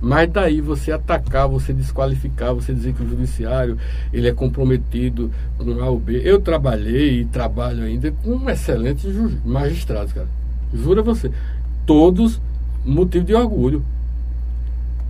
Mas 0.00 0.30
daí 0.30 0.60
você 0.60 0.92
atacar, 0.92 1.48
você 1.48 1.72
desqualificar, 1.72 2.54
você 2.54 2.74
dizer 2.74 2.92
que 2.92 3.02
o 3.02 3.08
judiciário 3.08 3.78
ele 4.12 4.28
é 4.28 4.32
comprometido 4.32 5.30
com 5.56 5.80
A 5.80 5.88
ou 5.88 5.98
B. 5.98 6.20
Eu 6.22 6.40
trabalhei 6.40 7.20
e 7.20 7.24
trabalho 7.24 7.84
ainda 7.84 8.12
com 8.22 8.48
excelentes 8.50 9.14
magistrados, 9.44 10.12
cara. 10.12 10.28
Jura 10.74 11.02
você. 11.02 11.30
Todos 11.86 12.38
motivo 12.84 13.24
de 13.24 13.34
orgulho. 13.34 13.82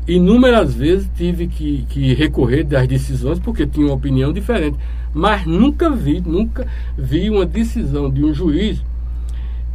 Inúmeras 0.07 0.75
vezes 0.75 1.11
tive 1.17 1.49
que, 1.49 1.85
que 1.89 2.15
recorrer 2.15 2.63
das 2.63 2.87
decisões 2.87 3.41
porque 3.41 3.67
tinha 3.67 3.87
uma 3.87 3.97
opinião 3.97 4.33
diferente. 4.33 4.79
Mas 5.15 5.47
nunca 5.47 5.89
vi, 5.89 6.21
nunca 6.21 6.67
vi 6.99 7.31
uma 7.31 7.47
decisão 7.47 8.11
de 8.11 8.25
um 8.25 8.35
juiz 8.35 8.83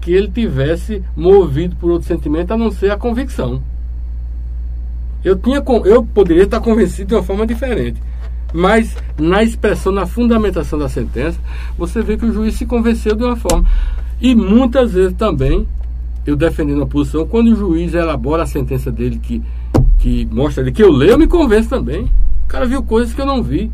que 0.01 0.11
ele 0.11 0.29
tivesse 0.29 1.01
movido 1.15 1.75
por 1.77 1.91
outro 1.91 2.07
sentimento 2.07 2.51
a 2.51 2.57
não 2.57 2.71
ser 2.71 2.91
a 2.91 2.97
convicção. 2.97 3.61
Eu, 5.23 5.37
tinha, 5.37 5.63
eu 5.85 6.03
poderia 6.03 6.43
estar 6.43 6.59
convencido 6.59 7.09
de 7.09 7.15
uma 7.15 7.23
forma 7.23 7.45
diferente. 7.45 8.01
Mas 8.53 8.95
na 9.17 9.43
expressão, 9.43 9.91
na 9.91 10.05
fundamentação 10.05 10.79
da 10.79 10.89
sentença, 10.89 11.39
você 11.77 12.01
vê 12.01 12.17
que 12.17 12.25
o 12.25 12.33
juiz 12.33 12.55
se 12.55 12.65
convenceu 12.65 13.15
de 13.15 13.23
uma 13.23 13.35
forma. 13.35 13.65
E 14.19 14.33
muitas 14.33 14.93
vezes 14.93 15.13
também, 15.13 15.67
eu 16.25 16.35
defendendo 16.35 16.81
a 16.81 16.87
posição, 16.87 17.27
quando 17.27 17.51
o 17.51 17.55
juiz 17.55 17.93
elabora 17.93 18.43
a 18.43 18.47
sentença 18.47 18.91
dele 18.91 19.19
que, 19.21 19.41
que 19.99 20.27
mostra 20.31 20.63
ali 20.63 20.71
que 20.71 20.83
eu 20.83 20.91
leio, 20.91 21.11
eu 21.11 21.19
me 21.19 21.27
convenço 21.27 21.69
também. 21.69 22.05
O 22.45 22.47
cara 22.47 22.65
viu 22.65 22.81
coisas 22.81 23.13
que 23.13 23.21
eu 23.21 23.25
não 23.25 23.43
vi. 23.43 23.71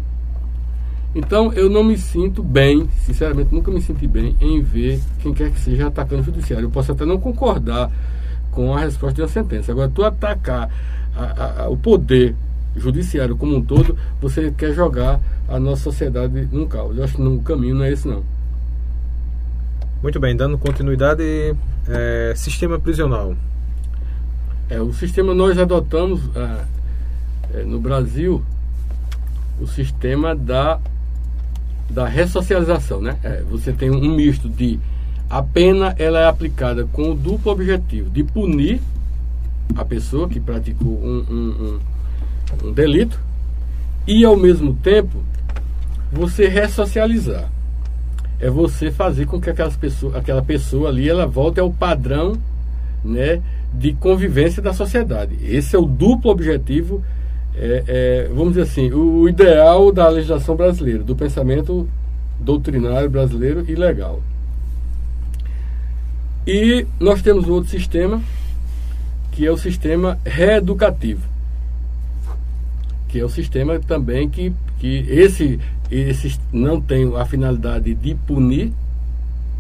Então 1.16 1.54
eu 1.54 1.70
não 1.70 1.82
me 1.82 1.98
sinto 1.98 2.44
bem, 2.44 2.90
sinceramente 3.06 3.56
nunca 3.56 3.72
me 3.72 3.82
senti 3.82 4.06
bem 4.06 4.36
em 4.42 4.62
ver 4.62 5.02
quem 5.22 5.34
quer 5.34 5.50
que 5.50 5.60
seja 5.60 5.88
atacando 5.88 6.22
o 6.22 6.26
judiciário. 6.26 6.66
Eu 6.66 6.70
posso 6.70 6.92
até 6.92 7.06
não 7.06 7.18
concordar 7.18 7.90
com 8.52 8.76
a 8.76 8.82
resposta 8.82 9.22
da 9.22 9.28
sentença. 9.28 9.72
Agora, 9.72 9.90
tu 9.90 10.04
atacar 10.04 10.70
a- 11.16 11.64
a- 11.64 11.70
o 11.70 11.78
poder 11.78 12.36
judiciário 12.76 13.38
como 13.38 13.56
um 13.56 13.62
todo, 13.62 13.98
você 14.22 14.52
quer 14.52 14.74
jogar 14.74 15.22
a 15.48 15.58
nossa 15.58 15.84
sociedade 15.84 16.50
num 16.52 16.68
caos. 16.68 16.98
Eu 16.98 17.06
acho 17.06 17.16
que 17.16 17.22
no 17.22 17.40
caminho 17.42 17.76
não 17.76 17.86
é 17.86 17.92
esse 17.94 18.06
não. 18.06 18.22
Muito 20.04 20.20
bem, 20.20 20.36
dando 20.36 20.58
continuidade, 20.58 21.24
é, 21.88 22.34
sistema 22.36 22.78
prisional. 22.78 23.34
É, 24.70 24.82
o 24.82 24.92
sistema 24.92 25.34
nós 25.34 25.58
adotamos 25.58 26.20
ah, 26.36 26.66
é, 27.54 27.64
no 27.64 27.80
Brasil 27.80 28.44
o 29.62 29.66
sistema 29.68 30.36
da, 30.36 30.80
da 31.90 32.08
ressocialização, 32.08 33.02
né? 33.02 33.18
É, 33.24 33.42
você 33.50 33.72
tem 33.72 33.90
um 33.92 34.16
misto 34.16 34.50
de 34.50 34.80
a 35.30 35.42
pena 35.42 35.96
ela 35.98 36.20
é 36.20 36.28
aplicada 36.28 36.86
com 36.92 37.12
o 37.12 37.16
duplo 37.16 37.52
objetivo 37.52 38.10
de 38.10 38.24
punir 38.24 38.80
a 39.76 39.84
pessoa 39.84 40.30
que 40.30 40.40
praticou 40.40 41.00
um, 41.04 41.26
um- 41.30 41.80
um- 42.64 42.68
um 42.70 42.72
delito 42.72 43.20
e 44.08 44.24
ao 44.24 44.38
mesmo 44.38 44.74
tempo 44.76 45.24
você 46.12 46.48
ressocializar. 46.48 47.50
É 48.40 48.50
você 48.50 48.92
fazer 48.92 49.26
com 49.26 49.40
que 49.42 49.50
aquelas 49.50 49.76
pessoa, 49.76 50.18
aquela 50.18 50.42
pessoa 50.42 50.90
ali 50.90 51.10
ela 51.10 51.26
volte 51.26 51.60
ao 51.60 51.72
padrão 51.72 52.38
né, 53.04 53.42
de 53.74 53.94
convivência 53.94 54.62
da 54.62 54.74
sociedade. 54.74 55.38
Esse 55.42 55.76
é 55.76 55.80
o 55.80 55.86
duplo 55.86 56.30
objetivo, 56.32 57.04
é, 57.58 57.84
é, 57.88 58.28
vamos 58.30 58.50
dizer 58.50 58.64
assim, 58.64 58.92
o 58.92 59.28
ideal 59.28 59.92
da 59.92 60.08
legislação 60.10 60.56
brasileira, 60.56 61.04
do 61.04 61.16
pensamento 61.16 61.88
doutrinário 62.40 63.10
brasileiro 63.10 63.64
e 63.68 63.76
legal. 63.76 64.22
E 66.46 66.86
nós 67.00 67.22
temos 67.22 67.48
um 67.48 67.54
outro 67.54 67.72
sistema, 67.72 68.22
que 69.32 69.46
é 69.46 69.52
o 69.52 69.58
sistema 69.58 70.20
reeducativo, 70.24 71.28
que 73.08 73.20
é 73.20 73.26
o 73.26 73.30
sistema 73.30 73.80
também 73.80 74.30
que, 74.30 74.54
que 74.80 75.06
esse, 75.10 75.60
esse 75.90 76.40
não 76.52 76.80
tem 76.80 77.16
a 77.16 77.26
finalidade 77.26 77.94
de 77.96 78.16
punir, 78.16 78.72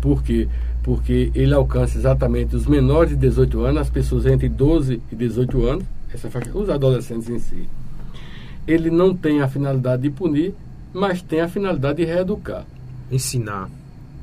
porque 0.01 0.47
porque 0.85 1.31
ele 1.33 1.51
alcança 1.51 1.97
exatamente 1.97 2.55
os 2.55 2.67
menores 2.67 3.09
de 3.09 3.15
18 3.15 3.59
anos, 3.65 3.81
as 3.81 3.89
pessoas 3.89 4.27
entre 4.27 4.47
12 4.47 5.01
e 5.11 5.15
18 5.15 5.65
anos, 5.65 5.83
essa 6.13 6.29
faixa, 6.29 6.55
os 6.55 6.69
adolescentes 6.69 7.27
em 7.27 7.39
si. 7.39 7.67
Ele 8.67 8.89
não 8.89 9.15
tem 9.15 9.41
a 9.41 9.47
finalidade 9.47 10.01
de 10.03 10.09
punir, 10.09 10.53
mas 10.93 11.21
tem 11.21 11.41
a 11.41 11.47
finalidade 11.47 11.97
de 11.97 12.05
reeducar. 12.05 12.65
Ensinar. 13.11 13.69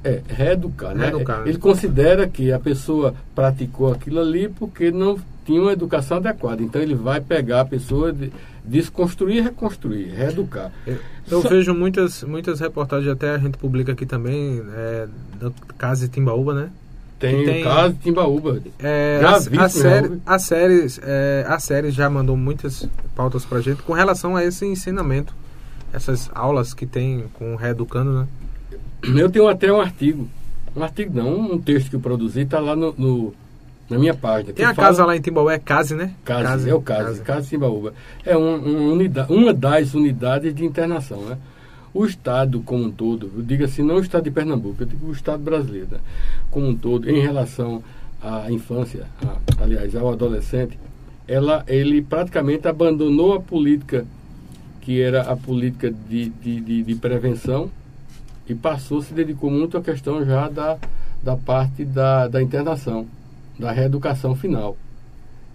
É, 0.05 0.21
reeducar, 0.27 0.95
né? 0.95 1.07
Reeducar? 1.07 1.47
Ele 1.47 1.59
considera 1.59 2.27
que 2.27 2.51
a 2.51 2.59
pessoa 2.59 3.15
praticou 3.35 3.93
aquilo 3.93 4.21
ali 4.21 4.49
porque 4.49 4.91
não 4.91 5.17
tinha 5.45 5.61
uma 5.61 5.73
educação 5.73 6.17
adequada. 6.17 6.63
Então 6.63 6.81
ele 6.83 6.95
vai 6.95 7.21
pegar 7.21 7.61
a 7.61 7.65
pessoa, 7.65 8.13
de, 8.13 8.33
desconstruir 8.65 9.39
e 9.39 9.41
reconstruir, 9.41 10.11
reeducar. 10.15 10.73
Eu, 10.87 10.99
eu 11.31 11.43
Só- 11.43 11.49
vejo 11.49 11.75
muitas, 11.75 12.23
muitas 12.25 12.61
reportagens, 12.61 13.13
até 13.13 13.31
a 13.35 13.39
gente 13.39 13.59
publica 13.59 13.93
aqui 13.93 14.07
também, 14.07 14.63
é, 14.75 15.07
do 15.39 15.53
caso 15.79 16.03
de 16.03 16.09
Timbaúba, 16.09 16.55
né? 16.55 16.71
Tem, 17.19 17.45
tem- 17.45 17.61
o 17.61 17.65
caso 17.65 17.95
de 17.95 18.01
Timbaúba. 18.01 18.61
É, 18.81 19.21
a, 19.25 19.37
a, 19.37 19.69
série, 19.69 20.21
a, 20.27 20.39
série, 20.39 20.87
é, 21.03 21.45
a 21.49 21.59
série 21.61 21.91
já 21.91 22.11
mandou 22.11 22.37
muitas 22.37 22.89
pautas 23.15 23.45
pra 23.45 23.61
gente 23.61 23.83
com 23.83 23.93
relação 23.93 24.37
a 24.37 24.45
esse 24.45 24.65
ensinamento, 24.67 25.35
essas 25.93 26.31
aulas 26.35 26.73
que 26.75 26.87
tem 26.87 27.25
com 27.35 27.53
o 27.55 27.57
Reeducando, 27.57 28.13
né? 28.13 28.29
Eu 29.21 29.31
tenho 29.31 29.49
até 29.49 29.73
um 29.73 29.81
artigo. 29.81 30.29
Um 30.75 30.83
artigo 30.83 31.15
não, 31.15 31.53
um 31.53 31.59
texto 31.61 31.91
que 31.91 31.97
eu 31.97 32.01
produzi, 32.01 32.41
está 32.41 32.59
lá 32.59 32.75
no, 32.75 32.95
no- 32.97 33.35
na 33.91 33.99
minha 33.99 34.15
página. 34.15 34.55
Tem 34.55 34.65
a 34.65 34.75
fala- 34.75 34.89
casa 34.89 35.05
lá 35.05 35.15
em 35.17 35.21
Timbaúba, 35.21 35.53
é 35.53 35.59
Case, 35.59 35.95
né? 35.95 36.13
Case, 36.25 36.71
é 36.71 36.75
o 36.75 36.81
Case, 36.81 37.21
Case 37.21 37.49
Timbaúba. 37.49 37.93
É 38.25 38.35
um, 38.37 38.55
um 38.57 38.93
unida- 38.93 39.27
uma 39.29 39.53
das 39.53 39.93
unidades 39.93 40.55
de 40.55 40.65
internação. 40.65 41.21
Né? 41.27 41.37
O 41.93 42.07
Estado 42.07 42.61
como 42.61 42.85
um 42.85 42.91
todo, 42.91 43.31
eu 43.37 43.43
digo 43.43 43.65
assim, 43.65 43.83
não 43.83 43.97
o 43.97 44.01
Estado 44.01 44.25
de 44.25 44.31
Pernambuco, 44.31 44.77
eu 44.83 44.87
digo 44.87 45.09
o 45.09 45.13
Estado 45.13 45.43
brasileiro, 45.43 45.89
né? 45.93 45.99
como 46.51 46.67
um 46.69 46.75
todo, 46.75 47.11
em 47.11 47.21
relação 47.21 47.83
à 48.23 48.51
infância, 48.51 49.05
a- 49.23 49.63
aliás, 49.63 49.95
ao 49.95 50.11
adolescente, 50.11 50.79
ela, 51.33 51.65
ele 51.67 52.03
praticamente 52.03 52.69
abandonou 52.69 53.35
a 53.35 53.41
política 53.41 54.05
que 54.83 55.01
era 55.01 55.23
a 55.23 55.37
política 55.37 55.91
de, 55.91 56.29
de, 56.29 56.61
de, 56.61 56.83
de 56.83 56.95
prevenção 56.97 57.71
e 58.49 58.55
passou, 58.55 59.01
se 59.01 59.15
dedicou 59.15 59.51
muito 59.51 59.79
à 59.79 59.81
questão 59.81 60.25
já 60.25 60.49
da, 60.49 60.77
da 61.23 61.37
parte 61.37 61.85
da, 61.85 62.27
da 62.29 62.43
internação, 62.43 63.07
da 63.59 63.71
reeducação 63.71 64.35
final. 64.35 64.77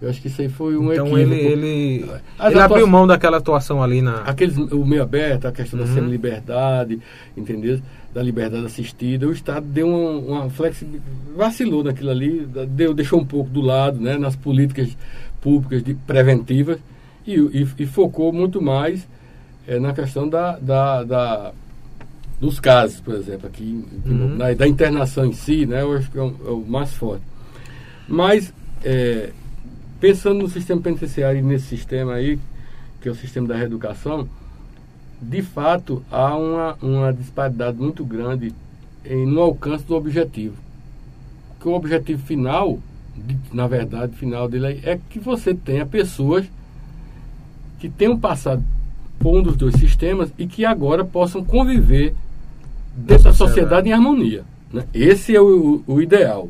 Eu 0.00 0.08
acho 0.08 0.20
que 0.22 0.28
isso 0.28 0.40
aí 0.40 0.48
foi 0.48 0.76
um 0.78 0.92
então 0.92 1.06
equívoco. 1.18 1.34
ele, 1.34 1.42
ele, 1.44 2.10
As 2.38 2.52
ele 2.52 2.60
abriu 2.60 2.86
mão 2.86 3.06
daquela 3.06 3.36
atuação 3.38 3.82
ali 3.82 4.00
na. 4.00 4.22
Aqueles, 4.22 4.56
o 4.56 4.84
meio 4.86 5.02
aberto, 5.02 5.46
a 5.46 5.52
questão 5.52 5.78
da 5.78 5.84
Uhum. 5.86 5.94
semi-liberdade, 5.94 7.00
entendeu? 7.36 7.80
Da 8.14 8.22
liberdade 8.22 8.64
assistida, 8.64 9.26
o 9.26 9.32
Estado 9.32 9.66
deu 9.66 9.88
uma, 9.88 10.40
uma 10.42 10.50
flexibilidade, 10.50 11.04
vacilou 11.36 11.84
naquilo 11.84 12.10
ali, 12.10 12.48
deu, 12.68 12.94
deixou 12.94 13.20
um 13.20 13.24
pouco 13.24 13.50
do 13.50 13.60
lado, 13.60 14.00
né, 14.00 14.16
nas 14.16 14.34
políticas 14.36 14.96
públicas 15.40 15.82
de, 15.82 15.94
preventivas 15.94 16.78
e, 17.26 17.34
e, 17.34 17.66
e 17.78 17.86
focou 17.86 18.32
muito 18.32 18.60
mais 18.60 19.06
eh, 19.66 19.78
na 19.78 19.92
questão 19.92 20.28
da, 20.28 20.58
da, 20.58 21.04
da- 21.04 21.52
dos 22.40 22.60
casos, 22.60 23.00
por 23.00 23.14
exemplo, 23.14 23.46
aqui, 23.48 23.84
Uhum. 24.06 24.36
na- 24.36 24.52
da 24.54 24.66
internação 24.66 25.24
em 25.26 25.32
si, 25.32 25.66
né, 25.66 25.82
eu 25.82 25.92
acho 25.96 26.10
que 26.10 26.18
é 26.18 26.22
o, 26.22 26.34
é 26.46 26.50
o 26.50 26.64
mais 26.66 26.92
forte. 26.92 27.22
Mas, 28.08 28.52
eh, 28.84 29.30
pensando 30.00 30.40
no 30.42 30.48
sistema 30.48 30.80
penitenciário 30.80 31.40
e 31.40 31.42
nesse 31.42 31.66
sistema 31.66 32.14
aí, 32.14 32.38
que 33.00 33.08
é 33.08 33.12
o 33.12 33.14
sistema 33.14 33.46
da 33.48 33.56
reeducação, 33.56 34.28
de 35.20 35.42
fato 35.42 36.02
há 36.10 36.36
uma, 36.36 36.76
uma 36.80 37.12
disparidade 37.12 37.76
muito 37.76 38.04
grande 38.04 38.54
em, 39.04 39.26
no 39.26 39.40
alcance 39.40 39.84
do 39.84 39.94
objetivo. 39.96 40.54
Que 41.60 41.68
o 41.68 41.72
objetivo 41.72 42.22
final, 42.24 42.78
na 43.52 43.66
verdade, 43.66 44.16
final 44.16 44.48
dele 44.48 44.80
é 44.82 44.98
que 45.08 45.18
você 45.18 45.54
tenha 45.54 45.86
pessoas 45.86 46.46
que 47.78 47.88
tenham 47.88 48.18
passado 48.18 48.62
por 49.18 49.36
um 49.36 49.42
dos 49.42 49.56
dois 49.56 49.74
sistemas 49.74 50.32
e 50.38 50.46
que 50.46 50.64
agora 50.64 51.04
possam 51.04 51.44
conviver 51.44 52.14
dentro 52.94 53.24
da 53.24 53.32
sociedade. 53.32 53.88
em 53.88 53.92
harmonia. 53.92 54.44
né? 54.72 54.84
Esse 54.92 55.34
é 55.34 55.40
o, 55.40 55.82
o 55.86 56.00
ideal. 56.00 56.48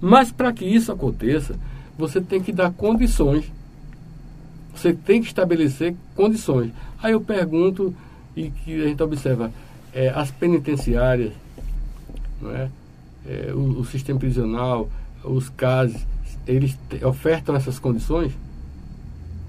Mas 0.00 0.30
para 0.30 0.52
que 0.52 0.64
isso 0.64 0.92
aconteça, 0.92 1.56
você 1.96 2.20
tem 2.20 2.42
que 2.42 2.52
dar 2.52 2.72
condições. 2.72 3.50
Você 4.74 4.92
tem 4.92 5.20
que 5.20 5.28
estabelecer 5.28 5.94
condições. 6.14 6.72
Aí 7.02 7.12
eu 7.12 7.20
pergunto, 7.20 7.94
e 8.36 8.50
que 8.50 8.82
a 8.82 8.88
gente 8.88 9.02
observa, 9.02 9.50
é, 9.92 10.08
as 10.08 10.30
penitenciárias, 10.30 11.32
não 12.40 12.50
é? 12.50 12.68
É, 13.26 13.52
o, 13.54 13.80
o 13.80 13.84
sistema 13.86 14.18
prisional, 14.18 14.90
os 15.24 15.48
casos, 15.50 16.00
eles 16.46 16.76
ofertam 17.02 17.56
essas 17.56 17.78
condições? 17.78 18.32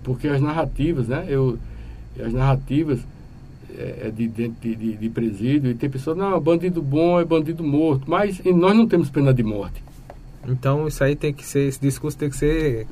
Porque 0.03 0.27
as 0.27 0.41
narrativas, 0.41 1.07
né? 1.07 1.25
Eu, 1.27 1.57
as 2.19 2.33
narrativas 2.33 2.99
é, 3.77 4.07
é 4.07 4.11
de 4.11 4.27
de, 4.27 4.47
de, 4.49 4.75
de 4.95 5.09
presídio, 5.09 5.71
e 5.71 5.75
tem 5.75 5.89
pessoas, 5.89 6.17
não, 6.17 6.39
bandido 6.39 6.81
bom 6.81 7.19
é 7.19 7.25
bandido 7.25 7.63
morto, 7.63 8.03
mas 8.07 8.41
nós 8.43 8.75
não 8.75 8.87
temos 8.87 9.09
pena 9.09 9.33
de 9.33 9.43
morte. 9.43 9.83
Então 10.47 10.87
isso 10.87 11.03
aí 11.03 11.15
tem 11.15 11.33
que 11.33 11.45
ser, 11.45 11.67
esse 11.67 11.79
discurso 11.81 12.17
tem 12.17 12.29
que 12.29 12.37
ser 12.37 12.87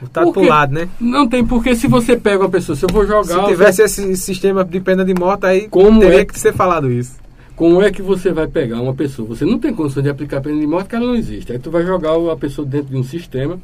botado 0.00 0.32
pro 0.32 0.42
quê? 0.42 0.48
lado, 0.48 0.72
né? 0.74 0.88
Não 1.00 1.28
tem, 1.28 1.44
porque 1.44 1.74
se 1.74 1.88
você 1.88 2.16
pega 2.16 2.44
uma 2.44 2.50
pessoa, 2.50 2.76
se 2.76 2.84
eu 2.84 2.88
vou 2.92 3.06
jogar. 3.06 3.42
Se 3.42 3.46
tivesse 3.46 3.82
esse 3.82 4.16
sistema 4.16 4.64
de 4.64 4.80
pena 4.80 5.04
de 5.04 5.14
morte, 5.14 5.46
aí 5.46 5.68
Como 5.68 6.00
teria 6.00 6.20
é? 6.20 6.24
que 6.24 6.38
ser 6.38 6.52
falado 6.52 6.90
isso. 6.90 7.23
Como 7.56 7.80
é 7.82 7.90
que 7.92 8.02
você 8.02 8.32
vai 8.32 8.48
pegar 8.48 8.80
uma 8.80 8.94
pessoa? 8.94 9.28
Você 9.28 9.44
não 9.44 9.58
tem 9.58 9.72
condição 9.72 10.02
de 10.02 10.08
aplicar 10.08 10.38
a 10.38 10.40
pena 10.40 10.58
de 10.60 10.66
morte, 10.66 10.88
que 10.88 10.96
ela 10.96 11.06
não 11.06 11.14
existe. 11.14 11.52
Aí 11.52 11.58
tu 11.58 11.70
vai 11.70 11.84
jogar 11.86 12.10
a 12.32 12.36
pessoa 12.36 12.66
dentro 12.66 12.88
de 12.88 12.96
um 12.96 13.04
sistema 13.04 13.60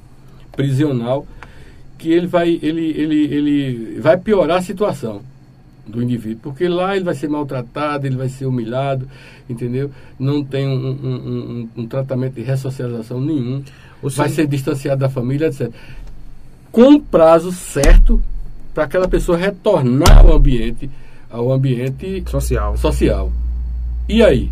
prisional 0.55 1.27
que 1.99 2.11
ele 2.11 2.27
vai, 2.27 2.59
ele, 2.63 2.87
ele, 2.97 3.25
ele 3.25 4.01
vai 4.01 4.17
piorar 4.17 4.59
a 4.59 4.63
situação 4.63 5.21
do 5.87 6.01
indivíduo, 6.03 6.41
porque 6.43 6.69
lá 6.69 6.95
ele 6.95 7.05
vai 7.05 7.15
ser 7.15 7.29
maltratado, 7.29 8.07
ele 8.07 8.17
vai 8.17 8.29
ser 8.29 8.47
humilhado, 8.47 9.09
entendeu? 9.49 9.91
Não 10.19 10.43
tem 10.45 10.69
um, 10.69 10.73
um- 10.73 11.69
um- 11.77 11.83
um 11.83 11.87
tratamento 11.87 12.35
de 12.35 12.43
ressocialização 12.43 13.21
nenhum, 13.21 13.63
O 14.03 14.09
vai 14.09 14.29
sen- 14.29 14.37
ser 14.37 14.47
distanciado 14.47 15.01
da 15.01 15.09
família, 15.09 15.49
etc. 15.49 15.69
Com 16.71 17.01
prazo 17.01 17.51
certo 17.51 18.23
para 18.73 18.85
aquela 18.85 19.09
pessoa 19.09 19.37
retornar 19.37 20.21
ao 20.21 20.33
ambiente, 20.37 20.89
ao 21.29 21.53
ambiente 21.53 22.23
social. 22.31 22.77
social. 22.77 23.33
E 24.11 24.23
aí? 24.23 24.51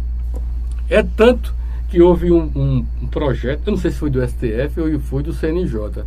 É 0.89 1.03
tanto 1.03 1.55
que 1.89 2.01
houve 2.03 2.31
um, 2.31 2.43
um- 2.55 2.85
um 3.03 3.07
projeto, 3.07 3.63
eu 3.67 3.73
não 3.73 3.79
sei 3.79 3.91
se 3.91 3.99
foi 3.99 4.11
do 4.11 4.23
STF 4.23 4.81
ou 4.81 5.01
foi 5.01 5.23
do 5.23 5.33
CNJ, 5.33 6.05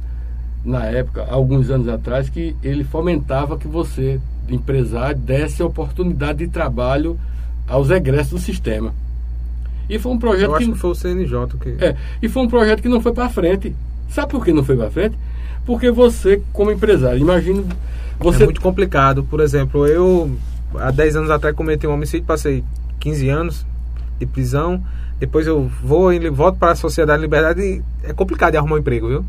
na 0.63 0.85
época, 0.85 1.25
alguns 1.29 1.69
anos 1.69 1.87
atrás, 1.87 2.29
que 2.29 2.55
ele 2.63 2.83
fomentava 2.83 3.57
que 3.57 3.67
você, 3.67 4.19
empresário, 4.47 5.17
desse 5.17 5.63
oportunidade 5.63 6.39
de 6.39 6.47
trabalho 6.47 7.19
aos 7.67 7.89
egressos 7.89 8.31
do 8.33 8.39
sistema. 8.39 8.93
E 9.89 9.97
foi 9.97 10.11
um 10.11 10.19
projeto 10.19 10.49
Eu 10.51 10.55
acho 10.55 10.65
que, 10.67 10.71
que 10.73 10.77
foi 10.79 10.91
o 10.91 10.95
CNJ 10.95 11.47
que. 11.59 11.83
é, 11.83 11.95
e 12.21 12.29
foi 12.29 12.43
um 12.43 12.47
projeto 12.47 12.81
que 12.81 12.89
não 12.89 13.01
foi 13.01 13.11
para 13.11 13.27
frente. 13.29 13.75
Sabe 14.09 14.31
por 14.31 14.45
que 14.45 14.53
não 14.53 14.63
foi 14.63 14.77
para 14.77 14.91
frente? 14.91 15.15
Porque 15.65 15.89
você, 15.91 16.41
como 16.53 16.71
empresário, 16.71 17.19
imagina 17.19 17.63
você 18.19 18.43
É 18.43 18.45
muito 18.45 18.61
complicado. 18.61 19.23
Por 19.23 19.39
exemplo, 19.41 19.87
eu 19.87 20.31
há 20.75 20.91
10 20.91 21.15
anos 21.17 21.29
atrás 21.31 21.55
cometi 21.55 21.87
um 21.87 21.93
homicídio, 21.93 22.25
passei 22.25 22.63
15 23.01 23.27
anos 23.29 23.65
de 24.19 24.25
prisão. 24.25 24.81
Depois 25.19 25.45
eu 25.45 25.69
vou 25.83 26.13
e 26.13 26.29
volto 26.29 26.57
para 26.57 26.71
a 26.71 26.75
sociedade 26.75 27.19
de 27.19 27.25
liberdade 27.25 27.61
e 27.61 27.81
é 28.03 28.13
complicado 28.13 28.51
de 28.51 28.57
arrumar 28.57 28.75
um 28.75 28.79
emprego, 28.79 29.07
viu? 29.09 29.25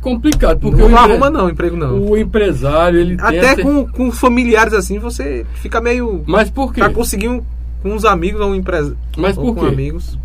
complicado, 0.00 0.60
porque 0.60 0.76
não 0.76 0.88
o, 0.88 0.90
empre- 0.90 1.00
arruma 1.12 1.30
não, 1.30 1.48
emprego 1.48 1.76
não. 1.76 1.98
o 2.10 2.14
empresário, 2.18 3.00
ele 3.00 3.16
Até 3.18 3.38
essa- 3.38 3.62
com, 3.62 3.86
com 3.86 4.12
familiares 4.12 4.74
assim, 4.74 4.98
você 4.98 5.46
fica 5.54 5.80
meio. 5.80 6.22
Mas 6.26 6.50
por 6.50 6.74
quê? 6.74 6.80
Pra 6.80 6.90
conseguir 6.90 7.28
um, 7.30 7.40
com 7.82 7.94
os 7.94 8.04
amigos 8.04 8.38
ou 8.42 8.48
um 8.50 8.54
empresa 8.54 8.94
Mas 9.16 9.34
por 9.34 9.54
quê? 9.54 9.64
amigos. 9.64 10.18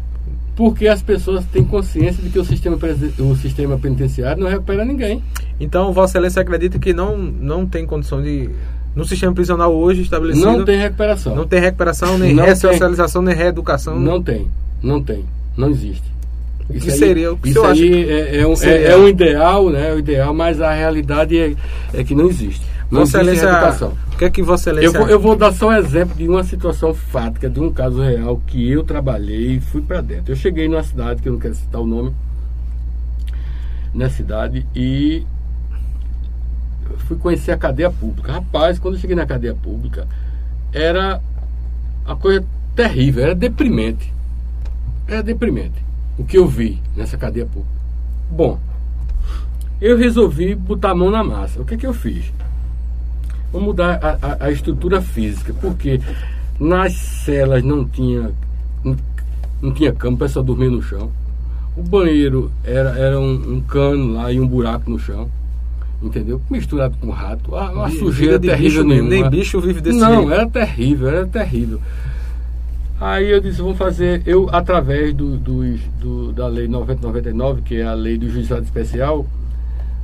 Porque 0.53 0.85
as 0.85 1.01
pessoas 1.01 1.45
têm 1.45 1.63
consciência 1.63 2.21
de 2.21 2.29
que 2.29 2.37
o 2.37 2.43
sistema, 2.43 2.77
o 3.19 3.35
sistema 3.37 3.77
penitenciário 3.79 4.43
não 4.43 4.49
recupera 4.49 4.83
ninguém. 4.83 5.23
Então, 5.57 5.93
Vossa 5.93 6.11
Excelência 6.17 6.41
acredita 6.41 6.77
que 6.77 6.91
não, 6.93 7.15
não 7.15 7.65
tem 7.65 7.85
condição 7.85 8.21
de. 8.21 8.49
No 8.95 9.05
sistema 9.05 9.33
prisional 9.33 9.73
hoje 9.73 10.01
estabelecido. 10.01 10.45
Não 10.45 10.65
tem 10.65 10.79
recuperação. 10.79 11.35
não 11.35 11.47
tem 11.47 11.59
recuperação, 11.59 12.17
nem 12.17 12.33
Não 12.33 12.43
ressocialização, 12.45 13.21
nem 13.21 13.35
reeducação. 13.35 13.99
Não 13.99 14.21
tem. 14.21 14.49
Não 14.81 15.01
tem. 15.01 15.23
Não 15.55 15.69
existe. 15.69 16.09
O 16.69 16.73
que 16.73 16.77
Isso 16.79 16.91
aí- 16.91 16.97
seria? 16.97 17.33
O 17.33 17.37
que 17.37 17.49
isso 17.49 17.63
aí 17.63 18.09
é, 18.09 18.41
é 18.41 18.47
um, 18.47 18.53
é- 18.61 18.83
é 18.91 18.97
um 18.97 19.07
ideal, 19.07 19.69
né? 19.69 19.89
É 19.89 19.93
o 19.93 19.99
ideal, 19.99 20.33
mas 20.33 20.61
a 20.61 20.71
realidade 20.73 21.37
é, 21.37 21.55
é 21.93 22.03
que 22.03 22.13
não 22.13 22.27
existe. 22.27 22.61
Não 22.91 23.01
Vossa 23.01 23.17
existe 23.21 23.37
Excelência. 23.37 23.49
reeducação. 23.51 23.93
O 24.13 24.17
que 24.17 24.25
é 24.25 24.29
que 24.29 24.41
Vossa 24.43 24.69
Eu 24.69 24.73
Excelência. 24.75 24.99
vou, 24.99 25.09
eu 25.09 25.19
vou 25.19 25.35
dar 25.35 25.53
só 25.53 25.69
um 25.69 25.73
exemplo 25.73 26.15
de 26.15 26.27
uma 26.27 26.43
situação 26.43 26.93
fática, 26.93 27.49
de 27.49 27.59
um 27.59 27.71
caso 27.71 28.01
real 28.01 28.41
que 28.47 28.69
eu 28.71 28.83
trabalhei 28.83 29.55
e 29.55 29.59
fui 29.61 29.81
para 29.81 30.01
dentro. 30.01 30.31
Eu 30.31 30.35
cheguei 30.35 30.67
numa 30.67 30.83
cidade, 30.83 31.21
que 31.21 31.29
eu 31.29 31.33
não 31.33 31.39
quero 31.39 31.53
citar 31.55 31.79
o 31.81 31.85
nome, 31.87 32.13
na 33.93 34.09
cidade, 34.09 34.65
e 34.75 35.23
fui 36.97 37.17
conhecer 37.17 37.51
a 37.51 37.57
cadeia 37.57 37.89
pública. 37.91 38.31
Rapaz, 38.33 38.79
quando 38.79 38.95
eu 38.95 38.99
cheguei 38.99 39.15
na 39.15 39.25
cadeia 39.25 39.53
pública, 39.55 40.07
era 40.73 41.21
a 42.05 42.15
coisa 42.15 42.43
terrível, 42.75 43.23
era 43.23 43.35
deprimente. 43.35 44.13
Era 45.07 45.23
deprimente 45.23 45.83
o 46.17 46.23
que 46.23 46.37
eu 46.37 46.47
vi 46.47 46.81
nessa 46.95 47.17
cadeia 47.17 47.45
pública. 47.45 47.73
Bom, 48.29 48.59
eu 49.81 49.97
resolvi 49.97 50.53
botar 50.55 50.91
a 50.91 50.95
mão 50.95 51.09
na 51.09 51.23
massa. 51.23 51.61
O 51.61 51.65
que, 51.65 51.77
que 51.77 51.87
eu 51.87 51.93
fiz? 51.93 52.31
Vou 53.51 53.61
mudar 53.61 53.99
a, 54.03 54.27
a- 54.27 54.45
a 54.45 54.51
estrutura 54.51 55.01
física, 55.01 55.53
porque 55.59 55.99
nas 56.59 56.93
celas 56.93 57.63
não 57.63 57.85
tinha, 57.85 58.31
não, 58.83 58.95
não 59.61 59.73
tinha 59.73 59.91
cama, 59.93 60.15
o 60.15 60.19
pessoal 60.19 60.45
no 60.45 60.81
chão. 60.83 61.11
O 61.75 61.81
banheiro 61.81 62.51
era, 62.63 62.89
era 62.99 63.19
um, 63.19 63.55
um 63.55 63.61
cano 63.61 64.13
lá 64.13 64.31
e 64.31 64.39
um 64.39 64.47
buraco 64.47 64.89
no 64.91 64.99
chão. 64.99 65.29
Entendeu? 66.01 66.41
Misturado 66.49 66.95
com 67.01 67.09
rato. 67.09 67.51
Uma, 67.51 67.87
Vida 67.87 67.99
sujeira 67.99 68.39
terrível 68.39 68.83
bicho 68.83 68.83
nenhuma. 68.83 69.09
Nem 69.09 69.29
bicho 69.29 69.59
vive 69.59 69.81
desse 69.81 69.99
Não, 69.99 70.15
jeito. 70.21 70.31
era 70.33 70.47
terrível, 70.49 71.09
era 71.09 71.25
terrível. 71.27 71.79
Aí 73.01 73.29
eu 73.31 73.39
disse, 73.39 73.61
vamos 73.61 73.77
fazer, 73.77 74.21
eu 74.25 74.49
através 74.51 75.13
do, 75.13 75.37
dos- 75.37 75.79
do- 76.01 76.31
da 76.33 76.47
lei 76.47 76.67
9099, 76.67 77.61
que 77.61 77.75
é 77.77 77.83
a 77.85 77.93
lei 77.93 78.17
do 78.17 78.29
juizado 78.29 78.63
especial, 78.63 79.25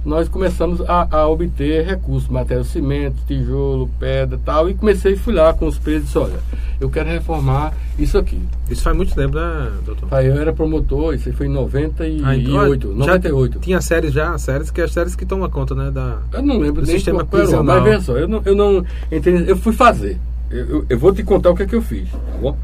nós 0.05 0.29
começamos 0.29 0.81
a, 0.81 1.07
a 1.17 1.27
obter 1.27 1.83
recursos, 1.85 2.29
material 2.29 2.63
cimento, 2.63 3.15
tijolo, 3.27 3.89
pedra 3.99 4.39
tal, 4.45 4.69
e 4.69 4.73
comecei, 4.75 5.15
fui 5.15 5.33
lá 5.33 5.51
com 5.53 5.65
os 5.65 5.79
presos 5.79 6.03
e 6.03 6.05
disse, 6.05 6.17
olha, 6.19 6.39
eu 6.79 6.89
quero 6.89 7.09
reformar 7.09 7.73
isso 7.97 8.17
aqui. 8.17 8.39
Isso 8.69 8.83
faz 8.83 8.95
muito 8.95 9.15
tempo, 9.15 9.35
né, 9.35 9.71
doutor? 9.85 10.07
Aí 10.13 10.27
eu 10.27 10.37
era 10.39 10.53
promotor, 10.53 11.15
isso 11.15 11.33
foi 11.33 11.47
em 11.47 11.49
98, 11.49 12.23
Ah, 12.25 12.37
então, 12.37 12.53
já 12.91 12.97
98. 13.13 13.59
Tinha 13.59 13.81
séries 13.81 14.13
já, 14.13 14.37
séries 14.37 14.69
que 14.69 14.79
é 14.79 14.83
as 14.83 14.93
séries 14.93 15.15
que 15.15 15.25
tomam 15.25 15.49
conta, 15.49 15.73
né? 15.73 15.89
Da... 15.89 16.19
Eu 16.33 16.41
não 16.43 16.59
lembro 16.59 16.81
Do 16.81 16.87
nem 16.87 16.97
sistema 16.97 17.25
qual 17.25 17.41
prisional. 17.41 17.63
mas 17.63 17.83
veja 17.83 18.01
só, 18.01 18.17
eu 18.17 18.27
não, 18.27 18.41
eu 18.45 18.55
não 18.55 18.85
entendi, 19.11 19.49
eu 19.49 19.57
fui 19.57 19.73
fazer. 19.73 20.19
Eu, 20.51 20.65
eu- 20.69 20.85
eu 20.89 20.99
vou 20.99 21.11
te 21.11 21.23
contar 21.23 21.49
o 21.49 21.55
que 21.55 21.63
é 21.63 21.65
que 21.65 21.75
eu 21.75 21.81
fiz, 21.81 22.07
tá 22.11 22.17
bom? 22.39 22.55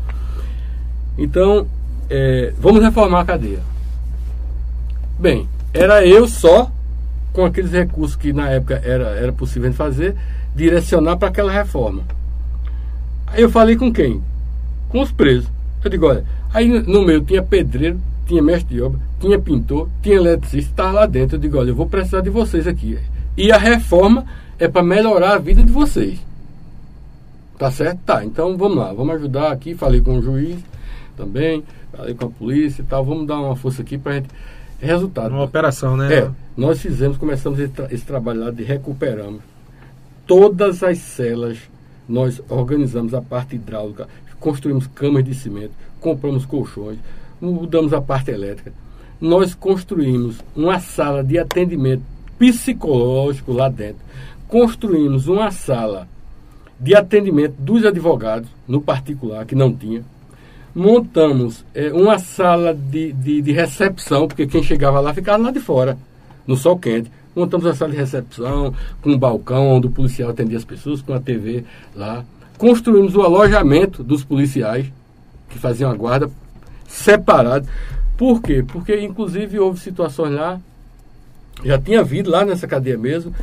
Então, 1.17 1.65
é, 2.09 2.53
vamos 2.59 2.83
reformar 2.83 3.21
a 3.21 3.25
cadeia. 3.25 3.59
Bem, 5.19 5.47
era 5.73 6.05
eu 6.05 6.27
só, 6.27 6.71
com 7.33 7.45
aqueles 7.45 7.71
recursos 7.71 8.15
que 8.15 8.33
na 8.33 8.49
época 8.49 8.81
era, 8.83 9.09
era 9.09 9.31
possível 9.31 9.71
fazer, 9.73 10.15
direcionar 10.55 11.17
para 11.17 11.29
aquela 11.29 11.51
reforma. 11.51 12.03
Aí 13.27 13.41
eu 13.41 13.49
falei 13.49 13.75
com 13.75 13.91
quem? 13.91 14.21
Com 14.89 15.01
os 15.01 15.11
presos. 15.11 15.49
Eu 15.83 15.89
digo, 15.89 16.07
olha, 16.07 16.25
aí 16.53 16.67
no- 16.67 17.05
meio 17.05 17.21
tinha 17.21 17.41
pedreiro, 17.41 17.99
tinha 18.27 18.41
mestre 18.41 18.75
de 18.75 18.81
obra, 18.81 18.99
tinha 19.19 19.39
pintor, 19.39 19.87
tinha 20.01 20.15
eletricista, 20.15 20.71
estava 20.71 20.91
lá 20.91 21.05
dentro. 21.05 21.37
Eu 21.37 21.39
digo, 21.39 21.57
olha, 21.57 21.69
eu 21.69 21.75
vou 21.75 21.87
precisar 21.87 22.21
de 22.21 22.29
vocês 22.29 22.67
aqui. 22.67 22.99
E 23.37 23.51
a 23.51 23.57
reforma 23.57 24.25
é 24.59 24.67
para 24.67 24.83
melhorar 24.83 25.35
a 25.35 25.39
vida 25.39 25.63
de 25.63 25.71
vocês. 25.71 26.19
Tá 27.57 27.71
certo? 27.71 27.99
Tá, 28.05 28.25
então 28.25 28.57
vamos 28.57 28.77
lá, 28.77 28.91
vamos 28.91 29.15
ajudar 29.15 29.51
aqui. 29.51 29.75
Falei 29.75 30.01
com 30.01 30.17
o 30.17 30.21
juiz 30.21 30.57
também, 31.15 31.63
falei 31.95 32.13
com 32.13 32.25
a 32.25 32.29
polícia 32.29 32.81
e 32.81 32.85
tal. 32.85 33.05
Vamos 33.05 33.27
dar 33.27 33.39
uma 33.39 33.55
força 33.55 33.81
aqui 33.81 33.97
para 33.97 34.13
gente. 34.15 34.29
Resultado. 34.81 35.31
Uma 35.33 35.43
operação, 35.43 35.95
né? 35.95 36.13
É, 36.13 36.31
nós 36.57 36.81
fizemos, 36.81 37.17
começamos 37.17 37.59
esse, 37.59 37.71
tra- 37.71 37.87
esse 37.91 38.03
trabalho 38.05 38.45
lá 38.45 38.51
de 38.51 38.63
recuperamos. 38.63 39.41
Todas 40.25 40.81
as 40.83 40.97
celas, 40.97 41.57
nós 42.09 42.41
organizamos 42.49 43.13
a 43.13 43.21
parte 43.21 43.55
hidráulica, 43.55 44.07
construímos 44.39 44.87
camas 44.87 45.23
de 45.23 45.35
cimento, 45.35 45.71
compramos 45.99 46.45
colchões, 46.45 46.97
mudamos 47.39 47.93
a 47.93 48.01
parte 48.01 48.31
elétrica. 48.31 48.73
Nós 49.19 49.53
construímos 49.53 50.37
uma 50.55 50.79
sala 50.79 51.23
de 51.23 51.37
atendimento 51.37 52.01
psicológico 52.39 53.53
lá 53.53 53.69
dentro. 53.69 54.01
Construímos 54.47 55.27
uma 55.27 55.51
sala 55.51 56.07
de 56.79 56.95
atendimento 56.95 57.53
dos 57.59 57.85
advogados, 57.85 58.49
no 58.67 58.81
particular, 58.81 59.45
que 59.45 59.53
não 59.53 59.71
tinha. 59.71 60.03
Montamos 60.73 61.65
eh, 61.75 61.91
uma 61.91 62.17
sala 62.17 62.73
de, 62.73 63.11
de, 63.11 63.41
de 63.41 63.51
recepção, 63.51 64.27
porque 64.27 64.47
quem 64.47 64.63
chegava 64.63 65.01
lá 65.01 65.13
ficava 65.13 65.43
lá 65.43 65.51
de 65.51 65.59
fora, 65.59 65.97
no 66.47 66.55
sol 66.55 66.77
quente. 66.77 67.11
Montamos 67.35 67.65
uma 67.65 67.75
sala 67.75 67.91
de 67.91 67.97
recepção, 67.97 68.73
com 69.01 69.11
um 69.11 69.17
balcão 69.17 69.69
onde 69.69 69.87
o 69.87 69.91
policial 69.91 70.29
atendia 70.29 70.57
as 70.57 70.65
pessoas, 70.65 71.01
com 71.01 71.13
a 71.13 71.19
TV 71.19 71.65
lá. 71.93 72.23
Construímos 72.57 73.15
o 73.15 73.21
alojamento 73.21 74.03
dos 74.03 74.23
policiais, 74.23 74.85
que 75.49 75.59
faziam 75.59 75.91
a 75.91 75.95
guarda, 75.95 76.29
separado. 76.87 77.67
Por 78.17 78.41
quê? 78.41 78.63
Porque, 78.65 78.97
inclusive, 78.99 79.59
houve 79.59 79.79
situações 79.79 80.33
lá, 80.33 80.59
já 81.63 81.77
tinha 81.77 81.99
havido 81.99 82.29
lá 82.29 82.45
nessa 82.45 82.67
cadeia 82.67 82.97
mesmo, 82.97 83.33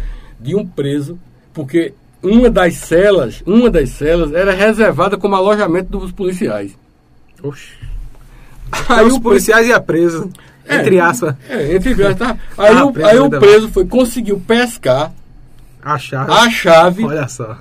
de 0.41 0.55
um 0.55 0.67
preso, 0.67 1.19
porque 1.53 1.93
uma 2.23 2.49
das 2.49 2.75
celas, 2.75 3.43
uma 3.47 3.71
das 3.71 3.91
celas 3.91 4.33
era 4.33 4.53
reservada 4.53 5.17
como 5.17 5.35
alojamento 5.35 5.99
dos 5.99 6.13
policiais. 6.13 6.77
Oxi. 7.43 7.73
Aí 8.89 9.07
os 9.07 9.19
policiais 9.19 9.67
iam 9.67 9.81
presos, 9.83 10.31
É, 10.67 10.77
entre 10.81 11.01
aspas, 11.01 11.35
É, 11.49 11.75
entre 11.77 11.93
aspas, 12.05 12.17
tá? 12.19 12.37
Aí, 12.59 12.77
Ah, 12.77 12.85
o, 12.85 12.93
preso 12.93 13.09
aí 13.09 13.19
o 13.19 13.25
ainda 13.25 13.39
preso 13.41 13.69
foi, 13.71 13.87
conseguiu 13.87 14.39
pescar 14.41 15.13
acharam. 15.83 16.33
a 16.35 16.51
chave. 16.51 17.05
Olha 17.05 17.27
só. 17.29 17.57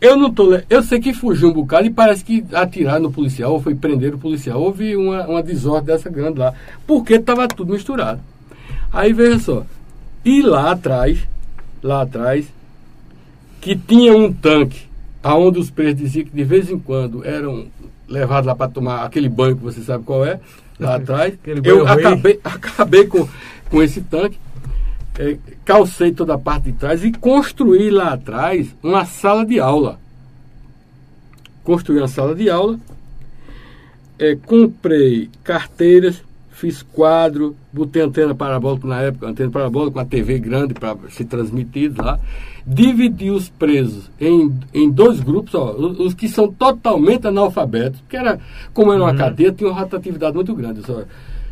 Eu 0.00 0.16
não 0.18 0.30
tô. 0.30 0.60
Eu 0.68 0.82
sei 0.82 1.00
que 1.00 1.14
fugiu 1.14 1.48
um 1.48 1.52
bocado 1.54 1.86
e 1.86 1.90
parece 1.90 2.22
que 2.22 2.44
atiraram 2.52 3.04
no 3.04 3.10
policial, 3.12 3.52
ou 3.52 3.62
foi 3.62 3.74
prender 3.74 4.14
o 4.14 4.18
policial. 4.18 4.60
Houve 4.60 4.94
uma, 4.96 5.26
uma 5.26 5.42
desordem 5.42 5.86
dessa 5.86 6.10
grande 6.10 6.38
lá. 6.40 6.52
Porque 6.86 7.14
estava 7.14 7.48
tudo 7.48 7.72
misturado. 7.72 8.20
Aí 8.92 9.14
veja 9.14 9.38
só. 9.38 9.64
E 10.22 10.42
lá 10.42 10.72
atrás, 10.72 11.20
lá 11.82 12.02
atrás, 12.02 12.44
que 13.62 13.74
tinha 13.74 14.14
um 14.14 14.30
tanque, 14.30 14.82
aonde 15.24 15.58
os 15.58 15.70
presos 15.70 16.00
diziam 16.00 16.26
que 16.26 16.30
de 16.30 16.44
vez 16.44 16.70
em 16.70 16.78
quando 16.78 17.24
eram 17.24 17.66
levados 18.06 18.46
lá 18.46 18.54
para 18.54 18.70
tomar 18.70 19.04
aquele 19.04 19.28
banho 19.28 19.56
que 19.56 19.62
você 19.62 19.80
sabe 19.80 20.04
qual 20.04 20.24
é, 20.24 20.38
lá 20.78 20.96
atrás. 20.96 21.34
Eu 21.64 21.88
acabei, 21.88 22.38
acabei 22.44 23.06
com, 23.06 23.26
com 23.70 23.82
esse 23.82 24.02
tanque 24.02 24.38
eh, 25.18 25.38
calcei 25.64 26.12
toda 26.12 26.34
a 26.34 26.38
parte 26.38 26.64
de 26.64 26.72
trás 26.72 27.04
e 27.04 27.12
construí 27.12 27.88
lá 27.88 28.14
atrás 28.14 28.74
uma 28.82 29.04
sala 29.04 29.46
de 29.46 29.60
aula. 29.60 29.98
Construí 31.62 31.98
uma 31.98 32.08
sala 32.08 32.34
de 32.34 32.50
aula, 32.50 32.78
eh, 34.18 34.36
comprei 34.44 35.30
carteiras, 35.44 36.22
fiz 36.54 36.82
quadro, 36.82 37.56
botei 37.72 38.00
antena 38.00 38.34
parabólica 38.34 38.86
na 38.86 39.00
época, 39.02 39.26
antena 39.26 39.50
parabólica 39.50 39.92
com 39.94 40.00
a 40.00 40.04
TV 40.04 40.38
grande 40.38 40.72
para 40.72 40.96
ser 41.10 41.24
transmitido 41.24 42.02
lá. 42.02 42.18
Dividi 42.66 43.30
os 43.30 43.48
presos 43.48 44.10
em, 44.20 44.52
em 44.72 44.90
dois 44.90 45.20
grupos, 45.20 45.54
ó, 45.54 45.72
os, 45.72 46.14
que 46.14 46.28
são 46.28 46.50
totalmente 46.50 47.26
analfabetos, 47.26 48.00
que 48.08 48.16
era, 48.16 48.38
como 48.72 48.92
era 48.92 49.02
uma 49.02 49.14
cadeia, 49.14 49.52
tinha 49.52 49.68
uma 49.68 49.78
rotatividade 49.78 50.34
muito 50.34 50.54
grande. 50.54 50.82
Só, 50.86 51.02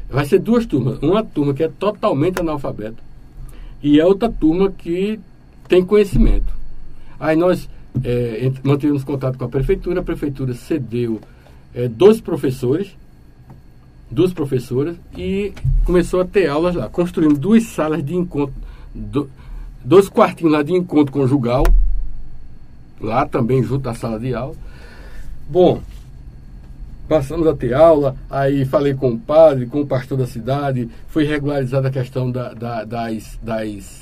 vai 0.09 0.25
ser 0.25 0.39
duas 0.39 0.65
turmas. 0.65 0.99
Uma 1.03 1.25
turma 1.25 1.53
que 1.53 1.65
é 1.65 1.69
totalmente 1.69 2.41
analfabeta 2.41 3.03
e 3.83 4.01
a 4.01 4.07
outra 4.07 4.31
turma 4.31 4.71
que 4.71 5.19
tem 5.69 5.85
conhecimento. 5.85 6.53
Aí 7.19 7.37
nós 7.37 7.69
é, 8.05 8.51
mantivemos 8.63 9.03
contato 9.03 9.37
com 9.37 9.45
a 9.45 9.49
prefeitura, 9.49 10.01
a 10.01 10.05
prefeitura 10.05 10.55
cedeu 10.55 11.21
é, 11.75 11.89
dois 11.89 12.21
professores, 12.21 12.97
duas 14.13 14.33
professoras, 14.33 14.97
e 15.17 15.53
começou 15.85 16.21
a 16.21 16.25
ter 16.25 16.47
aulas 16.49 16.75
lá. 16.75 16.89
Construímos 16.89 17.39
duas 17.39 17.65
salas 17.65 18.05
de 18.05 18.15
encontro, 18.15 18.55
do- 18.95 19.29
dois 19.85 20.09
quartinhos 20.09 20.53
lá 20.53 20.63
de 20.63 20.73
encontro 20.73 21.13
conjugal, 21.13 21.65
lá 23.01 23.27
também 23.27 23.63
junto 23.63 23.89
à 23.89 23.95
sala 23.95 24.19
de 24.21 24.35
aula. 24.35 24.55
Bom, 25.49 25.81
Passamos 27.09 27.47
a 27.47 27.55
ter 27.55 27.75
aula, 27.75 28.17
aí 28.31 28.65
falei 28.65 28.95
com 28.95 29.11
o 29.11 29.19
padre, 29.19 29.67
com 29.67 29.83
o 29.83 29.87
pastor 29.87 30.17
da 30.17 30.27
cidade, 30.27 30.89
foi 31.09 31.25
regularizada 31.25 31.89
a 31.89 31.91
questão 31.91 32.31
da, 32.31 32.55
da- 32.55 32.85
das, 32.85 33.39
das- 33.43 34.02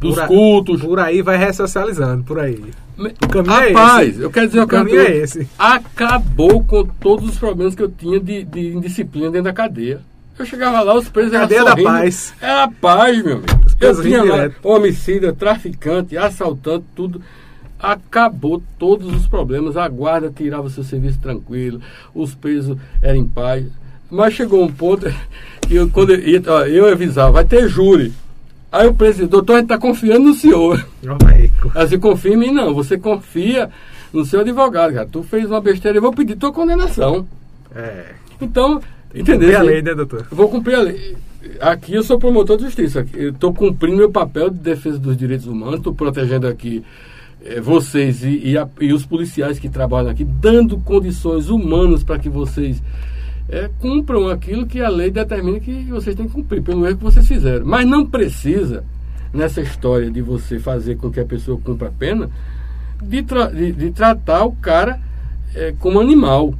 dos 0.00 0.14
Por 0.14 0.22
a- 0.22 0.26
cultos. 0.26 0.80
Por 0.82 0.98
aí 1.00 1.22
vai 1.22 1.36
ressocializando, 1.36 2.24
por 2.24 2.38
aí. 2.38 2.62
O 2.98 3.28
caminho 3.28 3.52
Rapaz, 3.74 4.06
é 4.06 4.10
esse. 4.10 4.20
eu 4.22 4.30
quero 4.30 4.46
dizer 4.46 4.60
O 4.62 4.66
caminho 4.66 5.00
é 5.00 5.16
esse. 5.16 5.46
Acabou 5.58 6.62
com 6.64 6.84
todos 6.84 7.28
os 7.30 7.38
problemas 7.38 7.74
que 7.74 7.82
eu 7.82 7.90
tinha 7.90 8.18
de, 8.20 8.44
de 8.44 8.68
indisciplina 8.74 9.26
dentro 9.30 9.44
da 9.44 9.52
cadeia. 9.52 10.00
Eu 10.38 10.44
chegava 10.44 10.82
lá, 10.82 10.94
os 10.94 11.08
presos 11.08 11.32
eram 11.32 11.44
Cadeia 11.44 11.64
da 11.64 11.76
paz. 11.76 12.34
Era 12.40 12.68
paz, 12.68 13.22
meu 13.24 13.36
amigo. 13.38 13.46
Eu 13.52 13.76
presos 13.78 14.04
tinha 14.04 14.22
lá 14.22 14.36
direto. 14.36 14.56
homicida, 14.62 15.32
traficante, 15.32 16.16
assaltante, 16.16 16.84
tudo. 16.94 17.20
Acabou 17.78 18.62
todos 18.78 19.14
os 19.14 19.26
problemas. 19.26 19.76
A 19.76 19.88
guarda 19.88 20.32
tirava 20.34 20.68
seu 20.70 20.82
serviço 20.84 21.18
tranquilo, 21.20 21.80
os 22.14 22.34
presos 22.34 22.76
eram 23.02 23.20
em 23.20 23.26
paz. 23.28 23.66
Mas 24.10 24.34
chegou 24.34 24.62
um 24.64 24.72
ponto 24.72 25.06
que 25.66 25.74
eu, 25.74 25.88
quando 25.90 26.12
eu, 26.14 26.42
eu 26.66 26.86
avisava, 26.92 27.32
vai 27.32 27.44
ter 27.44 27.68
júri. 27.68 28.12
Aí 28.70 28.86
o 28.88 28.94
presidente, 28.94 29.30
doutor, 29.30 29.52
a 29.54 29.56
gente 29.56 29.64
está 29.66 29.78
confiando 29.78 30.26
no 30.28 30.34
senhor. 30.34 30.86
Você 31.74 31.98
confia 31.98 32.34
em 32.34 32.36
mim? 32.36 32.50
Não, 32.52 32.74
você 32.74 32.98
confia 32.98 33.70
no 34.12 34.24
seu 34.24 34.40
advogado, 34.40 34.92
cara. 34.94 35.08
Tu 35.10 35.22
fez 35.22 35.46
uma 35.46 35.60
besteira, 35.60 35.98
eu 35.98 36.02
vou 36.02 36.12
pedir 36.12 36.36
tua 36.36 36.52
condenação. 36.52 37.26
É. 37.74 38.06
Então, 38.40 38.80
entendeu? 39.14 39.48
cumprir 39.48 39.56
a 39.56 39.62
lei, 39.62 39.82
né, 39.82 39.94
doutor? 39.94 40.26
Eu 40.30 40.36
vou 40.36 40.48
cumprir 40.48 40.74
a 40.74 40.80
lei. 40.82 41.16
Aqui 41.60 41.94
eu 41.94 42.02
sou 42.02 42.18
promotor 42.18 42.56
de 42.58 42.64
justiça. 42.64 43.06
Eu 43.14 43.30
estou 43.30 43.54
cumprindo 43.54 43.96
meu 43.96 44.10
papel 44.10 44.50
de 44.50 44.58
defesa 44.58 44.98
dos 44.98 45.16
direitos 45.16 45.46
humanos, 45.46 45.76
estou 45.76 45.94
protegendo 45.94 46.46
aqui 46.48 46.82
eh, 47.44 47.60
vocês 47.60 48.24
e, 48.24 48.50
e 48.50 48.58
a- 48.58 48.68
e 48.80 48.92
os 48.92 49.06
policiais 49.06 49.58
que 49.58 49.68
trabalham 49.68 50.10
aqui, 50.10 50.24
dando 50.24 50.76
condições 50.78 51.48
humanas 51.48 52.02
para 52.02 52.18
que 52.18 52.28
vocês 52.28 52.82
eh, 53.48 53.70
cumpram 53.80 54.28
aquilo 54.28 54.66
que 54.66 54.80
a 54.80 54.88
lei 54.88 55.10
determina 55.10 55.60
que 55.60 55.84
vocês 55.84 56.14
têm 56.16 56.26
que 56.26 56.32
cumprir, 56.34 56.62
pelo 56.62 56.86
erro 56.86 56.96
que 56.98 57.04
vocês 57.04 57.26
fizeram. 57.26 57.64
Mas 57.66 57.86
não 57.86 58.04
precisa, 58.06 58.84
nessa 59.32 59.60
história 59.60 60.10
de 60.10 60.20
você 60.22 60.58
fazer 60.58 60.96
com 60.96 61.10
que 61.10 61.20
a 61.20 61.24
pessoa 61.24 61.58
cumpra 61.62 61.88
a 61.88 61.92
pena, 61.92 62.28
de, 63.02 63.22
tra- 63.22 63.50
de- 63.50 63.72
de 63.72 63.90
tratar 63.90 64.44
o 64.44 64.52
cara 64.52 64.98
eh, 65.54 65.74
como 65.78 66.00
animal 66.00 66.54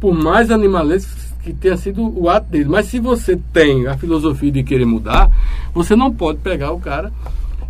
por 0.00 0.14
mais 0.14 0.50
animalesco 0.50 1.10
que 1.42 1.52
tenha 1.52 1.76
sido 1.76 2.02
o 2.18 2.28
ato 2.28 2.48
dele. 2.50 2.66
Mas 2.68 2.86
se 2.86 2.98
você 2.98 3.38
tem 3.52 3.86
a 3.86 3.96
filosofia 3.98 4.50
de 4.50 4.62
querer 4.62 4.84
mudar, 4.86 5.30
você 5.74 5.94
não 5.94 6.12
pode 6.12 6.38
pegar 6.38 6.72
o 6.72 6.80
cara 6.80 7.12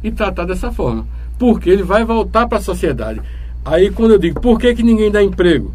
e 0.02 0.10
tratar 0.10 0.44
dessa 0.44 0.70
forma. 0.70 1.06
Porque 1.38 1.70
ele 1.70 1.82
vai 1.82 2.04
voltar 2.04 2.46
para 2.46 2.58
a 2.58 2.62
sociedade. 2.62 3.20
Aí 3.64 3.90
quando 3.90 4.12
eu 4.12 4.18
digo, 4.18 4.40
por 4.40 4.58
que, 4.60 4.74
que 4.74 4.82
ninguém 4.82 5.10
dá 5.10 5.22
emprego? 5.22 5.72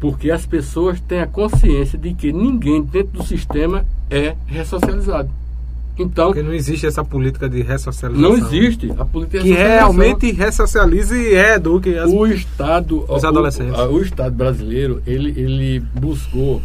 Porque 0.00 0.30
as 0.30 0.46
pessoas 0.46 1.00
têm 1.00 1.20
a 1.20 1.26
consciência 1.26 1.98
de 1.98 2.14
que 2.14 2.32
ninguém 2.32 2.82
dentro 2.82 3.18
do 3.18 3.24
sistema 3.24 3.84
é 4.08 4.36
ressocializado. 4.46 5.28
Então, 5.98 6.26
Porque 6.28 6.42
não 6.44 6.52
existe 6.52 6.86
essa 6.86 7.04
política 7.04 7.48
de 7.48 7.60
ressocialização. 7.60 8.30
não 8.30 8.38
existe 8.38 8.92
a 8.96 9.04
política 9.04 9.38
de 9.40 9.44
Que 9.48 9.52
realmente 9.54 10.30
ressocialize 10.30 11.12
e 11.12 11.34
reeduque 11.34 11.98
as... 11.98 12.08
o 12.08 12.24
Estado, 12.26 13.04
Os 13.08 13.24
adolescentes. 13.24 13.76
O, 13.80 13.94
o 13.94 14.02
Estado 14.02 14.32
brasileiro, 14.36 15.02
ele, 15.04 15.30
ele 15.30 15.80
buscou, 15.80 16.62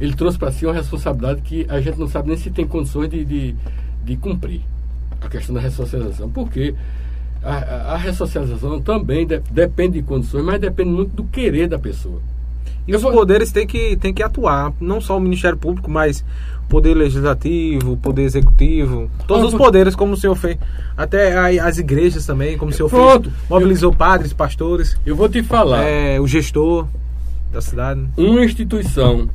ele 0.00 0.14
trouxe 0.14 0.38
para 0.38 0.50
si 0.50 0.64
uma 0.64 0.72
responsabilidade 0.72 1.42
que 1.42 1.66
a 1.68 1.78
gente 1.82 1.98
não 1.98 2.08
sabe 2.08 2.28
nem 2.28 2.38
se 2.38 2.50
tem 2.50 2.66
condições 2.66 3.10
de, 3.10 3.22
de, 3.22 3.54
de 4.02 4.16
cumprir. 4.16 4.62
A 5.20 5.28
questão 5.28 5.54
da 5.54 5.60
ressocialização. 5.60 6.30
Porque 6.30 6.74
a, 7.42 7.52
a, 7.52 7.92
a 7.92 7.96
ressocialização 7.98 8.80
também 8.80 9.26
de- 9.26 9.40
depende 9.50 10.00
de 10.00 10.06
condições, 10.06 10.42
mas 10.42 10.58
depende 10.58 10.88
muito 10.88 11.10
do 11.14 11.24
querer 11.24 11.68
da 11.68 11.78
pessoa. 11.78 12.18
E 12.88 12.96
os 12.96 13.02
poderes 13.02 13.52
têm 13.52 13.66
que, 13.66 13.96
têm 13.98 14.12
que 14.14 14.22
atuar, 14.22 14.72
não 14.80 15.00
só 15.00 15.16
o 15.16 15.20
Ministério 15.20 15.58
Público, 15.58 15.90
mas 15.90 16.24
Poder 16.68 16.94
Legislativo, 16.94 17.96
Poder 17.98 18.22
Executivo, 18.22 19.10
todos 19.26 19.44
os 19.44 19.50
Pronto. 19.50 19.64
poderes, 19.64 19.94
como 19.94 20.14
o 20.14 20.16
senhor 20.16 20.34
fez. 20.34 20.56
Até 20.96 21.60
as 21.60 21.78
igrejas 21.78 22.24
também, 22.26 22.56
como 22.58 22.70
o 22.70 22.74
senhor 22.74 22.88
Pronto. 22.88 23.30
fez. 23.30 23.48
Mobilizou 23.50 23.92
padres, 23.94 24.32
pastores, 24.32 24.96
Eu 25.06 25.14
vou 25.14 25.28
te 25.28 25.42
falar, 25.42 25.82
é, 25.84 26.18
o 26.18 26.26
gestor 26.26 26.86
da 27.52 27.60
cidade. 27.60 28.02
uma 28.16 28.42
instituição 28.44 29.28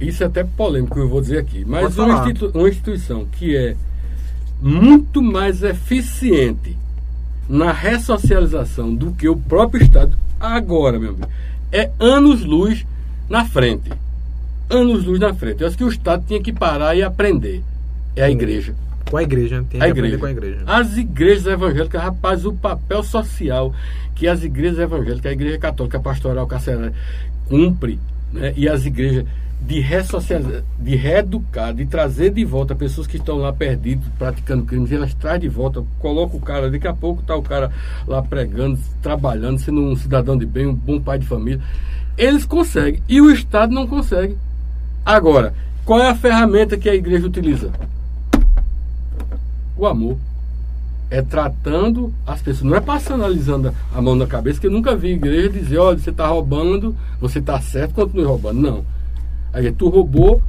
isso 0.00 0.22
é 0.22 0.26
até 0.26 0.42
polêmico, 0.44 0.98
eu 0.98 1.08
vou 1.08 1.20
dizer 1.20 1.38
aqui, 1.38 1.64
mas 1.66 1.96
uma, 1.96 2.14
institu- 2.18 2.50
uma 2.58 2.68
instituição 2.68 3.24
que 3.30 3.56
é 3.56 3.76
muito 4.60 5.22
mais 5.22 5.62
eficiente 5.62 6.76
na 7.48 7.72
ressocialização 7.72 8.94
do 8.94 9.12
que 9.12 9.28
o 9.28 9.36
próprio 9.36 9.82
Estado, 9.82 10.16
agora, 10.40 10.98
meu 10.98 11.10
amigo, 11.10 11.26
é 11.74 11.90
anos-luz 11.98 12.86
na 13.28 13.44
frente. 13.44 13.90
Anos-luz 14.70 15.18
na 15.18 15.34
frente. 15.34 15.60
Eu 15.60 15.66
acho 15.68 15.76
que 15.76 15.84
o 15.84 15.88
Estado 15.88 16.24
tinha 16.26 16.40
que 16.40 16.52
parar 16.52 16.94
e 16.94 17.02
aprender. 17.02 17.62
É 18.14 18.22
a 18.22 18.30
igreja. 18.30 18.74
Com 19.10 19.16
a 19.16 19.22
igreja, 19.22 19.64
tem 19.68 19.80
A 19.80 19.84
que 19.84 19.90
aprender 19.90 20.14
igreja. 20.14 20.18
com 20.18 20.26
a 20.26 20.30
igreja. 20.30 20.62
As 20.66 20.96
igrejas 20.96 21.46
evangélicas, 21.46 22.00
rapaz, 22.02 22.46
o 22.46 22.52
papel 22.52 23.02
social 23.02 23.74
que 24.14 24.28
as 24.28 24.44
igrejas 24.44 24.78
evangélicas, 24.78 25.26
a 25.26 25.32
igreja 25.32 25.58
católica, 25.58 25.98
a 25.98 26.00
pastoral, 26.00 26.46
carcerária, 26.46 26.92
cumpre, 27.46 27.98
né? 28.32 28.54
e 28.56 28.68
as 28.68 28.86
igrejas 28.86 29.24
de 29.66 29.82
de 30.78 30.96
reeducar, 30.96 31.74
de 31.74 31.86
trazer 31.86 32.30
de 32.30 32.44
volta 32.44 32.74
pessoas 32.74 33.06
que 33.06 33.16
estão 33.16 33.38
lá 33.38 33.52
perdidas, 33.52 34.04
praticando 34.18 34.64
crimes, 34.64 34.92
elas 34.92 35.14
trazem 35.14 35.40
de 35.40 35.48
volta, 35.48 35.82
coloca 35.98 36.36
o 36.36 36.40
cara, 36.40 36.70
daqui 36.70 36.86
a 36.86 36.94
pouco 36.94 37.22
está 37.22 37.34
o 37.34 37.42
cara 37.42 37.70
lá 38.06 38.22
pregando, 38.22 38.78
trabalhando, 39.02 39.58
sendo 39.58 39.80
um 39.80 39.96
cidadão 39.96 40.36
de 40.36 40.46
bem, 40.46 40.66
um 40.66 40.74
bom 40.74 41.00
pai 41.00 41.18
de 41.18 41.26
família. 41.26 41.60
Eles 42.16 42.44
conseguem, 42.44 43.02
e 43.08 43.20
o 43.20 43.30
Estado 43.30 43.74
não 43.74 43.86
consegue. 43.86 44.36
Agora, 45.04 45.54
qual 45.84 46.00
é 46.00 46.10
a 46.10 46.14
ferramenta 46.14 46.76
que 46.76 46.88
a 46.88 46.94
igreja 46.94 47.26
utiliza? 47.26 47.72
o 49.76 49.86
amor. 49.86 50.16
É 51.10 51.22
tratando 51.22 52.12
as 52.26 52.42
pessoas, 52.42 52.64
não 52.64 52.76
é 52.76 52.80
passando 52.80 53.24
alisando 53.24 53.72
a 53.94 54.02
mão 54.02 54.16
na 54.16 54.26
cabeça, 54.26 54.58
que 54.58 54.66
eu 54.66 54.70
nunca 54.70 54.96
vi 54.96 55.12
igreja 55.12 55.50
dizer, 55.50 55.78
olha, 55.78 55.98
você 55.98 56.10
está 56.10 56.26
roubando, 56.26 56.96
você 57.20 57.38
está 57.38 57.60
certo, 57.60 57.94
continue 57.94 58.24
roubando. 58.24 58.60
Não. 58.60 58.84
Aí 59.54 59.70
tu 59.72 59.88
roubou, 59.88 60.42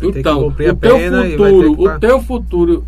então, 0.00 0.46
o 0.46 0.52
teu 0.52 0.76
futuro, 0.76 1.76
que 1.76 1.82
o 1.88 1.98
teu 1.98 2.22
futuro 2.22 2.84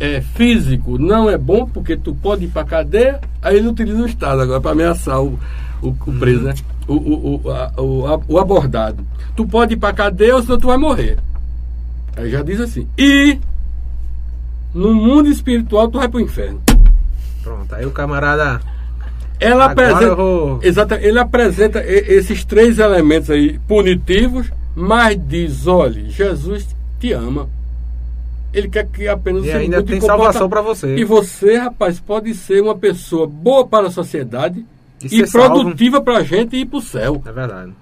é, 0.00 0.20
físico 0.20 0.98
não 0.98 1.28
é 1.30 1.36
bom, 1.38 1.66
porque 1.66 1.96
tu 1.96 2.14
pode 2.14 2.46
ir 2.46 2.48
pra 2.48 2.64
cadeia, 2.64 3.20
aí 3.42 3.56
ele 3.58 3.68
utiliza 3.68 4.02
o 4.02 4.06
Estado 4.06 4.40
agora 4.42 4.60
para 4.60 4.72
ameaçar 4.72 5.20
o, 5.22 5.38
o, 5.82 5.88
o 5.88 5.94
Uhum. 6.06 6.18
preso, 6.18 6.42
né? 6.42 6.54
O, 6.88 6.94
o, 6.94 7.40
o, 7.44 7.50
a- 7.50 7.72
o, 7.78 8.06
a- 8.06 8.20
o 8.26 8.38
abordado. 8.38 9.06
Tu 9.36 9.46
pode 9.46 9.74
ir 9.74 9.76
pra 9.76 9.92
cadeia 9.92 10.34
ou 10.36 10.42
senão 10.42 10.58
tu 10.58 10.66
vai 10.66 10.76
morrer. 10.78 11.18
Aí 12.16 12.30
já 12.30 12.42
diz 12.42 12.60
assim. 12.60 12.86
E 12.98 13.38
no 14.74 14.94
mundo 14.94 15.28
espiritual 15.28 15.88
tu 15.88 15.98
vai 15.98 16.08
pro 16.08 16.20
inferno. 16.20 16.60
Pronto, 17.42 17.74
aí 17.74 17.84
o 17.86 17.90
camarada. 17.90 18.60
Ela 19.44 19.64
Agora 19.66 19.88
apresenta, 19.90 20.14
vou- 20.16 20.60
ele 21.00 21.18
apresenta 21.18 21.84
esses 21.86 22.44
três 22.44 22.78
elementos 22.78 23.30
aí 23.30 23.58
punitivos, 23.68 24.50
mas 24.74 25.18
diz, 25.28 25.66
olha, 25.66 26.08
Jesus 26.08 26.66
te 26.98 27.12
ama. 27.12 27.48
Ele 28.52 28.68
quer 28.68 28.86
que 28.86 29.08
apenas 29.08 29.44
E 29.44 29.46
você 29.50 29.56
ainda 29.56 29.82
tem 29.82 30.00
salvação 30.00 30.48
pra 30.48 30.60
você. 30.62 30.94
E 30.96 31.04
você, 31.04 31.56
rapaz, 31.56 31.98
pode 31.98 32.32
ser 32.34 32.62
uma 32.62 32.74
pessoa 32.76 33.26
boa 33.26 33.66
para 33.66 33.88
a 33.88 33.90
sociedade 33.90 34.64
E 35.02 35.20
e, 35.20 35.30
produtiva 35.30 36.00
para 36.00 36.18
a 36.18 36.22
gente 36.22 36.56
ir 36.56 36.64
para 36.64 36.78
o 36.78 36.82
céu. 36.82 37.20
É 37.26 37.32
verdade. 37.32 37.72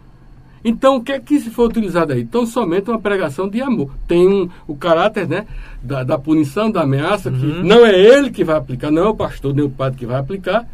Então, 0.65 0.97
o 0.97 1.03
que 1.03 1.13
é 1.13 1.19
que 1.19 1.41
se 1.41 1.51
foi 1.51 1.67
utilizado 1.67 2.13
aí? 2.13 2.23
Então, 2.23 2.47
somente 2.47 2.89
uma 2.89 2.99
pregação 3.01 3.49
de 3.49 3.61
amor. 3.61 3.91
Tem 4.09 4.27
um, 4.29 4.49
o 4.67 4.77
caráter 4.77 5.29
né, 5.29 5.45
da, 5.83 6.05
da 6.05 6.17
punição, 6.17 6.71
da 6.71 6.83
ameaça, 6.83 7.31
que 7.33 7.45
Uhum. 7.45 7.65
não 7.65 7.85
é 7.85 7.93
ele 7.99 8.31
que 8.31 8.45
vai 8.45 8.57
aplicar, 8.57 8.91
não 8.91 9.03
é 9.05 9.09
o 9.09 9.15
pastor 9.15 9.53
nem 9.55 9.65
o 9.65 9.71
padre 9.71 9.99
que 9.99 10.07
vai 10.07 10.21
aplicar, 10.21 10.65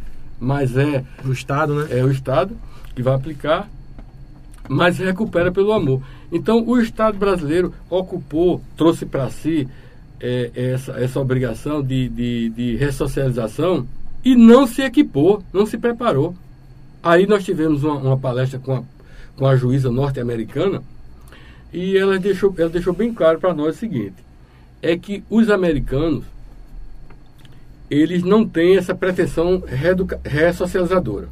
mas 0.40 0.76
é, 0.76 1.04
O 1.24 1.32
Estado, 1.32 1.74
né? 1.74 1.98
é 1.98 2.04
o 2.04 2.10
Estado 2.10 2.56
que 2.94 3.02
vai 3.02 3.14
aplicar, 3.14 3.68
mas 4.68 4.98
recupera 4.98 5.50
pelo 5.50 5.72
amor. 5.72 6.02
Então, 6.30 6.62
o 6.66 6.78
Estado 6.80 7.16
brasileiro 7.16 7.72
ocupou, 7.88 8.60
trouxe 8.76 9.06
para 9.06 9.30
si 9.30 9.66
é, 10.20 10.50
essa, 10.54 10.92
essa 10.92 11.20
obrigação 11.20 11.82
de, 11.82 12.08
de, 12.08 12.50
de 12.50 12.76
ressocialização 12.76 13.86
e 14.24 14.34
não 14.34 14.66
se 14.66 14.82
equipou, 14.82 15.42
não 15.52 15.64
se 15.64 15.78
preparou. 15.78 16.34
Aí 17.02 17.26
nós 17.26 17.44
tivemos 17.44 17.84
uma, 17.84 17.94
uma 17.94 18.18
palestra 18.18 18.58
com 18.58 18.74
a, 18.74 18.82
com 19.36 19.46
a 19.46 19.56
juíza 19.56 19.90
norte-americana 19.90 20.82
e 21.72 21.96
ela 21.96 22.18
deixou, 22.18 22.54
ela 22.58 22.68
deixou 22.68 22.92
bem 22.92 23.12
claro 23.14 23.38
para 23.38 23.54
nós 23.54 23.76
o 23.76 23.78
seguinte: 23.78 24.16
é 24.82 24.96
que 24.96 25.22
os 25.30 25.48
americanos 25.48 26.24
eles 27.90 28.22
não 28.22 28.46
têm 28.46 28.76
essa 28.76 28.94
pretensão 28.94 29.62
ressocializadora. 30.24 31.28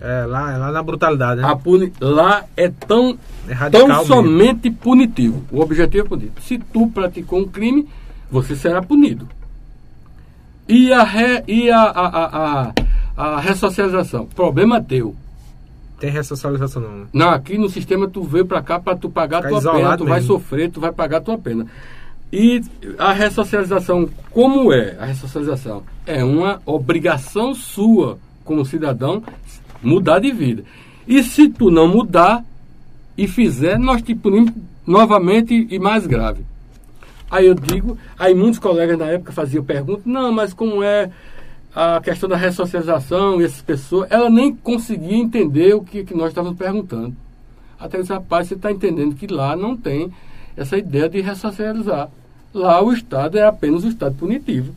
É 0.00 0.24
lá, 0.26 0.52
é 0.52 0.56
lá 0.56 0.70
na 0.70 0.82
brutalidade, 0.82 1.40
né? 1.40 1.48
A 1.48 1.56
puni- 1.56 1.92
lá 2.00 2.44
é 2.56 2.68
tão, 2.68 3.18
É 3.48 3.52
radical 3.52 3.80
tão 3.86 3.88
mesmo. 3.98 4.14
somente 4.14 4.70
punitivo. 4.70 5.42
O 5.50 5.60
objetivo 5.60 6.06
é 6.06 6.08
punitivo. 6.08 6.40
Se 6.40 6.56
tu 6.58 6.86
praticou 6.88 7.40
um 7.40 7.48
crime, 7.48 7.88
você 8.30 8.54
será 8.54 8.80
punido. 8.80 9.28
E 10.68 10.92
a, 10.92 11.02
re, 11.02 11.42
e 11.48 11.70
a, 11.70 11.80
a, 11.82 12.26
a, 12.66 12.72
a, 13.16 13.40
ressocialização? 13.40 14.26
Problema 14.26 14.80
teu. 14.80 15.16
Tem 15.98 16.10
ressocialização 16.10 16.80
não. 16.82 16.90
né? 16.98 17.06
Não, 17.12 17.30
aqui 17.30 17.58
no 17.58 17.68
sistema 17.68 18.06
tu 18.06 18.22
veio 18.22 18.46
pra 18.46 18.62
cá 18.62 18.78
pra 18.78 18.94
tu 18.94 19.10
pagar 19.10 19.42
Ficar 19.42 19.60
tua 19.60 19.72
pena, 19.72 19.96
tu 19.96 20.04
vai 20.04 20.20
mesmo. 20.20 20.34
sofrer, 20.34 20.70
tu 20.70 20.80
vai 20.80 20.92
pagar 20.92 21.20
tua 21.22 21.36
pena. 21.36 21.66
E 22.32 22.60
a 22.98 23.12
ressocialização, 23.12 24.08
como 24.30 24.72
é 24.72 24.96
a 24.98 25.06
ressocialização? 25.06 25.82
É 26.06 26.22
uma 26.22 26.60
obrigação 26.66 27.54
sua 27.54 28.18
como 28.44 28.64
cidadão 28.64 29.22
mudar 29.82 30.18
de 30.18 30.30
vida. 30.30 30.64
E 31.06 31.22
se 31.22 31.48
tu 31.48 31.70
não 31.70 31.88
mudar 31.88 32.44
e 33.16 33.26
fizer, 33.26 33.78
nós 33.78 34.02
te 34.02 34.14
punimos 34.14 34.52
novamente 34.86 35.66
e 35.70 35.78
mais 35.78 36.06
grave. 36.06 36.44
Aí 37.30 37.46
eu 37.46 37.54
digo, 37.54 37.98
aí 38.18 38.34
muitos 38.34 38.58
colegas 38.58 38.98
na 38.98 39.06
época 39.06 39.32
faziam 39.32 39.64
perguntas, 39.64 40.06
não, 40.06 40.32
mas 40.32 40.52
como 40.52 40.82
é 40.82 41.10
a 41.74 42.00
questão 42.00 42.28
da 42.28 42.36
ressocialização 42.36 43.40
e 43.40 43.44
essas 43.44 43.62
pessoas, 43.62 44.10
ela 44.10 44.30
nem 44.30 44.54
conseguia 44.54 45.16
entender 45.16 45.74
o 45.74 45.82
que, 45.82 46.04
que 46.04 46.14
nós 46.14 46.28
estávamos 46.28 46.58
perguntando. 46.58 47.14
Até 47.78 48.00
esse 48.00 48.12
rapaz, 48.12 48.48
você 48.48 48.54
está 48.54 48.72
entendendo 48.72 49.14
que 49.14 49.26
lá 49.26 49.54
não 49.54 49.76
tem 49.76 50.10
essa 50.58 50.76
ideia 50.76 51.08
de 51.08 51.20
ressocializar. 51.20 52.10
Lá 52.52 52.82
o 52.82 52.92
Estado 52.92 53.38
é 53.38 53.46
apenas 53.46 53.84
o 53.84 53.88
Estado 53.88 54.16
punitivo. 54.16 54.74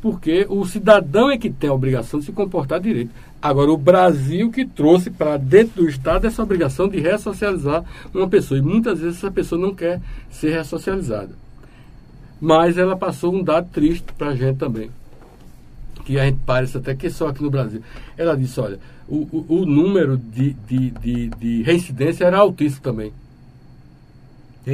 Porque 0.00 0.46
o 0.48 0.64
cidadão 0.64 1.30
é 1.30 1.36
que 1.36 1.50
tem 1.50 1.68
a 1.68 1.74
obrigação 1.74 2.20
de 2.20 2.26
se 2.26 2.32
comportar 2.32 2.80
direito. 2.80 3.10
Agora, 3.42 3.70
o 3.70 3.76
Brasil 3.76 4.50
que 4.50 4.64
trouxe 4.64 5.10
para 5.10 5.36
dentro 5.36 5.82
do 5.82 5.88
Estado 5.88 6.26
essa 6.26 6.42
obrigação 6.42 6.88
de 6.88 7.00
ressocializar 7.00 7.84
uma 8.14 8.28
pessoa. 8.28 8.58
E 8.58 8.62
muitas 8.62 9.00
vezes 9.00 9.18
essa 9.18 9.30
pessoa 9.30 9.60
não 9.60 9.74
quer 9.74 10.00
ser 10.30 10.50
ressocializada. 10.52 11.30
Mas 12.40 12.78
ela 12.78 12.96
passou 12.96 13.34
um 13.34 13.42
dado 13.42 13.68
triste 13.70 14.12
para 14.16 14.28
a 14.28 14.36
gente 14.36 14.56
também. 14.56 14.90
Que 16.04 16.18
a 16.18 16.24
gente 16.24 16.38
parece 16.46 16.78
até 16.78 16.94
que 16.94 17.10
só 17.10 17.28
aqui 17.28 17.42
no 17.42 17.50
Brasil. 17.50 17.82
Ela 18.16 18.36
disse, 18.36 18.58
olha, 18.60 18.78
o, 19.08 19.16
o, 19.32 19.60
o 19.60 19.66
número 19.66 20.16
de, 20.16 20.54
de, 20.66 20.90
de, 20.90 21.28
de 21.28 21.62
reincidência 21.62 22.24
era 22.24 22.38
altíssimo 22.38 22.82
também. 22.82 23.12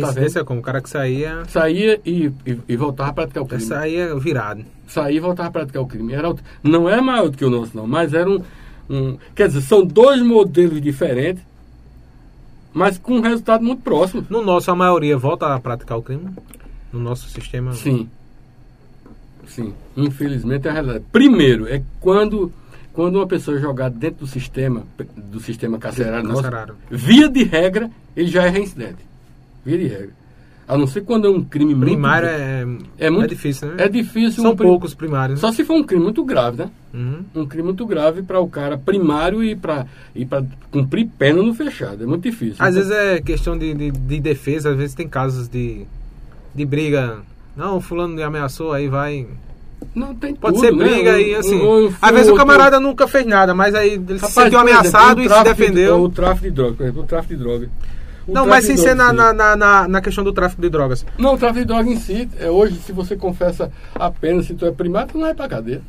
Reincidência 0.00 0.40
é 0.40 0.44
como? 0.44 0.60
O 0.60 0.62
cara 0.62 0.80
que 0.80 0.88
saía. 0.88 1.42
Saía 1.48 2.00
e, 2.04 2.32
e, 2.46 2.58
e 2.68 2.76
voltava 2.76 3.10
a 3.10 3.12
praticar 3.12 3.42
o 3.42 3.46
crime. 3.46 3.62
Saía 3.62 4.14
virado. 4.14 4.64
Saía 4.86 5.16
e 5.16 5.20
voltava 5.20 5.48
a 5.48 5.52
praticar 5.52 5.82
o 5.82 5.86
crime. 5.86 6.12
Era, 6.12 6.34
não 6.62 6.88
é 6.88 7.00
maior 7.00 7.28
do 7.28 7.36
que 7.36 7.44
o 7.44 7.50
nosso, 7.50 7.76
não, 7.76 7.86
mas 7.86 8.14
era 8.14 8.28
um, 8.28 8.40
um. 8.88 9.18
Quer 9.34 9.48
dizer, 9.48 9.62
são 9.62 9.84
dois 9.84 10.22
modelos 10.22 10.80
diferentes, 10.80 11.42
mas 12.72 12.98
com 12.98 13.14
um 13.14 13.20
resultado 13.20 13.64
muito 13.64 13.82
próximo. 13.82 14.24
No 14.28 14.42
nosso, 14.42 14.70
a 14.70 14.74
maioria 14.76 15.16
volta 15.16 15.54
a 15.54 15.58
praticar 15.60 15.98
o 15.98 16.02
crime. 16.02 16.28
No 16.92 17.00
nosso 17.00 17.28
sistema. 17.28 17.72
Sim. 17.72 18.08
Sim. 19.46 19.72
Infelizmente 19.96 20.66
é 20.66 20.70
a 20.70 20.74
realidade. 20.74 21.04
Primeiro, 21.12 21.68
é 21.68 21.82
quando, 22.00 22.52
quando 22.92 23.16
uma 23.16 23.26
pessoa 23.26 23.56
é 23.56 23.60
jogada 23.60 23.96
dentro 23.96 24.20
do 24.20 24.26
sistema, 24.26 24.82
do 25.16 25.40
sistema 25.40 25.78
carcerário 25.78 26.28
nosso, 26.28 26.42
Carcerário. 26.42 26.74
via 26.90 27.28
de 27.28 27.44
regra, 27.44 27.90
ele 28.16 28.28
já 28.28 28.44
é 28.44 28.48
reincidente. 28.48 29.04
Via 29.66 29.76
de 29.78 29.86
regra. 29.88 30.10
A 30.68 30.76
não 30.76 30.86
ser 30.86 31.02
quando 31.02 31.26
é 31.28 31.30
um 31.30 31.44
crime 31.44 31.74
muito 31.76 31.90
Primário 31.90 32.26
gra- 32.28 32.36
é, 32.38 32.66
É 32.98 33.10
muito- 33.10 33.24
é 33.26 33.28
difícil, 33.28 33.68
né? 33.68 33.74
É 33.84 33.88
difícil. 33.88 34.42
São 34.42 34.50
um 34.52 34.56
prim- 34.56 34.66
poucos 34.66 34.94
primários. 34.94 35.40
né? 35.40 35.40
Só 35.48 35.52
se 35.54 35.64
for 35.64 35.74
um 35.74 35.84
crime 35.84 36.02
muito 36.02 36.24
grave, 36.24 36.58
né? 36.58 36.70
Uhum. 36.92 37.24
Um 37.36 37.46
crime 37.46 37.64
muito 37.64 37.86
grave 37.86 38.22
para 38.22 38.40
o 38.40 38.48
cara 38.48 38.76
primário 38.78 39.44
e 39.44 39.54
para 39.54 39.86
e 40.14 40.24
pra 40.26 40.42
cumprir 40.72 41.08
pena 41.18 41.40
no 41.42 41.54
fechado. 41.54 42.02
É 42.02 42.06
muito 42.06 42.22
difícil. 42.24 42.56
Às 42.58 42.74
Então, 42.74 42.88
vezes 42.88 42.90
é 42.90 43.20
questão 43.20 43.56
de, 43.56 43.74
de, 43.74 43.90
de 43.92 44.20
defesa, 44.20 44.70
às 44.70 44.76
vezes 44.76 44.94
tem 44.94 45.06
casos 45.08 45.48
de, 45.48 45.84
de 46.52 46.64
briga. 46.64 47.18
Não, 47.56 47.80
fulano 47.80 48.14
me 48.14 48.22
ameaçou, 48.24 48.72
aí 48.72 48.88
vai. 48.88 49.24
não 49.94 50.16
tem 50.16 50.34
Pode 50.34 50.56
tudo, 50.56 50.66
ser 50.66 50.72
né? 50.74 50.84
briga 50.84 51.12
Um- 51.12 51.18
e 51.18 51.34
assim. 51.36 51.60
um- 51.60 51.86
um- 51.86 51.94
às 52.02 52.10
vezes 52.10 52.26
o 52.26 52.32
outro- 52.32 52.44
camarada 52.44 52.80
nunca 52.80 53.06
fez 53.06 53.24
nada, 53.24 53.54
mas 53.54 53.72
aí 53.72 53.92
ele 53.92 54.04
se 54.18 54.26
Rapaz, 54.26 54.32
sentiu 54.34 54.58
por 54.58 54.68
exemplo, 54.68 54.78
ameaçado 54.80 55.18
o 55.18 55.20
e 55.20 55.22
se 55.22 55.28
tráfico 55.28 55.54
de- 55.54 55.60
defendeu. 55.62 56.02
o 56.02 56.08
tráfico 56.08 56.44
de 56.46 56.50
drogas, 56.50 56.76
por 56.76 56.82
exemplo, 56.82 57.02
o 57.02 57.06
tráfico 57.06 57.34
de 57.34 57.40
drogas. 57.40 57.68
O 58.26 58.32
Não, 58.32 58.46
mas 58.46 58.64
sem 58.64 58.76
ser 58.76 58.94
na, 58.94 59.12
na, 59.12 59.32
na, 59.32 59.88
na, 59.88 60.00
questão 60.00 60.24
do 60.24 60.32
tráfico 60.32 60.60
de 60.60 60.68
drogas. 60.68 61.06
Não, 61.16 61.34
o 61.34 61.38
tráfico 61.38 61.60
de 61.60 61.66
drogas 61.66 61.86
em 61.86 61.96
si, 61.96 62.28
é, 62.38 62.50
hoje, 62.50 62.76
se 62.80 62.92
você 62.92 63.16
confessa 63.16 63.70
a 63.94 64.10
pena, 64.10 64.42
se 64.42 64.54
tu 64.54 64.66
é 64.66 64.72
primário, 64.72 65.08
tu 65.08 65.18
não 65.18 65.26
vai 65.26 65.34
pra 65.34 65.48
cadeia. 65.48 65.80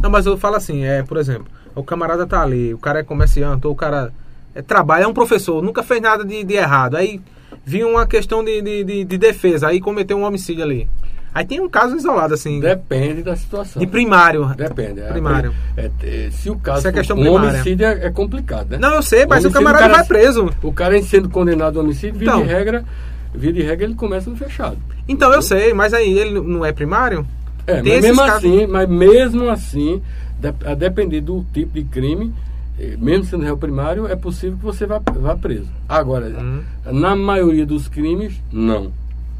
Não, 0.00 0.10
mas 0.10 0.26
eu 0.26 0.36
falo 0.36 0.56
assim, 0.56 0.84
é, 0.84 1.02
por 1.02 1.16
exemplo, 1.16 1.46
o 1.74 1.82
camarada 1.82 2.26
tá 2.26 2.42
ali, 2.42 2.72
o 2.72 2.78
cara 2.78 3.00
é 3.00 3.02
comerciante, 3.02 3.66
ou 3.66 3.72
o 3.72 3.76
cara 3.76 4.12
é, 4.54 4.62
trabalha, 4.62 5.04
é 5.04 5.06
um 5.06 5.14
professor, 5.14 5.62
nunca 5.62 5.82
fez 5.82 6.00
nada 6.00 6.24
de, 6.24 6.44
de 6.44 6.54
errado. 6.54 6.96
Aí 6.96 7.20
viu 7.64 7.88
uma 7.88 8.06
questão 8.06 8.44
de, 8.44 8.62
de, 8.62 8.84
de, 8.84 9.04
de 9.04 9.18
defesa, 9.18 9.68
aí 9.68 9.80
cometeu 9.80 10.16
um 10.16 10.22
homicídio 10.22 10.62
ali. 10.62 10.88
Aí 11.36 11.44
tem 11.44 11.60
um 11.60 11.68
caso 11.68 11.94
isolado, 11.94 12.32
assim, 12.32 12.60
Depende 12.60 13.22
da 13.22 13.36
situação. 13.36 13.78
de 13.78 13.86
primário. 13.86 14.46
Depende. 14.56 15.00
é, 15.00 15.12
Primário. 15.12 15.52
é, 15.76 15.90
é, 16.02 16.30
se 16.30 16.48
o 16.48 16.56
caso 16.56 16.78
Isso 16.78 16.88
é 16.88 16.92
for 16.92 16.98
questão 16.98 17.16
um 17.18 17.20
primária. 17.20 17.50
homicídio 17.50 17.86
é, 17.86 18.06
é 18.06 18.10
complicado, 18.10 18.70
né? 18.70 18.78
Não, 18.78 18.94
eu 18.94 19.02
sei, 19.02 19.26
mas 19.26 19.44
o 19.44 19.48
Homicídio, 19.48 19.52
camarada 19.52 19.82
cara- 19.82 19.94
vai 19.98 20.04
preso. 20.06 20.50
O 20.62 20.72
cara 20.72 21.02
sendo 21.02 21.28
condenado 21.28 21.78
a 21.78 21.82
homicídio, 21.82 22.18
via 22.18 22.28
Então. 22.28 22.40
de 22.42 22.48
regra, 22.48 22.84
via 23.34 23.52
de 23.52 23.60
regra 23.60 23.84
ele 23.84 23.94
começa 23.94 24.30
no 24.30 24.36
fechado. 24.36 24.78
Então 25.06 25.30
eu 25.30 25.42
sei, 25.42 25.74
mas 25.74 25.92
aí 25.92 26.18
ele 26.18 26.40
não 26.40 26.64
é 26.64 26.72
primário? 26.72 27.26
É, 27.66 27.82
Tem 27.82 27.92
mas 27.96 28.02
mesmo 28.02 28.16
casos- 28.24 28.36
assim, 28.36 28.66
mas 28.66 28.88
mesmo 28.88 29.50
assim, 29.50 30.02
a 30.64 30.72
depender 30.74 31.20
do 31.20 31.44
tipo 31.52 31.74
de 31.74 31.84
crime, 31.84 32.32
eh, 32.80 32.96
mesmo 32.98 33.24
sendo 33.26 33.44
réu 33.44 33.58
primário, 33.58 34.06
é 34.06 34.16
possível 34.16 34.56
que 34.56 34.64
você 34.64 34.86
vá, 34.86 35.02
vá 35.20 35.36
preso. 35.36 35.68
Agora, 35.86 36.28
Uhum. 36.28 36.62
na 36.92 37.14
maioria 37.14 37.66
dos 37.66 37.88
crimes, 37.88 38.40
não. 38.50 38.90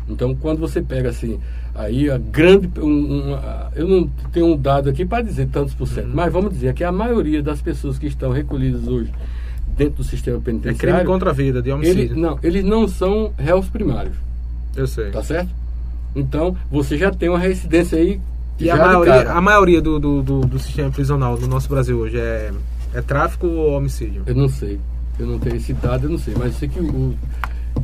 Então, 0.09 0.35
quando 0.37 0.59
você 0.61 0.81
pega 0.83 1.09
assim, 1.09 1.41
aí 1.77 2.11
a 2.11 2.19
grande. 2.19 2.69
um- 2.81 3.33
um- 3.33 3.39
eu 3.75 3.87
não 3.89 4.09
tenho 4.33 4.47
um 4.47 4.57
dado 4.57 4.89
aqui 4.91 5.05
para 5.05 5.23
dizer 5.23 5.49
tantos 5.49 5.75
por 5.75 5.87
Uhum. 5.89 5.95
cento, 5.95 6.11
mas 6.15 6.33
vamos 6.33 6.53
dizer 6.53 6.73
que 6.75 6.83
a 6.85 6.93
maioria 6.93 7.43
das 7.43 7.61
pessoas 7.61 7.99
que 7.99 8.07
estão 8.07 8.31
recolhidas 8.33 8.87
hoje 8.89 9.13
dentro 9.77 9.97
do 9.97 10.05
sistema 10.05 10.39
É 10.39 10.41
penitenciário. 10.41 10.79
crime 10.95 11.05
contra 11.05 11.31
a 11.31 11.33
vida, 11.33 11.61
de 11.63 11.71
homicídio. 11.71 12.17
não, 12.17 12.39
eles 12.43 12.65
não 12.65 12.89
são 12.89 13.33
réus 13.39 13.69
primários. 13.69 14.15
Eu 14.75 14.87
sei. 14.87 15.11
Tá 15.11 15.23
certo? 15.23 15.51
Então, 16.15 16.57
você 16.71 16.97
já 16.97 17.11
tem 17.11 17.29
uma 17.29 17.39
residência 17.39 17.99
aí. 17.99 18.21
E 18.59 18.71
a 18.71 18.77
maioria, 18.77 19.31
a 19.33 19.41
maioria 19.41 19.83
do, 19.83 19.99
do, 19.99 20.23
do, 20.23 20.41
do 20.41 20.59
sistema 20.59 20.91
prisional 20.91 21.37
do 21.37 21.47
nosso 21.47 21.69
Brasil 21.69 21.99
hoje 21.99 22.19
é, 22.19 22.51
é 22.95 23.03
tráfico 23.03 23.47
ou 23.47 23.77
homicídio? 23.77 24.23
Eu 24.27 24.35
não 24.35 24.49
sei. 24.49 24.81
Eu 25.19 25.27
não 25.27 25.39
tenho 25.39 25.57
esse 25.57 25.75
dado, 25.75 26.05
eu 26.05 26.11
não 26.11 26.19
sei. 26.19 26.35
Mas 26.39 26.53
eu 26.55 26.59
sei 26.61 26.69
que 26.69 26.81
o, 26.81 27.15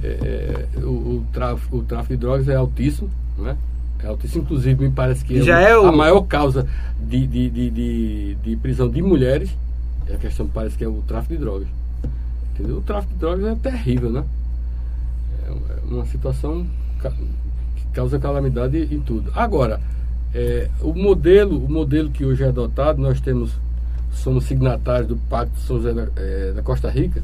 é, 0.02 0.66
o, 0.82 0.86
o 0.88 1.26
tráfico, 1.32 1.76
o 1.78 1.82
tráfico 1.82 2.14
de 2.14 2.20
drogas 2.20 2.48
é 2.48 2.54
altíssimo, 2.54 3.10
não 3.38 3.48
é? 4.02 4.06
É 4.06 4.08
altíssimo. 4.08 4.42
Inclusive, 4.42 4.84
me 4.88 4.90
parece 4.90 5.24
que 5.24 5.42
Já 5.42 5.58
uma- 5.58 5.68
é 5.68 5.78
o- 5.78 5.86
a 5.86 5.92
maior 5.92 6.22
causa 6.22 6.66
de, 7.00 7.26
de, 7.26 7.50
de, 7.50 7.70
de, 7.70 8.34
de 8.36 8.56
prisão 8.56 8.88
de 8.88 9.00
mulheres. 9.02 9.50
É 10.08 10.14
a 10.14 10.18
questão, 10.18 10.46
parece 10.48 10.76
que 10.76 10.84
é 10.84 10.88
o 10.88 11.02
tráfico 11.06 11.34
de 11.34 11.40
drogas. 11.40 11.68
Entendeu? 12.54 12.78
O 12.78 12.82
tráfico 12.82 13.12
de 13.14 13.18
drogas 13.20 13.44
é 13.44 13.54
terrível, 13.54 14.10
né? 14.10 14.24
É 15.46 15.50
uma 15.94 16.04
situação 16.06 16.66
que 17.00 17.84
causa 17.92 18.18
calamidade 18.18 18.78
em 18.94 19.00
tudo. 19.00 19.30
Agora, 19.34 19.80
é, 20.34 20.68
o 20.80 20.92
modelo, 20.94 21.64
o 21.64 21.68
modelo 21.70 22.10
que 22.10 22.24
hoje 22.24 22.42
é 22.42 22.48
adotado, 22.48 23.00
nós 23.00 23.20
temos, 23.20 23.52
somos 24.12 24.44
signatários 24.44 25.08
do 25.08 25.16
Pacto 25.16 25.54
de 25.54 25.60
São 25.62 25.76
José 25.78 25.92
da, 25.92 26.08
é, 26.16 26.52
da 26.52 26.62
Costa 26.62 26.88
Rica, 26.90 27.22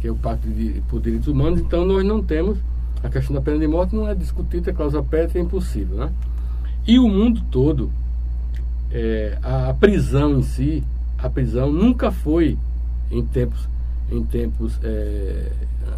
que 0.00 0.08
é 0.08 0.10
o 0.10 0.16
Pacto 0.16 0.48
de, 0.48 0.82
por 0.88 1.00
Direitos 1.00 1.28
Humanos, 1.28 1.60
então 1.60 1.84
nós 1.84 2.04
não 2.04 2.22
temos 2.22 2.58
a 3.02 3.08
questão 3.08 3.34
da 3.34 3.40
pena 3.40 3.58
de 3.58 3.66
morte 3.66 3.94
não 3.94 4.08
é 4.08 4.14
discutida, 4.14 4.70
a 4.70 4.74
cláusula 4.74 5.02
pétrea 5.02 5.40
é 5.40 5.44
impossível, 5.44 5.96
né? 5.96 6.12
E 6.86 6.98
o 6.98 7.08
mundo 7.08 7.42
todo, 7.50 7.90
é, 8.90 9.38
a, 9.42 9.70
a 9.70 9.74
prisão 9.74 10.38
em 10.38 10.42
si, 10.42 10.84
a 11.18 11.28
prisão 11.28 11.70
nunca 11.72 12.10
foi 12.10 12.56
em 13.10 13.24
tempos, 13.24 13.68
em 14.10 14.22
tempos 14.22 14.78
é, 14.82 15.50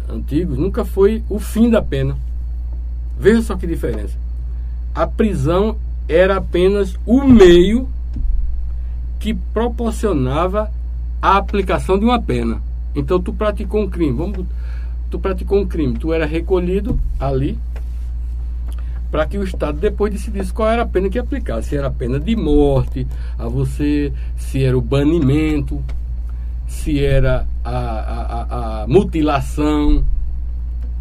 antigos, 0.09 0.57
nunca 0.57 0.83
foi 0.83 1.23
o 1.29 1.39
fim 1.39 1.69
da 1.69 1.81
pena. 1.81 2.17
Veja 3.19 3.41
só 3.41 3.55
que 3.55 3.67
diferença. 3.67 4.17
A 4.95 5.05
prisão 5.05 5.77
era 6.07 6.37
apenas 6.37 6.95
o 7.05 7.23
meio 7.23 7.87
que 9.19 9.33
proporcionava 9.33 10.71
a 11.21 11.37
aplicação 11.37 11.99
de 11.99 12.05
uma 12.05 12.21
pena. 12.21 12.61
Então 12.95 13.21
tu 13.21 13.33
praticou 13.33 13.81
um 13.81 13.89
crime, 13.89 14.17
vamos, 14.17 14.45
tu 15.09 15.19
praticou 15.19 15.59
um 15.59 15.67
crime, 15.67 15.97
tu 15.97 16.13
era 16.13 16.25
recolhido 16.25 16.99
ali 17.19 17.57
para 19.11 19.25
que 19.25 19.37
o 19.39 19.43
Estado 19.43 19.79
depois 19.79 20.13
decidisse 20.13 20.53
qual 20.53 20.69
era 20.69 20.83
a 20.83 20.87
pena 20.87 21.09
que 21.09 21.17
aplicar, 21.17 21.63
se 21.63 21.75
era 21.75 21.87
a 21.87 21.91
pena 21.91 22.19
de 22.19 22.35
morte 22.35 23.07
a 23.39 23.47
você, 23.47 24.13
se 24.37 24.63
era 24.63 24.77
o 24.77 24.81
banimento, 24.81 25.83
se 26.67 27.03
era 27.03 27.47
a, 27.63 27.71
a, 27.71 28.23
a- 28.43 28.83
a 28.83 28.87
mutilação, 28.87 30.03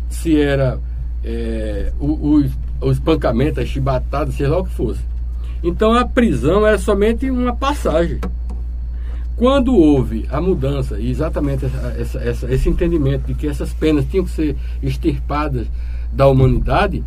se 0.08 0.40
era 0.40 0.80
é, 1.22 1.92
o, 2.00 2.06
o, 2.06 2.50
o 2.80 2.90
espancamento, 2.90 3.60
a 3.60 3.66
chibatada, 3.66 4.30
seja 4.32 4.48
lá 4.48 4.58
o 4.58 4.64
que 4.64 4.70
fosse. 4.72 5.02
Então 5.62 5.92
a 5.92 6.06
prisão 6.06 6.66
era 6.66 6.78
somente 6.78 7.30
uma 7.30 7.54
passagem. 7.54 8.18
Quando 9.38 9.74
houve 9.76 10.26
a 10.30 10.40
mudança, 10.40 10.98
e 10.98 11.10
exatamente 11.10 11.64
essa- 11.64 12.20
essa- 12.24 12.52
esse 12.52 12.68
entendimento 12.68 13.26
de 13.28 13.34
que 13.34 13.46
essas 13.46 13.72
penas 13.72 14.04
tinham 14.04 14.24
que 14.24 14.32
ser 14.32 14.56
extirpadas 14.82 15.68
da 16.12 16.26
humanidade, 16.26 17.04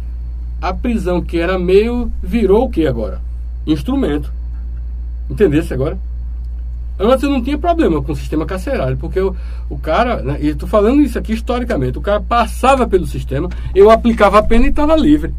a 0.62 0.74
prisão 0.74 1.22
que 1.22 1.38
era 1.38 1.60
meio 1.60 2.10
virou 2.24 2.66
o 2.66 2.70
que 2.70 2.88
agora? 2.88 3.20
Instrumento. 3.68 4.32
Entendesse 5.30 5.74
agora? 5.74 5.98
Antes 6.98 7.24
eu 7.24 7.32
não 7.32 7.42
tinha 7.42 7.58
problema 7.58 8.02
com 8.02 8.12
o 8.14 8.16
sistema 8.16 8.46
carcerário, 8.46 8.96
porque 8.96 9.20
o, 9.20 9.36
o 9.70 9.78
cara, 9.78 10.22
né, 10.22 10.38
e 10.40 10.48
estou 10.50 10.70
falando 10.70 11.02
isso 11.02 11.18
aqui 11.20 11.34
historicamente, 11.34 11.98
o 11.98 12.02
cara 12.02 12.22
passava 12.22 12.88
pelo 12.88 13.08
sistema, 13.08 13.50
eu 13.76 13.90
aplicava 13.90 14.40
a 14.40 14.44
pena 14.44 14.68
e 14.68 14.70
estava 14.70 14.96
livre. 14.96 15.34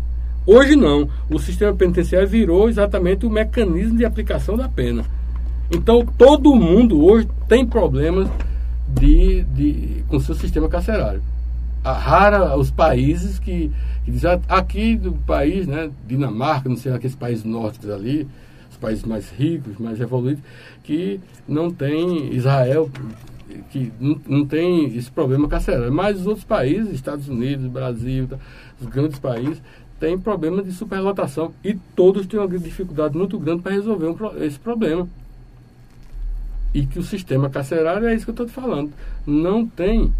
Hoje 0.45 0.75
não. 0.75 1.09
O 1.31 1.39
sistema 1.39 1.73
penitenciário 1.73 2.29
virou 2.29 2.69
exatamente 2.69 3.25
o 3.25 3.31
mecanismo 3.31 3.97
de 3.97 4.05
aplicação 4.05 4.57
da 4.57 4.69
pena. 4.69 5.05
Então 5.75 6.05
todo 6.19 6.55
mundo 6.55 7.03
hoje 7.03 7.27
tem 7.49 7.67
problemas 7.67 8.29
de, 8.89 9.43
de, 9.45 10.05
com 10.07 10.21
seu 10.21 10.35
sistema 10.35 10.69
carcerário. 10.69 11.23
A 11.83 11.95
rara 11.95 12.57
os 12.59 12.71
países 12.71 13.39
que, 13.39 13.73
que 14.05 14.11
dizem, 14.11 14.31
"Ah, 14.31 14.59
aqui 14.59 14.97
do 14.97 15.13
país, 15.13 15.67
né, 15.67 15.91
Dinamarca, 16.07 16.69
não 16.69 16.77
sei 16.77 16.93
aqueles 16.93 17.17
países 17.17 17.43
nórdicos 17.43 17.89
ali, 17.89 18.29
os 18.71 18.77
países 18.77 19.03
mais 19.05 19.31
ricos, 19.31 19.79
mais 19.79 19.99
evoluídos, 19.99 20.45
que 20.85 21.19
não 21.49 21.71
tem 21.71 22.35
Israel, 22.35 22.91
que 23.71 23.91
não, 23.99 24.21
não 24.29 24.47
tem 24.47 24.95
esse 24.95 25.11
problema 25.11 25.49
carcerário. 25.49 25.93
Mas 25.93 26.21
os 26.21 26.27
outros 26.27 26.45
países, 26.45 26.93
Estados 26.93 27.29
Unidos, 27.29 27.67
Brasil, 27.67 28.29
tá, 28.29 28.37
os 28.79 28.87
grandes 28.87 29.19
países, 29.19 29.61
têm 29.99 30.19
problema 30.19 30.63
de 30.63 30.73
superlotação 30.73 31.53
e 31.65 31.75
todos 31.97 32.27
têm 32.27 32.39
uma 32.39 32.49
dificuldade 32.59 33.17
muito 33.17 33.39
grande 33.39 33.63
para 33.63 33.73
resolver 33.73 34.07
um 34.07 34.45
esse 34.45 34.59
problema 34.59 35.09
e 36.75 36.87
que 36.87 36.99
o 36.99 37.03
sistema 37.03 37.51
carcerário 37.51 38.07
é 38.07 38.15
isso 38.15 38.25
que 38.25 38.31
eu 38.31 38.45
estou 38.45 38.47
te 38.47 38.53
falando. 38.53 38.93
Não 39.27 39.67
tem, 39.67 40.13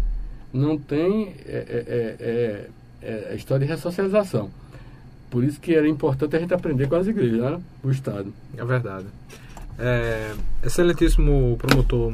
não 0.53 0.77
tem 0.77 1.33
é, 1.45 1.51
é, 1.51 1.85
é, 1.87 2.69
é, 3.01 3.27
é, 3.31 3.35
história 3.35 3.65
de 3.65 3.71
ressocialização. 3.71 4.49
Por 5.29 5.43
isso 5.43 5.59
que 5.59 5.73
era 5.73 5.87
importante 5.87 6.35
a 6.35 6.39
gente 6.39 6.53
aprender 6.53 6.87
com 6.87 6.95
as 6.95 7.07
igrejas, 7.07 7.39
né? 7.39 7.59
o 7.83 7.89
Estado. 7.89 8.31
É 8.55 8.63
verdade. 8.63 9.07
É, 9.79 10.31
excelentíssimo 10.63 11.57
promotor, 11.57 12.13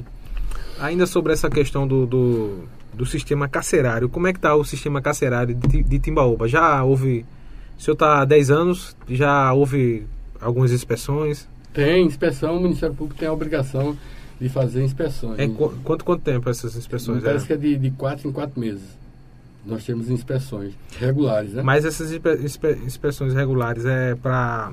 ainda 0.79 1.05
sobre 1.05 1.33
essa 1.33 1.49
questão 1.49 1.85
do, 1.85 2.05
do, 2.05 2.63
do 2.93 3.05
sistema 3.05 3.49
carcerário, 3.49 4.07
como 4.07 4.27
é 4.27 4.31
que 4.31 4.37
está 4.37 4.55
o 4.55 4.63
sistema 4.63 5.01
carcerário 5.01 5.53
de, 5.53 5.83
de 5.83 5.99
Timbaúba? 5.99 6.47
Já 6.47 6.81
houve, 6.81 7.25
o 7.77 7.81
senhor 7.81 7.95
está 7.95 8.21
há 8.21 8.25
10 8.25 8.51
anos, 8.51 8.95
já 9.09 9.51
houve 9.51 10.07
algumas 10.39 10.71
inspeções? 10.71 11.45
Tem 11.73 12.05
inspeção, 12.05 12.55
o 12.55 12.61
Ministério 12.61 12.95
Público 12.95 13.19
tem 13.19 13.27
a 13.27 13.33
obrigação 13.33 13.97
de 14.39 14.49
fazer 14.49 14.83
inspeções. 14.83 15.37
É, 15.39 15.47
qu- 15.47 15.73
quanto, 15.83 16.05
quanto 16.05 16.21
tempo 16.21 16.49
essas 16.49 16.75
inspeções? 16.75 17.23
Parece 17.23 17.45
é? 17.45 17.47
que 17.47 17.53
é 17.53 17.57
de, 17.57 17.77
de 17.77 17.91
quatro 17.91 18.27
em 18.27 18.31
quatro 18.31 18.59
meses. 18.59 18.97
Nós 19.65 19.83
temos 19.85 20.09
inspeções 20.09 20.73
regulares, 20.97 21.53
né? 21.53 21.61
Mas 21.61 21.83
essas 21.83 22.11
inspe- 22.11 22.39
inspe- 22.41 22.79
inspeções 22.85 23.33
regulares 23.33 23.85
é 23.85 24.15
para 24.15 24.71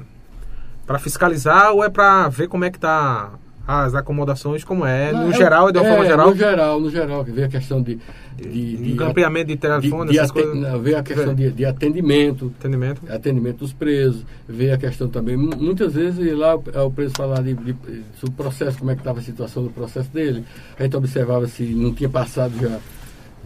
para 0.86 1.00
fiscalizar 1.00 1.72
ou 1.72 1.82
é 1.82 1.88
para 1.90 2.28
ver 2.28 2.46
como 2.46 2.64
é 2.64 2.70
que 2.70 2.78
tá 2.78 3.32
as 3.66 3.94
acomodações, 3.96 4.62
como 4.62 4.86
é? 4.86 5.10
Não, 5.12 5.24
no 5.26 5.32
é- 5.32 5.36
geral, 5.36 5.68
é 5.68 5.72
de 5.72 5.78
uma 5.78 5.86
é, 5.86 5.90
forma 5.90 6.04
geral? 6.06 6.30
No 6.30 6.36
geral, 6.36 6.80
no 6.80 6.90
geral, 6.90 7.24
que 7.24 7.32
vê 7.32 7.44
a 7.44 7.48
questão 7.48 7.82
de. 7.82 7.98
de, 8.36 8.76
de 8.76 8.94
Campeamento 8.94 9.48
de 9.48 9.56
telefone, 9.56 10.06
de, 10.06 10.12
de 10.12 10.18
essas 10.18 10.30
aten- 10.30 10.42
coisas? 10.62 10.80
vê 10.82 10.94
a 10.94 11.02
questão 11.02 11.34
de, 11.34 11.50
de 11.50 11.64
atendimento, 11.64 12.52
Atendimento? 12.60 13.02
atendimento 13.10 13.58
dos 13.58 13.72
presos, 13.72 14.24
ver 14.48 14.70
a 14.72 14.78
questão 14.78 15.08
também, 15.08 15.36
mu- 15.36 15.56
muitas 15.56 15.94
vezes 15.94 16.36
lá 16.36 16.54
o, 16.54 16.62
o 16.86 16.90
preso 16.92 17.14
falar 17.16 17.42
de, 17.42 17.54
de- 17.54 17.74
sobre 18.20 18.28
o 18.28 18.32
processo, 18.32 18.78
como 18.78 18.90
é 18.90 18.94
que 18.94 19.00
estava 19.00 19.18
a 19.18 19.22
situação 19.22 19.64
do 19.64 19.70
processo 19.70 20.10
dele, 20.10 20.44
a 20.78 20.82
gente 20.84 20.96
observava 20.96 21.46
se 21.48 21.62
não 21.64 21.92
tinha 21.92 22.08
passado 22.08 22.52
já, 22.60 22.78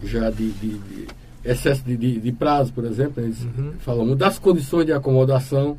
já 0.03 0.29
de, 0.29 0.51
de- 0.51 1.07
excesso 1.43 1.81
de, 1.83 1.97
prazo, 2.31 2.71
por 2.71 2.85
exemplo, 2.85 3.23
eles 3.23 3.41
Uhum. 3.57 3.71
falam 3.79 4.05
muito 4.05 4.19
das 4.19 4.37
condições 4.37 4.85
de 4.85 4.93
acomodação, 4.93 5.75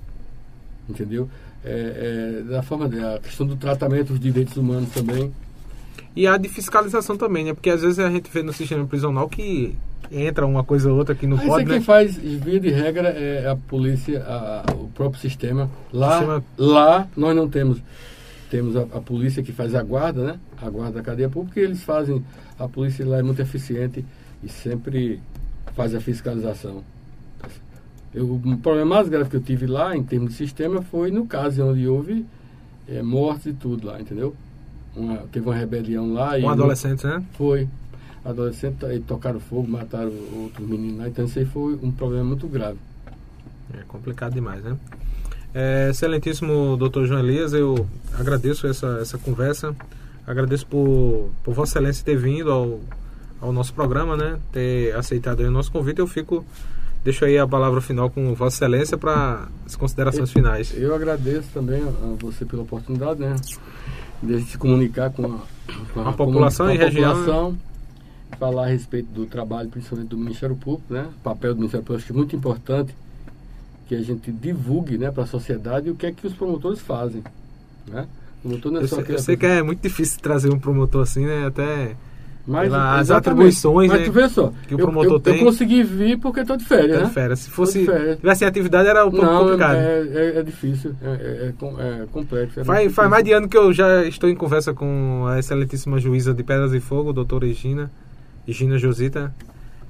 entendeu? 0.89 1.29
É, 1.65 2.41
é, 2.41 2.51
da 2.51 2.63
forma 2.63 2.89
de, 2.89 2.99
a 2.99 3.19
questão 3.21 3.47
do 3.47 3.55
tratamento 3.57 4.09
dos 4.09 4.19
direitos 4.21 4.57
humanos 4.57 4.91
também. 4.91 5.33
E 6.17 6.27
a 6.27 6.37
de 6.37 6.49
fiscalização 6.49 7.17
também, 7.17 7.45
né? 7.45 7.55
Porque 7.55 7.71
às 7.71 7.83
vezes 7.83 7.99
a 8.01 8.11
gente 8.11 8.29
vê 8.33 8.43
no 8.43 8.53
sistema 8.53 8.85
prisional 8.87 9.29
que 9.29 9.75
entra 10.11 10.45
uma 10.45 10.65
coisa 10.65 10.91
ou 10.91 10.99
outra 10.99 11.15
que 11.15 11.27
não 11.27 11.39
Aí 11.39 11.47
pode, 11.47 11.63
isso 11.63 11.71
quem 11.71 11.79
né? 11.79 11.85
faz, 11.85 12.17
via 12.17 12.59
de 12.61 12.69
regra, 12.69 13.09
é 13.11 13.49
a 13.49 13.57
polícia, 13.57 14.23
a- 14.27 14.65
o 14.75 14.89
próprio 14.89 15.21
sistema. 15.21 15.71
Lá, 15.93 16.11
Sistema- 16.19 16.45
lá 16.59 17.09
nós 17.17 17.35
não 17.37 17.49
temos. 17.49 17.79
temos 18.51 18.77
a, 18.77 18.83
a 18.83 19.01
polícia 19.01 19.43
que 19.43 19.53
faz 19.53 19.75
a 19.75 19.83
guarda, 19.83 20.25
né? 20.25 20.41
A 20.61 20.69
guarda 20.69 20.95
da 20.95 21.03
cadeia 21.03 21.29
pública, 21.31 21.61
e 21.61 21.63
eles 21.63 21.83
fazem, 21.83 22.23
a 22.59 22.69
polícia 22.69 23.07
lá 23.07 23.19
é 23.19 23.23
muito 23.23 23.41
eficiente 23.41 24.05
e 24.43 24.49
sempre 24.49 25.21
faz 25.75 25.95
a 25.95 26.01
fiscalização. 26.01 26.83
Eu, 28.15 28.35
o 28.35 28.59
problema 28.59 28.97
mais 28.97 29.09
grave 29.09 29.31
que 29.31 29.37
eu 29.37 29.41
tive 29.41 29.67
lá, 29.67 29.97
em 29.97 30.03
termos 30.03 30.31
de 30.31 30.37
sistema, 30.37 30.83
foi 30.83 31.11
no 31.11 31.27
caso 31.27 31.65
onde 31.65 31.87
houve 31.89 32.27
é, 32.89 33.03
mortes 33.03 33.47
e 33.47 33.53
tudo 33.53 33.87
lá, 33.87 34.01
entendeu? 34.01 34.35
Uma, 34.95 35.19
teve 35.33 35.47
uma 35.47 35.55
rebelião 35.55 36.13
lá. 36.13 36.39
e 36.39 36.45
Um 36.45 36.51
adolescente, 36.51 37.07
né? 37.07 37.23
Foi. 37.33 37.69
Adolescente, 38.25 38.85
aí 38.85 39.01
tocaram 39.01 39.41
fogo, 39.41 39.67
mataram 39.67 40.13
outros 40.35 40.69
meninos 40.69 40.99
lá. 40.99 41.09
Então, 41.09 41.25
isso 41.25 41.39
aí 41.39 41.45
foi 41.45 41.79
um 41.83 41.91
problema 41.91 42.25
muito 42.25 42.47
grave. 42.47 42.79
É 43.73 43.83
complicado 43.89 44.35
demais, 44.35 44.63
né? 44.63 44.77
É, 45.55 45.89
excelentíssimo 45.91 46.77
doutor 46.77 47.07
João 47.07 47.21
Elias, 47.21 47.53
eu 47.53 47.87
agradeço 48.19 48.67
essa, 48.67 48.99
essa 49.01 49.19
conversa. 49.19 49.75
Agradeço 50.27 50.67
por, 50.67 51.31
por 51.43 51.53
Vossa 51.53 51.73
Excelência 51.73 52.05
ter 52.05 52.17
vindo 52.17 52.51
ao, 52.51 52.81
ao 53.41 53.53
nosso 53.53 53.75
programa, 53.75 54.17
né? 54.17 54.39
Ter 54.53 54.95
aceitado 54.95 55.41
o 55.41 55.51
nosso 55.51 55.73
convite. 55.73 55.99
Eu 55.99 56.07
fico. 56.07 56.45
Deixo 57.05 57.25
aí 57.25 57.37
a 57.37 57.47
palavra 57.47 57.81
final 57.81 58.09
com 58.11 58.33
Vossa 58.35 58.57
Excelência 58.57 58.97
para 58.97 59.49
as 59.67 59.75
considerações 59.75 60.31
finais. 60.31 60.73
Eu 60.77 60.95
agradeço 60.95 61.49
também 61.53 61.83
a, 61.83 61.89
a 61.89 62.17
você 62.21 62.45
pela 62.45 62.63
oportunidade, 62.63 63.21
né? 63.21 63.35
De 64.23 64.35
a 64.35 64.39
gente 64.39 64.51
se 64.53 64.59
comunicar 64.59 65.11
com 65.11 65.27
a, 65.27 65.39
com 65.93 66.01
A 66.01 66.13
população 66.13 66.67
com 66.67 66.73
e 66.73 66.77
região, 66.77 67.13
população, 67.13 67.59
falar 68.39 68.67
a 68.67 68.69
respeito 68.69 69.09
do 69.13 69.27
trabalho, 69.27 69.69
principalmente 69.69 70.09
do 70.11 70.17
Ministério 70.17 70.55
Público, 70.55 70.95
né? 70.95 71.09
O 71.19 71.23
papel 71.23 71.55
do 71.55 71.59
Ministério 71.59 71.85
Público 71.85 71.99
acho 71.99 72.07
que 72.07 72.13
é 72.13 72.17
muito 72.17 72.37
importante 72.37 72.95
que 73.89 73.97
a 73.97 74.03
gente 74.03 74.31
divulgue 74.31 74.97
né, 74.97 75.11
para 75.11 75.25
a 75.25 75.27
sociedade 75.27 75.91
o 75.91 75.95
que 75.95 76.07
é 76.07 76.13
que 76.13 76.27
os 76.27 76.33
promotores 76.33 76.81
fazem. 76.81 77.23
Né? 77.87 78.07
O 78.39 78.49
promotor 78.49 78.73
não 78.73 78.81
é 78.81 78.85
Eu, 78.85 78.89
só 78.89 78.95
sei, 78.95 79.01
eu 79.01 79.05
aquela 79.05 79.19
sei 79.19 79.37
que 79.37 79.47
é 79.47 79.63
muito 79.63 79.83
difícil 79.83 80.21
trazer 80.21 80.51
um 80.51 80.59
promotor 80.59 81.03
assim, 81.03 81.27
né? 81.27 81.47
Até 81.47 81.97
Mas, 82.45 82.69
pelas 82.69 83.01
exatamente. 83.03 83.13
atribuições, 83.29 83.89
Mas 83.91 84.01
né, 84.01 84.07
tu 84.07 84.13
vê 84.13 84.29
só, 84.29 84.53
que 84.67 84.75
o 84.75 84.79
eu- 84.81 84.85
promotor 84.85 85.13
eu, 85.13 85.21
tem. 85.21 85.39
Eu 85.39 85.45
consegui 85.45 85.83
vir 85.85 86.19
porque 86.19 86.41
estou 86.41 86.57
de 86.57 86.65
férias, 86.65 86.99
de 86.99 87.05
né? 87.05 87.11
férias. 87.11 87.39
Se 87.39 87.51
fosse 87.51 87.79
de 87.81 87.87
férias. 87.87 88.17
tivesse 88.19 88.45
atividade 88.45 88.89
era 88.89 89.07
um 89.07 89.11
pouco 89.11 89.25
Não, 89.25 89.39
complicado. 89.45 89.77
é, 89.77 90.09
é, 90.13 90.39
é 90.39 90.43
difícil, 90.43 90.93
é, 91.03 91.07
é, 91.09 91.13
é 91.13 92.03
é 92.03 92.07
complexo. 92.11 92.59
é 92.61 92.65
Faz, 92.65 92.93
faz 92.93 93.09
mais 93.11 93.25
de 93.25 93.33
ano 93.33 93.49
que 93.49 93.57
eu 93.57 93.73
já 93.73 94.05
estou 94.05 94.29
em 94.29 94.35
conversa 94.35 94.75
com 94.75 95.25
a 95.29 95.39
excelentíssima 95.39 95.99
juíza 96.01 96.35
de 96.35 96.43
Pedras 96.43 96.73
e 96.75 96.81
Fogo, 96.81 97.13
doutora 97.13 97.47
Regina, 97.47 97.91
Regina 98.47 98.77
Josita. 98.77 99.33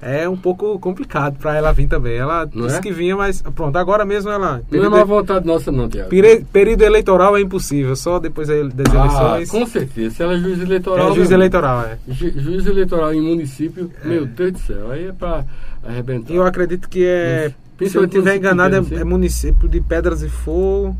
É 0.05 0.27
um 0.27 0.35
pouco 0.35 0.77
complicado 0.79 1.37
para 1.39 1.55
ela 1.55 1.71
vir 1.71 1.87
também. 1.87 2.17
Ela 2.17 2.47
Não 2.53 2.65
disse 2.67 2.79
é? 2.79 2.81
que 2.81 2.91
vinha, 2.91 3.15
mas 3.15 3.41
pronto, 3.41 3.75
agora 3.77 4.03
mesmo 4.05 4.29
ela. 4.29 4.61
Não 4.69 4.83
é 4.85 4.89
má 4.89 5.03
vontade 5.03 5.45
nossa 5.45 5.71
não, 5.71 5.87
Tiago. 5.87 6.09
período 6.51 6.81
eleitoral 6.81 7.37
é 7.37 7.41
impossível, 7.41 7.95
só 7.95 8.19
depois 8.19 8.47
das 8.47 8.93
Ah, 8.93 9.35
eleições. 9.37 9.49
com 9.49 9.65
certeza. 9.65 10.15
Se 10.15 10.23
ela 10.23 10.33
é 10.33 10.37
juiz 10.37 10.59
eleitoral... 10.61 11.11
é 11.11 11.15
juiz 11.15 11.31
eleitoral, 11.31 11.81
é. 11.85 11.97
Ju- 12.07 12.31
Juiz 12.39 12.65
eleitoral 12.65 13.13
em 13.13 13.21
município, 13.21 13.89
meu 14.03 14.25
Deus 14.25 14.51
do 14.53 14.59
céu, 14.59 14.91
aí 14.91 15.07
é 15.07 15.11
pra 15.11 15.45
arrebentar. 15.87 16.33
Eu 16.33 16.43
acredito 16.45 16.89
que 16.89 17.05
é. 17.05 17.51
Se 17.85 17.97
eu 17.97 18.05
estiver 18.05 18.35
enganado, 18.37 18.75
é, 18.75 18.95
é 18.99 19.03
município 19.03 19.67
de 19.67 19.81
Pedras 19.81 20.21
e 20.21 20.29
Fogo, 20.29 20.95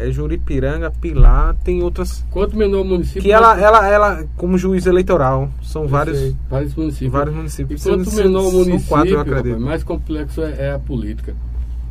é 0.00 0.10
Juripiranga, 0.10 0.90
Pilar, 0.90 1.54
tem 1.64 1.82
outras. 1.82 2.24
Quanto 2.30 2.56
menor 2.56 2.82
o 2.82 2.84
município... 2.84 3.22
Que 3.22 3.32
ela, 3.32 3.58
ela, 3.60 3.86
ela, 3.88 4.24
como 4.36 4.56
juiz 4.58 4.86
eleitoral, 4.86 5.50
são 5.62 5.86
vários. 5.86 6.18
sei, 6.18 6.36
vários 6.48 6.74
municípios. 6.74 7.12
Vários 7.12 7.34
E 7.34 7.36
municípios. 7.36 7.82
quanto 7.82 8.10
São- 8.10 8.24
menor 8.24 8.46
o 8.48 8.52
município, 8.52 8.86
quatro, 8.88 9.10
eu 9.14 9.20
acredito. 9.20 9.46
rapaz, 9.48 9.62
mais 9.64 9.82
complexo 9.82 10.42
é, 10.42 10.54
é 10.58 10.72
a 10.72 10.78
política. 10.78 11.34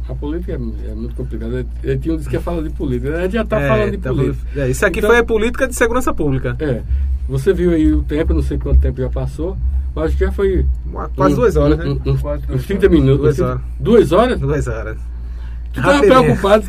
A 0.09 0.15
política 0.15 0.53
é, 0.53 0.91
é 0.91 0.95
muito 0.95 1.15
complicada. 1.15 1.65
Ele 1.83 1.97
tinha 1.99 2.15
um 2.15 2.17
que 2.17 2.33
ia 2.33 2.39
falar 2.41 2.61
de 2.63 2.69
política. 2.69 3.21
Gente 3.23 3.33
já 3.33 3.41
está 3.43 3.59
É, 3.59 3.67
falando 3.67 3.91
de 3.91 3.97
tá 3.97 4.09
política. 4.13 4.61
é, 4.61 4.69
isso 4.69 4.85
aqui 4.85 4.99
Então- 4.99 5.09
foi 5.09 5.19
a 5.19 5.23
política 5.23 5.67
de 5.67 5.75
segurança 5.75 6.13
pública. 6.13 6.55
É. 6.59 6.81
Você 7.27 7.51
viu 7.53 7.71
aí 7.71 7.91
o 7.91 8.01
tempo, 8.03 8.33
não 8.33 8.41
sei 8.41 8.57
quanto 8.57 8.79
tempo 8.79 9.01
já 9.01 9.09
passou, 9.09 9.57
mas 9.93 10.05
acho 10.05 10.17
que 10.17 10.23
já 10.25 10.31
foi. 10.31 10.65
Quase 11.13 11.33
um- 11.33 11.35
duas 11.35 11.55
horas, 11.57 11.77
um- 11.79 11.83
né? 11.95 11.99
um- 12.05 12.11
uns- 12.11 12.21
Quase 12.21 12.43
uns 12.43 12.47
duas 12.47 12.65
30 12.65 12.85
horas. 12.85 12.99
minutos. 12.99 13.21
Duas 13.21 13.33
assim. 13.41 13.43
horas. 13.43 13.61
Duas 13.81 14.11
horas? 14.13 14.39
Duas 14.39 14.67
horas. 14.67 14.97
Rapidinho. 15.81 16.13
preocupado. 16.23 16.63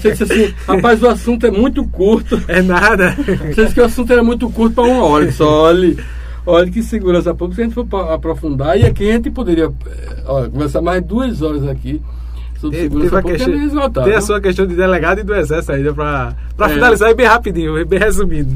Você 0.00 0.10
disse 0.12 0.22
assim, 0.24 0.54
rapaz, 0.66 1.02
o 1.02 1.08
assunto 1.08 1.46
é 1.46 1.50
muito 1.50 1.84
curto. 1.86 2.40
É 2.48 2.60
nada. 2.62 3.12
Você 3.52 3.62
disse 3.62 3.74
que 3.74 3.80
o 3.80 3.84
assunto 3.84 4.12
era 4.12 4.22
muito 4.22 4.48
curto 4.50 4.74
para 4.74 4.84
uma 4.84 5.04
hora. 5.04 5.30
Só 5.32 5.62
olhe, 5.64 5.98
olhe 6.46 6.70
que 6.70 6.82
segurança 6.82 7.34
pública, 7.34 7.56
se 7.56 7.60
a 7.62 7.64
gente 7.64 7.74
for 7.74 8.12
aprofundar, 8.12 8.78
e 8.78 8.84
aqui 8.86 9.08
a 9.08 9.12
gente 9.14 9.30
poderia 9.30 9.64
eh, 9.86 10.22
olha, 10.26 10.48
conversar 10.50 10.80
mais 10.82 11.02
duas 11.02 11.40
horas 11.42 11.66
aqui 11.68 12.00
sobre 12.58 12.80
segurança 12.82 13.22
pública. 13.22 13.38
questão, 13.44 13.54
é 13.62 13.66
esgotar, 13.66 14.04
tem 14.04 14.14
a 14.14 14.20
sua 14.20 14.40
questão 14.40 14.66
de 14.66 14.74
delegado 14.74 15.20
e 15.20 15.22
do 15.22 15.34
exército 15.34 15.72
ainda 15.72 15.92
pra 15.92 16.34
É. 16.60 16.68
finalizar 16.68 17.10
e 17.10 17.14
bem 17.14 17.26
rapidinho, 17.26 17.86
bem 17.86 17.98
resumido. 17.98 18.54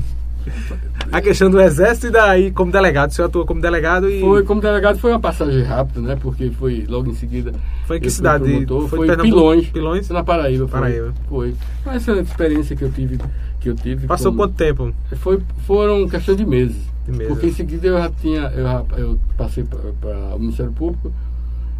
A 1.12 1.20
questão 1.20 1.50
do 1.50 1.60
exército 1.60 2.06
e 2.06 2.10
daí 2.10 2.50
como 2.50 2.72
delegado. 2.72 3.10
O 3.10 3.14
senhor 3.14 3.28
atua 3.28 3.44
como 3.46 3.60
delegado 3.60 4.08
e. 4.10 4.20
Foi, 4.20 4.42
como 4.44 4.60
delegado 4.60 4.98
foi 4.98 5.10
uma 5.12 5.20
passagem 5.20 5.62
rápida, 5.62 6.00
né? 6.00 6.16
Porque 6.20 6.50
foi 6.58 6.84
logo 6.88 7.10
em 7.10 7.14
seguida. 7.14 7.52
Foi 7.88 7.96
em 7.96 8.00
que 8.00 8.06
eu 8.06 8.10
cidade? 8.10 8.44
promotor, 8.44 8.80
Foi 8.88 8.98
Foi, 8.98 9.06
Pernambuco? 9.08 9.34
Pilões. 9.38 9.68
Pilões? 9.70 10.08
Na 10.10 10.22
Paraíba. 10.22 10.68
Foi, 10.68 10.78
Paraíba. 10.80 11.14
Foi. 11.26 11.54
Uma 11.86 11.96
excelente 11.96 12.26
experiência 12.28 12.76
que 12.76 12.84
eu 12.84 12.90
tive. 12.92 13.18
Que 13.58 13.70
eu 13.70 13.74
tive 13.74 14.06
Passou 14.06 14.30
como- 14.30 14.42
quanto 14.44 14.54
tempo? 14.56 14.94
Foi, 15.16 15.40
foram 15.66 16.06
questão 16.06 16.36
de 16.36 16.44
meses. 16.44 16.76
De 17.06 17.12
meses. 17.12 17.28
Porque 17.28 17.46
em 17.46 17.52
seguida 17.52 17.86
eu 17.88 17.96
já 17.98 18.10
tinha, 18.10 18.42
eu, 18.54 18.62
já- 18.62 18.84
eu 18.98 19.18
passei 19.38 19.64
para 19.64 20.36
o 20.36 20.38
Ministério 20.38 20.70
Público, 20.72 21.10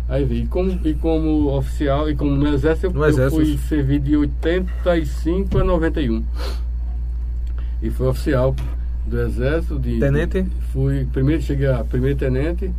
aí 0.08 0.24
vi. 0.24 0.44
E 0.44 0.46
como, 0.46 0.80
e 0.82 0.94
como 0.94 1.54
oficial, 1.54 2.08
e 2.08 2.16
como 2.16 2.30
no 2.34 2.48
Exército, 2.48 2.86
eu, 2.86 2.92
No 2.94 3.04
eu 3.04 3.08
Exército. 3.10 3.44
fui 3.44 3.58
servir 3.58 4.00
de 4.00 4.16
85 4.16 5.58
a 5.58 5.62
91. 5.64 6.24
E 7.82 7.90
fui 7.90 8.06
oficial 8.06 8.56
do 9.06 9.20
Exército. 9.20 9.78
De, 9.78 9.98
Tenente? 10.00 10.40
de- 10.42 10.50
fui, 10.72 11.06
primeiro, 11.12 11.42
cheguei 11.42 11.68
a 11.68 11.84
primeiro 11.84 12.18
tenente 12.18 12.70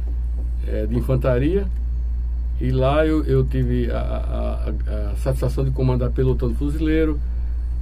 eh, 0.67 0.87
de 0.87 0.97
infantaria. 0.97 1.65
E 2.61 2.71
lá 2.71 3.05
eu, 3.05 3.23
eu 3.25 3.45
tive 3.45 3.89
a, 3.91 3.99
a- 3.99 4.73
a- 4.87 5.11
a 5.11 5.15
satisfação 5.17 5.63
de 5.63 5.71
comandar 5.71 6.11
pelotão 6.11 6.49
de 6.49 6.55
fuzileiro, 6.55 7.19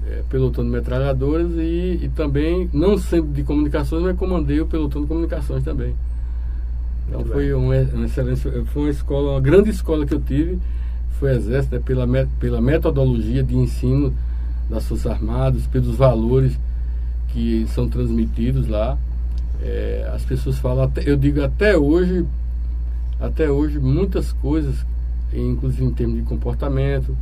eh, 0.07 0.23
pelotão 0.29 0.63
de 0.63 0.69
metralhadoras 0.69 1.51
e, 1.57 1.99
e 2.03 2.09
também, 2.15 2.69
não 2.73 2.97
sempre 2.97 3.31
de 3.31 3.43
comunicações, 3.43 4.03
mas 4.03 4.15
comandei 4.17 4.61
o 4.61 4.67
pelotão 4.67 5.01
de 5.01 5.07
comunicações 5.07 5.63
também. 5.63 5.95
Então 7.07 7.19
Muito 7.21 7.31
foi 7.33 7.53
uma, 7.53 7.75
uma 7.93 8.05
excelência, 8.05 8.51
foi 8.67 8.81
uma 8.83 8.89
escola, 8.91 9.31
uma 9.31 9.41
grande 9.41 9.69
escola 9.69 10.05
que 10.05 10.13
eu 10.13 10.19
tive, 10.21 10.59
foi 11.19 11.31
Exército, 11.35 11.75
né, 11.75 11.81
pela, 11.83 12.07
pela 12.39 12.61
metodologia 12.61 13.43
de 13.43 13.55
ensino 13.55 14.13
das 14.69 14.85
Forças 14.85 15.07
Armadas, 15.11 15.65
pelos 15.67 15.95
valores 15.95 16.57
que 17.29 17.65
são 17.73 17.87
transmitidos 17.87 18.67
lá. 18.67 18.97
Eh, 19.61 20.09
as 20.13 20.23
pessoas 20.23 20.59
falam, 20.59 20.91
eu 21.05 21.15
digo 21.17 21.41
até 21.43 21.77
hoje, 21.77 22.25
até 23.19 23.49
hoje 23.49 23.80
muitas 23.80 24.31
coisas, 24.34 24.76
inclusive 25.34 25.84
em 25.85 25.91
termos 25.91 26.18
de 26.18 26.23
comportamento. 26.23 27.15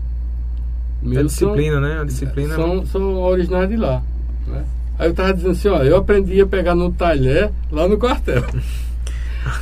É 1.03 1.07
meu, 1.07 1.23
disciplina, 1.25 1.79
né? 1.79 2.01
A 2.01 2.03
disciplina. 2.03 2.55
São, 2.55 2.85
são 2.85 3.15
originários 3.21 3.69
de 3.69 3.77
lá. 3.77 4.01
Né? 4.47 4.63
Aí 4.97 5.07
eu 5.07 5.11
estava 5.11 5.33
dizendo 5.33 5.51
assim, 5.51 5.67
ó, 5.67 5.83
eu 5.83 5.97
aprendi 5.97 6.39
a 6.39 6.47
pegar 6.47 6.73
no 6.75 6.91
talher 6.91 7.51
lá 7.71 7.87
no 7.87 7.97
quartel. 7.97 8.43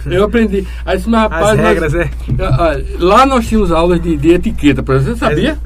Eu 0.06 0.24
aprendi. 0.24 0.66
Aí 0.86 0.96
disse, 0.96 1.10
mas 1.10 1.24
rapaz, 1.24 1.44
As 1.44 1.58
nós- 1.58 1.68
regras, 1.68 1.94
é. 1.94 2.10
Ah, 2.40 2.72
ah, 2.72 2.84
lá 3.00 3.26
nós 3.26 3.46
tínhamos 3.48 3.70
aulas 3.70 4.02
de, 4.02 4.16
de 4.16 4.30
etiqueta, 4.30 4.82
por 4.82 4.96
exemplo, 4.96 5.18
você 5.20 5.26
sabia? 5.26 5.58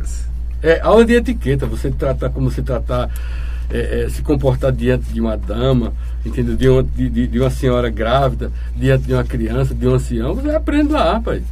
É, 0.64 0.82
aula 0.82 1.06
de 1.06 1.14
etiqueta, 1.14 1.68
você 1.68 1.92
tratar 1.92 2.32
como 2.32 2.50
se 2.50 2.64
tratar, 2.64 3.12
é, 3.70 4.06
é, 4.06 4.10
se 4.10 4.24
comportar 4.24 4.72
diante 4.72 5.14
de 5.14 5.22
uma 5.22 5.38
dama, 5.38 5.94
entendeu? 6.28 6.56
De 6.56 6.70
uma, 6.70 6.84
de, 6.84 7.28
de- 7.28 7.40
uma 7.40 7.50
senhora 7.50 7.90
grávida, 7.90 8.52
diante 8.76 9.06
de 9.06 9.14
uma 9.14 9.24
criança, 9.24 9.74
de 9.74 9.88
um 9.88 9.94
ancião, 9.96 10.36
você 10.36 10.50
aprende 10.52 10.92
lá, 10.94 11.14
rapaz. 11.14 11.44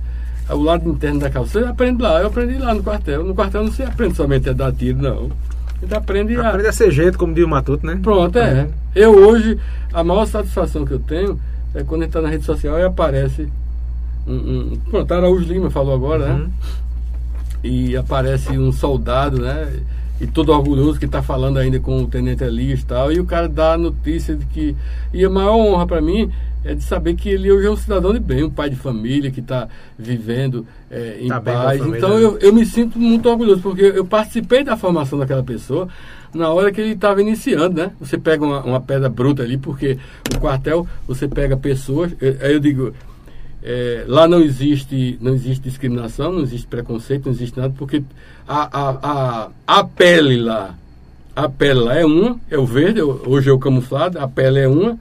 O 0.50 0.62
lado 0.62 0.88
interno 0.90 1.20
da 1.20 1.30
calça, 1.30 1.60
você 1.60 1.66
aprende 1.66 2.02
lá. 2.04 2.22
Eu 2.22 2.28
aprendi 2.28 2.58
lá 2.58 2.74
no 2.74 2.84
quartel. 2.84 3.24
No 3.24 3.34
quartel 3.34 3.64
não 3.64 3.72
se 3.72 3.82
aprende 3.82 4.16
somente 4.16 4.48
a 4.50 4.54
dar 4.54 4.72
tiro, 4.72 5.02
não. 5.02 5.32
Você 5.82 5.96
aprende 5.96 6.36
a. 6.38 6.50
Aprende 6.50 6.68
a 6.68 6.72
ser 6.72 6.92
jeito, 6.92 7.18
como 7.18 7.34
diz 7.34 7.44
o 7.44 7.48
Matuto, 7.48 7.86
né? 7.86 7.98
Pronto, 8.02 8.38
é. 8.38 8.68
Eu 8.94 9.12
hoje, 9.16 9.58
a 9.92 10.04
maior 10.04 10.26
satisfação 10.28 10.86
que 10.86 10.92
eu 10.94 11.00
tenho 11.00 11.40
é 11.74 11.84
quando 11.84 12.02
a 12.02 12.06
gente 12.06 12.10
está 12.12 12.22
na 12.22 12.30
rede 12.30 12.46
social 12.46 12.78
e 12.78 12.84
aparece 12.84 13.48
um. 14.28 14.34
um 14.36 14.74
pronto, 14.90 15.12
Araújo 15.14 15.52
Lima 15.52 15.72
falou 15.72 15.96
agora, 15.96 16.26
Uhum. 16.28 16.38
né? 16.38 16.50
E 17.64 17.98
aparece 17.98 18.56
um 18.58 18.72
soldado, 18.72 19.42
né? 19.42 19.68
E 20.20 20.28
todo 20.28 20.50
orgulhoso 20.54 20.98
que 20.98 21.06
está 21.06 21.22
falando 21.22 21.58
ainda 21.58 21.80
com 21.80 22.04
o 22.04 22.08
Tenente 22.08 22.44
Elias 22.44 22.82
e 22.82 22.86
tal. 22.86 23.12
E 23.12 23.20
o 23.20 23.26
cara 23.26 23.50
dá 23.50 23.74
a 23.74 23.78
notícia 23.78 24.36
de 24.36 24.46
que. 24.46 24.76
E 25.14 25.26
a 25.26 25.30
maior 25.30 25.56
honra 25.56 25.86
para 25.86 26.02
mim 26.02 26.32
é 26.64 26.74
de 26.74 26.84
saber 26.84 27.16
que 27.16 27.30
ele 27.30 27.52
hoje 27.52 27.68
é 27.68 27.70
um 27.70 27.78
cidadão 27.78 28.12
de 28.12 28.20
bem, 28.20 28.44
um 28.44 28.50
pai 28.50 28.70
de 28.70 28.76
família 28.76 29.30
que 29.30 29.40
está 29.40 29.68
vivendo 30.00 30.66
é, 30.90 31.18
em 31.22 31.28
Tá 31.28 31.40
paz. 31.40 31.86
Então 31.86 32.18
né? 32.18 32.24
eu, 32.24 32.40
eu 32.40 32.54
me 32.54 32.66
sinto 32.66 32.98
muito 32.98 33.30
orgulhoso, 33.30 33.62
porque 33.62 33.84
eu 33.84 34.06
participei 34.06 34.64
da 34.64 34.76
formação 34.76 35.20
daquela 35.20 35.44
pessoa 35.44 35.88
na 36.34 36.50
hora 36.50 36.72
que 36.72 36.82
ele 36.82 36.94
estava 36.94 37.22
iniciando, 37.22 37.76
né? 37.76 37.92
Você 38.00 38.18
pega 38.18 38.44
uma, 38.44 38.64
uma 38.64 38.82
pedra 38.82 39.08
bruta 39.08 39.42
ali, 39.44 39.58
porque 39.58 39.98
o 40.36 40.40
quartel, 40.40 40.86
você 41.08 41.28
pega 41.28 41.56
pessoas, 41.56 42.12
aí 42.42 42.54
eu 42.54 42.60
digo, 42.60 42.94
eh, 43.68 44.06
lá 44.08 44.28
não 44.28 44.42
existe, 44.42 45.18
não 45.20 45.34
existe 45.34 45.64
discriminação, 45.64 46.32
não 46.32 46.42
existe 46.44 46.68
preconceito, 46.68 47.26
não 47.26 47.34
existe 47.34 47.60
nada, 47.60 47.74
porque 47.76 48.04
a, 48.48 48.80
a, 48.80 48.90
a, 49.02 49.80
a 49.80 49.84
pele 49.84 50.38
lá, 50.38 50.76
A 51.36 51.50
pele 51.50 51.80
lá 51.80 51.96
é 51.96 52.06
uma, 52.06 52.40
é 52.48 52.60
o 52.60 52.66
verde, 52.66 53.02
hoje 53.02 53.50
é 53.50 53.52
o 53.52 53.58
camuflado, 53.58 54.20
a 54.20 54.28
pele 54.28 54.60
é 54.60 54.68
uma, 54.68 55.00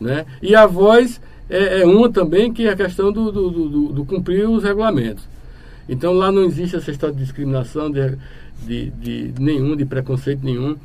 né? 0.00 0.26
E 0.42 0.56
a 0.56 0.66
voz 0.66 1.20
é, 1.48 1.82
é 1.82 1.86
uma 1.86 2.10
também, 2.10 2.52
que 2.52 2.66
é 2.66 2.70
a 2.70 2.76
questão 2.76 3.12
do, 3.12 3.30
do, 3.30 3.50
do, 3.50 3.92
do, 3.92 4.04
cumprir 4.04 4.48
os 4.48 4.64
regulamentos. 4.64 5.24
Então 5.88 6.12
lá 6.12 6.32
não 6.32 6.42
existe 6.42 6.74
essa 6.74 6.90
história 6.90 7.14
de 7.14 7.22
discriminação 7.22 7.90
de, 7.90 8.16
de, 8.66 8.90
de 8.90 9.34
nenhum, 9.38 9.76
de 9.76 9.84
preconceito 9.84 10.44
nenhum. 10.44 10.76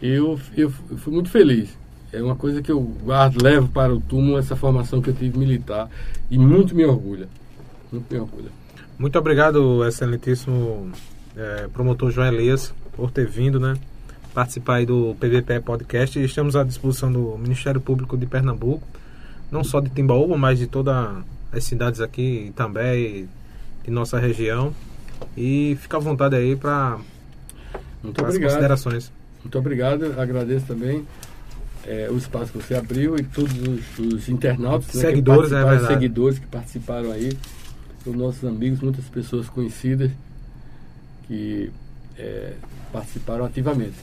Eu, 0.00 0.40
eu 0.56 0.70
fui 0.70 1.12
muito 1.12 1.28
feliz. 1.28 1.68
É 2.12 2.22
uma 2.22 2.36
coisa 2.36 2.62
que 2.62 2.72
eu 2.72 2.80
guardo, 2.80 3.42
levo 3.42 3.68
para 3.68 3.92
o 3.94 4.00
túmulo 4.00 4.38
essa 4.38 4.56
formação 4.56 5.02
que 5.02 5.10
eu 5.10 5.14
tive 5.14 5.38
militar 5.38 5.90
e 6.30 6.38
muito 6.38 6.74
me 6.74 6.84
orgulha. 6.84 7.28
Muito 7.92 8.12
me 8.12 8.18
orgulha. 8.18 8.50
Muito 8.98 9.18
obrigado, 9.18 9.86
excelentíssimo 9.86 10.90
é, 11.36 11.68
promotor 11.68 12.10
João 12.10 12.28
Elias, 12.28 12.72
por 12.96 13.10
ter 13.10 13.26
vindo, 13.26 13.60
né? 13.60 13.76
Participar 14.32 14.76
aí 14.76 14.86
do 14.86 15.14
PVP 15.20 15.60
Podcast. 15.60 16.18
Estamos 16.18 16.56
à 16.56 16.64
disposição 16.64 17.12
do 17.12 17.36
Ministério 17.36 17.80
Público 17.80 18.16
de 18.16 18.26
Pernambuco, 18.26 18.82
não 19.50 19.62
só 19.62 19.78
de 19.78 19.90
Timbaúba, 19.90 20.36
mas 20.38 20.58
de 20.58 20.66
todas 20.66 20.96
as 21.52 21.64
cidades 21.64 22.00
aqui 22.00 22.52
também, 22.56 23.28
de 23.84 23.90
nossa 23.90 24.18
região. 24.18 24.72
E 25.36 25.76
fica 25.80 25.98
à 25.98 26.00
vontade 26.00 26.36
aí 26.36 26.56
para 26.56 26.98
as 28.26 28.38
considerações. 28.38 29.12
Muito 29.44 29.58
obrigado, 29.58 30.18
agradeço 30.18 30.66
também 30.66 31.04
é, 31.88 32.08
o 32.10 32.18
espaço 32.18 32.52
que 32.52 32.58
você 32.58 32.74
abriu 32.74 33.16
e 33.16 33.22
todos 33.22 33.52
os, 33.52 33.98
os 33.98 34.28
internautas, 34.28 34.88
seguidores, 34.88 35.50
né, 35.50 35.76
é 35.76 35.86
seguidores 35.86 36.38
que 36.38 36.46
participaram 36.46 37.10
aí, 37.10 37.32
os 38.04 38.14
nossos 38.14 38.44
amigos, 38.44 38.80
muitas 38.80 39.06
pessoas 39.06 39.48
conhecidas 39.48 40.10
que 41.26 41.70
é, 42.18 42.52
participaram 42.92 43.46
ativamente. 43.46 43.96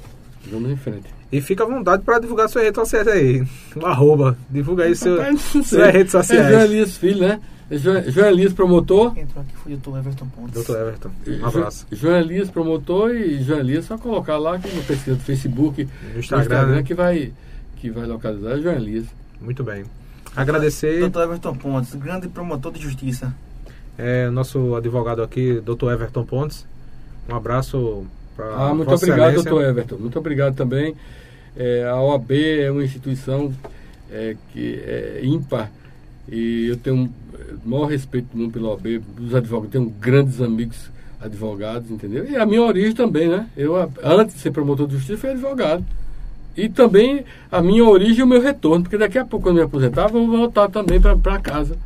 Vamos 0.52 0.72
em 0.72 0.76
frente. 0.76 1.06
E 1.32 1.42
fica 1.42 1.64
à 1.64 1.68
vontade 1.68 2.04
para 2.04 2.20
divulgar 2.20 2.50
suas 2.50 2.64
redes 2.64 2.80
sociais 2.80 3.08
aí. 3.08 3.46
O 3.76 3.86
arroba. 3.86 4.38
Divulga 4.50 4.86
aí 4.86 4.96
seu, 4.96 5.18
suas 5.38 5.92
redes 5.92 6.12
sociais. 6.12 6.46
É 6.46 6.50
João 6.50 6.62
Elias 6.62 6.98
Filho, 6.98 7.20
né? 7.20 7.40
João 7.72 8.28
Elias, 8.28 8.54
promotor. 8.54 9.18
Entrou 9.18 9.44
aqui, 9.44 9.56
foi 9.58 9.74
o 9.74 9.78
Dr. 9.78 9.98
Everton 9.98 10.28
Pontes. 10.28 10.64
Dr. 10.64 10.76
Everton, 10.76 11.12
um 11.28 11.46
abraço. 11.46 11.88
João 11.92 12.18
Elias, 12.18 12.50
promotor, 12.50 13.12
e 13.16 13.52
Elias, 13.52 13.86
só 13.86 13.98
colocar 13.98 14.38
lá 14.38 14.56
aqui 14.56 14.70
no 14.76 14.84
pesquisa 14.84 15.16
do 15.16 15.24
Facebook, 15.24 15.84
no 16.14 16.20
Instagram, 16.20 16.38
no 16.38 16.44
Instagram 16.44 16.76
né? 16.76 16.84
que, 16.84 16.94
vai, 16.94 17.34
que 17.86 17.92
vai 17.92 18.08
localizar 18.08 18.58
João 18.60 18.76
Elias. 18.76 19.06
Muito 19.40 19.64
bem. 19.64 19.84
Agradecer. 20.36 21.08
Dr. 21.08 21.20
Everton 21.22 21.56
Pontes, 21.56 21.94
grande 21.96 22.28
promotor 22.28 22.72
de 22.72 22.82
justiça. 22.82 23.34
É, 23.98 24.30
nosso 24.30 24.76
advogado 24.76 25.22
aqui, 25.22 25.62
Dr. 25.62 25.92
Everton 25.92 26.26
Pontes. 26.26 26.66
Um 27.30 27.36
abraço 27.36 28.06
para 28.36 28.46
Ah, 28.56 28.74
muito 28.74 28.92
obrigado, 28.92 29.20
excelência. 29.30 29.44
doutor 29.50 29.64
Everton. 29.70 29.98
Muito 29.98 30.18
obrigado 30.20 30.56
também. 30.56 30.96
É, 31.56 31.86
a 31.86 32.02
OAB 32.02 32.32
é 32.32 32.72
uma 32.72 32.84
instituição 32.84 33.54
é, 34.12 34.36
que 34.52 34.82
é 34.84 35.22
ímpar 35.24 35.72
e 36.30 36.68
eu 36.68 36.78
tenho 36.78 37.14
o 37.64 37.70
maior 37.70 37.86
respeito 37.86 38.28
do 38.34 38.38
mundo 38.38 38.52
pela 38.52 38.70
OAB, 38.70 39.00
dos 39.16 39.34
advogados, 39.36 39.72
tenho 39.72 39.90
grandes 39.90 40.42
amigos 40.42 40.90
advogados, 41.22 41.90
entendeu? 41.92 42.30
E 42.30 42.36
a 42.36 42.46
minha 42.46 42.62
origem 42.64 42.94
também, 42.94 43.30
né? 43.30 43.48
Eu, 43.56 43.76
antes 44.04 44.36
de 44.36 44.42
ser 44.42 44.52
promotor 44.52 44.88
de 44.88 44.96
justiça, 44.98 45.18
fui 45.20 45.30
advogado. 45.30 45.86
E 46.58 46.70
também 46.70 47.26
a 47.52 47.62
minha 47.62 47.84
origem 47.84 48.20
e 48.20 48.24
o 48.24 48.28
meu 48.28 48.42
retorno, 48.42 48.84
porque 48.84 48.98
daqui 48.98 49.18
a 49.18 49.26
pouco, 49.26 49.46
quando 49.46 49.58
eu 49.58 49.64
me 49.64 49.68
aposentar, 49.68 50.08
vou 50.08 50.26
voltar 50.28 50.70
também 50.70 51.00
para 51.00 51.40
casa. 51.40 51.78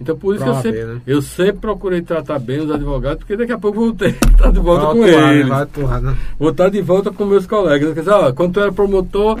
Então, 0.00 0.16
por 0.16 0.34
isso 0.34 0.42
que 0.42 0.50
eu 0.50 0.54
sempre, 0.54 0.84
né? 0.84 1.00
eu 1.06 1.22
sempre 1.22 1.60
procurei 1.60 2.02
tratar 2.02 2.38
bem 2.40 2.60
os 2.60 2.70
advogados, 2.70 3.18
porque 3.18 3.36
daqui 3.36 3.52
a 3.52 3.58
pouco 3.58 3.78
vou 3.78 3.92
ter 3.92 4.14
que 4.18 4.28
estar 4.28 4.50
de 4.50 4.58
volta 4.58 4.86
vai 4.86 4.94
com 4.94 5.04
atuar, 5.04 5.34
eles. 5.34 5.48
Vai 5.48 5.62
atuar, 5.62 6.02
né? 6.02 6.16
Vou 6.38 6.50
estar 6.50 6.68
de 6.68 6.80
volta 6.80 7.12
com 7.12 7.24
meus 7.24 7.46
colegas. 7.46 7.94
Quer 7.94 8.00
dizer, 8.00 8.10
ó, 8.10 8.32
quando 8.32 8.54
tu 8.54 8.60
era 8.60 8.72
promotor, 8.72 9.38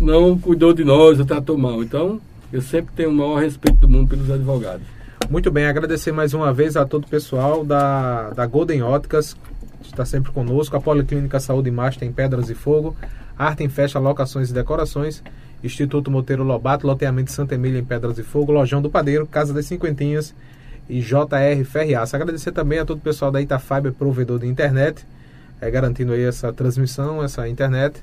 não 0.00 0.36
cuidou 0.38 0.72
de 0.72 0.84
nós, 0.84 1.24
tratou 1.24 1.56
mal. 1.56 1.82
Então, 1.82 2.20
eu 2.52 2.60
sempre 2.60 2.92
tenho 2.96 3.10
o 3.10 3.12
maior 3.12 3.36
respeito 3.36 3.78
do 3.78 3.88
mundo 3.88 4.08
pelos 4.08 4.28
advogados. 4.30 4.82
Muito 5.30 5.50
bem, 5.50 5.66
agradecer 5.66 6.12
mais 6.12 6.34
uma 6.34 6.52
vez 6.52 6.76
a 6.76 6.84
todo 6.84 7.04
o 7.04 7.08
pessoal 7.08 7.64
da, 7.64 8.30
da 8.30 8.46
Golden 8.46 8.82
Óticas, 8.82 9.34
que 9.82 9.88
está 9.88 10.04
sempre 10.04 10.32
conosco, 10.32 10.76
a 10.76 10.80
Policlínica 10.80 11.38
Saúde 11.38 11.70
Master 11.70 12.08
em 12.08 12.12
Pedras 12.12 12.50
e 12.50 12.54
Fogo, 12.54 12.96
Arte 13.38 13.62
em 13.62 13.68
Festa, 13.68 13.98
Locações 13.98 14.50
e 14.50 14.54
Decorações, 14.54 15.22
Instituto 15.62 16.10
Monteiro 16.10 16.42
Lobato, 16.42 16.86
Loteamento 16.86 17.32
Santa 17.32 17.54
Emília 17.54 17.80
em 17.80 17.84
Pedras 17.84 18.18
e 18.18 18.22
Fogo, 18.22 18.52
Lojão 18.52 18.80
do 18.80 18.90
Padeiro, 18.90 19.26
Casa 19.26 19.52
das 19.52 19.66
Cinquentinhas 19.66 20.34
e 20.88 21.00
JR 21.00 21.64
Ferriaça. 21.64 22.16
Agradecer 22.16 22.52
também 22.52 22.78
a 22.78 22.84
todo 22.84 22.98
o 22.98 23.02
pessoal 23.02 23.30
da 23.30 23.40
Itafiber, 23.40 23.92
provedor 23.92 24.38
de 24.38 24.46
internet, 24.46 25.06
é, 25.60 25.70
garantindo 25.70 26.12
aí 26.12 26.22
essa 26.22 26.52
transmissão, 26.52 27.22
essa 27.22 27.48
internet. 27.48 28.02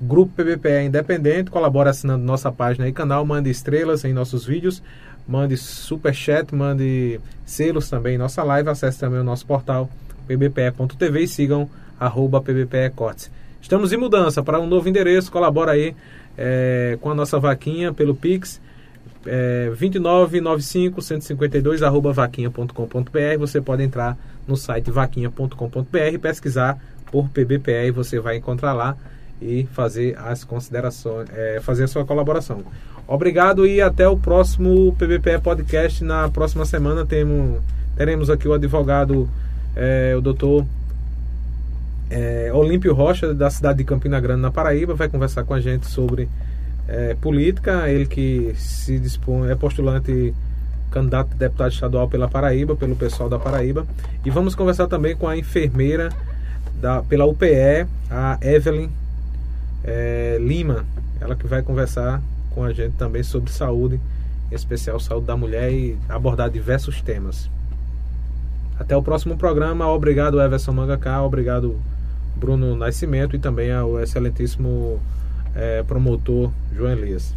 Grupo 0.00 0.32
PBPE 0.36 0.86
Independente, 0.86 1.50
colabora 1.50 1.90
assinando 1.90 2.24
nossa 2.24 2.50
página 2.50 2.88
e 2.88 2.92
canal, 2.92 3.24
mande 3.24 3.48
estrelas 3.48 4.04
em 4.04 4.12
nossos 4.12 4.44
vídeos, 4.44 4.82
mande 5.26 5.56
super 5.56 6.12
chat, 6.12 6.54
mande 6.54 7.20
selos 7.46 7.88
também 7.88 8.16
em 8.16 8.18
nossa 8.18 8.42
live, 8.42 8.68
acesse 8.68 8.98
também 8.98 9.20
o 9.20 9.24
nosso 9.24 9.46
portal 9.46 9.88
pbpe.tv 10.26 11.20
e 11.20 11.28
sigam 11.28 11.70
arroba 11.98 12.40
pbpecortes. 12.40 13.30
Estamos 13.64 13.94
em 13.94 13.96
mudança 13.96 14.42
para 14.42 14.60
um 14.60 14.66
novo 14.66 14.90
endereço, 14.90 15.32
colabora 15.32 15.72
aí 15.72 15.96
é, 16.36 16.98
com 17.00 17.10
a 17.10 17.14
nossa 17.14 17.40
vaquinha 17.40 17.94
pelo 17.94 18.14
Pix. 18.14 18.60
É, 19.24 19.68
2995 19.68 21.00
152 21.00 21.82
arroba 21.82 22.12
vaquinha.com.br 22.12 23.38
você 23.38 23.62
pode 23.62 23.82
entrar 23.82 24.18
no 24.46 24.54
site 24.54 24.90
vaquinha.com.br 24.90 26.18
pesquisar 26.20 26.78
por 27.10 27.30
PBPE 27.30 27.86
e 27.86 27.90
você 27.90 28.20
vai 28.20 28.36
encontrar 28.36 28.74
lá 28.74 28.98
e 29.40 29.66
fazer 29.72 30.14
as 30.18 30.44
considerações, 30.44 31.30
é, 31.32 31.58
fazer 31.62 31.84
a 31.84 31.88
sua 31.88 32.04
colaboração. 32.04 32.60
Obrigado 33.08 33.66
e 33.66 33.80
até 33.80 34.06
o 34.06 34.18
próximo 34.18 34.94
PBPE 34.98 35.38
Podcast. 35.42 36.04
Na 36.04 36.28
próxima 36.28 36.66
semana 36.66 37.06
temos, 37.06 37.62
teremos 37.96 38.28
aqui 38.28 38.46
o 38.46 38.52
advogado, 38.52 39.26
é, 39.74 40.14
o 40.14 40.20
doutor 40.20 40.66
é, 42.14 42.52
Olímpio 42.52 42.94
Rocha, 42.94 43.34
da 43.34 43.50
cidade 43.50 43.78
de 43.78 43.84
Campina 43.84 44.20
Grande, 44.20 44.40
na 44.40 44.50
Paraíba, 44.52 44.94
vai 44.94 45.08
conversar 45.08 45.42
com 45.42 45.52
a 45.52 45.60
gente 45.60 45.88
sobre 45.88 46.28
é, 46.86 47.14
política. 47.14 47.90
Ele 47.90 48.06
que 48.06 48.54
se 48.56 49.00
dispõe, 49.00 49.50
é 49.50 49.56
postulante 49.56 50.32
candidato 50.92 51.32
a 51.32 51.34
deputado 51.34 51.72
estadual 51.72 52.08
pela 52.08 52.28
Paraíba, 52.28 52.76
pelo 52.76 52.94
pessoal 52.94 53.28
da 53.28 53.36
Paraíba. 53.36 53.84
E 54.24 54.30
vamos 54.30 54.54
conversar 54.54 54.86
também 54.86 55.16
com 55.16 55.26
a 55.26 55.36
enfermeira 55.36 56.10
da, 56.80 57.02
pela 57.02 57.24
UPE, 57.24 57.84
a 58.08 58.38
Evelyn 58.40 58.88
é, 59.82 60.38
Lima. 60.40 60.84
Ela 61.20 61.34
que 61.34 61.48
vai 61.48 61.62
conversar 61.62 62.22
com 62.50 62.62
a 62.62 62.72
gente 62.72 62.94
também 62.94 63.24
sobre 63.24 63.50
saúde, 63.50 63.98
em 64.52 64.54
especial 64.54 65.00
saúde 65.00 65.26
da 65.26 65.36
mulher 65.36 65.72
e 65.72 65.98
abordar 66.08 66.48
diversos 66.48 67.02
temas. 67.02 67.50
Até 68.78 68.96
o 68.96 69.02
próximo 69.02 69.36
programa. 69.36 69.88
Obrigado, 69.88 70.40
Everson 70.40 70.72
Mangaká. 70.72 71.20
Obrigado, 71.20 71.76
Bruno 72.44 72.76
Nascimento. 72.76 73.34
E 73.34 73.38
também 73.38 73.72
ao 73.72 73.98
excelentíssimo 73.98 75.00
é, 75.54 75.82
promotor 75.82 76.50
João 76.74 76.92
Elias. 76.92 77.34